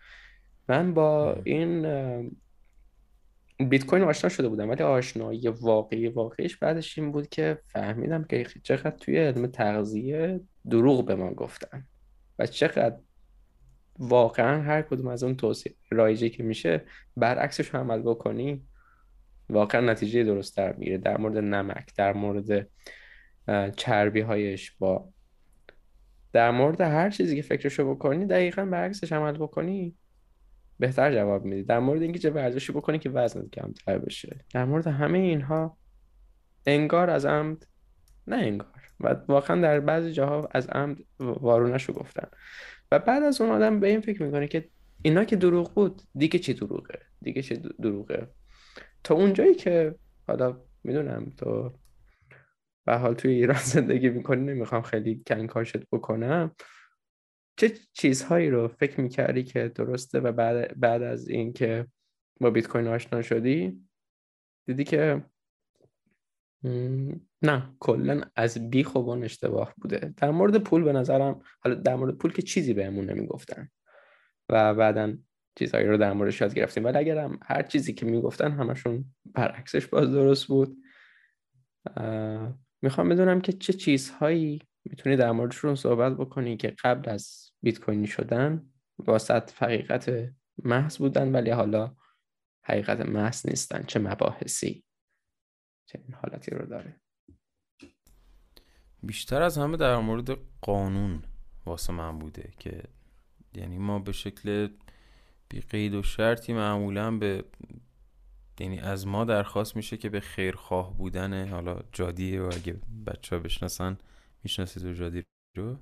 من 0.69 0.93
با 0.93 1.41
این 1.43 1.85
بیت 3.69 3.85
کوین 3.85 4.03
آشنا 4.03 4.29
شده 4.29 4.47
بودم 4.47 4.69
ولی 4.69 4.83
آشنایی 4.83 5.47
واقعی 5.47 6.07
واقعیش 6.07 6.57
بعدش 6.57 6.97
این 6.97 7.11
بود 7.11 7.29
که 7.29 7.59
فهمیدم 7.65 8.23
که 8.23 8.45
چقدر 8.63 8.97
توی 8.97 9.17
علم 9.17 9.47
تغذیه 9.47 10.39
دروغ 10.69 11.05
به 11.05 11.15
ما 11.15 11.33
گفتن 11.33 11.85
و 12.39 12.45
چقدر 12.45 12.97
واقعا 13.99 14.61
هر 14.61 14.81
کدوم 14.81 15.07
از 15.07 15.23
اون 15.23 15.35
توصیه 15.35 15.75
رایجی 15.91 16.29
که 16.29 16.43
میشه 16.43 16.83
برعکسش 17.17 17.67
رو 17.67 17.79
عمل 17.79 18.01
بکنی 18.01 18.63
واقعا 19.49 19.81
نتیجه 19.81 20.23
درست 20.23 20.57
در 20.57 20.75
می‌گیره 20.75 20.97
در 20.97 21.17
مورد 21.17 21.37
نمک 21.37 21.95
در 21.97 22.13
مورد 22.13 22.67
چربی 23.77 24.21
هایش 24.21 24.71
با 24.71 25.09
در 26.33 26.51
مورد 26.51 26.81
هر 26.81 27.09
چیزی 27.09 27.35
که 27.35 27.41
فکرشو 27.41 27.95
بکنی 27.95 28.25
دقیقا 28.25 28.65
برعکسش 28.65 29.11
عمل 29.11 29.31
بکنی 29.31 29.95
بهتر 30.79 31.13
جواب 31.13 31.45
میدی. 31.45 31.63
در 31.63 31.79
مورد 31.79 32.01
اینکه 32.01 32.19
چه 32.19 32.29
ورزشی 32.29 32.71
بکنی 32.71 32.99
که 32.99 33.09
وزنت 33.09 33.51
کمتر 33.51 33.97
بشه. 33.97 34.45
در 34.53 34.65
مورد 34.65 34.87
همه 34.87 35.17
اینها 35.17 35.77
انگار 36.65 37.09
از 37.09 37.25
عمد 37.25 37.67
نه 38.27 38.35
انگار. 38.35 38.81
و 38.99 39.15
واقعا 39.27 39.61
در 39.61 39.79
بعضی 39.79 40.11
جاها 40.11 40.49
از 40.51 40.67
عمد 40.67 40.97
وارونشو 41.19 41.93
گفتن. 41.93 42.27
و 42.91 42.99
بعد 42.99 43.23
از 43.23 43.41
اون 43.41 43.49
آدم 43.49 43.79
به 43.79 43.87
این 43.87 44.01
فکر 44.01 44.23
می‌کنه 44.23 44.47
که 44.47 44.69
اینا 45.01 45.23
که 45.23 45.35
دروغ 45.35 45.73
بود 45.73 46.01
دیگه 46.15 46.39
چی 46.39 46.53
دروغه؟ 46.53 46.99
دیگه 47.21 47.41
چی 47.41 47.55
دروغه؟ 47.55 48.27
تا 49.03 49.15
اونجایی 49.15 49.55
که 49.55 49.95
حالا 50.27 50.57
می‌دونم 50.83 51.31
تو 51.37 51.73
به 52.85 52.95
حال 52.95 53.13
توی 53.13 53.31
ایران 53.31 53.59
زندگی 53.75 54.09
می‌کنی 54.09 54.41
نمی‌خوام 54.41 54.81
خیلی 54.81 55.23
کنکاشت 55.27 55.77
بکنم. 55.91 56.55
چه 57.57 57.71
چیزهایی 57.93 58.49
رو 58.49 58.67
فکر 58.67 59.01
می‌کردی 59.01 59.43
که 59.43 59.71
درسته 59.75 60.19
و 60.19 60.31
بعد, 60.31 60.79
بعد 60.79 61.01
از 61.03 61.27
این 61.27 61.53
که 61.53 61.87
با 62.39 62.49
بیت 62.49 62.67
کوین 62.67 62.87
آشنا 62.87 63.21
شدی 63.21 63.81
دیدی 64.67 64.83
که 64.83 65.25
نه 67.41 67.75
کلا 67.79 68.21
از 68.35 68.69
بی 68.69 68.83
خوبان 68.83 69.23
اشتباه 69.23 69.73
بوده. 69.81 70.13
در 70.17 70.31
مورد 70.31 70.57
پول 70.57 70.83
به 70.83 70.93
نظرم 70.93 71.41
حالا 71.59 71.75
در 71.75 71.95
مورد 71.95 72.17
پول 72.17 72.33
که 72.33 72.41
چیزی 72.41 72.73
بهمون 72.73 73.05
نمی‌گفتن 73.05 73.69
و 74.49 74.73
بعدا 74.73 75.17
چیزهایی 75.55 75.87
رو 75.87 75.97
در 75.97 76.13
موردش 76.13 76.41
یاد 76.41 76.53
گرفتیم. 76.53 76.83
ولی 76.83 76.97
اگر 76.97 77.29
هر 77.43 77.61
چیزی 77.61 77.93
که 77.93 78.05
می‌گفتن 78.05 78.51
همشون 78.51 79.05
برعکسش 79.25 79.87
باز 79.87 80.11
درست 80.11 80.47
بود. 80.47 80.77
می‌خوام 82.81 83.09
بدونم 83.09 83.41
که 83.41 83.53
چه 83.53 83.73
چیزهایی 83.73 84.61
می‌تونی 84.85 85.15
در 85.15 85.31
موردشون 85.31 85.75
صحبت 85.75 86.17
بکنی 86.17 86.57
که 86.57 86.75
قبل 86.83 87.09
از 87.09 87.51
بیت 87.61 87.79
کوینی 87.79 88.07
شدن 88.07 88.71
واسط 88.99 89.63
حقیقت 89.63 90.33
محض 90.63 90.97
بودن 90.97 91.31
ولی 91.31 91.49
حالا 91.49 91.95
حقیقت 92.63 93.01
محض 93.01 93.49
نیستن. 93.49 93.83
چه 93.83 93.99
مباحثی 93.99 94.83
چه 95.85 95.99
این 96.03 96.13
حالتی 96.13 96.51
رو 96.51 96.65
داره؟ 96.65 97.01
بیشتر 99.03 99.41
از 99.41 99.57
همه 99.57 99.77
در 99.77 99.97
مورد 99.97 100.37
قانون 100.61 101.23
واسه 101.65 101.93
من 101.93 102.19
بوده 102.19 102.53
که 102.59 102.83
یعنی 103.55 103.77
ما 103.77 103.99
به 103.99 104.11
شکل 104.11 104.69
بی 105.49 105.61
قید 105.61 105.93
و 105.93 106.03
شرطی 106.03 106.53
معمولا 106.53 107.11
به 107.11 107.43
یعنی 108.61 108.79
از 108.79 109.07
ما 109.07 109.25
درخواست 109.25 109.75
میشه 109.75 109.97
که 109.97 110.09
به 110.09 110.19
خیرخواه 110.19 110.97
بودن 110.97 111.47
حالا 111.47 111.79
جادی 111.91 112.37
و 112.37 112.43
اگه 112.43 112.75
بچه 113.07 113.35
ها 113.35 113.41
بشناسن 113.41 113.97
می‌شناسی 114.43 114.79
تو 114.79 114.93
جادی 114.93 115.23
رو؟ 115.55 115.77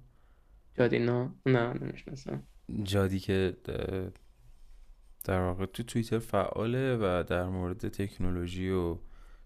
جادی 0.78 1.00
نه 1.00 1.30
نه 1.46 1.74
نمی‌شناسم. 1.74 2.44
جادی 2.84 3.20
که 3.20 3.58
در 5.24 5.40
واقع 5.40 5.66
تو 5.66 5.84
توییتر 5.84 6.20
فعاله 6.20 6.96
و 6.96 7.24
در 7.28 7.46
مورد 7.46 7.88
تکنولوژی 7.88 8.70
و 8.70 8.98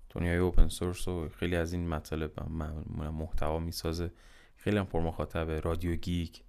دنیای 0.10 0.38
اوپن 0.38 0.68
سورس 0.68 1.08
و 1.08 1.30
خیلی 1.30 1.56
از 1.56 1.74
این 1.74 1.88
مطالب 1.88 2.32
محتوا 3.12 3.60
می‌سازه. 3.60 4.12
خیلی 4.56 4.78
هم 4.78 4.86
پر 4.86 5.02
مخاطبه 5.02 5.60
رادیو 5.60 5.96
گیک 5.96 6.44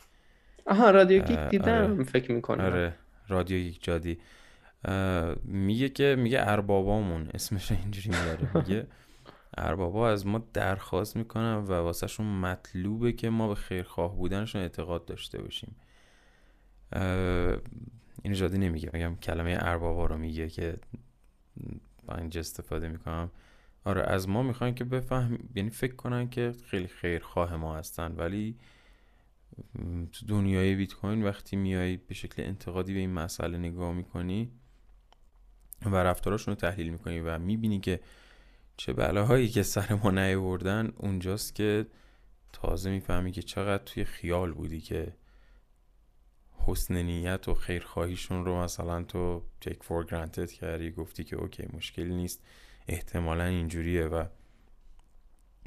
آها 0.66 0.90
رادیو 0.90 1.23
گیک 1.23 1.39
دیدم 1.39 1.93
آره. 1.93 2.05
فکر 2.05 2.32
می‌کنم. 2.32 2.65
آره 2.65 2.94
رادیو 3.28 3.59
گیک 3.59 3.85
جادی. 3.85 4.19
میگه 5.44 5.89
که 5.89 6.16
میگه 6.19 6.39
اربابامون 6.40 7.31
اسمش 7.35 7.73
اینجوری 7.73 8.11
میاره 8.11 8.48
میگه 8.55 8.86
اربابا 9.56 10.11
از 10.11 10.27
ما 10.27 10.48
درخواست 10.52 11.16
می‌کنن 11.16 11.55
و 11.55 11.73
واسهشون 11.73 12.27
مطلوبه 12.27 13.12
که 13.12 13.31
ما 13.31 13.48
به 13.48 13.55
خیرخواه 13.55 14.16
بودنشون 14.16 14.62
اعتقاد 14.62 15.05
داشته 15.05 15.43
باشیم. 15.43 15.77
این 18.23 18.32
جادی 18.32 18.59
نمیگه 18.59 18.90
میگم 18.93 19.16
کلمه 19.16 19.56
اربابا 19.61 20.06
رو 20.06 20.19
میگه 20.19 20.48
که 20.48 20.77
با 22.06 22.15
اینجا 22.15 22.40
استفاده 22.40 22.89
می‌کنم. 22.89 23.31
آره 23.85 24.02
از 24.02 24.28
ما 24.28 24.43
می‌خوان 24.43 24.74
که 24.74 24.85
بفهم 24.85 25.39
یعنی 25.55 25.70
فکر 25.70 25.94
کنن 25.94 26.28
که 26.28 26.52
خیلی 26.66 26.86
خیرخواه 26.86 27.56
ما 27.56 27.77
هستن 27.77 28.15
ولی 28.16 28.56
تو 30.12 30.27
دنیای 30.27 30.74
بیت 30.74 30.94
کوین 30.94 31.23
وقتی 31.23 31.56
میای 31.56 31.97
به 31.97 32.15
شکل 32.15 32.43
انتقادی 32.43 32.94
به 32.94 33.01
این 33.01 33.12
مسئله 33.12 33.59
نگاه 33.59 33.93
می‌کنی 33.93 34.52
و 35.93 35.97
رفتاراشون 35.97 36.55
رو 36.55 36.61
تحلیل 36.61 36.90
می‌کنی 36.90 37.20
و 37.20 37.39
می‌بینی 37.39 37.81
که 37.81 38.01
چه 38.77 38.93
بلاهایی 38.93 39.48
که 39.48 39.62
سر 39.62 39.94
ما 40.02 40.11
نیاوردن 40.11 40.93
اونجاست 40.97 41.55
که 41.55 41.86
تازه 42.52 42.90
می‌فهمی 42.90 43.32
که 43.32 43.43
چقدر 43.43 43.85
توی 43.85 44.05
خیال 44.05 44.52
بودی 44.52 44.81
که 44.81 45.12
حسن 46.66 47.02
نیت 47.02 47.48
و 47.48 47.55
خیرخواهیشون 47.55 48.44
رو 48.44 48.62
مثلا 48.62 49.02
تو 49.02 49.43
تیک 49.61 49.82
فور 49.82 50.05
گرانتد 50.05 50.51
کردی 50.51 50.90
گفتی 50.90 51.24
که 51.24 51.36
اوکی 51.36 51.69
مشکلی 51.73 52.15
نیست 52.15 52.43
احتمالا 52.89 53.44
اینجوریه 53.44 54.06
و 54.06 54.24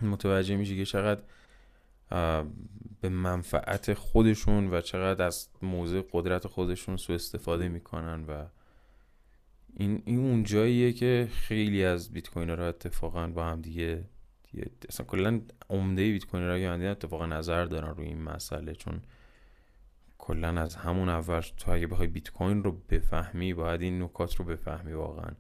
متوجه 0.02 0.56
میشی 0.56 0.77
که 0.77 0.85
چقدر 0.85 1.22
به 3.02 3.10
منفعت 3.10 3.94
خودشون 3.94 4.73
و 4.73 4.81
چقدر 4.81 5.26
از 5.26 5.49
موضع 5.61 6.02
قدرت 6.11 6.48
خودشون 6.48 6.98
سو 6.98 7.14
استفاده 7.14 7.68
می‌کنن 7.68 8.26
و 8.26 8.45
این, 9.79 10.01
این 10.05 10.19
اون 10.19 10.43
جاییه 10.43 10.93
که 10.93 11.27
خیلی 11.31 11.83
از 11.83 12.13
بیت 12.13 12.29
کوین 12.29 12.57
را 12.57 12.67
اتفاقا 12.67 13.27
با 13.27 13.45
هم 13.45 13.61
دیگه 13.61 14.03
اصلا 14.89 15.05
کلا 15.05 15.41
عمده 15.69 16.11
بیت 16.11 16.25
کوین 16.25 16.43
را 16.43 16.59
که 16.59 16.87
اتفاقا 16.87 17.25
نظر 17.25 17.65
دارن 17.65 17.95
روی 17.95 18.07
این 18.07 18.21
مسئله 18.21 18.73
چون 18.73 19.01
کلا 20.17 20.61
از 20.61 20.75
همون 20.75 21.09
اول 21.09 21.41
تو 21.57 21.71
اگه 21.71 21.87
بخوای 21.87 22.07
بیت 22.07 22.29
کوین 22.29 22.63
رو 22.63 22.71
بفهمی 22.71 23.53
باید 23.53 23.81
این 23.81 24.03
نکات 24.03 24.35
رو 24.35 24.45
بفهمی 24.45 24.93
واقعا. 24.93 25.31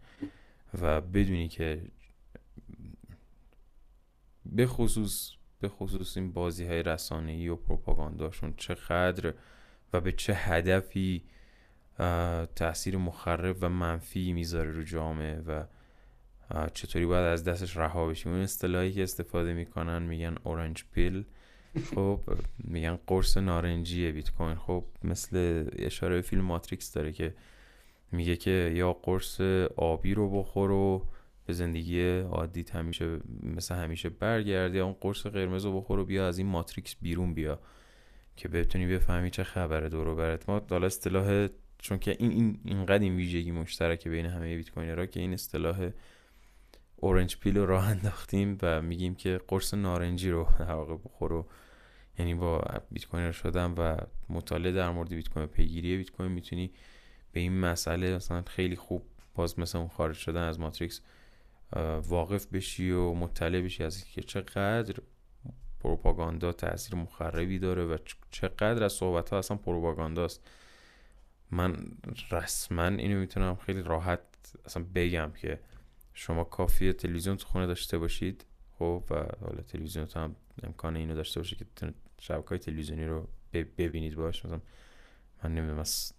و 0.81 1.01
بدونی 1.01 1.47
که 1.47 1.81
به 4.45 4.67
خصوص 4.67 5.31
به 5.59 5.69
خصوص 5.69 6.17
این 6.17 6.31
بازی 6.31 6.65
های 6.65 6.83
رسانه 6.83 7.31
ای 7.31 7.49
و 7.49 7.55
پروپاگانداشون 7.55 8.53
چقدر 8.57 9.33
و 9.93 10.01
به 10.01 10.11
چه 10.11 10.33
هدفی 10.33 11.23
تاثیر 12.55 12.97
مخرب 12.97 13.57
و 13.61 13.69
منفی 13.69 14.33
می‌ذاره 14.33 14.71
رو 14.71 14.83
جامعه 14.83 15.39
و 15.39 15.63
چطوری 16.73 17.05
باید 17.05 17.25
از 17.25 17.43
دستش 17.43 17.77
رها 17.77 18.07
بشیم؟ 18.07 18.31
اون 18.31 18.41
اصطلاحی 18.41 18.91
که 18.91 19.03
استفاده 19.03 19.53
می‌کنن 19.53 20.03
میگن 20.03 20.35
اورنج 20.43 20.83
پیل 20.91 21.23
خب 21.95 22.19
میگن 22.57 22.99
قرص 23.07 23.37
نارنجی 23.37 24.11
بیت 24.11 24.31
کوین. 24.31 24.55
خب 24.55 24.85
مثل 25.03 25.65
اشاره 25.73 26.15
به 26.15 26.21
فیلم 26.21 26.41
ماتریکس 26.41 26.93
داره 26.93 27.11
که 27.11 27.35
میگه 28.11 28.35
که 28.35 28.71
یا 28.75 28.93
قرص 28.93 29.41
آبی 29.75 30.13
رو 30.13 30.39
بخور 30.39 30.71
و 30.71 31.07
به 31.45 31.53
زندگی 31.53 32.19
عادی 32.19 32.65
همیشه 32.73 33.19
مثل 33.43 33.75
همیشه 33.75 34.09
برگرد 34.09 34.75
یا 34.75 34.85
اون 34.85 34.95
قرص 35.01 35.25
قرمز 35.25 35.65
رو 35.65 35.81
بخور 35.81 35.99
و 35.99 36.05
بیا 36.05 36.27
از 36.27 36.37
این 36.37 36.47
ماتریکس 36.47 36.95
بیرون 37.01 37.33
بیا 37.33 37.59
که 38.35 38.47
بتونی 38.47 38.85
بفهمی 38.85 39.29
چه 39.29 39.43
خبره 39.43 39.89
دورو 39.89 40.15
برات 40.15 40.49
ما 40.49 40.61
حالا 40.69 40.85
اصطلاح 40.85 41.47
چون 41.79 41.99
که 41.99 42.15
این 42.19 42.31
این 42.31 42.59
اینقدر 42.65 43.03
این 43.03 43.15
ویژگی 43.15 43.51
مشترک 43.51 44.07
بین 44.07 44.25
همه 44.25 44.55
بیت 44.55 44.69
کوینرها 44.69 45.05
که 45.05 45.19
این 45.19 45.33
اصطلاح 45.33 45.89
اورنج 46.95 47.37
پیل 47.37 47.57
رو 47.57 47.65
راه 47.65 47.87
انداختیم 47.87 48.57
و 48.61 48.81
میگیم 48.81 49.15
که 49.15 49.41
قرص 49.47 49.73
نارنجی 49.73 50.29
رو 50.29 50.47
در 50.59 50.73
واقع 50.73 50.95
بخور 50.95 51.33
و 51.33 51.47
یعنی 52.19 52.33
با 52.33 52.63
بیت 52.91 53.05
کوینر 53.05 53.31
شدم 53.31 53.75
و 53.77 53.97
مطالعه 54.29 54.71
در 54.71 54.89
مورد 54.89 55.09
بیت 55.09 55.29
کوین 55.29 55.47
پیگیری 55.47 55.97
بیت 55.97 56.11
کوین 56.11 56.31
می‌تونی 56.31 56.71
به 57.31 57.39
این 57.39 57.59
مسئله 57.59 58.15
مثلا 58.15 58.41
خیلی 58.41 58.75
خوب 58.75 59.03
باز 59.35 59.59
مثل 59.59 59.77
اون 59.77 59.87
خارج 59.87 60.15
شدن 60.15 60.41
از 60.41 60.59
ماتریکس 60.59 61.01
واقف 62.07 62.45
بشی 62.45 62.91
و 62.91 63.13
مطلع 63.13 63.61
بشی 63.61 63.83
از 63.83 64.03
که 64.03 64.21
چقدر 64.21 64.95
پروپاگاندا 65.79 66.51
تاثیر 66.51 66.95
مخربی 66.95 67.59
داره 67.59 67.85
و 67.85 67.97
چقدر 68.31 68.83
از 68.83 68.93
صحبت 68.93 69.29
ها 69.29 69.37
اصلا 69.37 69.57
پروپاگانداست 69.57 70.49
من 71.51 71.75
رسما 72.31 72.87
اینو 72.87 73.19
می‌تونم 73.19 73.55
خیلی 73.55 73.81
راحت 73.83 74.19
اصلا 74.65 74.85
بگم 74.95 75.31
که 75.31 75.59
شما 76.13 76.43
کافیه 76.43 76.93
تلویزیون 76.93 77.37
تو 77.37 77.47
خونه 77.47 77.67
داشته 77.67 77.97
باشید 77.97 78.45
خب 78.79 79.03
و 79.09 79.15
حالا 79.15 79.61
تلویزیون 79.67 80.07
هم 80.15 80.35
امکان 80.63 80.95
اینو 80.95 81.15
داشته 81.15 81.39
باشه 81.39 81.55
که 81.55 81.65
شبکه 82.19 82.49
های 82.49 82.57
تلویزیونی 82.57 83.05
رو 83.05 83.27
ببینید 83.53 84.15
باش. 84.15 84.45
مثلا 84.45 84.61
من 85.43 85.55
نمی‌دونم 85.55 85.79
از 85.79 86.13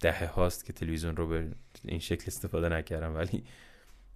دهه 0.00 0.26
هاست 0.26 0.64
که 0.64 0.72
تلویزیون 0.72 1.16
رو 1.16 1.28
به 1.28 1.50
این 1.84 2.00
شکل 2.00 2.24
استفاده 2.26 2.68
نکردم 2.68 3.14
ولی 3.14 3.44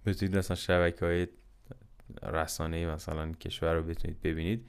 بتونید 0.05 0.37
مثلا 0.37 0.55
شبکه 0.55 1.05
های 1.05 1.27
رسانه 2.23 2.87
مثلا 2.87 3.31
کشور 3.31 3.73
رو 3.73 3.83
بتونید 3.83 4.21
ببینید. 4.21 4.65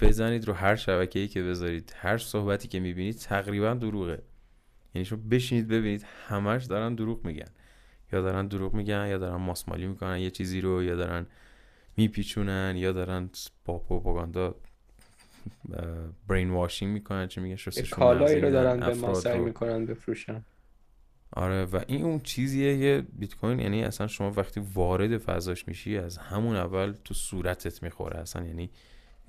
بزنید 0.00 0.44
رو 0.48 0.52
هر 0.52 0.76
شبکه 0.76 1.18
ای 1.18 1.28
که 1.28 1.42
بذارید 1.42 1.92
هر 1.96 2.18
صحبتی 2.18 2.68
که 2.68 2.80
می‌بینید 2.80 3.16
تقریبا 3.16 3.74
دروغه. 3.74 4.22
یعنی 4.94 5.04
شما 5.04 5.18
بشینید 5.30 5.68
ببینید 5.68 6.06
همش 6.28 6.64
دارن 6.64 6.94
دروغ 6.94 7.24
میگن. 7.24 7.48
یا 8.12 8.20
دارن 8.20 8.46
دروغ 8.46 8.74
میگن 8.74 9.06
یا 9.10 9.18
دارن 9.18 9.36
ماسمالی 9.36 9.86
می‌کنن 9.86 10.18
یه 10.18 10.30
چیزی 10.30 10.60
رو 10.60 10.82
یا 10.82 10.96
دارن 10.96 11.26
میپیچونن 11.96 12.74
یا 12.76 12.92
دارن 12.92 13.30
با 13.64 13.78
پروپاگاندا 13.78 14.54
برین 16.28 16.50
واشینگ 16.50 16.92
می‌کنن 16.92 17.26
چه 17.26 17.40
میگن 17.40 17.56
کالایی 17.90 18.40
رو 18.40 18.50
دارن 18.50 18.80
به 18.80 18.94
ما 18.94 19.14
سعی 19.14 19.38
می‌کنن 19.38 19.86
بفروشن. 19.86 20.44
آره 21.32 21.64
و 21.64 21.80
این 21.86 22.04
اون 22.04 22.20
چیزیه 22.20 22.78
که 22.78 23.06
بیت 23.12 23.34
کوین 23.34 23.58
یعنی 23.58 23.84
اصلا 23.84 24.06
شما 24.06 24.30
وقتی 24.30 24.60
وارد 24.74 25.18
فضاش 25.18 25.68
میشی 25.68 25.98
از 25.98 26.18
همون 26.18 26.56
اول 26.56 26.94
تو 27.04 27.14
صورتت 27.14 27.82
می‌خوره. 27.82 28.18
اصلا 28.18 28.46
یعنی 28.46 28.70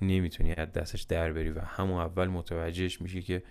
نمی‌تونی 0.00 0.54
از 0.54 0.72
دستش 0.72 1.02
در 1.02 1.32
بری 1.32 1.50
و 1.50 1.60
همون 1.60 2.00
اول 2.00 2.26
متوجهش 2.26 3.00
میشی 3.00 3.22
که 3.22 3.42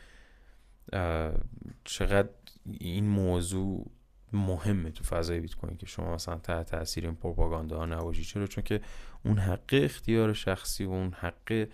چقدر 1.83 2.29
این 2.65 3.05
موضوع 3.05 3.91
مهمه 4.33 4.91
تو 4.91 5.03
فضای 5.03 5.39
بیت 5.39 5.55
کوین 5.55 5.77
که 5.77 5.85
شما 5.85 6.13
مثلا 6.13 6.37
تحت 6.37 6.65
تاثیر 6.65 7.05
این 7.05 7.15
پروپاگاندا 7.15 7.77
ها 7.77 7.85
نباشی. 7.85 8.23
چرا؟ 8.23 8.47
چون 8.47 8.63
که 8.63 8.81
اون 9.25 9.37
حق 9.37 9.69
اختیار 9.71 10.33
شخصی 10.33 10.85
و 10.85 10.89
اون 10.89 11.13
حق 11.13 11.67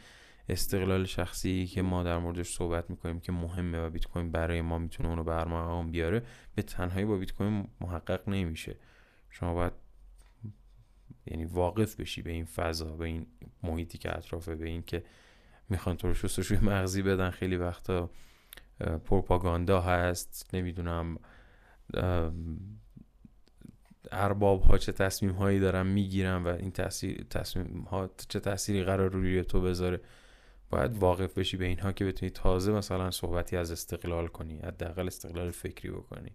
استقلال 0.50 1.06
شخصی 1.06 1.68
که 1.68 1.82
ما 1.82 2.04
در 2.04 2.18
موردش 2.18 2.48
صحبت 2.48 2.90
می‌کنیم 2.90 3.20
که 3.20 3.32
مهمه 3.32 3.80
و 3.86 3.90
بیت 3.90 4.06
کوین 4.06 4.32
برای 4.32 4.62
ما 4.62 4.78
می‌تونه 4.78 5.10
اونو 5.10 5.24
به 5.24 5.92
بیاره 5.92 6.24
به 6.56 6.62
تنهایی 6.62 7.06
با 7.06 7.18
بیت 7.18 7.32
کوین 7.32 7.68
محقق 7.82 8.30
نمیشه. 8.30 8.76
شما 9.30 9.54
باید 9.54 9.74
یعنی 11.26 11.46
واقف 11.46 11.96
بشی 11.96 12.22
به 12.22 12.32
این 12.32 12.46
فضا 12.46 12.96
به 12.96 13.06
این 13.06 13.26
محیطی 13.64 13.98
که 13.98 14.18
اطرافه 14.18 14.56
به 14.56 14.68
این 14.68 14.84
که 14.84 15.04
می‌خوان 15.70 15.98
تو 15.98 16.08
رو 16.08 16.14
شستشوی 16.14 16.58
مغزی 16.58 17.02
بدن. 17.02 17.30
خیلی 17.30 17.58
وقتا 17.58 18.10
پروپاگاندا 19.06 19.82
هست 19.82 20.50
نمی‌دونم 20.54 21.18
ارباب 24.12 24.62
ها 24.62 24.78
چه 24.78 24.92
تصمیم 24.92 25.32
هایی 25.32 25.60
دارن 25.60 25.88
می‌گیرن 25.88 26.44
و 26.44 26.48
این 26.48 26.72
تاثیر 26.72 27.24
تصمیم 27.30 27.82
ها 27.82 28.10
چه 28.30 28.40
تأثیری 28.40 28.84
قرار 28.84 29.12
روی 29.12 29.44
تو 29.44 29.62
بذاره. 29.62 30.02
باید 30.70 30.98
واقف 30.98 31.38
بشی 31.38 31.58
به 31.58 31.66
اینها 31.66 31.92
که 31.92 32.06
بتونی 32.06 32.30
تازه 32.30 32.72
مثلا 32.72 33.12
صحبتی 33.12 33.58
از 33.58 33.72
استقلال 33.72 34.28
کنی 34.28 34.60
حداقل 34.60 35.08
استقلال 35.08 35.52
فکری 35.52 35.92
بکنی. 35.92 36.32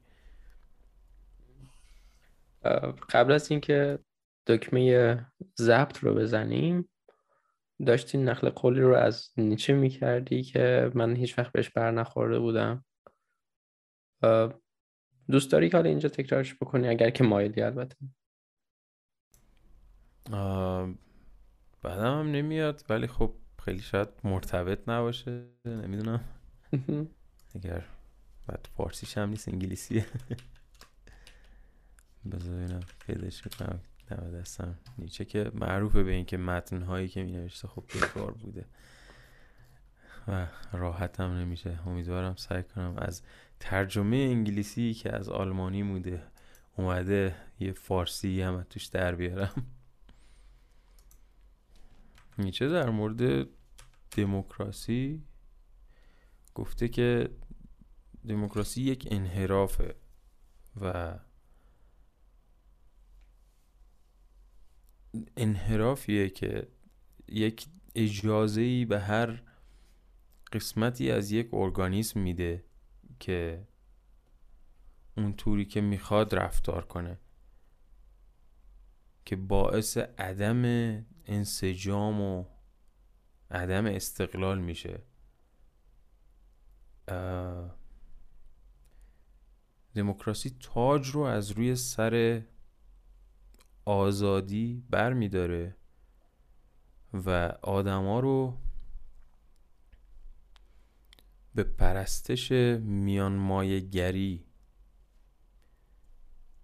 قبل 3.11 3.33
از 3.33 3.51
اینکه 3.51 3.99
دکمه 4.47 5.27
ضبط 5.59 5.99
رو 5.99 6.15
بزنیم 6.15 6.89
داشتی 7.87 8.19
نقل 8.19 8.49
قولی 8.49 8.81
رو 8.81 8.95
از 8.95 9.33
نیچه 9.37 9.75
می‌کردی 9.75 10.43
که 10.43 10.91
من 10.95 11.17
هیچ 11.17 11.39
وقت 11.39 11.53
بهش 11.53 11.71
بر 11.71 11.91
نخورده 11.91 12.39
بودم. 12.39 12.85
دوست 15.31 15.53
داری 15.53 15.69
که 15.69 15.77
حالا 15.77 15.89
اینجا 15.89 16.09
تکرارش 16.09 16.55
بکنی؟ 16.55 16.89
اگر 16.89 17.11
که 17.11 17.25
مایلی 17.25 17.63
البته. 17.63 17.97
بعدم 21.83 22.21
هم 22.21 22.31
نمیاد 22.31 22.85
ولی 22.89 23.07
خب 23.07 23.35
خیلی 23.65 23.81
شاید 23.81 24.09
مرتبط 24.25 24.89
نباشه 24.89 25.45
نمی‌دونم. 25.65 26.25
اگر 27.55 27.85
بعد 28.47 28.69
فارسیش 28.77 29.19
هم 29.19 29.29
نیست 29.29 29.49
انگلیسیه. 29.49 30.07
بذار 32.33 32.57
ببینم 32.57 32.81
پیداش 33.07 33.43
کنم. 33.43 33.81
دم 34.07 34.41
دستم 34.41 34.79
نیچه 34.99 35.25
که 35.25 35.51
معروفه 35.55 36.03
به 36.03 36.13
اینکه 36.13 36.37
متن 36.37 36.83
هایی 36.83 37.09
که 37.09 37.23
می 37.23 37.33
نوشته 37.33 37.69
خب 37.69 37.85
بکار 37.95 38.33
بوده. 38.33 38.65
و 40.29 40.47
راحت 40.73 41.21
هم 41.21 41.31
نمیشه. 41.31 41.79
امیدوارم 41.87 42.37
سعی 42.37 42.63
کنم 42.63 42.95
از 42.99 43.23
ترجمه 43.61 44.17
انگلیسی 44.17 44.95
که 44.95 45.17
از 45.17 45.29
آلمانی 45.29 45.83
موده 45.83 46.23
اومده 46.77 47.37
یه 47.61 47.73
فارسی 47.73 48.43
هم 48.43 48.67
توش 48.71 48.87
در 48.87 49.15
بیارم. 49.15 49.67
نیچه 52.39 52.69
در 52.69 52.91
مورد 52.91 53.49
دموکراسی 54.17 55.23
گفته 56.55 56.89
که 56.89 57.31
دموکراسی 58.29 58.83
یک 58.83 59.09
انحرافه 59.11 59.95
و 60.81 61.15
انحرافیه 65.37 66.29
که 66.29 66.69
یک 67.29 67.67
اجازه 67.95 68.85
به 68.85 69.01
هر 69.01 69.43
قسمتی 70.53 71.11
از 71.11 71.33
یک 71.33 71.49
ارگانیسم 71.53 72.21
میده 72.21 72.65
که 73.21 73.67
اون 75.17 75.33
طوری 75.33 75.65
که 75.65 75.81
می‌خواد 75.81 76.35
رفتار 76.35 76.85
کنه. 76.85 77.19
که 79.25 79.37
باعث 79.37 79.97
عدم 79.97 80.65
انسجام 81.27 82.21
و 82.21 82.45
عدم 83.51 83.87
استقلال 83.87 84.59
میشه. 84.59 85.03
دموکراسی 89.95 90.57
تاج 90.61 91.09
رو 91.09 91.21
از 91.21 91.51
روی 91.51 91.77
سر 91.77 92.43
آزادی 93.85 94.85
بر 94.91 95.13
میداره 95.13 95.77
و 97.13 97.53
آدما 97.63 98.21
رو 98.21 98.57
به 101.55 101.65
پرستش 101.65 102.53
میان 102.81 103.69
گری 103.81 104.45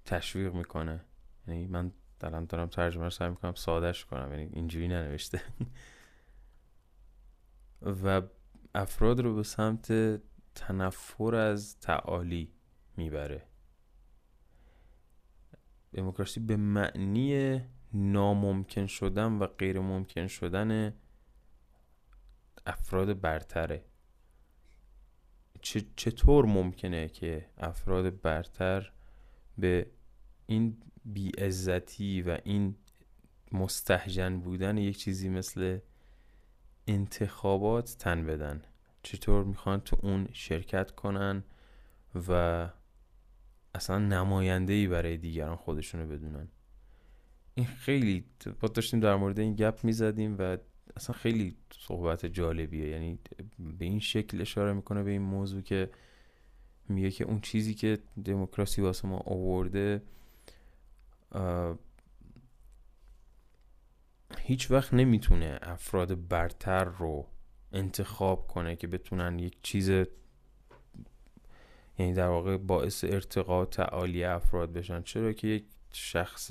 تشویق 0.05 0.55
می‌کنه. 0.55 1.05
یعنی 1.48 1.66
من 1.66 1.92
دارم 2.20 2.44
دارم 2.44 2.68
ترجمه 2.68 3.05
رو 3.05 3.10
سعی 3.10 3.28
می‌کنم 3.30 3.55
سادش 3.55 4.05
کنم 4.05 4.30
یعنی 4.30 4.51
اینجوری 4.52 4.88
ننوشته. 4.88 5.42
و 8.05 8.22
افراد 8.74 9.20
رو 9.20 9.34
به 9.34 9.42
سمت 9.42 9.92
تنفر 10.55 11.34
از 11.34 11.80
تعالی 11.80 12.52
می‌بره. 12.97 13.49
دموکراسی 15.92 16.40
به 16.40 16.56
معنی 16.56 17.60
ناممکن 17.92 18.86
شدن 18.86 19.32
و 19.32 19.46
غیر 19.46 19.80
ممکن 19.80 20.26
شدن 20.26 20.94
افراد 22.66 23.20
برتره. 23.20 23.84
چطور 25.96 26.46
ممکنه 26.46 27.08
که 27.08 27.46
افراد 27.58 28.20
برتر 28.20 28.92
به 29.58 29.90
این 30.46 30.82
بیعزتی 31.04 32.22
و 32.22 32.38
این 32.44 32.76
مستحجن 33.52 34.40
بودن 34.40 34.78
یک 34.78 34.98
چیزی 34.98 35.28
مثل 35.28 35.78
انتخابات 36.86 37.96
تن 37.98 38.26
بدن؟ 38.26 38.62
چطور 39.02 39.44
می‌خوان 39.44 39.80
تو 39.80 39.96
اون 40.02 40.28
شرکت 40.32 40.90
کنن 40.90 41.44
و 42.28 42.68
اصلا 43.74 43.98
نماینده 43.98 44.72
ای 44.72 44.86
برای 44.86 45.16
دیگران 45.16 45.56
خودشونو 45.56 46.06
بدونن. 46.06 46.48
این 47.55 47.66
خیلی 47.66 48.24
با 48.60 48.68
داشتیم 48.68 49.01
در 49.01 49.16
مورد 49.16 49.38
این 49.38 49.55
گپ 49.55 49.80
می‌زدیم 49.82 50.36
و 50.38 50.56
اصلا 50.97 51.16
خیلی 51.16 51.56
صحبت 51.78 52.26
جالبیه. 52.26 52.88
یعنی 52.88 53.18
به 53.78 53.84
این 53.84 54.01
شکل 54.01 54.40
اشاره 54.40 54.72
می‌کنه 54.72 55.02
به 55.02 55.10
این 55.10 55.22
موضوع 55.22 55.62
که 55.62 55.90
میگه 56.88 57.10
که 57.10 57.24
اون 57.24 57.40
چیزی 57.40 57.74
که 57.74 57.98
دموکراسی 58.24 58.82
واسه 58.82 59.09
ما 59.09 59.16
آورده 59.16 60.02
هیچ 64.38 64.70
وقت 64.70 64.94
نمی‌تونه 64.94 65.59
افراد 65.62 66.28
برتر 66.28 66.84
رو 66.84 67.26
انتخاب 67.72 68.47
کنه 68.47 68.76
که 68.76 68.86
بتونن 68.86 69.38
یک 69.38 69.56
چیز 69.62 69.90
یعنی 72.01 72.12
در 72.12 72.28
واقع 72.28 72.56
باعث 72.56 73.05
ارتقا 73.05 73.64
تعالی 73.64 74.24
افراد 74.24 74.72
بشن. 74.72 75.02
چرا 75.02 75.32
که 75.32 75.48
یک 75.48 75.64
شخص 75.93 76.51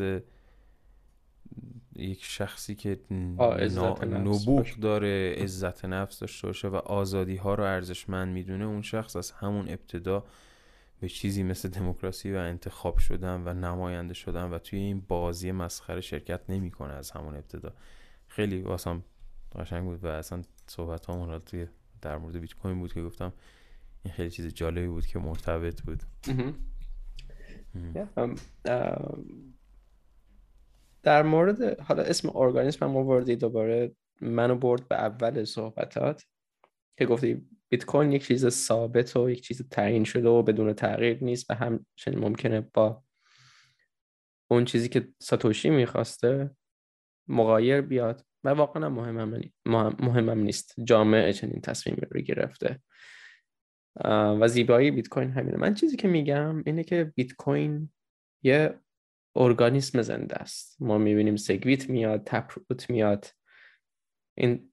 یک 1.95 2.25
شخصی 2.25 2.75
که 2.75 2.99
نبوغ. 3.11 4.79
داره 4.81 5.35
عزت 5.37 5.85
نفس 5.85 6.19
داشته 6.19 6.47
باشه 6.47 6.67
و 6.67 6.75
آزادی 6.75 7.35
ها 7.35 7.53
رو 7.53 7.63
ارزشمند 7.63 8.33
می‌دونه 8.33 8.65
اون 8.65 8.81
شخص 8.81 9.15
از 9.15 9.31
همون 9.31 9.69
ابتدا 9.69 10.25
به 10.99 11.09
چیزی 11.09 11.43
مثل 11.43 11.69
دموکراسی 11.69 12.33
و 12.33 12.37
انتخاب 12.37 12.97
شدن 12.97 13.41
و 13.45 13.53
نماینده 13.53 14.13
شدن 14.13 14.43
و 14.43 14.57
توی 14.57 14.79
این 14.79 14.99
بازی 15.07 15.51
مسخره 15.51 16.01
شرکت 16.01 16.41
نمی‌کنه 16.49 16.93
از 16.93 17.11
همون 17.11 17.35
ابتدا. 17.35 17.73
خیلی 18.27 18.61
واسم 18.61 19.03
قشنگ 19.55 19.83
بود 19.83 20.03
و 20.03 20.07
اصلا 20.07 20.41
صحبت 20.67 21.09
همون 21.09 21.39
توی 21.39 21.67
در 22.01 22.17
مورد 22.17 22.37
بیت 22.37 22.53
کوین 22.53 22.79
بود 22.79 22.93
که 22.93 23.03
گفتم. 23.03 23.33
این 24.03 24.13
خیلی 24.13 24.29
چیز 24.29 24.53
جالبی 24.53 24.87
بود 24.87 25.05
که 25.05 25.19
مرتبط 25.19 25.81
بود. 25.81 26.03
ام، 27.75 28.05
ام، 28.17 28.35
در 31.03 31.23
مورد 31.23 31.79
حالا 31.79 32.03
اسم 32.03 32.31
ارگانیسم 32.35 32.85
هم 32.85 32.97
آوردی 32.97 33.35
دوباره. 33.35 33.95
منو 34.21 34.55
برد 34.55 34.87
به 34.87 34.95
اول 34.95 35.43
صحبتات 35.43 36.23
که 36.97 37.05
گفتی 37.05 37.49
بیت 37.69 37.85
کوین 37.85 38.11
یک 38.11 38.25
چیز 38.25 38.47
ثابت 38.47 39.15
و 39.15 39.29
یک 39.29 39.41
چیز 39.41 39.69
تعیین 39.69 40.03
شده 40.03 40.29
و 40.29 40.43
بدون 40.43 40.73
تغییر 40.73 41.23
نیست 41.23 41.51
و 41.51 41.53
همچنین 41.53 42.19
ممکنه 42.19 42.61
با 42.73 43.03
اون 44.51 44.65
چیزی 44.65 44.89
که 44.89 45.07
ساتوشی 45.19 45.69
می‌خواسته 45.69 46.55
مغایر 47.27 47.81
بیاد. 47.81 48.25
و 48.43 48.49
واقعا 48.49 48.85
هم 48.85 48.93
مهمم, 48.93 49.41
مهم- 49.99 50.39
نیست. 50.39 50.73
جامعه 50.83 51.33
چنین 51.33 51.61
تصمیمی 51.61 52.01
رو 52.11 52.21
گرفته. 52.21 52.81
و 54.05 54.47
زیبایی 54.47 54.91
بیت 54.91 55.07
کوین 55.07 55.31
همینه. 55.31 55.57
من 55.57 55.73
چیزی 55.73 55.97
که 55.97 56.07
میگم 56.07 56.63
اینه 56.65 56.83
که 56.83 57.13
بیت 57.15 57.33
کوین 57.33 57.89
یه 58.43 58.79
ارگانیسم 59.35 60.01
زنده 60.01 60.35
است. 60.35 60.81
ما 60.81 60.97
می‌بینیم 60.97 61.35
سگویت 61.35 61.89
میاد 61.89 62.23
تپروت 62.25 62.89
میاد. 62.89 63.25
این 64.37 64.71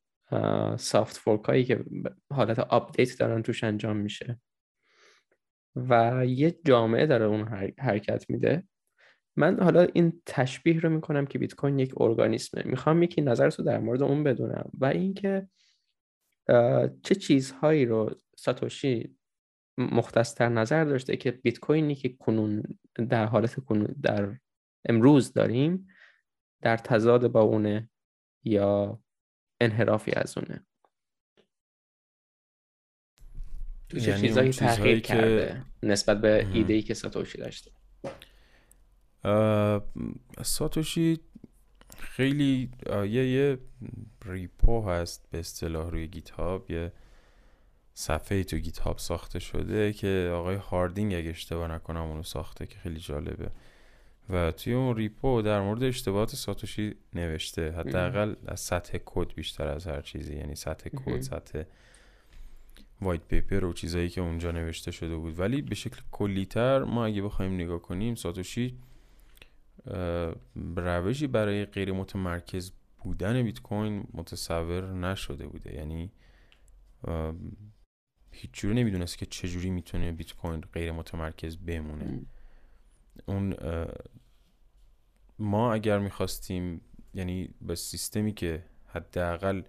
soft 0.76 1.16
fork 1.16 1.44
هایی 1.44 1.64
که 1.64 1.84
حالت 2.32 2.58
آپدیت 2.58 3.18
دارن 3.18 3.42
توش 3.42 3.64
انجام 3.64 3.96
میشه. 3.96 4.40
و 5.76 6.22
یه 6.26 6.58
جامعه 6.64 7.06
داره 7.06 7.24
اون 7.24 7.48
حر- 7.48 7.80
حرکت 7.80 8.30
میده. 8.30 8.64
من 9.36 9.60
حالا 9.60 9.86
این 9.94 10.22
تشبیه 10.26 10.80
رو 10.80 10.90
می‌کنم 10.90 11.26
که 11.26 11.38
بیت 11.38 11.54
کوین 11.54 11.78
یک 11.78 11.94
ارگانیسمه. 11.96 12.62
می‌خوام 12.66 13.02
یکی 13.02 13.20
نظرتو 13.22 13.62
در 13.62 13.78
مورد 13.78 14.02
اون 14.02 14.24
بدونم. 14.24 14.70
و 14.80 14.84
اینکه 14.86 15.48
چه 17.02 17.14
چیزهایی 17.14 17.86
رو 17.86 18.20
ساتوشی 18.36 19.16
مد 19.78 20.48
نظر 20.48 20.84
داشته 20.84 21.16
که 21.16 21.30
بیت 21.30 21.58
کوینی 21.58 21.94
که 21.94 22.08
کنون 22.08 22.62
در 22.94 23.26
حالت 23.26 23.60
کنون 23.60 23.94
در 24.02 24.38
امروز 24.88 25.32
داریم 25.32 25.88
در 26.62 26.76
تضاد 26.76 27.26
با 27.32 27.40
اونه 27.40 27.90
یا 28.44 29.02
انحرافی 29.60 30.12
از 30.12 30.38
اونه 30.38 30.66
تو 33.88 33.98
چه 34.00 34.08
یعنی 34.08 34.20
چیزهایی 34.20 34.50
تغییر 34.50 35.00
که- 35.00 35.08
کرده 35.14 35.64
نسبت 35.82 36.20
به. 36.20 36.46
ایده 36.52 36.74
ای 36.74 36.82
که 36.82 36.94
ساتوشی 36.94 37.38
داشته 37.38 37.70
ساتوشی 40.42 41.20
خیلی 41.98 42.70
یه 42.90 43.28
یه 43.28 43.58
ریپو 44.24 44.88
هست 44.88 45.26
به 45.30 45.38
اصطلاح 45.38 45.90
روی 45.90 46.06
گیت 46.06 46.30
هاب 46.30 46.70
یه 46.70 46.92
صفحه 47.94 48.44
تو 48.44 48.58
گیت 48.58 48.78
هاب 48.78 48.98
ساخته 48.98 49.38
شده 49.38 49.92
که 49.92 50.32
آقای 50.34 50.56
هاردینگ 50.56 51.14
اگه 51.14 51.30
اشتباه 51.30 51.68
نکنم 51.68 52.00
اونو 52.00 52.22
ساخته 52.22 52.66
که 52.66 52.78
خیلی 52.78 53.00
جالبه. 53.00 53.50
و 54.30 54.52
توی 54.52 54.72
اون 54.72 54.96
repo 54.96 55.42
در 55.42 55.60
مورد 55.60 55.82
اشتباهات 55.82 56.34
ساتوشی 56.34 56.94
نوشته. 57.14 57.72
حداقل 57.72 58.34
از 58.46 58.60
سطح 58.60 58.98
کد 59.04 59.34
بیشتر 59.34 59.68
از 59.68 59.86
هر 59.86 60.00
چیزی. 60.00 60.36
یعنی 60.36 60.54
سطح. 60.54 60.88
کد 60.88 61.20
سطح 61.20 61.62
white 63.00 63.20
paper 63.28 63.64
و 63.64 63.72
چیزایی 63.72 64.08
که 64.08 64.20
اونجا 64.20 64.50
نوشته 64.50 64.90
شده 64.90 65.16
بود. 65.16 65.38
ولی 65.38 65.62
به 65.62 65.74
شکل 65.74 66.00
کلیتر 66.10 66.84
ما 66.84 67.06
اگه 67.06 67.22
بخوایم 67.22 67.54
نگاه 67.54 67.82
کنیم 67.82 68.14
ساتوشی 68.14 68.78
روشی 70.76 71.26
برای 71.26 71.64
غیر 71.64 71.92
متمرکز 71.92 72.72
بودن 72.98 73.42
بیت 73.42 73.60
کوین 73.60 74.06
متصور 74.12 74.92
نشده 74.92 75.46
بوده. 75.46 75.74
یعنی 75.74 76.12
هیچ 78.30 78.50
جوری 78.52 78.74
نمی‌دونست 78.74 79.18
که 79.18 79.26
چجوری 79.26 79.70
می‌تونه 79.70 80.12
بیت 80.12 80.32
کوین 80.32 80.60
غیر 80.60 80.92
متمرکز 80.92 81.56
بمونه. 81.56 82.26
اون 83.26 83.54
ما 85.38 85.72
اگر 85.72 85.98
می‌خواستیم 85.98 86.80
یعنی 87.14 87.54
به 87.60 87.74
سیستمی 87.74 88.32
که 88.32 88.64
حداقل 88.86 89.62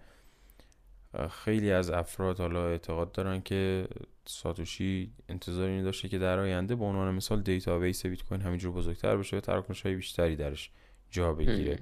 خیلی 1.26 1.72
از 1.72 1.90
افراد 1.90 2.38
حالا 2.38 2.68
اعتقاد 2.68 3.12
دارن 3.12 3.40
که 3.40 3.88
ساتوشی 4.24 5.12
انتظار 5.28 5.68
اینو 5.68 5.84
داشته 5.84 6.08
که 6.08 6.18
در 6.18 6.38
آینده 6.38 6.76
به 6.76 6.84
عنوان 6.84 7.14
مثال 7.14 7.42
database 7.42 8.06
بیت 8.06 8.22
کوین 8.22 8.40
همینجور 8.40 8.72
بزرگتر 8.72 9.16
بشه 9.16 9.36
و 9.36 9.40
تراکنش 9.40 9.82
های 9.82 9.94
بیشتری 9.94 10.36
درش 10.36 10.70
جا 11.10 11.34
بگیره. 11.34 11.78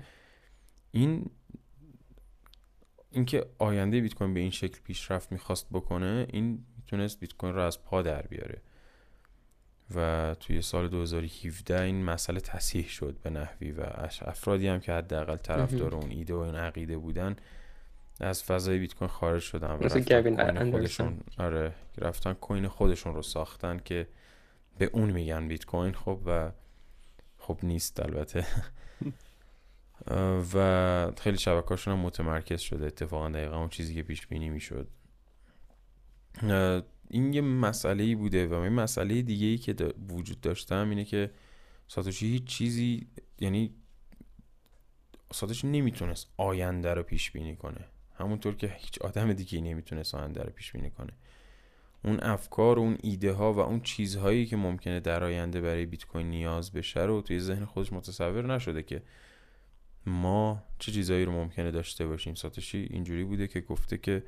این 0.91 1.31
اینکه 3.11 3.47
آینده 3.59 4.01
بیت 4.01 4.15
کوین 4.15 4.35
به 4.35 4.41
این 4.41 4.51
شکل 4.51 4.81
پیشرفت 4.85 5.33
می‌خواست 5.33 5.67
بکنه 5.73 6.27
این 6.31 6.65
می‌تونست 6.77 7.21
بیت 7.21 7.33
کوین 7.33 7.55
رو 7.55 7.61
از 7.61 7.85
پا 7.85 8.03
در 8.03 8.23
بیاره. 8.23 8.63
و 9.95 10.35
توی 10.41 10.63
سال 10.63 10.89
2017 10.89 11.81
این 11.81 12.05
مسئله 12.05 12.41
تصحیح 12.41 12.89
شد 12.89 13.19
به 13.23 13.31
نحوی 13.31 13.73
و 13.73 13.81
افرادی 14.21 14.69
هم 14.69 14.81
که 14.81 14.93
حداقل 14.93 15.37
طرفدار 15.37 15.95
اون 15.95 16.11
ایده 16.11 16.35
و 16.35 16.39
این 16.39 16.55
عقیده 16.55 16.99
بودن 16.99 17.37
از 18.21 18.45
فضای 18.45 18.79
بیت 18.79 18.95
کوین 18.95 19.09
خارج 19.09 19.43
شدن 19.43 19.85
مثل 19.85 20.01
گوین. 20.01 20.11
خودشون. 20.71 21.21
آره 21.39 21.73
رفتن 21.99 22.33
کوین 22.33 22.69
خودشون 22.69 23.15
رو 23.15 23.23
ساختن 23.23 23.81
که 23.85 24.09
به 24.79 24.91
اون 24.93 25.11
میگن 25.11 25.49
بیت 25.49 25.65
کوین. 25.65 25.93
خب 25.93 26.21
و 26.27 26.51
خب 27.39 27.59
نیست 27.63 28.01
البته. 28.01 28.47
و 30.55 31.13
خیلی 31.21 31.39
شبکه‌هاشون 31.39 31.95
هم 31.95 32.01
متمرکز 32.01 32.61
شده. 32.61 32.87
اتفاقا 32.87 33.29
دقیقا 33.29 33.59
اون 33.59 33.69
چیزی 33.69 33.95
که 33.95 34.03
پیش 34.03 34.27
بینی 34.27 34.51
می‌شد. 34.51 34.89
این 37.11 37.33
یه 37.33 37.41
مسئله 37.41 38.05
ای 38.05 38.15
بوده 38.15 38.47
و 38.47 38.65
یه 38.65 38.71
مسئله 38.71 39.23
دیگه 39.23 39.47
ای 39.47 39.59
که 39.59 39.75
دا- 39.75 40.13
وجود 40.13 40.41
داشتم 40.41 40.91
اینه 40.91 41.05
که 41.05 41.31
ساتوشی 41.89 42.27
هیچ 42.27 42.45
چیزی 42.45 43.07
یعنی 43.41 43.75
ساتوشی 45.33 45.67
نمی‌تونست 45.67 46.27
آینده 46.37 46.95
رو 46.95 47.03
پیش 47.03 47.31
بینی 47.31 47.57
کنه. 47.57 47.85
همونطور 48.19 48.57
که 48.57 48.67
هیچ 48.77 48.99
آدم 48.99 49.33
دیگه 49.33 49.61
نمی‌تونست 49.61 50.15
آینده 50.15 50.43
رو 50.43 50.51
پیش 50.51 50.73
بینی 50.73 50.91
کنه. 50.91 51.13
اون 52.05 52.21
افکار 52.23 52.79
و 52.79 52.83
اون 52.83 52.99
ایده 53.03 53.33
ها 53.33 53.53
و 53.53 53.59
اون 53.59 53.81
چیزهایی 53.81 54.47
که 54.47 54.57
ممکنه 54.57 55.01
در 55.01 55.25
آینده 55.25 55.61
برای 55.61 55.87
بیت 55.87 56.07
کوین 56.07 56.31
نیاز 56.31 56.73
بشه 56.73 57.01
رو 57.01 57.23
توی 57.23 57.41
ذهن 57.41 57.65
خودش 57.65 57.93
متصور 57.93 58.55
نشده 58.55 58.83
که 58.83 59.03
ما 60.07 60.63
چه 60.79 60.93
چیزهایی 60.93 61.25
رو 61.25 61.33
ممکنه 61.33 61.71
داشته 61.71 62.07
باشیم. 62.07 62.35
ساتوشی 62.35 62.89
اینجوری 62.91 63.25
بوده 63.25 63.47
که 63.47 63.61
گفته 63.61 63.99
که 63.99 64.23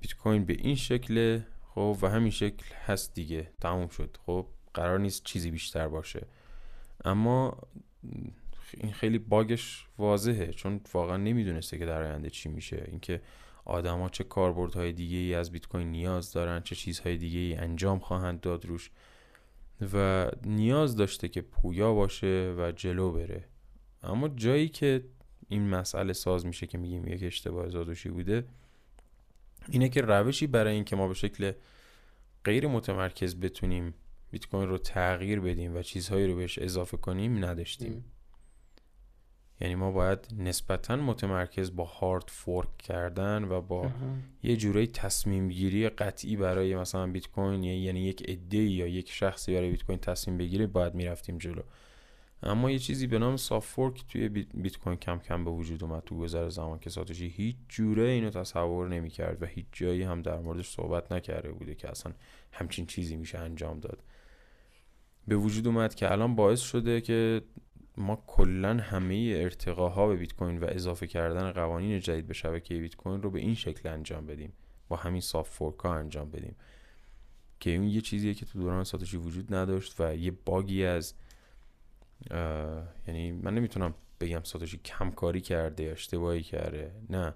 بیت 0.00 0.14
کوین 0.14 0.44
به 0.44 0.52
این 0.52 0.74
شکل 0.74 1.40
خب 1.74 1.98
و 2.02 2.08
همین 2.08 2.30
شکل 2.30 2.64
هست 2.86 3.14
دیگه. 3.14 3.50
تموم 3.60 3.88
شد. 3.88 4.16
خب 4.26 4.46
قرار 4.74 4.98
نیست 4.98 5.24
چیزی 5.24 5.50
بیشتر 5.50 5.88
باشه. 5.88 6.26
اما 7.04 7.58
این 8.80 8.92
خیلی 8.92 9.18
باگش 9.18 9.86
واضحه 9.98 10.52
چون 10.52 10.80
واقعا 10.94 11.16
نمی‌دونسته 11.16 11.78
که 11.78 11.86
در 11.86 12.02
آینده 12.02 12.30
چی 12.30 12.48
میشه. 12.48 12.84
اینکه 12.88 13.20
آدما 13.64 14.08
چه 14.08 14.24
کاربردهای 14.24 14.92
دیگه 14.92 15.16
ای 15.16 15.34
از 15.34 15.52
بیت 15.52 15.66
کوین 15.66 15.90
نیاز 15.90 16.32
دارن 16.32 16.60
چه 16.60 16.74
چیزهای 16.74 17.16
دیگه 17.16 17.38
ای 17.38 17.54
انجام 17.54 17.98
خواهند 17.98 18.40
داد 18.40 18.66
روش 18.66 18.90
و 19.94 20.30
نیاز 20.44 20.96
داشته 20.96 21.28
که 21.28 21.40
پویا 21.40 21.94
باشه 21.94 22.54
و 22.58 22.72
جلو 22.72 23.12
بره. 23.12 23.44
اما 24.02 24.28
جایی 24.28 24.68
که 24.68 25.04
این 25.48 25.68
مسئله 25.68 26.12
ساز 26.12 26.46
میشه 26.46 26.66
که 26.66 26.78
میگیم 26.78 27.08
یک 27.08 27.22
اشتباه 27.22 27.68
زادوشی 27.68 28.08
بوده 28.08 28.44
اینه 29.68 29.88
که 29.88 30.00
روشی 30.00 30.46
برای 30.46 30.74
اینکه 30.74 30.96
ما 30.96 31.08
به 31.08 31.14
شکل 31.14 31.52
غیر 32.44 32.66
متمرکز 32.66 33.40
بتونیم 33.40 33.94
بیت 34.30 34.46
کوین 34.46 34.68
رو 34.68 34.78
تغییر 34.78 35.40
بدیم 35.40 35.76
و 35.76 35.82
چیزهایی 35.82 36.26
رو 36.26 36.36
بهش 36.36 36.58
اضافه 36.58 36.96
کنیم 36.96 37.44
نداشتیم. 37.44 38.04
یعنی 39.60 39.74
ما 39.74 39.90
باید 39.90 40.18
نسبتا 40.38 40.96
متمرکز 40.96 41.76
با 41.76 41.84
هارد 41.84 42.24
فورک 42.28 42.78
کردن 42.78 43.44
و 43.44 43.60
با 43.60 43.90
یه 44.42 44.56
جورایی 44.56 44.86
تصمیم 44.86 45.48
گیری 45.48 45.88
قطعی 45.88 46.36
برای 46.36 46.76
مثلا 46.76 47.06
بیت 47.06 47.26
کوین 47.26 47.64
یعنی 47.64 48.00
یک 48.00 48.30
عده 48.30 48.58
یا 48.58 48.86
یک 48.86 49.10
شخصی 49.10 49.54
برای 49.54 49.70
بیت 49.70 49.82
کوین 49.82 49.98
تصمیم 49.98 50.38
بگیره 50.38 50.66
باید 50.66 50.94
می‌رفتیم 50.94 51.38
جلو. 51.38 51.62
اما 52.42 52.70
یه 52.70 52.78
چیزی 52.78 53.06
به 53.06 53.18
نام 53.18 53.36
soft 53.36 53.68
fork 53.68 54.04
توی 54.08 54.28
بیت, 54.28 54.46
بیت 54.54 54.76
کوین 54.76 54.96
کم 54.96 55.18
کم 55.18 55.44
به 55.44 55.50
وجود 55.50 55.84
اومد 55.84 56.02
تو 56.04 56.18
گذر 56.18 56.48
زمان 56.48 56.78
که 56.78 56.90
ساتوشی 56.90 57.28
هیچ 57.28 57.56
جوره 57.68 58.08
اینو 58.08 58.30
تصور 58.30 58.88
نمی‌کرد 58.88 59.42
و 59.42 59.46
هیچ 59.46 59.66
جایی 59.72 60.02
هم 60.02 60.22
در 60.22 60.38
موردش 60.38 60.70
صحبت 60.70 61.12
نکرده 61.12 61.52
بوده 61.52 61.74
که 61.74 61.90
اصلا 61.90 62.12
همچین 62.52 62.86
چیزی 62.86 63.16
میشه 63.16 63.38
انجام 63.38 63.80
داد. 63.80 64.02
به 65.28 65.36
وجود 65.36 65.66
اومد 65.66 65.94
که 65.94 66.12
الان 66.12 66.34
باعث 66.34 66.60
شده 66.60 67.00
که 67.00 67.42
ما 67.96 68.22
کلا 68.26 68.74
همه 68.74 69.32
ارتقاها 69.36 70.06
به 70.06 70.16
بیت 70.16 70.32
کوین 70.32 70.58
و 70.58 70.66
اضافه 70.68 71.06
کردن 71.06 71.52
قوانین 71.52 72.00
جدید 72.00 72.26
به 72.26 72.34
شبکه 72.34 72.74
بیت 72.74 72.96
کوین 72.96 73.22
رو 73.22 73.30
به 73.30 73.40
این 73.40 73.54
شکل 73.54 73.88
انجام 73.88 74.26
بدیم. 74.26 74.52
با 74.88 74.96
همین 74.96 75.20
soft 75.20 75.52
fork 75.52 75.86
انجام 75.86 76.30
بدیم. 76.30 76.56
که 77.60 77.70
این 77.70 77.84
یه 77.84 78.00
چیزیه 78.00 78.34
که 78.34 78.46
تو 78.46 78.58
دوران 78.58 78.84
ساتوشی 78.84 79.16
وجود 79.16 79.54
نداشت 79.54 80.00
و 80.00 80.16
یه 80.16 80.30
باگی 80.30 80.84
از 80.84 81.14
یعنی 83.08 83.32
من 83.32 83.54
نمی‌تونم 83.54 83.94
بگم 84.20 84.42
ساتوشی 84.42 84.78
کمکاری 84.78 85.40
کرده 85.40 85.82
یا 85.82 85.92
اشتباهی 85.92 86.42
کرده. 86.42 86.92
نه. 87.10 87.34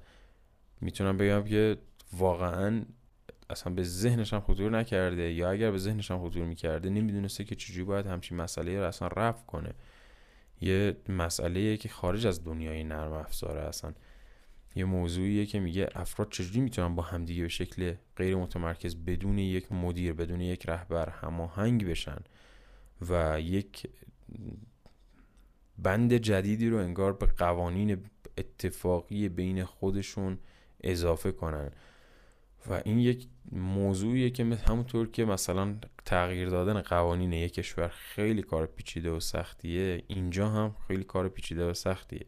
می‌تونم 0.81 1.17
بگم 1.17 1.45
که 1.45 1.77
واقعا 2.13 2.83
اصلا 3.51 3.73
به 3.75 3.83
ذهنش 3.83 4.33
هم 4.33 4.41
خطور 4.41 4.71
نکرده 4.71 5.33
یا 5.33 5.51
اگر 5.51 5.71
به 5.71 5.79
ذهنش 5.79 6.11
هم 6.11 6.29
خطور 6.29 6.45
می‌کرده 6.45 6.91
نمی‌دونسته 6.91 7.45
که 7.45 7.55
چجوری 7.55 7.85
باید 7.85 8.07
همچین 8.07 8.39
مسئله 8.39 8.79
رو 8.79 8.85
اصلا 8.87 9.09
رفع 9.09 9.47
کنه. 9.47 9.75
یه 10.61 10.97
مسئله 11.09 11.77
که 11.77 11.89
خارج 11.89 12.27
از 12.27 12.45
دنیای 12.45 12.85
نرم 12.85 13.13
افزاره 13.13 13.61
اصلا. 13.61 13.93
یه 14.75 14.85
موضوعیه 14.85 15.47
که 15.47 15.61
میگه 15.61 15.89
افراد 15.95 16.31
چجوری 16.31 16.61
می‌تونن 16.61 16.95
با 16.95 17.03
همدیگه 17.03 17.43
به 17.43 17.49
شکل 17.49 17.95
غیر 18.17 18.37
متمرکز 18.37 18.97
بدون 18.97 19.39
یک 19.39 19.73
مدیر 19.73 20.13
بدون 20.13 20.41
یک 20.41 20.69
رهبر 20.69 21.09
هماهنگ 21.09 21.87
بشن 21.87 22.19
و 23.09 23.41
یک 23.41 23.87
بند 25.79 26.15
جدیدی 26.15 26.69
رو 26.69 26.77
انگار 26.77 27.13
به 27.13 27.27
قوانین 27.27 28.05
اتفاقی 28.39 29.29
بین 29.29 29.65
خودشون 29.65 30.39
اضافه 30.85 31.33
کنن. 31.33 31.71
و 32.69 32.81
این 32.85 32.99
یک 32.99 33.29
موضوعیه 33.53 34.31
که 34.31 34.45
همونطور 34.45 35.11
که 35.11 35.25
مثلا 35.25 35.77
تغییر 36.05 36.49
دادن 36.49 36.81
قوانین 36.81 37.33
یک 37.33 37.55
کشور 37.55 37.89
خیلی 37.89 38.43
کار 38.43 38.67
پیچیده 38.67 39.11
و 39.11 39.21
سختیه 39.21 40.05
اینجا 40.07 40.49
هم 40.49 40.75
خیلی 40.89 41.05
کار 41.05 41.29
پیچیده 41.29 41.71
و 41.71 41.75
سختیه. 41.75 42.27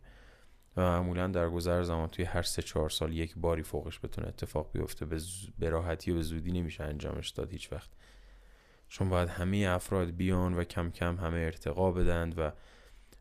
و 0.77 0.81
معمولا 0.81 1.27
در 1.27 1.51
گذر 1.51 1.83
زمان 1.83 2.09
توی 2.09 2.25
هر 2.25 2.43
سه 2.43 2.63
چهار 2.63 2.91
سال 2.91 3.13
یک 3.13 3.35
باری 3.37 3.63
فوقش 3.63 4.01
بتونه 4.03 4.29
اتفاق 4.29 4.71
بیفته 4.73 5.07
به, 5.59 5.71
راحتی 5.71 6.11
و 6.11 6.15
به 6.15 6.23
زودی 6.23 6.53
نمیشه 6.53 6.85
انجامش 6.85 7.29
داد 7.29 7.53
هیچ 7.53 7.73
وقت. 7.73 7.91
چون 8.89 9.09
باید 9.09 9.29
همه 9.29 9.67
افراد 9.69 10.11
بیان 10.11 10.55
و 10.55 10.65
کم 10.65 10.91
کم 10.91 11.17
همه 11.17 11.39
ارتقا 11.39 11.93
بدند 11.93 12.39
و 12.39 12.53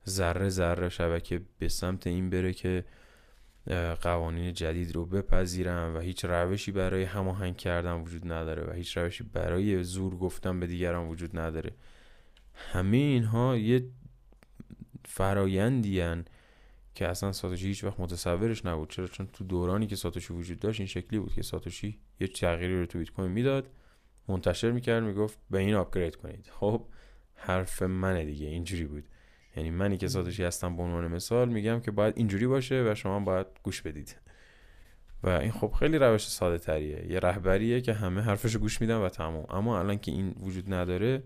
ذره 0.08 0.50
ذره 0.50 0.90
شبکه 0.90 1.42
به 1.60 1.68
سمت 1.68 2.08
این 2.08 2.30
بره 2.30 2.54
که 2.54 2.86
قوانین 4.02 4.54
جدید 4.54 4.96
رو 4.96 5.06
بپذیرم 5.06 5.96
و 5.96 6.00
هیچ 6.00 6.26
روشی 6.26 6.72
برای 6.72 7.04
هماهنگ 7.04 7.58
کردن 7.58 8.02
وجود 8.02 8.32
نداره 8.32 8.64
و 8.64 8.74
هیچ 8.74 8.98
روشی 8.98 9.24
برای 9.24 9.84
زور 9.84 10.16
گفتن 10.16 10.60
به 10.60 10.68
دیگران 10.68 11.08
وجود 11.08 11.40
نداره. 11.40 11.72
همه 12.54 12.98
اینها 12.98 13.58
یه 13.58 13.86
فرایندی 15.06 16.04
که 16.96 17.08
اصلا 17.08 17.32
ساتوشی 17.32 17.68
هیچ 17.68 17.84
وقت 17.84 18.00
متصورش 18.00 18.66
نبود. 18.66 18.90
چرا؟ 18.90 19.08
چون 19.08 19.28
تو 19.34 19.44
دورانی 19.44 19.88
که 19.88 19.96
ساتوشی 19.96 20.34
وجود 20.34 20.60
داشت 20.60 20.80
این 20.80 20.88
شکلی 20.88 21.20
بود 21.20 21.34
که 21.34 21.42
ساتوشی 21.42 22.00
یه 22.20 22.28
تغییری 22.28 22.80
رو 22.80 22.86
تو 22.86 23.00
بیت 23.00 23.10
کوین 23.10 23.32
می‌داد 23.32 23.68
منتشر 24.28 24.72
می‌کرد 24.72 25.04
می‌گفت 25.04 25.40
به 25.50 25.60
این 25.60 25.76
upgrade 25.76 26.16
کنید. 26.16 26.50
خب 26.52 26.86
حرف 27.36 27.82
منه 27.82 28.26
دیگه 28.26 28.48
اینجوری 28.48 28.86
بود. 28.86 29.04
یعنی 29.56 29.72
منی 29.72 29.98
که 29.98 30.08
ساتوشی 30.08 30.44
هستم 30.44 30.76
به 30.76 30.84
عنوان 30.84 31.08
مثال 31.08 31.50
میگم 31.50 31.80
که 31.80 31.92
باید 31.92 32.18
اینجوری 32.18 32.48
باشه 32.48 32.84
و 32.92 32.96
شما 32.96 33.20
باید 33.20 33.48
گوش 33.64 33.82
بدید. 33.82 34.16
و 35.24 35.30
این 35.30 35.52
خب 35.52 35.72
خیلی 35.80 35.98
روش 35.98 36.28
ساده 36.28 36.58
تریه 36.58 37.12
یه 37.12 37.20
رهبریه 37.20 37.82
که 37.82 37.94
همه 37.94 38.22
حرفش 38.22 38.56
گوش 38.56 38.82
میدن 38.82 38.98
و 38.98 39.10
تمام. 39.10 39.46
اما 39.50 39.80
الان 39.80 39.98
که 39.98 40.12
این 40.12 40.36
وجود 40.40 40.74
نداره 40.74 41.24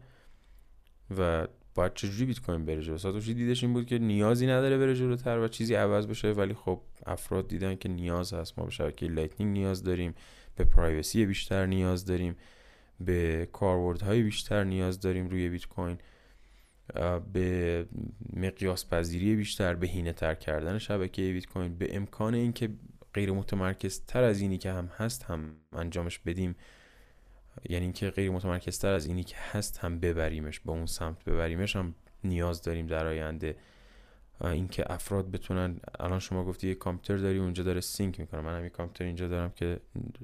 و 1.18 1.48
باید 1.76 1.94
چجوری 1.94 2.26
بیت 2.26 2.42
کوین 2.42 2.66
بره 2.66 2.82
جلو؟ 2.82 2.98
ساتوشی 2.98 3.34
دیدش 3.34 3.64
این 3.64 3.74
بود 3.74 3.86
که 3.86 4.00
نیازی 4.00 4.48
نداره 4.48 4.78
بره 4.78 4.96
جلوتر 4.96 5.40
و 5.40 5.48
چیزی 5.48 5.76
عوض 5.76 6.08
بشه 6.08 6.32
ولی 6.32 6.54
خب 6.54 6.82
افراد 7.06 7.48
دیدن 7.48 7.76
که 7.76 7.90
نیاز 7.90 8.34
هست. 8.34 8.60
ما 8.60 8.66
به 8.66 8.72
شبکه 8.72 9.06
لایتنینگ 9.06 9.58
نیاز 9.58 9.84
داریم 9.84 10.16
به 10.56 10.64
privacy 10.64 11.26
بیشتر 11.26 11.66
نیاز 11.66 12.06
داریم 12.06 12.36
به 13.00 13.50
کاربردهای 13.52 14.24
بیشتر 14.24 14.64
نیاز 14.64 15.00
داریم 15.00 15.28
روی 15.28 15.50
بیت 15.50 15.66
کوین. 15.66 15.98
به 17.34 17.86
مقیاس 18.34 18.90
پذیری 18.90 19.36
بیشتر 19.36 19.76
بهینه 19.76 20.14
تر 20.14 20.36
کردن 20.36 20.78
شبکه 20.78 21.22
بیت 21.22 21.46
کوین 21.46 21.78
به 21.78 21.96
امکان 21.96 22.34
اینکه 22.34 22.70
غیر 23.14 23.32
متمرکز 23.32 24.06
تر 24.06 24.24
از 24.24 24.42
اینی 24.42 24.58
که 24.58 24.72
هم 24.72 24.86
هست 24.86 25.24
هم 25.24 25.56
انجامش 25.74 26.20
بدیم. 26.20 26.56
یعنی 27.70 27.84
اینکه 27.84 28.10
غیر 28.10 28.32
متمرکز 28.32 28.80
تر 28.80 28.94
از 28.94 29.06
اینی 29.06 29.24
که 29.24 29.36
هست 29.52 29.78
هم 29.78 30.00
ببریمش 30.00 30.60
به 30.60 30.72
اون 30.72 30.86
سمت 30.86 31.24
ببریمش 31.24 31.76
هم 31.76 31.96
نیاز 32.24 32.62
داریم 32.62 32.88
در 32.88 33.06
آینده. 33.06 33.56
اینکه 34.42 34.92
افراد 34.92 35.32
بتونن 35.32 35.80
الان 36.00 36.20
شما 36.20 36.46
گفتی 36.46 36.68
یه 36.68 36.76
کامپیوتر 36.76 37.24
داری 37.24 37.38
اونجا 37.38 37.64
داره 37.64 37.82
sync 37.82 38.20
می‌کنه. 38.20 38.42
من 38.42 38.58
هم 38.58 38.64
یه 38.64 38.70
کامپیوتر 38.70 39.06
اینجا 39.06 39.28
دارم 39.28 39.52
که 39.52 39.80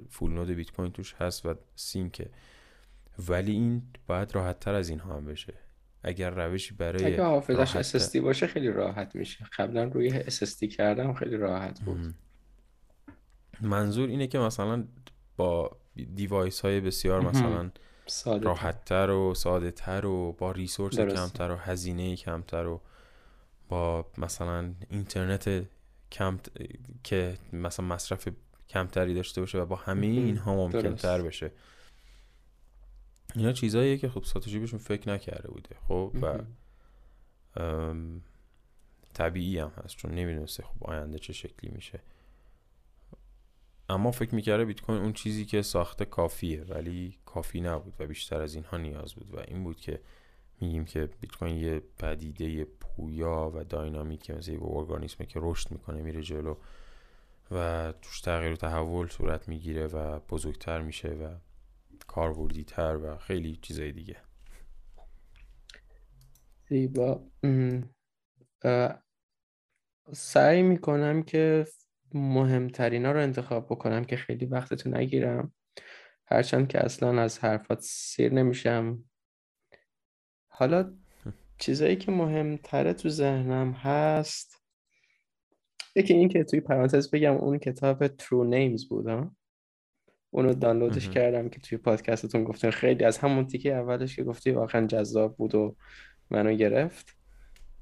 فول 0.09 0.31
نود 0.31 0.49
بیت 0.49 0.71
کوین 0.71 0.91
توش 0.91 1.13
هست 1.13 1.45
و 1.45 1.55
سینکه. 1.75 2.29
ولی 3.29 3.51
این 3.51 3.81
باید 4.07 4.35
راحت 4.35 4.59
تر 4.59 4.73
از 4.73 4.89
اینها 4.89 5.17
هم 5.17 5.25
بشه. 5.25 5.53
اگر 6.03 6.29
روشی 6.29 6.75
برای 6.75 7.05
اگه 7.05 7.23
حافظش 7.23 7.97
SSD 7.97 8.17
باشه 8.17 8.47
خیلی 8.47 8.67
راحت 8.67 9.15
میشه. 9.15 9.45
قبلا 9.57 9.83
روی 9.83 10.23
SSD 10.23 10.67
کردم 10.75 11.13
خیلی 11.13 11.37
راحت 11.37 11.81
بود. 11.81 12.13
منظور 13.61 14.09
اینه 14.09 14.27
که 14.27 14.39
مثلا 14.39 14.83
با 15.37 15.77
دیوایس 16.15 16.61
های 16.61 16.81
بسیار 16.81 17.21
مثلا 17.21 17.71
راحتتر 18.41 19.09
و 19.09 19.33
ساده 19.33 19.71
تر 19.71 20.05
و 20.05 20.31
با 20.31 20.51
ریسورس 20.51 20.99
کمتر 20.99 21.51
و 21.51 21.55
هزینه 21.55 22.15
کمتر 22.15 22.65
و 22.65 22.81
با 23.69 24.05
مثلا 24.17 24.73
اینترنت 24.89 25.63
کم 26.11 26.39
که 27.03 27.37
مثلا 27.53 27.85
مصرف 27.85 28.27
کمتری 28.69 29.13
داشته 29.13 29.41
باشه 29.41 29.57
و 29.57 29.65
با 29.65 29.75
همه 29.75 30.05
اینها 30.05 30.55
ممکن 30.55 30.95
تر 30.95 31.21
بشه. 31.21 31.51
اینا 33.35 33.51
چیزاییه 33.51 33.97
که 33.97 34.09
خب 34.09 34.23
ساتوشی 34.23 34.59
بهشون 34.59 34.79
فکر 34.79 35.09
نکرده 35.09 35.47
بوده. 35.51 35.75
خب 35.87 36.11
و 36.21 36.39
طبیعی 39.13 39.59
هم 39.59 39.71
هست 39.83 39.95
چون 39.95 40.11
نمی‌دونسته 40.11 40.63
خب 40.63 40.83
آینده 40.83 41.19
چه 41.19 41.33
شکلی 41.33 41.71
میشه. 41.71 41.99
اما 43.89 44.11
فکر 44.11 44.35
می‌کرده 44.35 44.65
بیت 44.65 44.81
کوین 44.81 45.01
اون 45.01 45.13
چیزی 45.13 45.45
که 45.45 45.61
ساخته 45.61 46.05
کافیه 46.05 46.63
ولی 46.63 47.17
کافی 47.25 47.61
نبود 47.61 47.93
و 47.99 48.07
بیشتر 48.07 48.41
از 48.41 48.55
اینها 48.55 48.77
نیاز 48.77 49.13
بود. 49.13 49.35
و 49.35 49.39
این 49.39 49.63
بود 49.63 49.79
که 49.79 50.01
میگیم 50.61 50.85
که 50.85 51.09
بیت 51.21 51.35
کوین 51.35 51.55
یه 51.55 51.81
پدیده 51.97 52.65
پویا 52.65 53.51
و 53.55 53.63
داینامیک 53.63 54.31
مثل 54.31 54.51
یه 54.51 54.59
ارگانیسمه 54.63 55.27
که 55.27 55.39
رشد 55.43 55.71
می‌کنه 55.71 56.01
میره 56.01 56.21
جلو 56.21 56.55
و 57.51 57.93
توش 58.01 58.21
تغییر 58.21 58.53
و 58.53 58.55
تحول 58.55 59.07
صورت 59.07 59.49
می‌گیره 59.49 59.87
و 59.87 60.19
بزرگتر 60.19 60.81
میشه 60.81 61.09
و 61.09 61.35
کاربردی 62.09 62.63
تر 62.63 62.97
و 62.97 63.17
خیلی 63.17 63.55
چیزای 63.61 63.91
دیگه. 63.91 64.17
زیبا. 66.69 67.27
سعی 70.13 70.61
می‌کنم 70.61 71.23
که 71.23 71.65
مهمترین 72.13 73.05
ها 73.05 73.11
رو 73.11 73.21
انتخاب 73.21 73.65
بکنم 73.65 74.03
که 74.03 74.15
خیلی 74.17 74.45
وقتتو 74.45 74.89
نگیرم. 74.89 75.53
هرچند 76.25 76.67
که 76.67 76.85
اصلا 76.85 77.21
از 77.21 77.39
حرفات 77.39 77.79
سیر 77.81 78.33
نمیشم. 78.33 79.03
حالا 80.47 80.97
چیزایی 81.57 81.95
که 81.95 82.11
مهمتره 82.11 82.93
تو 82.93 83.09
ذهنم 83.09 83.71
هست. 83.71 84.63
یکی 85.95 86.13
این 86.13 86.29
که 86.29 86.43
توی 86.43 86.59
پرانتز 86.59 87.11
بگم 87.11 87.33
اون 87.33 87.57
کتاب 87.57 88.07
True 88.07 88.49
Names 88.51 88.87
بود 88.89 89.31
اونو 90.31 90.53
دانلودش 90.53 91.09
کردم 91.09 91.49
که 91.49 91.59
توی 91.59 91.77
پادکستتون 91.77 92.43
گفتن 92.43 92.69
خیلی 92.69 93.03
از 93.03 93.17
همون 93.17 93.47
تیکه 93.47 93.73
اولش 93.73 94.15
که 94.15 94.23
گفتی 94.23 94.51
واقعا 94.51 94.87
جذاب 94.87 95.37
بود 95.37 95.55
و 95.55 95.75
منو 96.29 96.53
گرفت. 96.53 97.15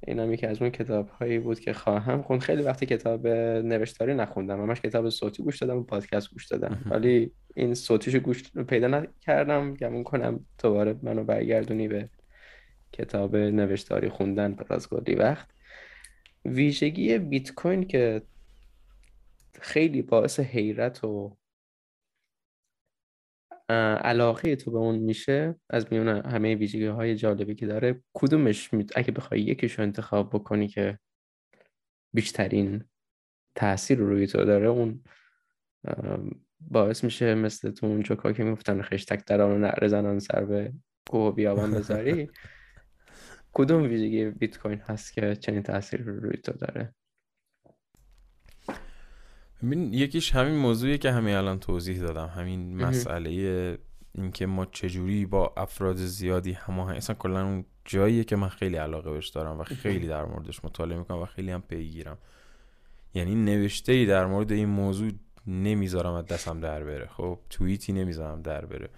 این 0.08 0.20
هم 0.20 0.34
یکی 0.34 0.46
از 0.46 0.62
اون 0.62 0.70
کتاب 0.70 1.10
هایی 1.10 1.40
بود 1.40 1.60
که 1.60 1.74
خواهم 1.74 2.22
خوند. 2.22 2.42
خیلی 2.42 2.62
وقتی 2.62 2.86
کتاب 2.86 3.28
نوشتاری 3.28 4.14
نخوندم. 4.14 4.62
همش 4.62 4.82
کتاب 4.82 5.10
صوتی 5.10 5.44
گوش 5.44 5.58
دادم 5.58 5.78
و 5.78 5.84
پادکست 5.84 6.32
گوش 6.32 6.48
دادم. 6.48 6.82
ولی 6.92 7.32
این 7.56 7.74
صوتیشو 7.74 8.20
گوش 8.20 8.44
پیدا 8.68 8.88
نکردم. 8.88 9.74
گمون 9.74 10.04
کنم 10.04 10.46
دوباره 10.64 10.96
منو 11.04 11.24
برگردونی 11.24 11.88
به 11.88 12.10
کتاب 12.92 13.36
نوشتاری 13.36 14.10
خوندن 14.10 14.54
پر 14.54 14.74
از 14.74 14.90
کلی 14.90 15.16
وقت. 15.16 15.48
ویژگی 16.46 17.18
بیت 17.18 17.52
کوین 17.52 17.84
که 17.84 18.22
خیلی 19.62 20.02
باعث 20.02 20.40
حیرت 20.40 21.04
و 21.04 21.38
علاقه 23.70 24.56
تو 24.56 24.72
به 24.72 24.78
اون 24.78 24.96
میشه 24.96 25.56
از 25.70 25.86
میون 25.92 26.08
همه 26.08 26.56
ویژگی 26.56 26.86
های 26.86 27.16
جالبی 27.16 27.56
که 27.56 27.66
داره 27.66 28.02
کدومش 28.14 28.70
اگه 28.96 29.12
بخوای 29.12 29.42
یکیش 29.42 29.74
رو 29.74 29.84
انتخاب 29.84 30.30
بکنی 30.30 30.68
که 30.68 31.00
بیشترین 32.14 32.84
تاثیر 33.56 33.98
روی 33.98 34.28
تو 34.28 34.46
داره 34.46 34.68
اون 34.68 35.04
باعث 36.62 37.04
میشه 37.04 37.36
مثل 37.36 37.72
تو 37.72 37.86
اون 37.86 38.04
که 38.04 38.44
میفتن 38.44 38.82
خشتک 38.82 39.26
دران 39.26 39.52
و 39.52 39.58
نعره 39.58 39.88
زنان 39.88 40.20
سر 40.20 40.46
به 40.46 40.74
کوه 41.10 41.36
بیابان 41.36 41.72
بذاری 41.72 42.30
کدوم 43.54 43.84
ویژگی 43.84 44.26
بیت 44.26 44.58
کوین 44.58 44.80
هست 44.80 45.14
که 45.14 45.36
چنین 45.36 45.64
تاثیر 45.64 46.02
روی 46.02 46.38
تو 46.38 46.52
داره؟ 46.52 46.94
ببین 49.64 49.94
یکیش 49.94 50.36
همین 50.36 50.56
موضوعی 50.56 50.98
که 50.98 51.12
همین 51.12 51.36
الان 51.36 51.60
توضیح 51.60 52.00
دادم. 52.00 52.28
همین 52.28 52.86
مسئله 52.86 53.78
اینکه 54.16 54.46
ما 54.46 54.66
چجوری 54.66 55.26
با 55.26 55.54
افراد 55.58 55.96
زیادی 55.96 56.52
هماهنگ 56.52 56.98
اصلا 56.98 57.16
کلا 57.16 57.44
اون 57.44 57.66
جاییه 57.86 58.24
که 58.24 58.36
من 58.36 58.50
خیلی 58.50 58.76
علاقه 58.76 59.12
بهش 59.12 59.28
دارم 59.28 59.60
و 59.60 59.64
خیلی 59.64 60.08
در 60.08 60.26
موردش 60.26 60.66
مطالعه 60.66 60.98
می‌کنم 60.98 61.18
و 61.18 61.26
خیلی 61.26 61.52
هم 61.52 61.62
پیگیرم. 61.62 62.18
یعنی 63.14 63.36
نوشته 63.36 63.92
ای 63.92 64.06
در 64.06 64.26
مورد 64.26 64.52
این 64.52 64.70
موضوع 64.70 65.12
نمی‌ذارم 65.48 66.14
از 66.14 66.26
دستم 66.26 66.60
در 66.60 66.84
بره. 66.84 67.08
خب 67.08 67.40
توییتی 67.50 67.94
نمی‌ذارم 67.94 68.42
در 68.42 68.66
بره. 68.66 68.90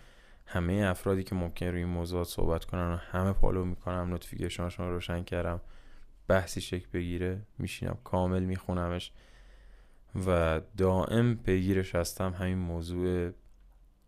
همه 0.45 0.73
افرادی 0.73 1.23
که 1.23 1.36
ممکن 1.36 1.65
روی 1.65 1.80
این 1.80 1.88
موضوعات 1.88 2.27
صحبت 2.27 2.65
کنن 2.65 2.94
و 2.94 2.95
همه 2.95 3.34
follow 3.34 3.65
می‌کنم 3.65 4.10
notification 4.10 4.68
شون 4.68 4.88
رو 4.88 4.94
روشن 4.94 5.23
کردم 5.23 5.61
بحثی 6.27 6.61
شکل 6.61 6.88
بگیره 6.94 7.41
میشینم 7.57 7.98
کامل 8.03 8.44
میخونمش. 8.44 9.11
و 10.15 10.61
دائم 10.77 11.36
پیگیرش 11.36 11.95
هستم 11.95 12.34
همین 12.34 12.57
موضوع 12.57 13.31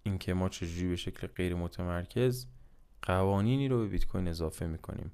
اینکه 0.03 0.33
ما 0.33 0.49
چجوری 0.49 0.89
به 0.89 0.95
شکل 0.95 1.27
غیر 1.27 1.55
متمرکز 1.55 2.47
قوانینی 3.01 3.67
رو 3.67 3.77
به 3.77 3.87
بیت 3.87 4.05
کوین 4.05 4.27
اضافه 4.27 4.67
می‌کنیم. 4.67 5.11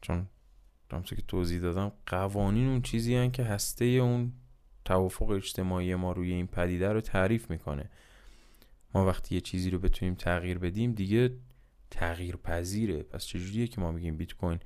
چون 0.00 0.26
همونطور 0.92 1.18
که 1.18 1.24
توضیح 1.28 1.60
دادم 1.60 1.92
قوانین 2.06 2.68
اون 2.68 2.82
چیزی 2.82 3.14
هن 3.14 3.30
که 3.30 3.42
هسته 3.42 3.84
اون 3.84 4.32
توافق 4.84 5.30
اجتماعی 5.30 5.94
ما 5.94 6.12
روی 6.12 6.32
این 6.32 6.46
پدیده 6.46 6.92
رو 6.92 7.00
تعریف 7.00 7.50
می‌کنه. 7.50 7.90
ما 8.94 9.06
وقتی 9.06 9.34
یه 9.34 9.40
چیزی 9.40 9.70
رو 9.70 9.78
بتونیم 9.78 10.14
تغییر 10.14 10.58
بدیم 10.58 10.92
دیگه 10.92 11.36
تغییر 11.90 12.36
پذیره 12.36 13.02
پس 13.02 13.24
چجوریه 13.24 13.66
که 13.66 13.80
ما 13.80 13.92
میگیم 13.92 14.16
بیت 14.16 14.32
کوین 14.32 14.58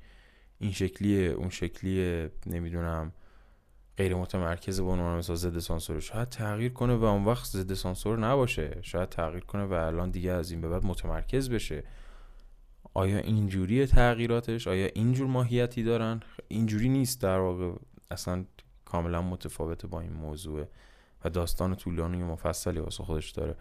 این 0.59 0.71
شکلیه 0.71 1.29
اون 1.29 1.49
شکلیه 1.49 2.31
نمی‌دونم 2.45 3.13
غیر 3.99 4.15
متمرکز 4.15 4.79
به 4.81 4.87
عنوان 4.87 5.17
مثلا 5.17 5.35
ضد 5.35 5.59
سانسور. 5.59 5.99
شاید 5.99 6.29
تغییر 6.29 6.73
کنه 6.73 6.95
و 6.95 7.03
اون 7.03 7.25
وقت 7.25 7.45
ضد 7.45 7.73
سانسور 7.73 8.19
نباشه. 8.19 8.79
شاید 8.81 9.09
تغییر 9.09 9.43
کنه 9.43 9.65
و 9.65 9.73
الان 9.73 10.11
دیگه 10.11 10.31
از 10.31 10.51
این 10.51 10.61
به 10.61 10.69
بعد 10.69 10.85
متمرکز 10.85 11.49
بشه. 11.49 11.83
آیا 12.93 13.17
اینجوری 13.17 13.85
تغییراتش 13.85 14.67
آیا 14.67 14.89
اینجور 14.95 15.27
ماهیتی 15.27 15.83
دارن؟ 15.83 16.19
اینجوری 16.47 16.89
نیست 16.89 17.21
در 17.21 17.37
واقع. 17.39 17.71
اصلا 18.11 18.45
کاملا 18.85 19.21
متفاوته 19.21 19.87
با 19.87 20.01
این 20.01 20.13
موضوع 20.13 20.65
و 21.25 21.29
داستان 21.29 21.75
طولانی 21.75 22.21
و 22.21 22.25
مفصلی 22.25 22.79
واسه 22.79 23.03
خودش 23.03 23.31
داره. 23.31 23.55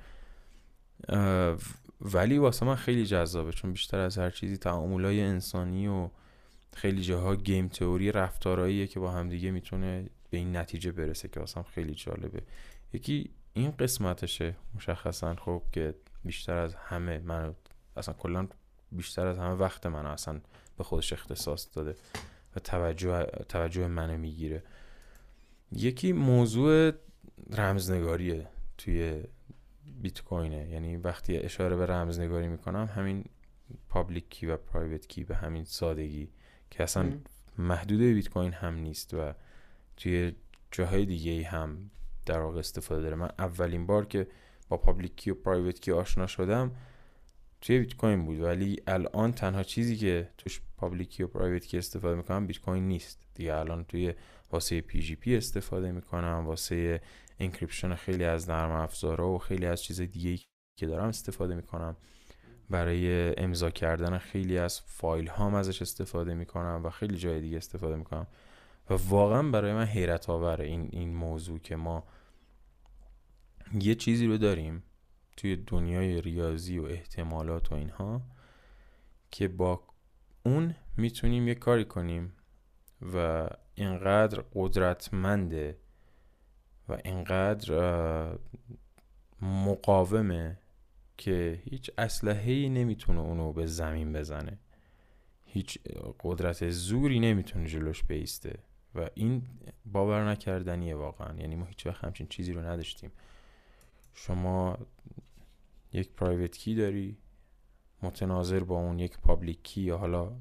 ولی 2.01 2.39
واسه 2.39 2.67
من 2.67 2.75
خیلی 2.75 3.07
جذابه 3.07 3.53
چون 3.53 3.73
بیشتر 3.73 3.99
از 3.99 4.19
هر 4.19 4.31
چیزی 4.31 4.57
تعاملای 4.57 5.21
انسانی 5.21 5.89
و 5.89 6.09
خیلی 6.75 7.03
جاها 7.03 7.37
گیم 7.37 7.69
تئوری 7.69 8.13
رفتاراییه 8.13 8.87
که 8.87 9.01
با 9.01 9.11
همدیگه 9.11 9.51
می‌تونه 9.51 10.11
به 10.31 10.39
این 10.39 10.57
نتیجه 10.57 10.93
برسه 10.93 11.29
که 11.29 11.41
واسم 11.41 11.63
خیلی 11.63 11.95
جالبه. 11.95 12.43
یکی 12.93 13.31
این 13.53 13.71
قسمتشه 13.71 14.57
مشخصا 14.75 15.35
خب 15.35 15.63
که 15.73 15.95
بیشتر 16.25 16.57
از 16.57 16.75
همه 16.75 17.19
من 17.19 17.55
اصلا 17.97 18.15
کلا 18.15 18.49
بیشتر 18.93 19.27
از 19.27 19.39
همه 19.39 19.55
وقت 19.55 19.87
من 19.87 20.07
اصلا 20.07 20.41
به 20.79 20.85
خودش 20.85 21.13
اختصاص 21.13 21.69
داده 21.77 21.97
و 22.57 22.61
توجه, 22.61 23.25
توجه 23.49 23.87
منو 23.87 24.19
می‌گیره. 24.19 24.63
یکی 25.73 26.13
موضوع 26.13 26.93
رمزنگاریه 27.51 28.47
توی 28.79 29.23
بیت 30.03 30.23
کوینه 30.23 30.69
یعنی 30.69 30.97
وقتی 30.97 31.37
اشاره 31.37 31.77
به 31.77 31.87
رمزنگاری 31.87 32.49
می‌کنم 32.49 32.89
همین 32.95 33.25
public 33.89 34.29
key 34.29 34.47
و 34.47 34.57
private 34.57 35.07
key 35.07 35.25
به 35.25 35.37
همین 35.37 35.65
سادگی 35.65 36.29
که 36.71 36.83
اصلا 36.83 37.13
محدود 37.59 38.01
بیت 38.01 38.29
کوین 38.29 38.53
هم 38.53 38.75
نیست 38.75 39.15
و 39.15 39.35
توی 39.99 40.33
جاهای 40.71 41.07
دیگه 41.07 41.49
هم 41.49 41.91
در 42.27 42.41
واقع 42.41 42.59
استفاده 42.59 43.03
داره 43.03 43.17
من 43.17 43.31
اولین 43.39 43.87
بار 43.87 44.07
که 44.07 44.29
با 44.69 44.77
public 44.77 45.17
key 45.17 45.31
و 45.31 45.35
private 45.35 45.81
key 45.81 45.93
آشنا 45.93 46.27
شدم 46.27 46.71
توی 47.61 47.79
بیت 47.79 47.97
کوین 47.97 48.27
بود. 48.27 48.41
ولی 48.41 48.77
الان 48.87 49.33
تنها 49.33 49.63
چیزی 49.63 49.97
که 49.97 50.31
توش 50.39 50.61
public 50.77 51.09
key 51.09 51.23
و 51.23 51.27
private 51.27 51.67
key 51.67 51.79
استفاده 51.79 52.17
می‌کنم 52.17 52.47
بیت 52.47 52.61
کوین 52.61 52.89
نیست. 52.89 53.19
دیگه 53.35 53.55
الان 53.55 53.85
توی 53.85 54.15
واسه 54.51 54.81
PGP 54.81 55.37
استفاده 55.37 55.93
می‌کنم 55.93 56.45
واسه 56.47 57.01
encryption 57.41 57.95
خیلی 57.95 58.25
از 58.25 58.51
نرم 58.51 58.71
افزارها 58.71 59.29
و 59.29 59.39
خیلی 59.39 59.67
از 59.67 59.83
چیز 59.83 60.01
دیگه 60.01 60.43
که 60.77 60.87
دارم 60.87 61.09
استفاده 61.09 61.55
می‌کنم. 61.55 61.97
برای 62.71 63.35
امضا 63.39 63.71
کردن 63.71 64.19
خیلی 64.19 64.59
از 64.59 64.81
فایل 64.81 65.29
هام 65.29 65.55
ازش 65.55 65.83
استفاده 65.83 66.35
می‌کنم 66.35 66.81
و 66.85 66.91
خیلی 66.91 67.17
جای 67.17 67.41
دیگه 67.41 67.57
استفاده 67.57 67.97
می‌کنم. 67.97 68.27
و 68.91 68.95
واقعا 68.95 69.43
برای 69.43 69.73
من 69.73 69.85
حیرت 69.85 70.31
آوره 70.31 70.65
این 70.65 70.89
این 70.93 71.17
موضوع 71.17 71.59
که 71.59 71.77
ما 71.77 72.05
یه 73.81 73.95
چیزی 73.95 74.27
رو 74.27 74.39
داریم 74.39 74.83
توی 75.37 75.57
دنیای 75.57 76.21
ریاضی 76.21 76.79
و 76.79 76.85
احتمالات 76.85 77.73
و 77.73 77.75
اینها 77.75 78.23
که 79.31 79.49
با 79.49 79.83
اون 80.43 80.75
می‌تونیم 80.97 81.49
یه 81.49 81.55
کاری 81.55 81.85
کنیم 81.85 82.33
و 83.15 83.49
اینقدر 83.75 84.45
قدرتمنده 84.55 85.79
و 86.89 86.99
اینقدر 87.05 88.39
مقاومه 89.43 90.59
که 91.17 91.63
هیچ 91.65 91.91
اسلحه 91.99 92.53
ای 92.53 92.69
نمی‌تونه 92.69 93.21
اونو 93.21 93.53
به 93.53 93.67
زمین 93.67 94.13
بزنه. 94.13 94.59
هیچ 95.45 95.79
قدرت 96.21 96.71
زوری 96.71 97.21
نمی‌تونه 97.21 97.67
جلوش 97.67 98.05
بیسته. 98.05 98.59
و 98.95 99.11
این 99.15 99.43
باور 99.87 100.31
نکردنیه 100.31 100.95
واقعا. 100.95 101.37
یعنی 101.37 101.57
ما 101.57 101.65
هیچ 101.65 101.87
وقت 101.87 102.05
همچین 102.05 102.27
چیزی 102.27 102.53
رو 102.53 102.61
نداشتیم. 102.67 103.13
شما 104.15 104.79
یک 105.93 106.11
پرایوت 106.11 106.57
کی 106.57 106.75
داری 106.75 107.17
متناظر 108.03 108.65
با 108.65 108.77
اون 108.77 108.99
یک 108.99 109.19
پابلیک 109.19 109.63
کی 109.63 109.81
یا 109.81 109.99
حالا 109.99 110.37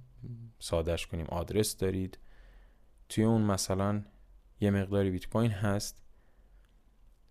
سادش 0.60 1.08
کنیم 1.08 1.26
آدرس 1.26 1.78
دارید. 1.78 2.18
توی 3.10 3.24
اون 3.24 3.42
مثلا 3.42 4.04
یه 4.62 4.72
مقداری 4.72 5.12
بیت 5.12 5.30
کوین 5.30 5.52
هست 5.52 6.02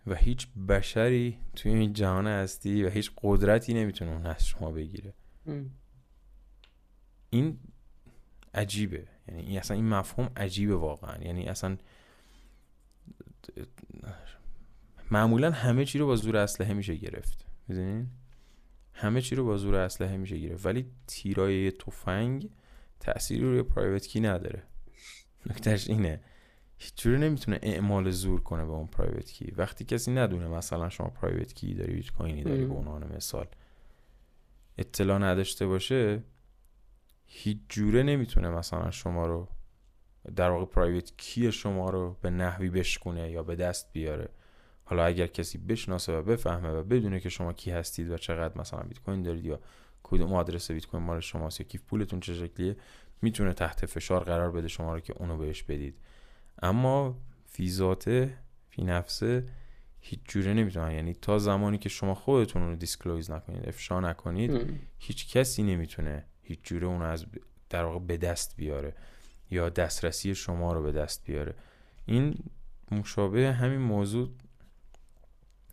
و 0.06 0.14
هیچ 0.14 0.48
بشری 0.68 1.38
توی 1.56 1.72
این 1.72 1.92
جهان 1.92 2.26
هستی 2.26 2.84
و 2.84 2.88
هیچ 2.88 3.12
قدرتی 3.22 3.74
نمی‌تونه 3.74 4.10
اون 4.10 4.26
از 4.26 4.46
شما 4.46 4.70
بگیره. 4.70 5.14
این 7.30 7.58
عجیبه. 8.54 9.08
یعنی 9.28 9.42
این 9.42 9.58
اصلا 9.58 9.76
این 9.76 9.88
مفهوم 9.88 10.30
عجیبه 10.36 10.76
واقعا. 10.76 11.24
یعنی 11.24 11.44
اصلا 11.44 11.76
معمولا 15.10 15.50
همه 15.50 15.84
چی 15.84 15.98
رو 15.98 16.06
با 16.06 16.16
زور 16.16 16.36
اسلحه 16.36 16.74
میشه 16.74 16.94
گرفت. 16.94 17.46
می‌دونین؟ 17.68 18.06
همه 18.92 19.20
چی 19.20 19.34
رو 19.34 19.44
با 19.44 19.56
زور 19.56 19.74
اسلحه 19.74 20.16
میشه 20.16 20.38
گرفت. 20.38 20.66
ولی 20.66 20.86
تیرای 21.06 21.70
تفنگ 21.70 22.50
تأثیری 23.00 23.44
روی 23.44 23.62
پرایوت 23.62 24.06
کی 24.06 24.20
نداره. 24.20 24.62
نکتهش 25.46 25.90
اینه. 25.90 26.20
هیچ 26.78 27.02
جوری 27.02 27.18
نمی‌تونه 27.18 27.58
اعمال 27.62 28.10
زور 28.10 28.40
کنه 28.40 28.64
به 28.64 28.72
اون 28.72 28.86
پرایوت 28.86 29.30
کی 29.30 29.50
وقتی 29.56 29.84
کسی 29.84 30.10
ندونه 30.10 30.48
مثلا 30.48 30.88
شما 30.88 31.08
پرایوت 31.08 31.52
کی 31.52 31.74
داری 31.74 31.92
بیت 31.92 32.10
کوینی 32.10 32.42
داری 32.42 32.66
به 32.66 32.74
عنوان 32.74 33.16
مثال 33.16 33.46
اطلاع 34.78 35.18
نداشته 35.18 35.66
باشه 35.66 36.22
هیچ 37.26 37.58
جوره 37.68 38.02
نمی‌تونه 38.02 38.48
مثلا 38.48 38.90
شما 38.90 39.26
رو 39.26 39.48
در 40.36 40.50
واقع 40.50 40.64
private 40.64 41.12
key 41.16 41.52
شما 41.52 41.90
رو 41.90 42.16
به 42.22 42.30
نحوی 42.30 42.70
بشکونه 42.70 43.30
یا 43.30 43.42
به 43.42 43.56
دست 43.56 43.92
بیاره. 43.92 44.28
حالا 44.84 45.04
اگر 45.04 45.26
کسی 45.26 45.58
بشناسه 45.58 46.18
و 46.18 46.22
بفهمه 46.22 46.70
و 46.70 46.82
بدونه 46.82 47.20
که 47.20 47.28
شما 47.28 47.52
کی 47.52 47.70
هستید 47.70 48.10
و 48.10 48.16
چقدر 48.18 48.60
مثلا 48.60 48.80
بیت 48.80 48.98
کوین 48.98 49.22
دارید 49.22 49.44
یا 49.44 49.60
کدوم 50.02 50.34
آدرس 50.34 50.70
بیت 50.70 50.86
کوین 50.86 51.02
مال 51.02 51.20
شماست 51.20 51.60
یا 51.60 51.66
کیف 51.66 51.82
پولتون 51.82 52.20
چه 52.20 52.34
شکلیه 52.34 52.76
می‌تونه 53.22 53.52
تحت 53.52 53.86
فشار 53.86 54.24
قرار 54.24 54.50
بده 54.50 54.68
شما 54.68 54.94
رو 54.94 55.00
که 55.00 55.12
اونو 55.16 55.36
بهش 55.36 55.62
بدید. 55.62 55.98
اما 56.62 57.18
فی 57.46 57.70
ذاته 57.70 58.38
فی 58.68 58.84
نفسه 58.84 59.48
هیچ 60.00 60.20
جوره 60.24 60.54
نمی‌تونن. 60.54 60.90
یعنی 60.92 61.14
تا 61.14 61.38
زمانی 61.38 61.78
که 61.78 61.88
شما 61.88 62.14
خودتون 62.14 62.62
رو 62.68 62.76
disclose 62.76 63.30
نکنید 63.30 63.68
افشا 63.68 64.00
نکنید 64.00 64.80
هیچ 64.98 65.36
کسی 65.36 65.62
نمی‌تونه 65.62 66.24
هیچ 66.46 66.58
جوره 66.62 66.86
اون 66.86 67.02
از 67.02 67.26
در 67.70 67.84
واقع 67.84 67.98
به 67.98 68.16
دست 68.16 68.56
بیاره 68.56 68.94
یا 69.50 69.68
دسترسی 69.68 70.34
شما 70.34 70.72
رو 70.72 70.82
به 70.82 70.92
دست 70.92 71.24
بیاره. 71.24 71.54
این 72.06 72.34
مشابه 72.90 73.52
همین 73.52 73.80
موضوع 73.80 74.30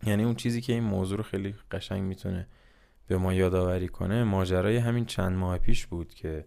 یعنی 0.06 0.24
اون 0.24 0.34
چیزی 0.34 0.60
که 0.60 0.72
این 0.72 0.82
موضوع 0.82 1.16
رو 1.16 1.22
خیلی 1.22 1.54
قشنگ 1.70 2.02
می‌تونه 2.02 2.46
به 3.06 3.16
ما 3.16 3.34
یادآوری 3.34 3.88
کنه 3.88 4.24
ماجرای 4.24 4.76
همین 4.76 5.04
چند 5.04 5.32
ماه 5.36 5.58
پیش 5.58 5.86
بود 5.86 6.14
که 6.14 6.44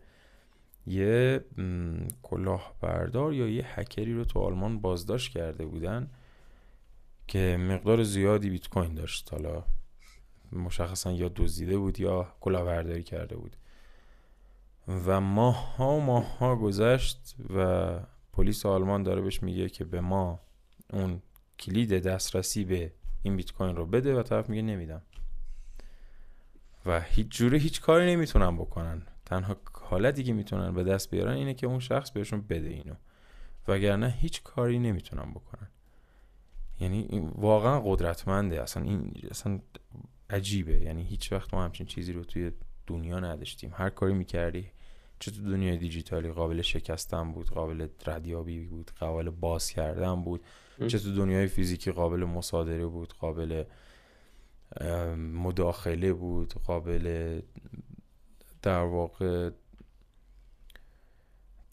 یه 0.87 1.45
کلاهبردار 2.23 3.33
یا 3.33 3.47
یه 3.47 3.79
هکری 3.79 4.13
رو 4.13 4.25
تو 4.25 4.39
آلمان 4.39 4.79
بازداشت 4.79 5.31
کرده 5.31 5.65
بودن 5.65 6.09
که 7.27 7.57
مقدار 7.59 8.03
زیادی 8.03 8.49
بیت 8.49 8.69
کوین 8.69 8.93
داشت. 8.93 9.33
حالا 9.33 9.63
مشخصا 10.51 11.11
یا 11.11 11.31
دزدیده 11.35 11.77
بود 11.77 11.99
یا 11.99 12.35
کلاهبرداری 12.41 13.03
کرده 13.03 13.35
بود. 13.35 13.55
و 14.87 15.21
ماه 15.21 15.75
ها 15.75 15.99
ماه 15.99 16.37
ها 16.37 16.55
گذشت 16.55 17.35
و 17.55 17.99
پلیس 18.33 18.65
آلمان 18.65 19.03
داره 19.03 19.21
بهش 19.21 19.43
میگه 19.43 19.69
که 19.69 19.85
به 19.85 20.01
ما 20.01 20.39
اون 20.93 21.21
کلید 21.59 21.99
دسترسی 21.99 22.63
به 22.65 22.93
این 23.23 23.35
بیت 23.35 23.51
کوین 23.51 23.75
رو 23.75 23.85
بده 23.85 24.19
و 24.19 24.23
طرف 24.23 24.49
میگه 24.49 24.61
نمیدم. 24.61 25.01
و 26.85 27.01
هیچ 27.01 27.27
جوره 27.27 27.57
هیچ 27.57 27.81
کاری 27.81 28.15
نمی‌تونن 28.15 28.57
بکنن. 28.57 29.01
تنها 29.25 29.55
حالتی 29.73 30.23
که 30.23 30.33
می‌تونن 30.33 30.73
به 30.73 30.83
دست 30.83 31.11
بیارن 31.11 31.33
اینه 31.33 31.53
که 31.53 31.67
اون 31.67 31.79
شخص 31.79 32.11
بهشون 32.11 32.41
بده 32.41 32.69
اینو. 32.69 32.93
وگرنه 33.67 34.09
هیچ 34.09 34.43
کاری 34.43 34.79
نمی‌تونن 34.79 35.31
بکنن. 35.31 35.67
یعنی 36.79 37.29
واقعا 37.35 37.81
قدرتمنده. 37.85 38.61
اصلا 38.61 38.83
این 38.83 39.13
اصلا 39.31 39.59
عجیبه. 40.29 40.81
یعنی 40.81 41.03
هیچ 41.03 41.33
وقت 41.33 41.53
ما 41.53 41.63
همچین 41.63 41.85
چیزی 41.85 42.13
رو 42.13 42.23
توی 42.23 42.51
دنیا 42.87 43.19
نداشتیم. 43.19 43.71
هر 43.73 43.89
کاری 43.89 44.13
می‌کردی 44.13 44.71
چه 45.19 45.31
تو 45.31 45.41
دنیای 45.41 45.77
دیجیتالی 45.77 46.31
قابل 46.31 46.61
شکستن 46.61 47.31
بود 47.31 47.49
قابل 47.49 47.87
ردیابی 48.05 48.59
بود 48.59 48.91
قابل 48.99 49.29
باز 49.29 49.69
کردن 49.69 50.23
بود. 50.23 50.41
چه 50.87 50.99
تو 50.99 51.15
دنیای 51.15 51.47
فیزیکی 51.47 51.91
قابل 51.91 52.23
مصادره 52.23 52.85
بود 52.85 53.13
قابل 53.13 53.63
مداخله 55.17 56.13
بود 56.13 56.53
قابل 56.53 57.41
در 58.61 58.83
واقع 58.83 59.49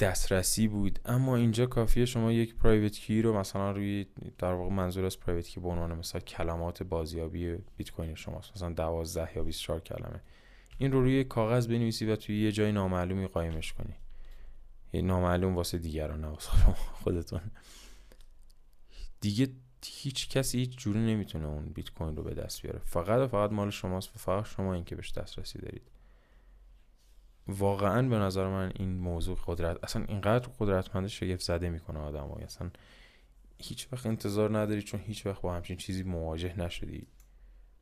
دسترسی 0.00 0.68
بود. 0.68 0.98
اما 1.04 1.36
اینجا 1.36 1.66
کافیه 1.66 2.04
شما 2.04 2.32
یک 2.32 2.54
پرایوت 2.54 2.92
کی 2.92 3.22
رو 3.22 3.38
مثلا 3.38 3.70
روی 3.70 4.06
در 4.38 4.52
واقع 4.52 4.74
منظور 4.74 5.04
از 5.04 5.20
پرایوت 5.20 5.48
کی 5.48 5.60
به 5.60 5.68
عنوان 5.68 5.98
مثلا 5.98 6.20
کلمات 6.20 6.82
بازیابی 6.82 7.56
بیت 7.76 7.90
کوین 7.90 8.14
شماست. 8.14 8.52
مثلا 8.56 8.72
12 8.72 9.36
یا 9.36 9.42
24 9.42 9.80
کلمه. 9.80 10.20
این 10.78 10.92
رو 10.92 11.00
روی 11.00 11.24
کاغذ 11.24 11.66
بنویسی 11.66 12.06
و 12.06 12.16
توی 12.16 12.44
یه 12.44 12.52
جای 12.52 12.72
نامعلومی 12.72 13.26
قایمش 13.26 13.72
کنی. 13.72 13.94
یه 14.92 15.02
نامعلوم 15.02 15.56
واسه 15.56 15.78
دیگران 15.78 16.24
نه 16.24 16.36
خودتون. 17.02 17.40
دیگه 19.20 19.48
هیچ 19.86 20.28
کسی 20.28 20.58
هیچ 20.58 20.78
جوری 20.78 20.98
نمی‌تونه 20.98 21.46
اون 21.46 21.64
بیت 21.66 21.90
کوین 21.90 22.16
رو 22.16 22.22
به 22.22 22.34
دست 22.34 22.62
بیاره. 22.62 22.80
فقط 22.84 23.20
و 23.20 23.26
فقط 23.26 23.52
مال 23.52 23.70
شماست 23.70 24.08
و 24.08 24.18
فقط 24.18 24.46
شما 24.46 24.74
این 24.74 24.84
که 24.84 24.96
بهش 24.96 25.12
دسترسی 25.12 25.58
دارید. 25.58 25.82
واقعا 27.48 28.08
به 28.08 28.16
نظر 28.16 28.48
من 28.48 28.72
این 28.76 28.98
موضوع 28.98 29.38
قدرت 29.46 29.84
اصلا 29.84 30.04
اینقدر 30.04 30.48
قدرتمند 30.58 31.06
شگفت 31.06 31.42
زده 31.42 31.70
می‌کنه 31.70 31.98
آدم 31.98 32.28
های. 32.28 32.44
اصلا 32.44 32.70
هیچ 33.58 33.88
وقت 33.92 34.06
انتظار 34.06 34.58
نداری 34.58 34.82
چون 34.82 35.00
هیچ 35.00 35.26
وقت 35.26 35.40
با 35.40 35.54
همچین 35.54 35.76
چیزی 35.76 36.02
مواجه 36.02 36.58
نشدی. 36.58 37.06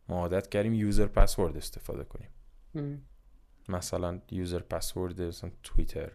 ما 0.09 0.17
عادت 0.19 0.49
کردیم 0.49 0.75
user 0.75 1.07
password 1.07 1.57
استفاده 1.57 2.05
کنیم. 2.05 2.29
مثلا 3.69 4.21
user 4.31 4.59
password 4.59 5.23
مثلا 5.23 5.51
توییتر 5.63 6.13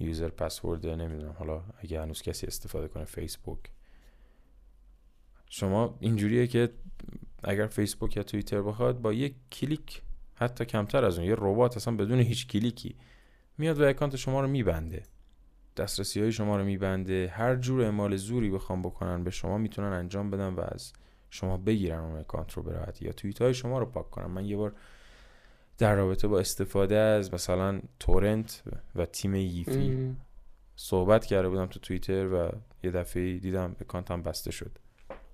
user 0.00 0.28
password 0.28 0.86
نمی‌دونم. 0.86 1.32
حالا 1.38 1.62
اگه 1.78 2.02
هنوز 2.02 2.22
کسی 2.22 2.46
استفاده 2.46 2.88
کنه 2.88 3.04
فیسبوک. 3.04 3.58
شما 5.50 5.98
اینجوریه 6.00 6.46
که 6.46 6.70
اگر 7.42 7.66
فیسبوک 7.66 8.16
یا 8.16 8.22
توییتر 8.22 8.62
بخواد 8.62 9.00
با 9.00 9.12
یک 9.12 9.34
کلیک 9.52 10.02
حتی 10.34 10.64
کمتر 10.64 11.04
از 11.04 11.18
اون 11.18 11.28
یه 11.28 11.34
ربات 11.38 11.76
اصلا 11.76 11.96
بدون 11.96 12.20
هیچ 12.20 12.48
کلیکی 12.48 12.96
میاد 13.58 13.80
و 13.80 13.84
account 13.84 14.16
شما 14.16 14.40
رو 14.40 14.48
میبنده. 14.48 15.02
دسترسی 15.76 16.20
های 16.20 16.32
شما 16.32 16.56
رو 16.56 16.64
میبنده. 16.64 17.32
هر 17.34 17.56
جور 17.56 17.82
اعمال 17.82 18.16
زوری 18.16 18.50
بخوام 18.50 18.82
بکنن 18.82 19.24
به 19.24 19.30
شما 19.30 19.58
می‌تونن 19.58 19.92
انجام 19.92 20.30
بدن 20.30 20.54
و 20.54 20.60
از 20.60 20.92
شما 21.30 21.56
بگیرن 21.56 21.98
اون 21.98 22.18
اکانت 22.18 22.52
رو 22.52 22.62
به 22.62 22.92
یا 23.00 23.12
توییت 23.12 23.42
های 23.42 23.54
شما 23.54 23.78
رو 23.78 23.86
پاک 23.86 24.10
کنن. 24.10 24.26
من 24.26 24.44
یه 24.44 24.56
بار 24.56 24.74
در 25.78 25.94
رابطه 25.94 26.28
با 26.28 26.40
استفاده 26.40 26.96
از 26.96 27.34
مثلا 27.34 27.80
تورنت 28.00 28.62
و 28.94 29.06
تیم 29.06 29.34
ییفی. 29.34 30.16
صحبت 30.76 31.26
کرده 31.26 31.48
بودم 31.48 31.66
تو 31.66 31.80
توییتر 31.80 32.26
و 32.26 32.52
یه 32.82 32.90
دفعه 32.90 33.38
دیدم 33.38 33.76
اکانتم 33.80 34.22
بسته 34.22 34.50
شد. 34.50 34.78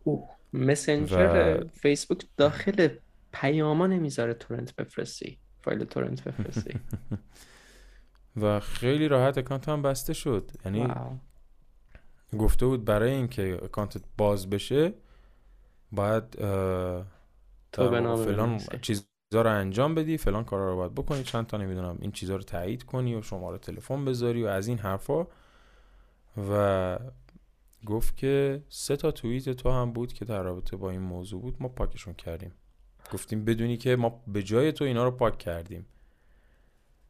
اوه 0.04 0.30
مسنجر 0.52 1.64
فیسبوک 1.72 2.24
داخل 2.36 2.88
پیاما 3.32 3.86
نمی‌ذاره 3.86 4.34
تورنت 4.34 4.76
بفرستی 4.76 5.38
فایل 5.62 5.84
تورنت 5.84 6.24
بفرستی. 6.24 6.80
و 8.42 8.60
خیلی 8.60 9.08
راحت 9.08 9.38
اکانت 9.38 9.68
هم 9.68 9.82
بسته 9.82 10.12
شد. 10.12 10.50
یعنی 10.64 10.88
گفته 12.38 12.66
بود 12.66 12.84
برای 12.84 13.10
اینکه 13.10 13.60
اکانتت 13.62 14.02
باز 14.18 14.50
بشه 14.50 14.92
باید 15.92 16.24
فلان 17.72 18.60
چیزا 19.30 19.42
رو 19.42 19.50
انجام 19.50 19.94
بدی 19.94 20.16
فلان 20.16 20.44
کارا 20.44 20.70
رو 20.70 20.76
باید 20.76 20.94
بکنی 20.94 21.22
چند 21.22 21.46
تا 21.46 21.56
نمی‌دونم 21.56 21.98
این 22.00 22.12
چیزا 22.12 22.36
رو 22.36 22.42
تایید 22.42 22.82
کنی 22.82 23.14
و 23.14 23.22
شماره 23.22 23.58
تلفن 23.58 24.04
بذاری 24.04 24.42
و 24.42 24.46
از 24.46 24.68
این 24.68 24.78
حرفا. 24.78 25.26
و 26.50 26.98
گفت 27.86 28.16
که 28.16 28.62
سه 28.68 28.96
تا 28.96 29.10
توییت 29.10 29.50
تو 29.50 29.70
هم 29.70 29.92
بود 29.92 30.12
که 30.12 30.24
در 30.24 30.42
رابطه 30.42 30.76
با 30.76 30.90
این 30.90 31.00
موضوع 31.00 31.42
بود 31.42 31.56
ما 31.60 31.68
پاکشون 31.68 32.14
کردیم. 32.14 32.52
گفتیم 33.12 33.44
بدونی 33.44 33.76
که 33.76 33.96
ما 33.96 34.22
به 34.26 34.42
جای 34.42 34.72
تو 34.72 34.84
اینا 34.84 35.04
رو 35.04 35.10
پاک 35.10 35.38
کردیم. 35.38 35.86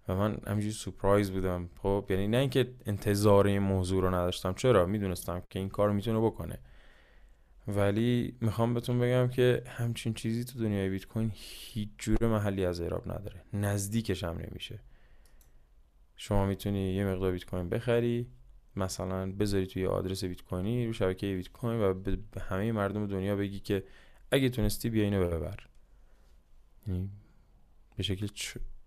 و 0.08 0.14
من 0.14 0.38
همینجوری 0.46 0.72
سپرایز 0.72 1.30
بودم. 1.30 1.70
خب 1.82 2.06
یعنی 2.10 2.28
نه 2.28 2.36
اینکه 2.36 2.74
انتظار 2.86 3.46
این 3.46 3.58
موضوع 3.58 4.02
رو 4.02 4.08
نداشتم. 4.14 4.54
چرا؟ 4.54 4.86
می‌دونستم 4.86 5.42
که 5.50 5.58
این 5.58 5.68
کار 5.68 5.92
می‌تونه 5.92 6.20
بکنه. 6.20 6.58
ولی 7.68 8.36
می‌خوام 8.40 8.74
بهتون 8.74 8.98
بگم 8.98 9.28
که 9.28 9.62
همچین 9.66 10.14
چیزی 10.14 10.44
تو 10.44 10.58
دنیای 10.58 10.88
بیت 10.88 11.06
کوین 11.06 11.30
هیچ 11.34 11.88
جور 11.98 12.18
محلی 12.22 12.64
از 12.64 12.80
اعراب 12.80 13.12
نداره. 13.12 13.44
نزدیکش 13.52 14.24
هم 14.24 14.38
نمیشه. 14.38 14.80
شما 16.16 16.46
می‌تونی 16.46 16.94
یه 16.94 17.04
مقدار 17.04 17.32
بیت 17.32 17.44
کوین 17.44 17.68
بخری 17.68 18.26
مثلا 18.76 19.32
بذاری 19.32 19.66
توی 19.66 19.86
آدرس 19.86 20.24
بیت 20.24 20.42
کوینی 20.42 20.86
رو 20.86 20.92
شبکه 20.92 21.34
بیت 21.34 21.48
کوین 21.48 21.80
و 21.80 21.94
به 21.94 22.40
همه 22.40 22.72
مردم 22.72 23.06
دنیا 23.06 23.36
بگی 23.36 23.60
که 23.60 23.84
اگه 24.30 24.48
تونستی 24.48 24.90
بیا 24.90 25.04
اینو 25.04 25.26
ببر. 25.26 25.66
یعنی 26.86 27.10
به 27.96 28.02
شکل 28.02 28.28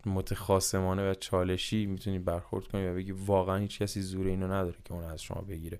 متخاصمانه 0.05 1.11
و 1.11 1.13
چالشی 1.13 1.85
می‌تونی 1.85 2.19
برخورد 2.19 2.67
کنی 2.67 2.87
و 2.87 2.95
بگی 2.95 3.11
واقعا 3.11 3.57
هیچ 3.57 3.79
کسی 3.79 4.01
زور 4.01 4.27
اینو 4.27 4.47
نداره 4.47 4.77
که 4.85 4.93
اون 4.93 5.03
از 5.03 5.21
شما 5.21 5.41
بگیره. 5.41 5.79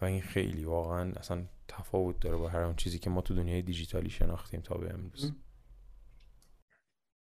و 0.00 0.04
این 0.04 0.22
خیلی 0.22 0.64
واقعا 0.64 1.12
اصلا 1.12 1.44
تفاوت 1.68 2.20
داره 2.20 2.36
با 2.36 2.48
هر 2.48 2.62
اون 2.62 2.76
چیزی 2.76 2.98
که 2.98 3.10
ما 3.10 3.20
تو 3.20 3.34
دنیای 3.34 3.62
دیجیتالی 3.62 4.10
شناختیم 4.10 4.60
تا 4.60 4.78
به 4.78 4.94
امروز. 4.94 5.32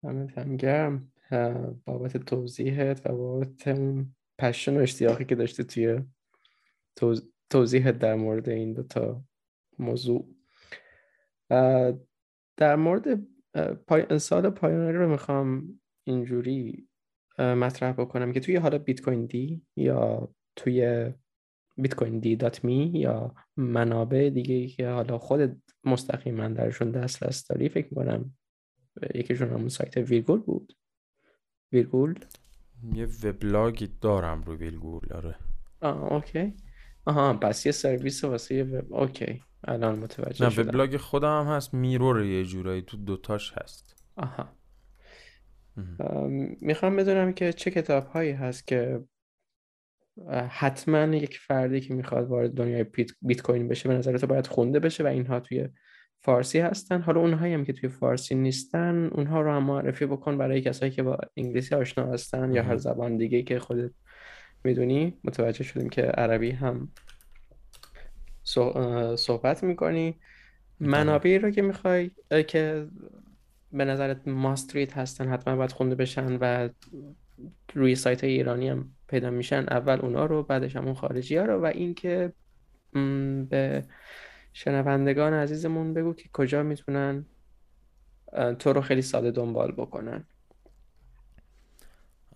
همه 0.04 0.56
گرم. 0.56 1.12
بابت 1.84 2.16
توضیحت 2.16 3.06
و 3.06 3.16
بابت 3.16 3.68
اون 3.68 4.14
پشن 4.38 4.76
و 4.76 4.80
اشتیاقی 4.80 5.24
که 5.24 5.34
داشته 5.34 5.64
توی 5.64 6.00
توضیحت 7.50 7.98
در 7.98 8.14
مورد 8.14 8.48
این 8.48 8.72
دو 8.72 8.82
تا 8.82 9.24
موضوع. 9.78 10.34
در 12.56 12.76
مورد 12.76 13.20
پای... 13.86 14.18
سال 14.18 14.50
پایانی 14.50 14.92
رو 14.92 15.08
می‌خوام 15.08 15.80
اینجوری 16.04 16.88
مطرح 17.38 17.92
بکنم 17.92 18.32
که 18.32 18.40
توی 18.40 18.56
حالا 18.56 18.78
بیت 18.78 19.00
کوین 19.00 19.26
دی 19.26 19.66
یا 19.76 20.34
توی 20.56 21.12
بیت 21.76 21.94
کوین 21.94 22.18
دی 22.18 22.36
دات 22.36 22.64
می 22.64 22.90
یا 22.94 23.34
منابع 23.56 24.30
دیگه 24.34 24.66
که 24.66 24.88
حالا 24.88 25.18
خود 25.18 25.62
مستقیما 25.84 26.48
درشون 26.48 26.90
دسترس 26.90 27.46
داری 27.46 27.68
فکر 27.68 27.86
می‌کنم 27.90 28.34
یکیشون 29.14 29.48
همون 29.48 29.68
سایت 29.68 29.96
ویرگول 29.96 30.40
بود. 30.40 30.76
ویرگول؟ 31.72 32.18
یه 32.94 33.06
وبلاگی 33.24 33.88
دارم 34.00 34.42
رو 34.42 34.56
ویرگول 34.56 35.12
آره. 35.12 35.34
آه 35.80 36.12
okay. 36.12 36.54
آها 37.04 37.34
پس 37.34 37.66
یه 37.66 37.72
سرویس 37.72 38.24
واسه 38.24 38.54
یه 38.54 38.64
وب 38.64 38.94
okay. 38.94 39.42
الان 39.64 39.98
متوجه 39.98 40.46
نه 40.46 40.60
وبلاگ 40.60 40.96
خودم 40.96 41.40
هم 41.40 41.56
هست 41.56 41.74
mirror 41.74 42.24
یه 42.24 42.44
جورایی 42.44 42.82
تو 42.82 42.96
دوتاش 42.96 43.52
هست. 43.52 44.04
آها. 44.16 44.48
می‌خوام 46.60 46.96
بدونم 46.96 47.32
که 47.32 47.52
چه 47.52 47.70
کتاب 47.70 48.06
هایی 48.06 48.32
هست 48.32 48.66
که 48.66 49.04
حتما 50.48 51.16
یک 51.16 51.38
فردی 51.38 51.80
که 51.80 51.94
می‌خواد 51.94 52.28
وارد 52.28 52.54
دنیای 52.54 52.84
بیت 53.22 53.42
کوین 53.42 53.68
بشه 53.68 53.88
به 53.88 53.94
نظر 53.94 54.18
تو 54.18 54.26
باید 54.26 54.46
خونده 54.46 54.80
بشه 54.80 55.04
و 55.04 55.06
اینها 55.06 55.40
توی 55.40 55.68
فارسی 56.20 56.58
هستن. 56.58 57.00
حالا 57.00 57.20
اونهایی 57.20 57.54
هم 57.54 57.64
که 57.64 57.72
توی 57.72 57.88
فارسی 57.88 58.34
نیستن 58.34 59.06
اونها 59.12 59.40
رو 59.40 59.52
هم 59.52 59.62
معرفی 59.62 60.06
بکن 60.06 60.38
برای 60.38 60.60
کسایی 60.60 60.92
که 60.92 61.02
با 61.02 61.18
انگلیسی 61.36 61.74
آشنا 61.74 62.06
هستن 62.06 62.52
یا 62.52 62.62
هر 62.62 62.76
زبان 62.76 63.16
دیگه 63.16 63.42
که 63.42 63.58
خودت 63.58 63.90
می‌دونی. 64.64 65.18
متوجه 65.24 65.64
شدیم 65.64 65.88
که 65.88 66.02
عربی 66.02 66.50
هم 66.50 66.88
صحبت 69.16 69.64
می‌کنی. 69.64 70.20
منابعی 70.80 71.38
رو 71.38 71.50
که 71.50 71.62
می‌خوای 71.62 72.10
که 72.48 72.86
به 73.72 73.84
نظرت 73.84 74.28
ماستریت 74.28 74.96
هستن 74.96 75.28
حتما 75.28 75.56
باید 75.56 75.72
خونده 75.72 75.94
بشن 75.94 76.38
و 76.40 76.68
روی 77.74 77.94
سایت 77.94 78.24
ایرانی 78.24 78.68
هم 78.68 78.88
پیدا 79.08 79.30
میشن 79.30 79.66
اول 79.70 79.98
اونا 80.00 80.26
رو 80.26 80.42
بعدش 80.42 80.76
هم 80.76 80.84
اون 80.84 80.94
خارجی 80.94 81.36
ها 81.36 81.44
رو. 81.44 81.62
و 81.62 81.64
اینکه 81.64 82.32
به 83.50 83.84
شنوندگان 84.52 85.32
عزیزمون 85.32 85.94
بگو 85.94 86.14
که 86.14 86.28
کجا 86.32 86.62
می‌تونن 86.62 87.26
تو 88.58 88.72
رو 88.72 88.80
خیلی 88.80 89.02
ساده 89.02 89.30
دنبال 89.30 89.72
بکنن. 89.72 90.24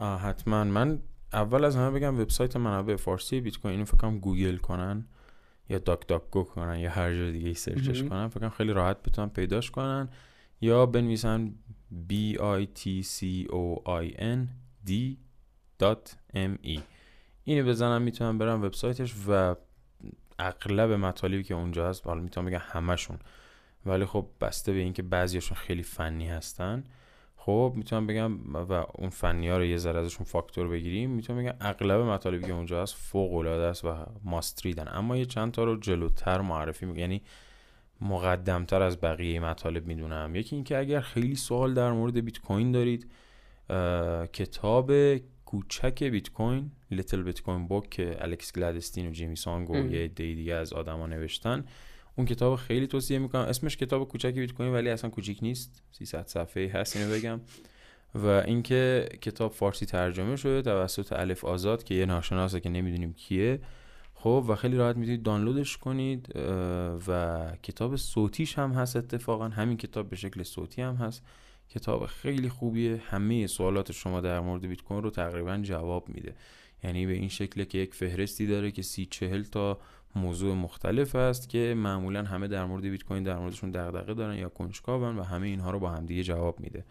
حتما. 0.01 0.65
من 0.65 0.99
اول 1.33 1.65
از 1.65 1.77
همه 1.77 1.91
بگم 1.91 2.20
وبسایت 2.20 2.57
منابع 2.57 2.97
فارسی 2.97 3.41
بیت 3.41 3.59
کوین 3.59 3.73
اینو 3.73 3.85
فکر 3.85 3.97
کنم 3.97 4.19
گوگل 4.19 4.57
کنن 4.57 5.07
یا 5.69 5.78
DuckDuckGo 5.78 6.43
کنن 6.43 6.78
یا 6.78 6.91
هر 6.91 7.15
جای 7.15 7.33
دیگه 7.33 7.55
search 7.55 7.90
ش 7.90 8.02
کنن. 8.03 8.28
فکر 8.28 8.41
کنم 8.41 8.51
خیلی 8.51 8.73
راحت 8.73 9.03
بتونن 9.03 9.28
پیداش 9.28 9.70
کنن. 9.70 10.09
یا 10.61 10.87
بنویسن 10.87 11.55
b 12.11 12.12
i 12.61 12.66
t 12.78 13.03
c 13.03 13.47
o 13.51 13.81
i 14.03 14.07
n 14.19 14.49
d 14.86 14.90
m 16.34 16.66
e. 16.66 16.80
اینو 17.44 17.68
بزنم 17.68 18.02
می‌تونم 18.02 18.38
برم 18.38 18.62
وبسایتش 18.62 19.14
و 19.28 19.54
اغلب 20.38 20.92
مطالبی 20.92 21.42
که 21.42 21.54
اونجا 21.54 21.88
هست 21.88 22.06
حالا 22.06 22.20
می‌تونم 22.20 22.46
بگم 22.46 22.60
همشون 22.62 23.18
ولی 23.86 24.04
خب 24.04 24.26
بسته 24.40 24.72
به 24.72 24.78
اینکه 24.78 25.02
بعضیاشون 25.02 25.56
خیلی 25.56 25.82
فنی 25.82 26.28
هستن. 26.28 26.84
خب 27.36 27.72
می‌تونم 27.76 28.06
بگم 28.06 28.54
و 28.54 28.72
اون 28.72 29.10
فنی 29.10 29.48
ها 29.48 29.58
رو 29.58 29.64
یه 29.64 29.76
ذره 29.76 30.00
ازشون 30.00 30.26
فاکتور 30.26 30.68
بگیریم. 30.68 31.10
می‌تونم 31.10 31.38
بگم 31.38 31.54
اغلب 31.60 32.00
مطالبی 32.00 32.46
که 32.46 32.52
اونجا 32.52 32.82
هست 32.82 32.94
فوق 32.94 33.34
العاده 33.34 33.62
است 33.62 33.84
و 33.84 33.94
must-read 34.24 34.77
ان. 34.77 34.89
اما 34.88 35.16
یه 35.16 35.24
چند 35.24 35.52
تا 35.52 35.64
رو 35.64 35.76
جلوتر 35.76 36.40
معرفی 36.40 36.86
میگم 36.86 36.98
یعنی 36.98 37.22
مقدمتر 38.00 38.82
از 38.82 39.00
بقیه 39.00 39.40
مطالب 39.40 39.86
می‌دونم. 39.86 40.34
یکی 40.34 40.56
اینکه 40.56 40.78
اگر 40.78 41.00
خیلی 41.00 41.36
سوال 41.36 41.74
در 41.74 41.92
مورد 41.92 42.20
بیت 42.20 42.38
کوین 42.38 42.72
دارید 42.72 43.10
کتاب 44.32 44.93
کوچک 45.44 46.02
بیت 46.02 46.30
کوین 46.30 46.70
Little 46.90 47.23
Bitcoin 47.23 47.66
Book 47.66 47.90
که 47.90 48.16
الکس 48.20 48.52
گلادستین 48.52 49.09
و 49.09 49.10
جیمی 49.10 49.36
سانگ 49.36 49.70
و 49.70 49.76
یه 49.76 50.09
عده 50.09 50.35
دیگه 50.34 50.55
از 50.55 50.72
آدما 50.72 51.06
نوشتن. 51.06 51.64
اون 52.16 52.26
کتاب 52.26 52.56
خیلی 52.56 52.86
توصیه 52.86 53.18
می‌کنم. 53.18 53.43
اسمش 53.43 53.76
کتاب 53.76 54.09
کوچک 54.09 54.34
بیت 54.34 54.52
کوین 54.52 54.72
ولی 54.72 54.90
اصلا 54.90 55.10
کوچیک 55.10 55.38
نیست. 55.43 55.82
300 55.93 56.26
صفحه 56.26 56.70
هست 56.74 56.97
اینو 56.97 57.14
بگم. 57.14 57.40
و 58.14 58.26
اینکه 58.26 59.09
کتاب 59.20 59.52
فارسی 59.52 59.86
ترجمه 59.86 60.36
شده 60.36 60.62
توسط 60.62 61.12
الف 61.12 61.44
آزاد 61.44 61.84
که 61.84 61.94
یه 61.94 62.06
ناشناسه 62.06 62.60
که 62.60 62.68
نمی‌دونیم 62.68 63.12
کیه. 63.12 63.60
خب 64.14 64.44
و 64.48 64.55
خیلی 64.55 64.76
راحت 64.76 64.97
می‌تونید 64.97 65.22
دانلودش 65.22 65.76
کنید 65.76 66.36
و 67.09 67.51
کتاب 67.62 67.97
صوتیش 67.97 68.59
هم 68.59 68.72
هست 68.72 68.97
اتفاقا. 68.97 69.48
همین 69.48 69.76
کتاب 69.76 70.10
به 70.10 70.16
شکل 70.16 70.43
صوتی 70.43 70.82
هم 70.82 70.94
هست. 70.94 71.22
کتاب 71.70 72.06
خیلی 72.06 72.48
خوبیه. 72.48 72.97
همه 72.97 73.47
سوالات 73.47 73.93
شما 73.93 74.20
در 74.20 74.40
مورد 74.40 74.66
بیت 74.66 74.82
کوین 74.82 75.02
رو 75.02 75.10
تقریبا 75.10 75.59
جواب 75.62 76.09
میده. 76.09 76.34
یعنی 76.84 77.06
به 77.06 77.12
این 77.12 77.28
شکل 77.28 77.64
که 77.64 77.78
یک 77.78 77.94
فهرستی 77.94 78.47
داره 78.47 78.70
که 78.70 78.82
سی 78.82 79.06
چهل 79.06 79.43
تا 79.43 79.78
موضوع 80.14 80.55
مختلف 80.55 81.14
است 81.14 81.48
که 81.48 81.74
معمولا 81.76 82.22
همه 82.22 82.48
در 82.48 82.64
مورد 82.64 82.82
بیت 82.82 83.05
کوین 83.05 83.22
در 83.22 83.38
موردشون 83.38 83.70
دغدغه 83.70 84.14
دارن 84.14 84.38
یا 84.38 84.48
کنجکاون 84.48 85.18
و 85.18 85.22
همه 85.22 85.47
اینها 85.47 85.70
رو 85.70 85.78
با 85.78 85.90
همدیگه 85.90 86.22
جواب 86.22 86.60
میده. 86.60 86.84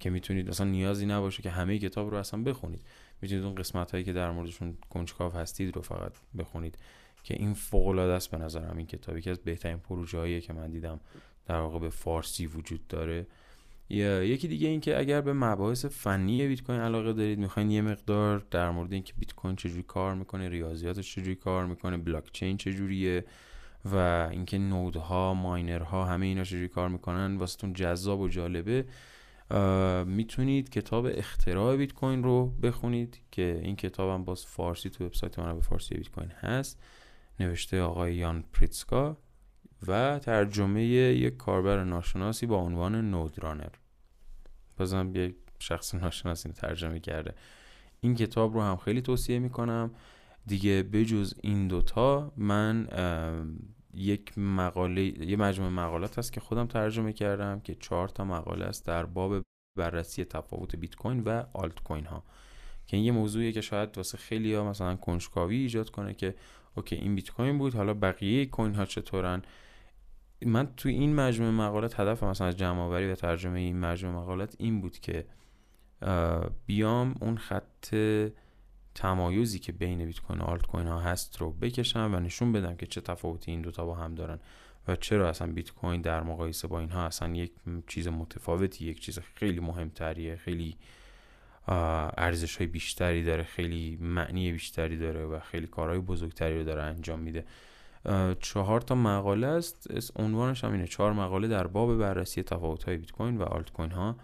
که 0.00 0.10
می‌تونید 0.10 0.48
اصلا 0.48 0.66
نیازی 0.66 1.06
نباشه 1.06 1.42
که 1.42 1.50
همه 1.50 1.78
کتاب 1.78 2.10
رو 2.10 2.16
اصلا 2.16 2.42
بخونید. 2.42 2.80
می‌تونید 3.22 3.44
اون 3.44 3.54
قسمت 3.54 3.90
هایی 3.90 4.04
که 4.04 4.12
در 4.12 4.30
موردشون 4.30 4.76
کنجکاو 4.90 5.32
هستید 5.32 5.76
رو 5.76 5.82
فقط 5.82 6.12
بخونید. 6.38 6.78
که 7.24 7.34
این 7.34 7.54
فوق 7.54 7.86
العاده 7.86 8.12
است 8.12 8.30
به 8.30 8.38
نظرم 8.38 8.76
این 8.76 8.86
کتابی 8.86 9.20
که 9.20 9.30
از 9.30 9.38
بهترین 9.38 9.78
پروژه 9.78 10.40
که 10.40 10.52
من 10.52 10.70
دیدم 10.70 11.00
در 11.46 11.60
واقع 11.60 11.78
به 11.78 11.90
فارسی 11.90 12.46
وجود 12.46 12.86
داره. 12.86 13.26
یا 13.90 14.24
یکی 14.24 14.48
دیگه 14.48 14.68
این 14.68 14.80
که 14.80 14.98
اگر 14.98 15.20
به 15.20 15.32
مباحث 15.32 15.84
فنی 15.84 16.48
بیت 16.48 16.62
کوین 16.62 16.80
علاقه 16.80 17.12
دارید 17.12 17.38
می‌خواین 17.38 17.70
یه 17.70 17.82
مقدار 17.82 18.46
در 18.50 18.70
مورد 18.70 18.92
اینکه 18.92 19.12
بیت 19.18 19.34
کوین 19.34 19.56
چجوری 19.56 19.82
کار 19.82 20.14
می‌کنه 20.14 20.48
ریاضیاتش 20.48 21.14
چجوری 21.14 21.34
کار 21.34 21.66
می‌کنه 21.66 21.96
بلاک 21.96 22.32
چین 22.32 22.56
چجوریه 22.56 23.24
و 23.84 23.96
اینکه 24.30 24.58
نودها 24.58 25.34
ماینرها 25.34 26.04
همه 26.04 26.26
اینا 26.26 26.44
چجوری 26.44 26.68
کار 26.68 26.88
می‌کنن 26.88 27.36
واسهتون 27.36 27.72
جذاب 27.72 28.20
و 28.20 28.28
جالبه 28.28 28.84
می‌تونید 30.06 30.70
کتاب 30.70 31.06
اختراع 31.06 31.76
بیت 31.76 31.92
کوین 31.92 32.22
رو 32.22 32.46
بخونید 32.62 33.20
که 33.30 33.60
این 33.62 33.76
کتاب 33.76 34.10
هم 34.10 34.24
باز 34.24 34.46
فارسی 34.46 34.90
تو 34.90 35.06
وبسایت 35.06 35.38
من 35.38 35.54
به 35.54 35.60
فارسی 35.60 35.94
بیت 35.94 36.10
کوین 36.10 36.30
هست. 36.30 36.82
نوشته 37.40 37.80
آقای 37.80 38.14
یان 38.14 38.44
پریتسکا. 38.52 39.16
و 39.86 40.18
ترجمه 40.18 40.84
یک 40.84 41.36
کاربر 41.36 41.84
ناشناسی 41.84 42.46
با 42.46 42.56
عنوان 42.56 43.10
نودرانر. 43.10 43.72
بازم 44.76 45.12
یک 45.14 45.34
شخص 45.58 45.94
ناشناسی 45.94 46.48
ترجمه 46.48 47.00
کرده. 47.00 47.34
این 48.00 48.14
کتاب 48.14 48.54
رو 48.54 48.62
هم 48.62 48.76
خیلی 48.76 49.02
توصیه 49.02 49.38
می‌کنم. 49.38 49.90
دیگه 50.46 50.82
بجز 50.82 51.34
این 51.42 51.68
دوتا 51.68 52.32
من 52.36 52.88
یک 53.94 54.38
مقاله 54.38 55.02
یه 55.02 55.36
مجموعه 55.36 55.70
مقالات 55.72 56.18
هست 56.18 56.32
که 56.32 56.40
خودم 56.40 56.66
ترجمه 56.66 57.12
کردم 57.12 57.60
که 57.60 57.74
چهار 57.74 58.08
تا 58.08 58.24
مقاله 58.24 58.64
است 58.64 58.86
در 58.86 59.06
باب 59.06 59.42
بررسی 59.78 60.24
تفاوت 60.24 60.76
بیت 60.76 60.94
کوین 60.94 61.20
و 61.20 61.42
آلت 61.52 61.82
کوین 61.82 62.04
ها 62.04 62.24
که 62.86 62.96
این 62.96 63.06
یه 63.06 63.12
موضوعیه 63.12 63.52
که 63.52 63.60
شاید 63.60 63.96
واسه 63.96 64.18
خیلی 64.18 64.54
ها 64.54 64.70
مثلا 64.70 64.96
کنجکاوی 64.96 65.56
ایجاد 65.56 65.90
کنه 65.90 66.14
که 66.14 66.34
okay 66.74 66.96
این 66.96 67.14
بیت 67.14 67.30
کوین 67.30 67.58
بود 67.58 67.74
حالا 67.74 67.94
بقیه 67.94 68.46
کوین 68.46 68.74
ها 68.74 68.84
چطورن؟ 68.84 69.42
من 70.46 70.68
تو 70.76 70.88
این 70.88 71.14
مجموعه 71.14 71.52
مقالات 71.52 72.00
هدف 72.00 72.22
مثلا 72.22 72.46
از 72.46 72.56
جمع 72.56 72.80
آوری 72.80 73.12
و 73.12 73.14
ترجمه 73.14 73.58
این 73.58 73.80
مجموعه 73.80 74.16
مقالات 74.16 74.54
این 74.58 74.80
بود 74.80 74.98
که 74.98 75.24
بیام 76.66 77.14
اون 77.20 77.36
خط 77.36 77.94
تمایزی 78.94 79.58
که 79.58 79.72
بین 79.72 80.04
بیت 80.04 80.20
کوین 80.20 80.40
و 80.40 80.44
آلت 80.44 80.66
کوین 80.66 80.86
ها 80.86 81.00
هست 81.00 81.36
رو 81.36 81.52
بکشم 81.52 82.10
و 82.14 82.20
نشون 82.20 82.52
بدم 82.52 82.76
که 82.76 82.86
چه 82.86 83.00
تفاوتی 83.00 83.50
این 83.50 83.62
دوتا 83.62 83.86
با 83.86 83.94
هم 83.94 84.14
دارن 84.14 84.38
و 84.88 84.96
چرا 84.96 85.28
اصلا 85.28 85.52
بیت 85.52 85.70
کوین 85.70 86.00
در 86.00 86.22
مقایسه 86.22 86.68
با 86.68 86.80
اینها 86.80 87.06
اصلا 87.06 87.34
یک 87.34 87.52
چیز 87.86 88.08
متفاوتی 88.08 88.84
یک 88.84 89.00
چیز 89.00 89.18
خیلی 89.18 89.60
مهمتریه 89.60 90.36
خیلی 90.36 90.76
ارزش 91.68 92.56
های 92.56 92.66
بیشتری 92.66 93.24
داره 93.24 93.42
خیلی 93.42 93.98
معنی 94.00 94.52
بیشتری 94.52 94.98
داره 94.98 95.24
و 95.24 95.40
خیلی 95.40 95.66
کارهای 95.66 95.98
بزرگتری 95.98 96.58
رو 96.58 96.64
داره 96.64 96.82
انجام 96.82 97.20
میده. 97.20 97.44
چهار 98.40 98.80
تا 98.80 98.94
مقاله 98.94 99.46
است. 99.46 100.10
عنوانش 100.16 100.64
هم 100.64 100.72
اینه. 100.72 100.86
چهار 100.86 101.12
مقاله 101.12 101.48
در 101.48 101.66
باب 101.66 101.98
بررسی 101.98 102.42
تفاوت 102.42 102.84
های 102.84 102.96
بیت 102.96 103.10
کوین 103.10 103.38
و 103.38 103.42
آلت 103.42 103.72
کوین 103.72 103.90
ها 103.90 104.16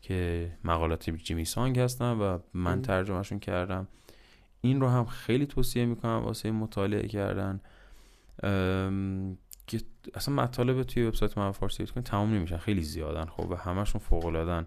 که 0.00 0.50
مقالات 0.64 1.10
جیمی 1.10 1.44
سانگ 1.44 1.78
هستن 1.78 2.12
و 2.12 2.38
من 2.54 2.82
ترجمهشون 2.82 3.38
کردم. 3.38 3.88
این 4.60 4.80
رو 4.80 4.88
هم 4.88 5.04
خیلی 5.04 5.46
توصیه 5.46 5.86
می‌کنم 5.86 6.22
واسه 6.24 6.50
مطالعه 6.50 7.08
کردن. 7.08 7.60
که 9.66 9.80
اصلا 10.14 10.34
مطالب 10.34 10.82
توی 10.82 11.06
وبسایت 11.06 11.38
من 11.38 11.52
فارسی 11.52 11.82
بیت 11.82 11.92
کوین 11.92 12.04
تمام 12.04 12.34
نمیشن. 12.34 12.56
خیلی 12.56 12.82
زیادن 12.82 13.24
خب 13.24 13.50
و 13.50 13.54
همشون 13.54 14.00
فوق 14.00 14.24
العادن 14.26 14.66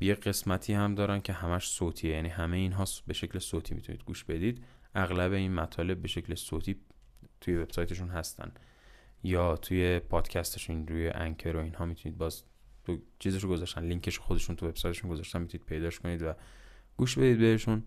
یه 0.00 0.14
قسمتی 0.14 0.72
هم 0.72 0.94
دارن 0.94 1.20
که 1.20 1.32
همش 1.32 1.68
صوتیه. 1.68 2.10
یعنی 2.10 2.28
همه 2.28 2.56
اینها 2.56 2.84
به 3.06 3.14
شکل 3.14 3.38
صوتی 3.38 3.74
می‌تونید 3.74 4.04
گوش 4.04 4.24
بدید. 4.24 4.64
اغلب 4.94 5.32
این 5.32 5.54
مطالب 5.54 6.02
به 6.02 6.08
شکل 6.08 6.34
صوتی 6.34 6.76
توی 7.46 7.56
وبسایتشون 7.56 8.08
هستن. 8.08 8.52
یا 9.22 9.56
توی 9.56 9.98
پادکستشون 9.98 10.88
روی 10.88 11.08
انکر 11.08 11.56
و 11.56 11.60
اینها 11.60 11.84
می‌تونید 11.84 12.18
باز 12.18 12.42
تو 12.84 12.98
چیزش 13.18 13.44
رو 13.44 13.50
گذاشتن 13.50 13.84
لینکش 13.84 14.18
خودشون 14.18 14.56
تو 14.56 14.68
وبسایتشون 14.68 15.10
گذاشتن 15.10 15.40
می‌تونید 15.40 15.66
پیداش 15.66 16.00
کنید 16.00 16.22
و 16.22 16.32
گوش 16.96 17.18
بدید 17.18 17.38
بهشون. 17.38 17.82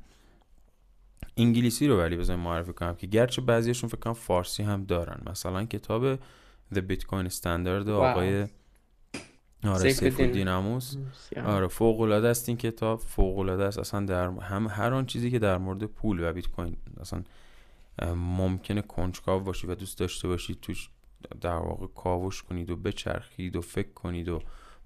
انگلیسی 1.38 1.88
رو 1.88 1.98
ولی 1.98 2.18
بزنیم 2.18 2.40
معرفی 2.40 2.74
کنم 2.74 2.96
که 2.96 3.08
گرچه 3.08 3.42
بعضیشون 3.42 3.90
فکر 3.90 4.00
کنم 4.00 4.14
فارسی 4.14 4.64
هم 4.64 4.86
دارن. 4.86 5.22
مثلا 5.30 5.66
کتاب 5.66 6.16
The 6.74 6.80
Bitcoin 6.80 7.30
Standard 7.42 7.88
آقای 7.90 8.48
آره 9.64 9.94
سیف 9.94 10.20
دیناموس 10.20 10.96
آره 11.46 11.68
فوق 11.68 12.02
العاده 12.02 12.28
است 12.28 12.50
این 12.50 12.58
کتاب. 12.58 13.00
فوق 13.00 13.40
العاده 13.40 13.64
است. 13.64 13.80
اصلا 13.80 14.06
در 14.06 14.30
هم 14.30 14.68
هر 14.68 14.94
آن 14.94 15.06
چیزی 15.06 15.32
که 15.32 15.40
در 15.40 15.58
مورد 15.58 15.84
پول 15.84 16.24
و 16.24 16.34
بیت 16.34 16.48
کوین 16.48 16.78
اصلا 17.02 17.24
ممکنه 18.06 18.82
کنجکاو 18.82 19.44
باشی 19.44 19.68
و 19.68 19.76
دوست 19.76 20.00
داشته 20.00 20.28
باشید 20.28 20.60
توش 20.62 20.90
در 21.42 21.56
واقع 21.56 21.88
کاوش 21.88 22.44
کنید 22.44 22.70
و 22.70 22.76
بچرخید 22.76 23.56
و 23.56 23.62
فکر 23.62 23.94
کنید 23.94 24.30
و 24.30 24.42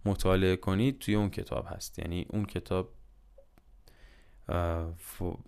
مطالعه 0.06 0.56
کنید 0.56 1.00
توی 1.00 1.16
اون 1.16 1.30
کتاب 1.30 1.68
هست. 1.70 2.00
یعنی 2.00 2.26
اون 2.30 2.46
کتاب 2.46 2.94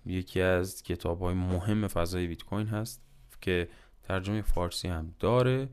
یکی 0.06 0.42
از 0.42 0.84
کتاب 0.84 1.22
های 1.22 1.34
مهم 1.34 1.88
فضای 1.88 2.28
بیت 2.28 2.44
کوین 2.44 2.68
هست 2.68 3.02
که 3.42 3.68
ترجمه 4.04 4.42
فارسی 4.42 4.88
هم 4.88 5.16
داره 5.20 5.70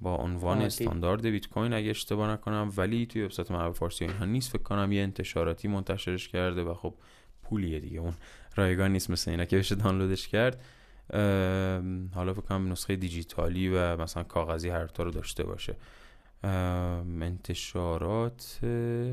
با 0.00 0.16
عنوان 0.16 0.62
استاندارد 0.62 1.26
بیت 1.26 1.48
کوین 1.48 1.72
اگه 1.72 1.90
اشتباه 1.90 2.30
نکنم 2.30 2.72
ولی 2.76 3.06
توی 3.06 3.22
وبسایت 3.22 3.50
مربع 3.50 3.72
فارسی 3.72 4.04
اینها 4.04 4.24
نیست. 4.24 4.52
فکر 4.52 4.62
کنم 4.62 4.92
یه 4.92 5.02
انتشاراتی 5.02 5.68
منتشرش 5.68 6.28
کرده 6.28 6.62
و 6.62 6.74
خب 6.74 6.94
پولیه 7.50 7.80
دیگه. 7.80 8.00
اون 8.00 8.14
رایگان 8.56 8.92
نیست 8.92 9.10
مثل 9.10 9.30
اینا 9.30 9.44
که 9.44 9.58
بشه 9.58 9.74
دانلودش 9.74 10.28
کرد 10.28 10.60
حالا 12.14 12.34
فکر 12.34 12.58
نسخه 12.58 12.96
دیجیتالی 12.96 13.68
و 13.68 13.96
مثلا 13.96 14.22
کاغذی 14.22 14.68
هر 14.68 14.86
تا 14.86 15.02
رو 15.02 15.10
داشته 15.10 15.44
باشه. 15.44 15.76
انتشارات 17.22 18.58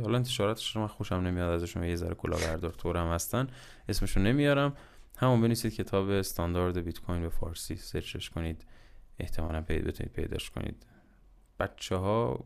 حالا 0.04 0.16
انتشاراتش 0.16 0.76
رو 0.76 0.82
من 0.82 0.88
خوشم 0.88 1.16
نمیاد 1.16 1.52
ازشون 1.52 1.84
یه 1.84 1.96
ذره 1.96 2.16
کلاهبردار 2.16 2.72
طورم 2.72 3.08
هستن. 3.12 3.48
اسمشون 3.90 4.24
نمیارم. 4.24 4.74
همون 5.18 5.42
بنویسید 5.42 5.76
کتاب 5.76 6.10
استاندارد 6.10 6.78
بیت 6.78 7.00
کوین 7.00 7.22
به 7.22 7.30
فارسی. 7.30 7.76
سرچش 7.76 8.30
کنید. 8.30 8.66
احتمالا 9.20 9.62
پیدا 9.62 9.88
بتونید 9.88 10.14
پیداش 10.14 10.50
کنید. 10.50 10.86
بچه 11.60 11.96
ها 11.96 12.46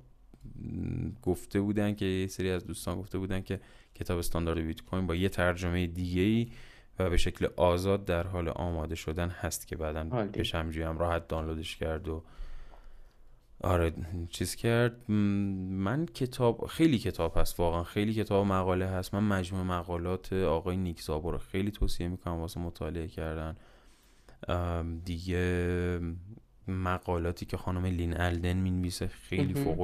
گفته 1.22 1.62
بودن 1.62 1.96
که 1.96 2.06
یه 2.06 2.28
سری 2.28 2.50
از 2.50 2.66
دوستان 2.68 3.00
گفته 3.00 3.18
بودن 3.18 3.42
که 3.42 3.60
کتاب 3.96 4.18
استاندارد 4.18 4.60
بیت 4.60 4.82
کوین 4.82 5.08
با 5.08 5.16
یه 5.16 5.30
ترجمه 5.30 5.88
دیگه 5.88 6.22
ای 6.22 6.52
و 7.00 7.10
به 7.10 7.18
شکل 7.18 7.48
آزاد 7.58 8.06
در 8.06 8.28
حال 8.28 8.50
آماده 8.50 8.96
شدن 8.96 9.30
هست 9.30 9.68
که 9.68 9.76
بعدا 9.76 10.04
بهش 10.04 10.56
هم 10.56 10.98
راحت 10.98 11.28
دانلودش 11.28 11.76
کرد 11.76 12.08
و 12.08 12.24
آره 13.64 13.94
چیز 14.30 14.56
کرد. 14.56 15.12
من 15.12 16.06
کتاب 16.06 16.66
خیلی 16.66 17.00
کتاب 17.00 17.38
هست 17.38 17.60
واقعا 17.60 17.84
خیلی 17.84 18.14
کتاب 18.14 18.46
مقاله 18.46 18.88
هست. 18.88 19.14
من 19.14 19.24
مجموع 19.24 19.64
مقالات 19.64 20.34
آقای 20.34 20.78
نیک 20.78 21.00
رو 21.00 21.38
خیلی 21.38 21.72
توصیه 21.72 22.08
می‌کنم 22.08 22.34
واسه 22.34 22.60
مطالعه 22.60 23.08
کردن. 23.08 23.56
دیگه 25.06 26.00
مقالاتی 26.68 27.46
که 27.46 27.58
خانم 27.58 27.86
لین 27.86 28.18
الدن 28.18 28.58
می‌نویسه 28.58 29.08
خیلی 29.08 29.54
فوق 29.54 29.80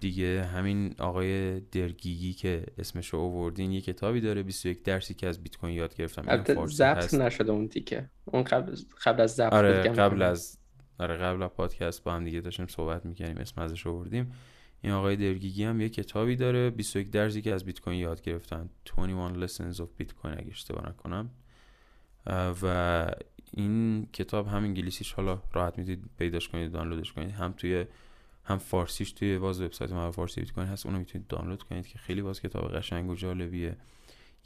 دیگه 0.00 0.44
همین 0.44 0.94
آقای 0.98 1.60
درگیگی 1.60 2.32
که 2.32 2.66
اسمش 2.78 3.08
رو 3.08 3.18
آوردین 3.18 3.72
یه 3.72 3.80
کتابی 3.80 4.20
داره 4.20 4.42
21 4.42 4.82
درسی 4.82 5.14
که 5.14 5.26
از 5.26 5.42
بیت 5.42 5.56
کوین 5.56 5.74
یاد 5.74 5.94
گرفتم. 5.94 6.66
ضبط 6.66 7.14
نشده 7.14 7.52
اون 7.52 7.68
تیکه. 7.68 8.08
اون 8.24 8.42
قبل 8.42 8.76
قبل 9.04 9.20
از 9.20 9.34
ضبط 9.34 9.52
آره 9.52 9.82
قبل 9.82 10.22
از 10.22 10.58
آره 10.98 11.16
قبل 11.16 11.42
از 11.42 11.50
پادکست 11.50 12.04
با 12.04 12.14
هم 12.14 12.24
دیگه 12.24 12.40
داشتیم 12.40 12.66
صحبت 12.66 13.06
می‌کنیم 13.06 13.36
اسم 13.36 13.60
ازش 13.60 13.86
آوردیم. 13.86 14.32
این 14.82 14.92
آقای 14.92 15.16
درگیگی 15.16 15.64
هم 15.64 15.80
یه 15.80 15.88
کتابی 15.88 16.36
داره 16.36 16.70
21 16.70 17.10
درسی 17.10 17.42
که 17.42 17.54
از 17.54 17.64
بیت 17.64 17.80
کوین 17.80 17.98
یاد 17.98 18.22
گرفتن. 18.22 18.70
21 18.84 19.48
lessons 19.48 19.76
of 19.76 20.02
bitcoin 20.02 20.38
اگه 20.38 20.50
اشتباه 20.50 20.88
نکنم. 20.88 21.30
و 22.62 23.06
این 23.54 24.06
کتاب 24.12 24.46
هم 24.46 24.64
انگلیسیش 24.64 25.12
حالا 25.12 25.42
راحت 25.52 25.78
می‌تونید 25.78 26.04
پیداش 26.18 26.48
کنید 26.48 26.72
دانلودش 26.72 27.12
کنید. 27.12 27.30
هم 27.30 27.52
توی 27.52 27.86
هم 28.44 28.58
فارسیش 28.58 29.12
توی 29.12 29.38
باز 29.38 29.60
وبسایت 29.60 29.92
ما 29.92 30.10
فارسی 30.10 30.40
بیت 30.40 30.52
کوین 30.52 30.66
هست 30.66 30.86
اونو 30.86 30.98
می‌تونید 30.98 31.26
دانلود 31.26 31.62
کنید 31.62 31.86
که 31.86 31.98
خیلی 31.98 32.22
باز 32.22 32.40
کتاب 32.40 32.72
قشنگ 32.72 33.10
و 33.10 33.14
جالبیه. 33.14 33.76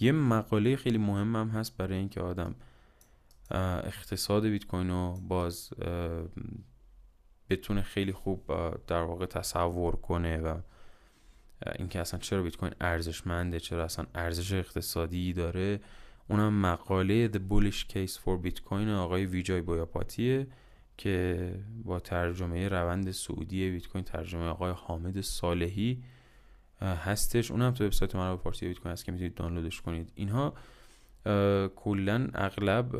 یه 0.00 0.12
مقاله 0.12 0.76
خیلی 0.76 0.98
مهم 0.98 1.36
هم 1.36 1.48
هست 1.48 1.76
برای 1.76 1.98
اینکه 1.98 2.20
آدم 2.20 2.54
اقتصاد 3.84 4.46
بیت 4.46 4.66
کوین 4.66 4.88
رو 4.88 5.20
باز 5.28 5.70
بتونه 7.50 7.82
خیلی 7.82 8.12
خوب 8.12 8.46
در 8.86 9.02
واقع 9.02 9.26
تصور 9.26 9.96
کنه 9.96 10.38
و 10.38 10.60
اینکه 11.78 12.00
اصلا 12.00 12.20
چرا 12.20 12.42
بیت 12.42 12.56
کوین 12.56 12.72
ارزشمنده 12.80 13.60
چرا 13.60 13.84
اصلا 13.84 14.06
ارزش 14.14 14.52
اقتصادی 14.52 15.32
داره. 15.32 15.80
اونم 16.28 16.60
مقاله 16.60 17.28
The 17.28 17.40
Bullish 17.50 17.84
Case 17.92 18.12
for 18.12 18.46
Bitcoin 18.46 18.72
آقای 18.72 19.26
ویجای 19.26 19.60
بویاپاتیه 19.60 20.46
که 20.96 21.54
با 21.84 22.00
ترجمه 22.00 22.68
روند 22.68 23.10
سعودی 23.10 23.70
بیت 23.70 23.88
کوین 23.88 24.04
ترجمه 24.04 24.44
آقای 24.44 24.72
حامد 24.76 25.20
صالحی 25.20 26.02
هستش. 26.80 27.50
اونم 27.50 27.70
تو 27.70 27.84
وبسایت 27.84 28.16
مرا 28.16 28.36
فارسی 28.36 28.68
بیت 28.68 28.78
کوین 28.78 28.92
هست 28.92 29.04
که 29.04 29.12
می‌تونید 29.12 29.34
دانلودش 29.34 29.80
کنید. 29.80 30.12
اینها 30.14 30.54
کلا 31.76 32.28
اغلب 32.34 32.96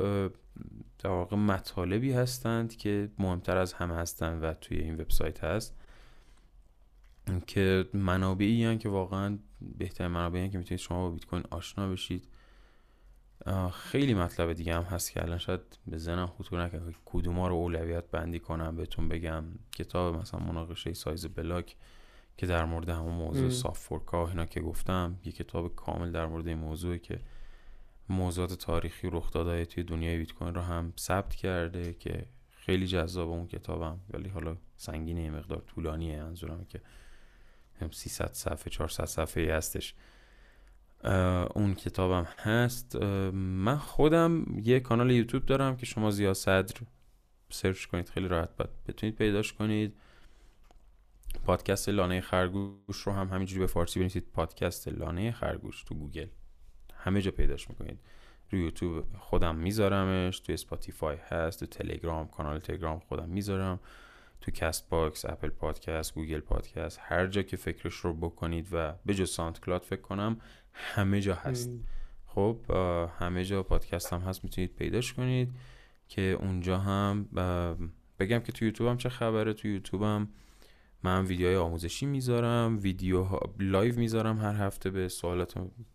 در 0.98 1.11
واقع 1.11 1.36
مطالبی 1.36 2.12
هستند 2.12 2.77
که 2.77 3.11
مهمتر 3.19 3.57
از 3.57 3.73
همه 3.73 3.94
هستند 3.94 4.44
و 4.44 4.55
توی 4.55 4.78
این 4.78 5.01
وبسایت 5.01 5.44
هست 5.44 5.77
که 7.47 7.85
منابعی 7.94 8.78
که 8.78 8.89
واقعا 8.89 9.39
بهترین 9.78 10.11
منابعی 10.11 10.48
که 10.48 10.59
می‌تونید 10.59 10.81
شما 10.81 11.09
با 11.09 11.15
بیت 11.15 11.24
کوین 11.24 11.44
آشنا 11.51 11.89
بشید. 11.89 12.28
خیلی 13.72 14.14
مطلب 14.14 14.52
دیگه 14.52 14.74
هم 14.74 14.82
هست 14.82 15.12
که 15.12 15.22
الان 15.22 15.38
شاید 15.38 15.60
به 15.86 15.98
ذهنم 15.98 16.26
خطور 16.26 16.64
نکنه 16.64 16.94
کدوم 17.04 17.40
رو 17.40 17.54
اولویت 17.54 18.04
بندی 18.10 18.38
کنم 18.38 18.76
بهتون 18.76 19.08
بگم. 19.08 19.44
کتاب 19.72 20.14
مثلا 20.14 20.40
مناقشه 20.40 20.92
سایز 20.92 21.26
بلاک 21.26 21.76
که 22.36 22.46
در 22.46 22.64
مورد 22.64 22.88
همون 22.88 23.14
موضوع 23.14 23.50
صاف 23.50 23.78
فورکا 23.78 24.28
اینا 24.28 24.46
که 24.46 24.60
گفتم 24.60 25.18
یه 25.24 25.32
کتاب 25.32 25.74
کامل 25.74 26.12
در 26.12 26.26
مورد 26.26 26.46
این 26.48 26.58
موضوع 26.58 26.96
که 26.96 27.20
موضوعات 28.08 28.52
تاریخی 28.52 29.10
رخ 29.10 29.30
داده 29.30 29.64
توی 29.64 29.84
دنیای 29.84 30.18
بیت 30.18 30.32
کوین 30.32 30.54
رو 30.54 30.60
هم 30.60 30.92
ثبت 30.98 31.34
کرده 31.34 31.92
که 31.92 32.26
خیلی 32.50 32.86
جذاب 32.86 33.28
اون 33.28 33.46
کتابم. 33.46 34.00
ولی 34.10 34.28
حالا 34.28 34.56
سنگینه 34.76 35.30
مقدار 35.30 35.62
طولانیه 35.66 36.22
منظورم 36.22 36.64
که 36.64 36.80
300 37.90 38.32
صفحه 38.32 38.70
400 38.70 39.04
صفحه 39.04 39.54
هستش. 39.54 39.94
اون 41.55 41.74
کتابم 41.74 42.27
هست. 42.39 42.97
من 43.32 43.77
خودم 43.77 44.47
یه 44.62 44.81
کانال 44.81 45.10
یوتیوب 45.10 45.47
دارم 45.47 45.77
که 45.77 45.86
شما 45.86 46.10
زیاد 46.10 46.32
صدر 46.32 46.74
search 47.51 47.85
کنید 47.85 48.09
خیلی 48.09 48.28
راحت 48.28 48.56
باید 48.56 48.70
بتونید 48.89 49.16
پیداش 49.16 49.52
کنید. 49.52 49.97
پادکست 51.44 51.89
لانه 51.89 52.20
خرگوش 52.20 52.97
رو 52.97 53.12
هم 53.12 53.28
همینجوری 53.28 53.60
به 53.60 53.66
فارسی 53.66 53.98
بنویسید. 53.98 54.27
پادکست 54.32 54.89
لانه 54.89 55.32
خرگوش 55.32 55.85
تو 55.85 55.94
گوگل. 55.94 56.27
همه 56.94 57.23
جا 57.23 57.31
پیداش 57.31 57.70
می‌کنید. 57.70 57.98
روی 58.51 58.62
یوتیوب 58.62 59.05
خودم 59.18 59.56
میذارمش 59.56 60.40
تو 60.40 60.52
اسپاتیفای 60.52 61.16
هست 61.28 61.60
تو 61.60 61.66
تلگرام 61.66 62.28
کانال 62.28 62.59
تلگرام 62.59 62.98
خودم 62.98 63.28
می‌ذارم. 63.28 63.81
تو 64.40 64.51
Castbox 64.51 65.24
Apple 65.24 65.48
Podcast 65.48 66.14
Google 66.14 66.40
Podcast 66.40 66.98
هر 67.02 67.27
جا 67.27 67.43
که 67.43 67.56
فکرش 67.56 67.94
رو 67.94 68.14
بکنید 68.14 68.68
و 68.73 68.94
به 69.06 69.14
جز 69.14 69.31
SoundCloud 69.31 69.82
فکر 69.82 70.01
کنم 70.01 70.40
همه 70.77 71.20
جا 71.20 71.35
هست. 71.35 71.70
خب 72.27 72.61
همه 73.19 73.44
جا 73.44 73.62
پادکست 73.62 74.12
هم 74.12 74.20
هست 74.20 74.44
می‌تونید 74.44 74.74
پیداش 74.74 75.12
کنید 75.12 75.55
که 76.09 76.39
اونجا 76.40 76.78
هم 76.78 77.28
بگم 78.19 78.39
که 78.39 78.53
تو 78.53 78.65
یوتیوب 78.65 78.90
هم 78.90 78.97
چه 78.97 79.09
خبره. 79.09 79.53
تو 79.53 79.69
یوتیوب 79.69 80.03
هم 80.03 80.28
من 81.03 81.24
ویدیوهای 81.24 81.57
آموزشی 81.57 82.07
می‌ذارم 82.07 82.78
ویدیو 82.82 83.27
live 83.59 83.98
می‌ذارم 83.98 84.39
هر 84.40 84.55
هفته 84.55 84.90
به 84.90 85.09
سوالات 85.09 85.55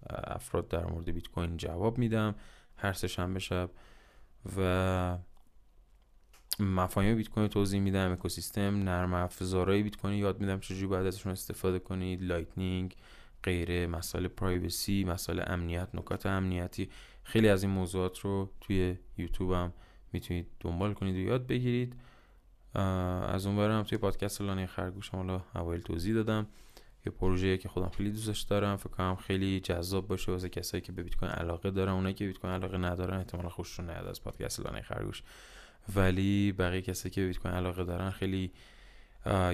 افراد 0.10 0.68
در 0.68 0.86
مورد 0.86 1.10
بیت 1.10 1.28
کوین 1.28 1.58
جواب 1.58 1.98
میدم 1.98 2.36
هر 2.78 2.94
سه 2.94 3.08
شنبه 3.08 3.40
شب 3.40 3.70
و 4.58 5.18
مفاهیم 6.60 7.16
بیت 7.16 7.30
کوین 7.30 7.48
توضیح 7.48 7.82
میدم 7.82 8.12
اکوسیستم 8.12 8.84
نرم 8.84 9.14
افزارهای 9.14 9.84
بیت 9.84 9.96
کوین 9.96 10.14
یاد 10.14 10.40
میدم 10.40 10.60
چجوری 10.60 10.88
باید 10.88 11.06
ازشون 11.06 11.32
استفاده 11.32 11.80
کنید 11.80 12.24
Lightning 12.24 12.96
غیره 13.44 13.88
مسائل 13.88 14.28
پرایوسی 14.28 15.04
مسائل 15.04 15.44
امنیت 15.48 15.88
نکات 15.94 16.26
امنیتی. 16.26 16.90
خیلی 17.24 17.50
از 17.50 17.64
این 17.64 17.72
موضوعات 17.72 18.20
رو 18.20 18.50
توی 18.62 18.98
یوتیوب 19.18 19.52
هم 19.52 19.74
می‌تونید 20.14 20.48
دنبال 20.60 20.94
کنید 20.94 21.16
و 21.16 21.20
یاد 21.20 21.48
بگیرید. 21.48 21.96
از 22.74 23.46
اون 23.46 23.60
هم 23.60 23.84
توی 23.84 23.98
پادکست 23.98 24.42
لانه 24.42 24.66
خرگوش 24.66 25.10
حالا 25.10 25.42
اوایل 25.56 25.82
توضیح 25.82 26.14
دادم. 26.14 26.48
یه 27.06 27.12
پروژه 27.12 27.58
که 27.58 27.70
خودم 27.70 27.90
خیلی 27.90 28.12
دوستش 28.12 28.42
دارم 28.42 28.76
فکر 28.76 28.90
کنم 28.90 29.16
خیلی 29.16 29.60
جذاب 29.60 30.08
باشه 30.08 30.32
واسه 30.32 30.50
کسایی 30.50 30.82
که 30.82 30.92
به 30.92 31.04
بیت 31.04 31.16
کوین 31.16 31.32
علاقه 31.32 31.72
دارن. 31.72 31.92
اونایی 31.92 32.14
که 32.16 32.28
بیت 32.28 32.38
کوین 32.38 32.54
علاقه 32.54 32.78
ندارن 32.78 33.18
احتمالا 33.18 33.50
خوششون 33.50 33.90
نیاد 33.90 34.08
از 34.08 34.24
پادکست 34.24 34.60
لانه 34.60 34.82
خرگوش. 34.82 35.24
ولی 35.96 36.52
بقیه 36.52 36.82
کسایی 36.82 37.12
که 37.12 37.22
به 37.22 37.28
بیت 37.28 37.38
کوین 37.38 37.54
علاقه 37.54 37.84
دارن 37.84 38.10
خیلی 38.10 38.52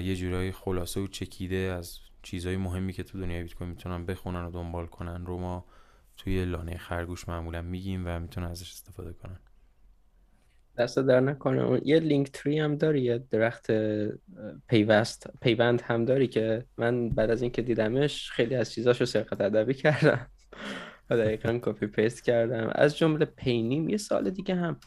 یه 0.02 0.16
جورایی 0.16 0.52
خلاصه 0.52 1.00
و 1.00 1.06
چکیده 1.06 1.56
از 1.78 1.98
چیزهای 2.30 2.56
مهمی 2.56 2.92
که 2.92 3.02
تو 3.02 3.20
دنیای 3.20 3.42
بیت 3.42 3.54
کوین 3.54 3.70
می‌تونن 3.70 4.06
بخونن 4.06 4.44
و 4.44 4.50
دنبال 4.50 4.86
کنن 4.86 5.26
رو 5.26 5.38
ما 5.38 5.64
توی 6.16 6.44
لانه 6.44 6.76
خرگوش 6.76 7.28
معمولا 7.28 7.62
میگیم 7.62 8.02
و 8.06 8.20
می‌تونن 8.20 8.46
ازش 8.46 8.72
استفاده 8.72 9.12
کنن. 9.12 9.38
دست 10.78 10.98
در 10.98 11.20
نکنه. 11.20 11.80
یه 11.84 12.00
Linktree 12.00 12.58
هم 12.58 12.76
داری 12.76 13.02
یه 13.02 13.18
درخت 13.30 13.70
پیوست 14.68 15.26
پیوند 15.40 15.80
هم 15.80 16.04
داری 16.04 16.28
که 16.28 16.64
من 16.76 17.08
بعد 17.08 17.30
از 17.30 17.42
اینکه 17.42 17.62
دیدمش 17.62 18.30
خیلی 18.30 18.54
از 18.54 18.72
چیزاشو 18.72 19.04
سرقت 19.04 19.40
ادبی 19.40 19.74
کردم. 19.74 20.26
و 21.10 21.16
دقیقا 21.16 21.58
copy 21.62 21.86
paste 21.86 22.24
کردم. 22.24 22.70
از 22.74 22.96
جمله 22.96 23.24
PayNym 23.24 23.88
یه 23.88 23.96
سال 23.96 24.30
دیگه 24.30 24.54
هم. 24.54 24.80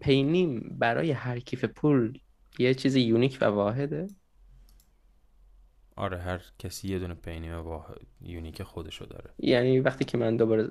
PayNym 0.00 0.76
برای 0.78 1.10
هر 1.10 1.38
کیف 1.38 1.64
پول 1.64 2.18
یه 2.58 2.74
چیز 2.74 2.96
unique 2.96 3.38
و 3.40 3.44
واحده؟ 3.44 4.06
آره 5.98 6.18
هر 6.18 6.42
کسی 6.58 6.88
یه 6.88 6.98
دونه 6.98 7.14
PayNym 7.14 7.54
واحد 7.54 7.96
unique 8.20 8.62
خودشو 8.62 9.04
داره. 9.04 9.30
یعنی 9.38 9.80
وقتی 9.80 10.04
که 10.04 10.18
من 10.18 10.36
دوباره 10.36 10.70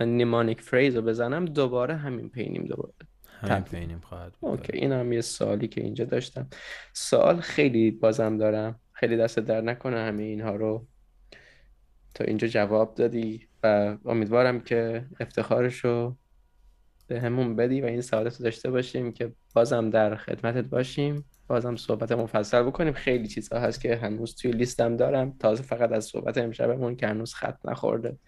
mnemonic 0.00 0.60
phrase 0.60 0.96
رو 0.96 1.02
بزنم 1.02 1.44
دوباره 1.44 1.96
همین 1.96 2.28
PayNym 2.28 2.64
دوباره. 2.64 2.94
همین 3.40 3.64
PayNym 3.64 4.00
خواهد 4.00 4.32
بود. 4.32 4.50
اوکی 4.50 4.72
این 4.72 4.92
هم 4.92 5.12
یه 5.12 5.20
سوالی 5.20 5.68
که 5.68 5.80
اینجا 5.80 6.04
داشتم. 6.04 6.46
سوال 6.92 7.40
خیلی 7.40 7.90
بازم 7.90 8.38
دارم. 8.38 8.80
خیلی 8.92 9.16
دست 9.16 9.38
در 9.38 9.60
نکنه 9.60 9.96
همه 9.96 10.22
اینها 10.22 10.56
رو. 10.56 10.86
تا 12.14 12.24
اینجا 12.24 12.48
جواب 12.48 12.94
دادی 12.94 13.48
و 13.62 13.96
امیدوارم 14.04 14.60
که 14.60 15.06
افتخارش 15.20 15.84
رو 15.84 16.16
به 17.06 17.20
همون 17.20 17.56
بدی 17.56 17.80
و 17.80 17.84
این 17.84 18.00
سعادت 18.00 18.36
رو 18.36 18.44
داشته 18.44 18.70
باشیم 18.70 19.12
که 19.12 19.32
بازم 19.58 19.90
در 19.90 20.16
خدمتت 20.16 20.64
باشیم. 20.64 21.24
بازم 21.48 21.76
صحبت 21.76 22.12
مفصل 22.12 22.62
بکنیم. 22.62 22.92
خیلی 22.92 23.28
چیزها 23.28 23.58
هست 23.58 23.80
که 23.80 23.96
هنوز 23.96 24.36
توی 24.36 24.50
لیستم 24.50 24.96
دارم. 24.96 25.36
تازه 25.38 25.62
فقط 25.62 25.92
از 25.92 26.04
صحبت 26.04 26.38
امشبمون 26.38 26.96
که 26.96 27.06
هنوز 27.06 27.34
خط 27.34 27.58
نخورده. 27.64 28.18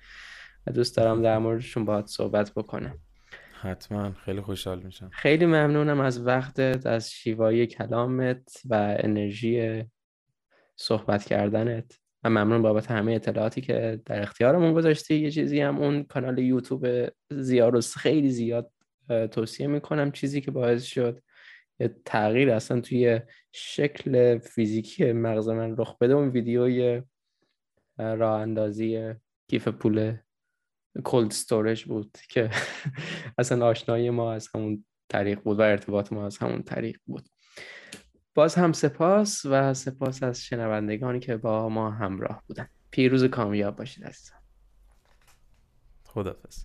و 0.67 0.73
دوست 0.73 0.97
دارم 0.97 1.23
در 1.23 1.39
موردشون 1.39 1.85
باهات 1.85 2.07
صحبت 2.07 2.53
بکنم. 2.55 2.99
حتما. 3.61 4.13
خیلی 4.13 4.41
خوشحال 4.41 4.83
میشم. 4.83 5.11
خیلی 5.13 5.47
ممنونم 5.47 6.01
از 6.01 6.27
وقتت 6.27 6.87
از 6.87 7.11
شیوایی 7.11 7.67
کلامت 7.67 8.63
و 8.71 8.97
انرژی 9.01 9.85
صحبت 10.77 11.25
کردنت. 11.25 11.99
و 12.25 12.31
ممنون 12.31 12.63
بابت 12.63 12.91
همه 12.91 13.13
اطلاعاتی 13.13 13.61
که 13.61 14.01
در 14.07 14.23
اختیارمون 14.23 14.73
گذاشتی. 14.73 15.15
یه 15.15 15.31
چیزی 15.31 15.61
هم 15.61 15.79
اون 15.79 16.03
کانال 16.03 16.39
یوتیوب 16.39 16.87
زیاروس 17.31 17.97
خیلی 17.97 18.31
زیاد 18.31 18.71
توصیه 19.11 19.67
می‌کنم 19.67 20.13
چیزی 20.13 20.41
که 20.41 20.51
باعث 20.51 20.83
شد 20.83 21.23
تغییر 22.05 22.51
اصلا 22.51 22.81
توی 22.81 23.21
شکل 23.53 24.39
فیزیکی 24.39 25.13
مغز 25.13 25.49
من 25.49 25.77
رخ 25.77 25.99
بده 25.99 26.15
اون 26.15 26.29
ویدیوی 26.29 27.03
راه 27.99 28.41
اندازی 28.41 29.15
کیف 29.49 29.69
پول 29.69 30.17
کولد 31.05 31.31
استورج 31.31 31.85
بود 31.85 32.19
که 32.29 32.51
اصلا 33.39 33.67
آشنایی 33.67 34.11
ما 34.11 34.33
از 34.33 34.49
همون 34.55 34.85
طریق 35.09 35.41
بود 35.41 35.59
و 35.59 35.63
ارتباط 35.63 36.13
ما 36.13 36.27
از 36.27 36.39
همون 36.39 36.63
طریق 36.63 36.99
بود. 37.07 37.29
باز 38.35 38.55
هم 38.55 38.73
سپاس 38.73 39.43
و 39.45 39.75
سپاس 39.75 40.23
از 40.23 40.45
شنوندگانی 40.45 41.21
که 41.21 41.37
با 41.37 41.69
ما 41.69 41.91
همراه 41.91 42.43
بودن. 42.47 42.69
پیروز 42.91 43.25
کامیاب 43.25 43.77
باشید 43.77 44.05
عزیزان. 44.05 44.39
خدافظ 46.05 46.65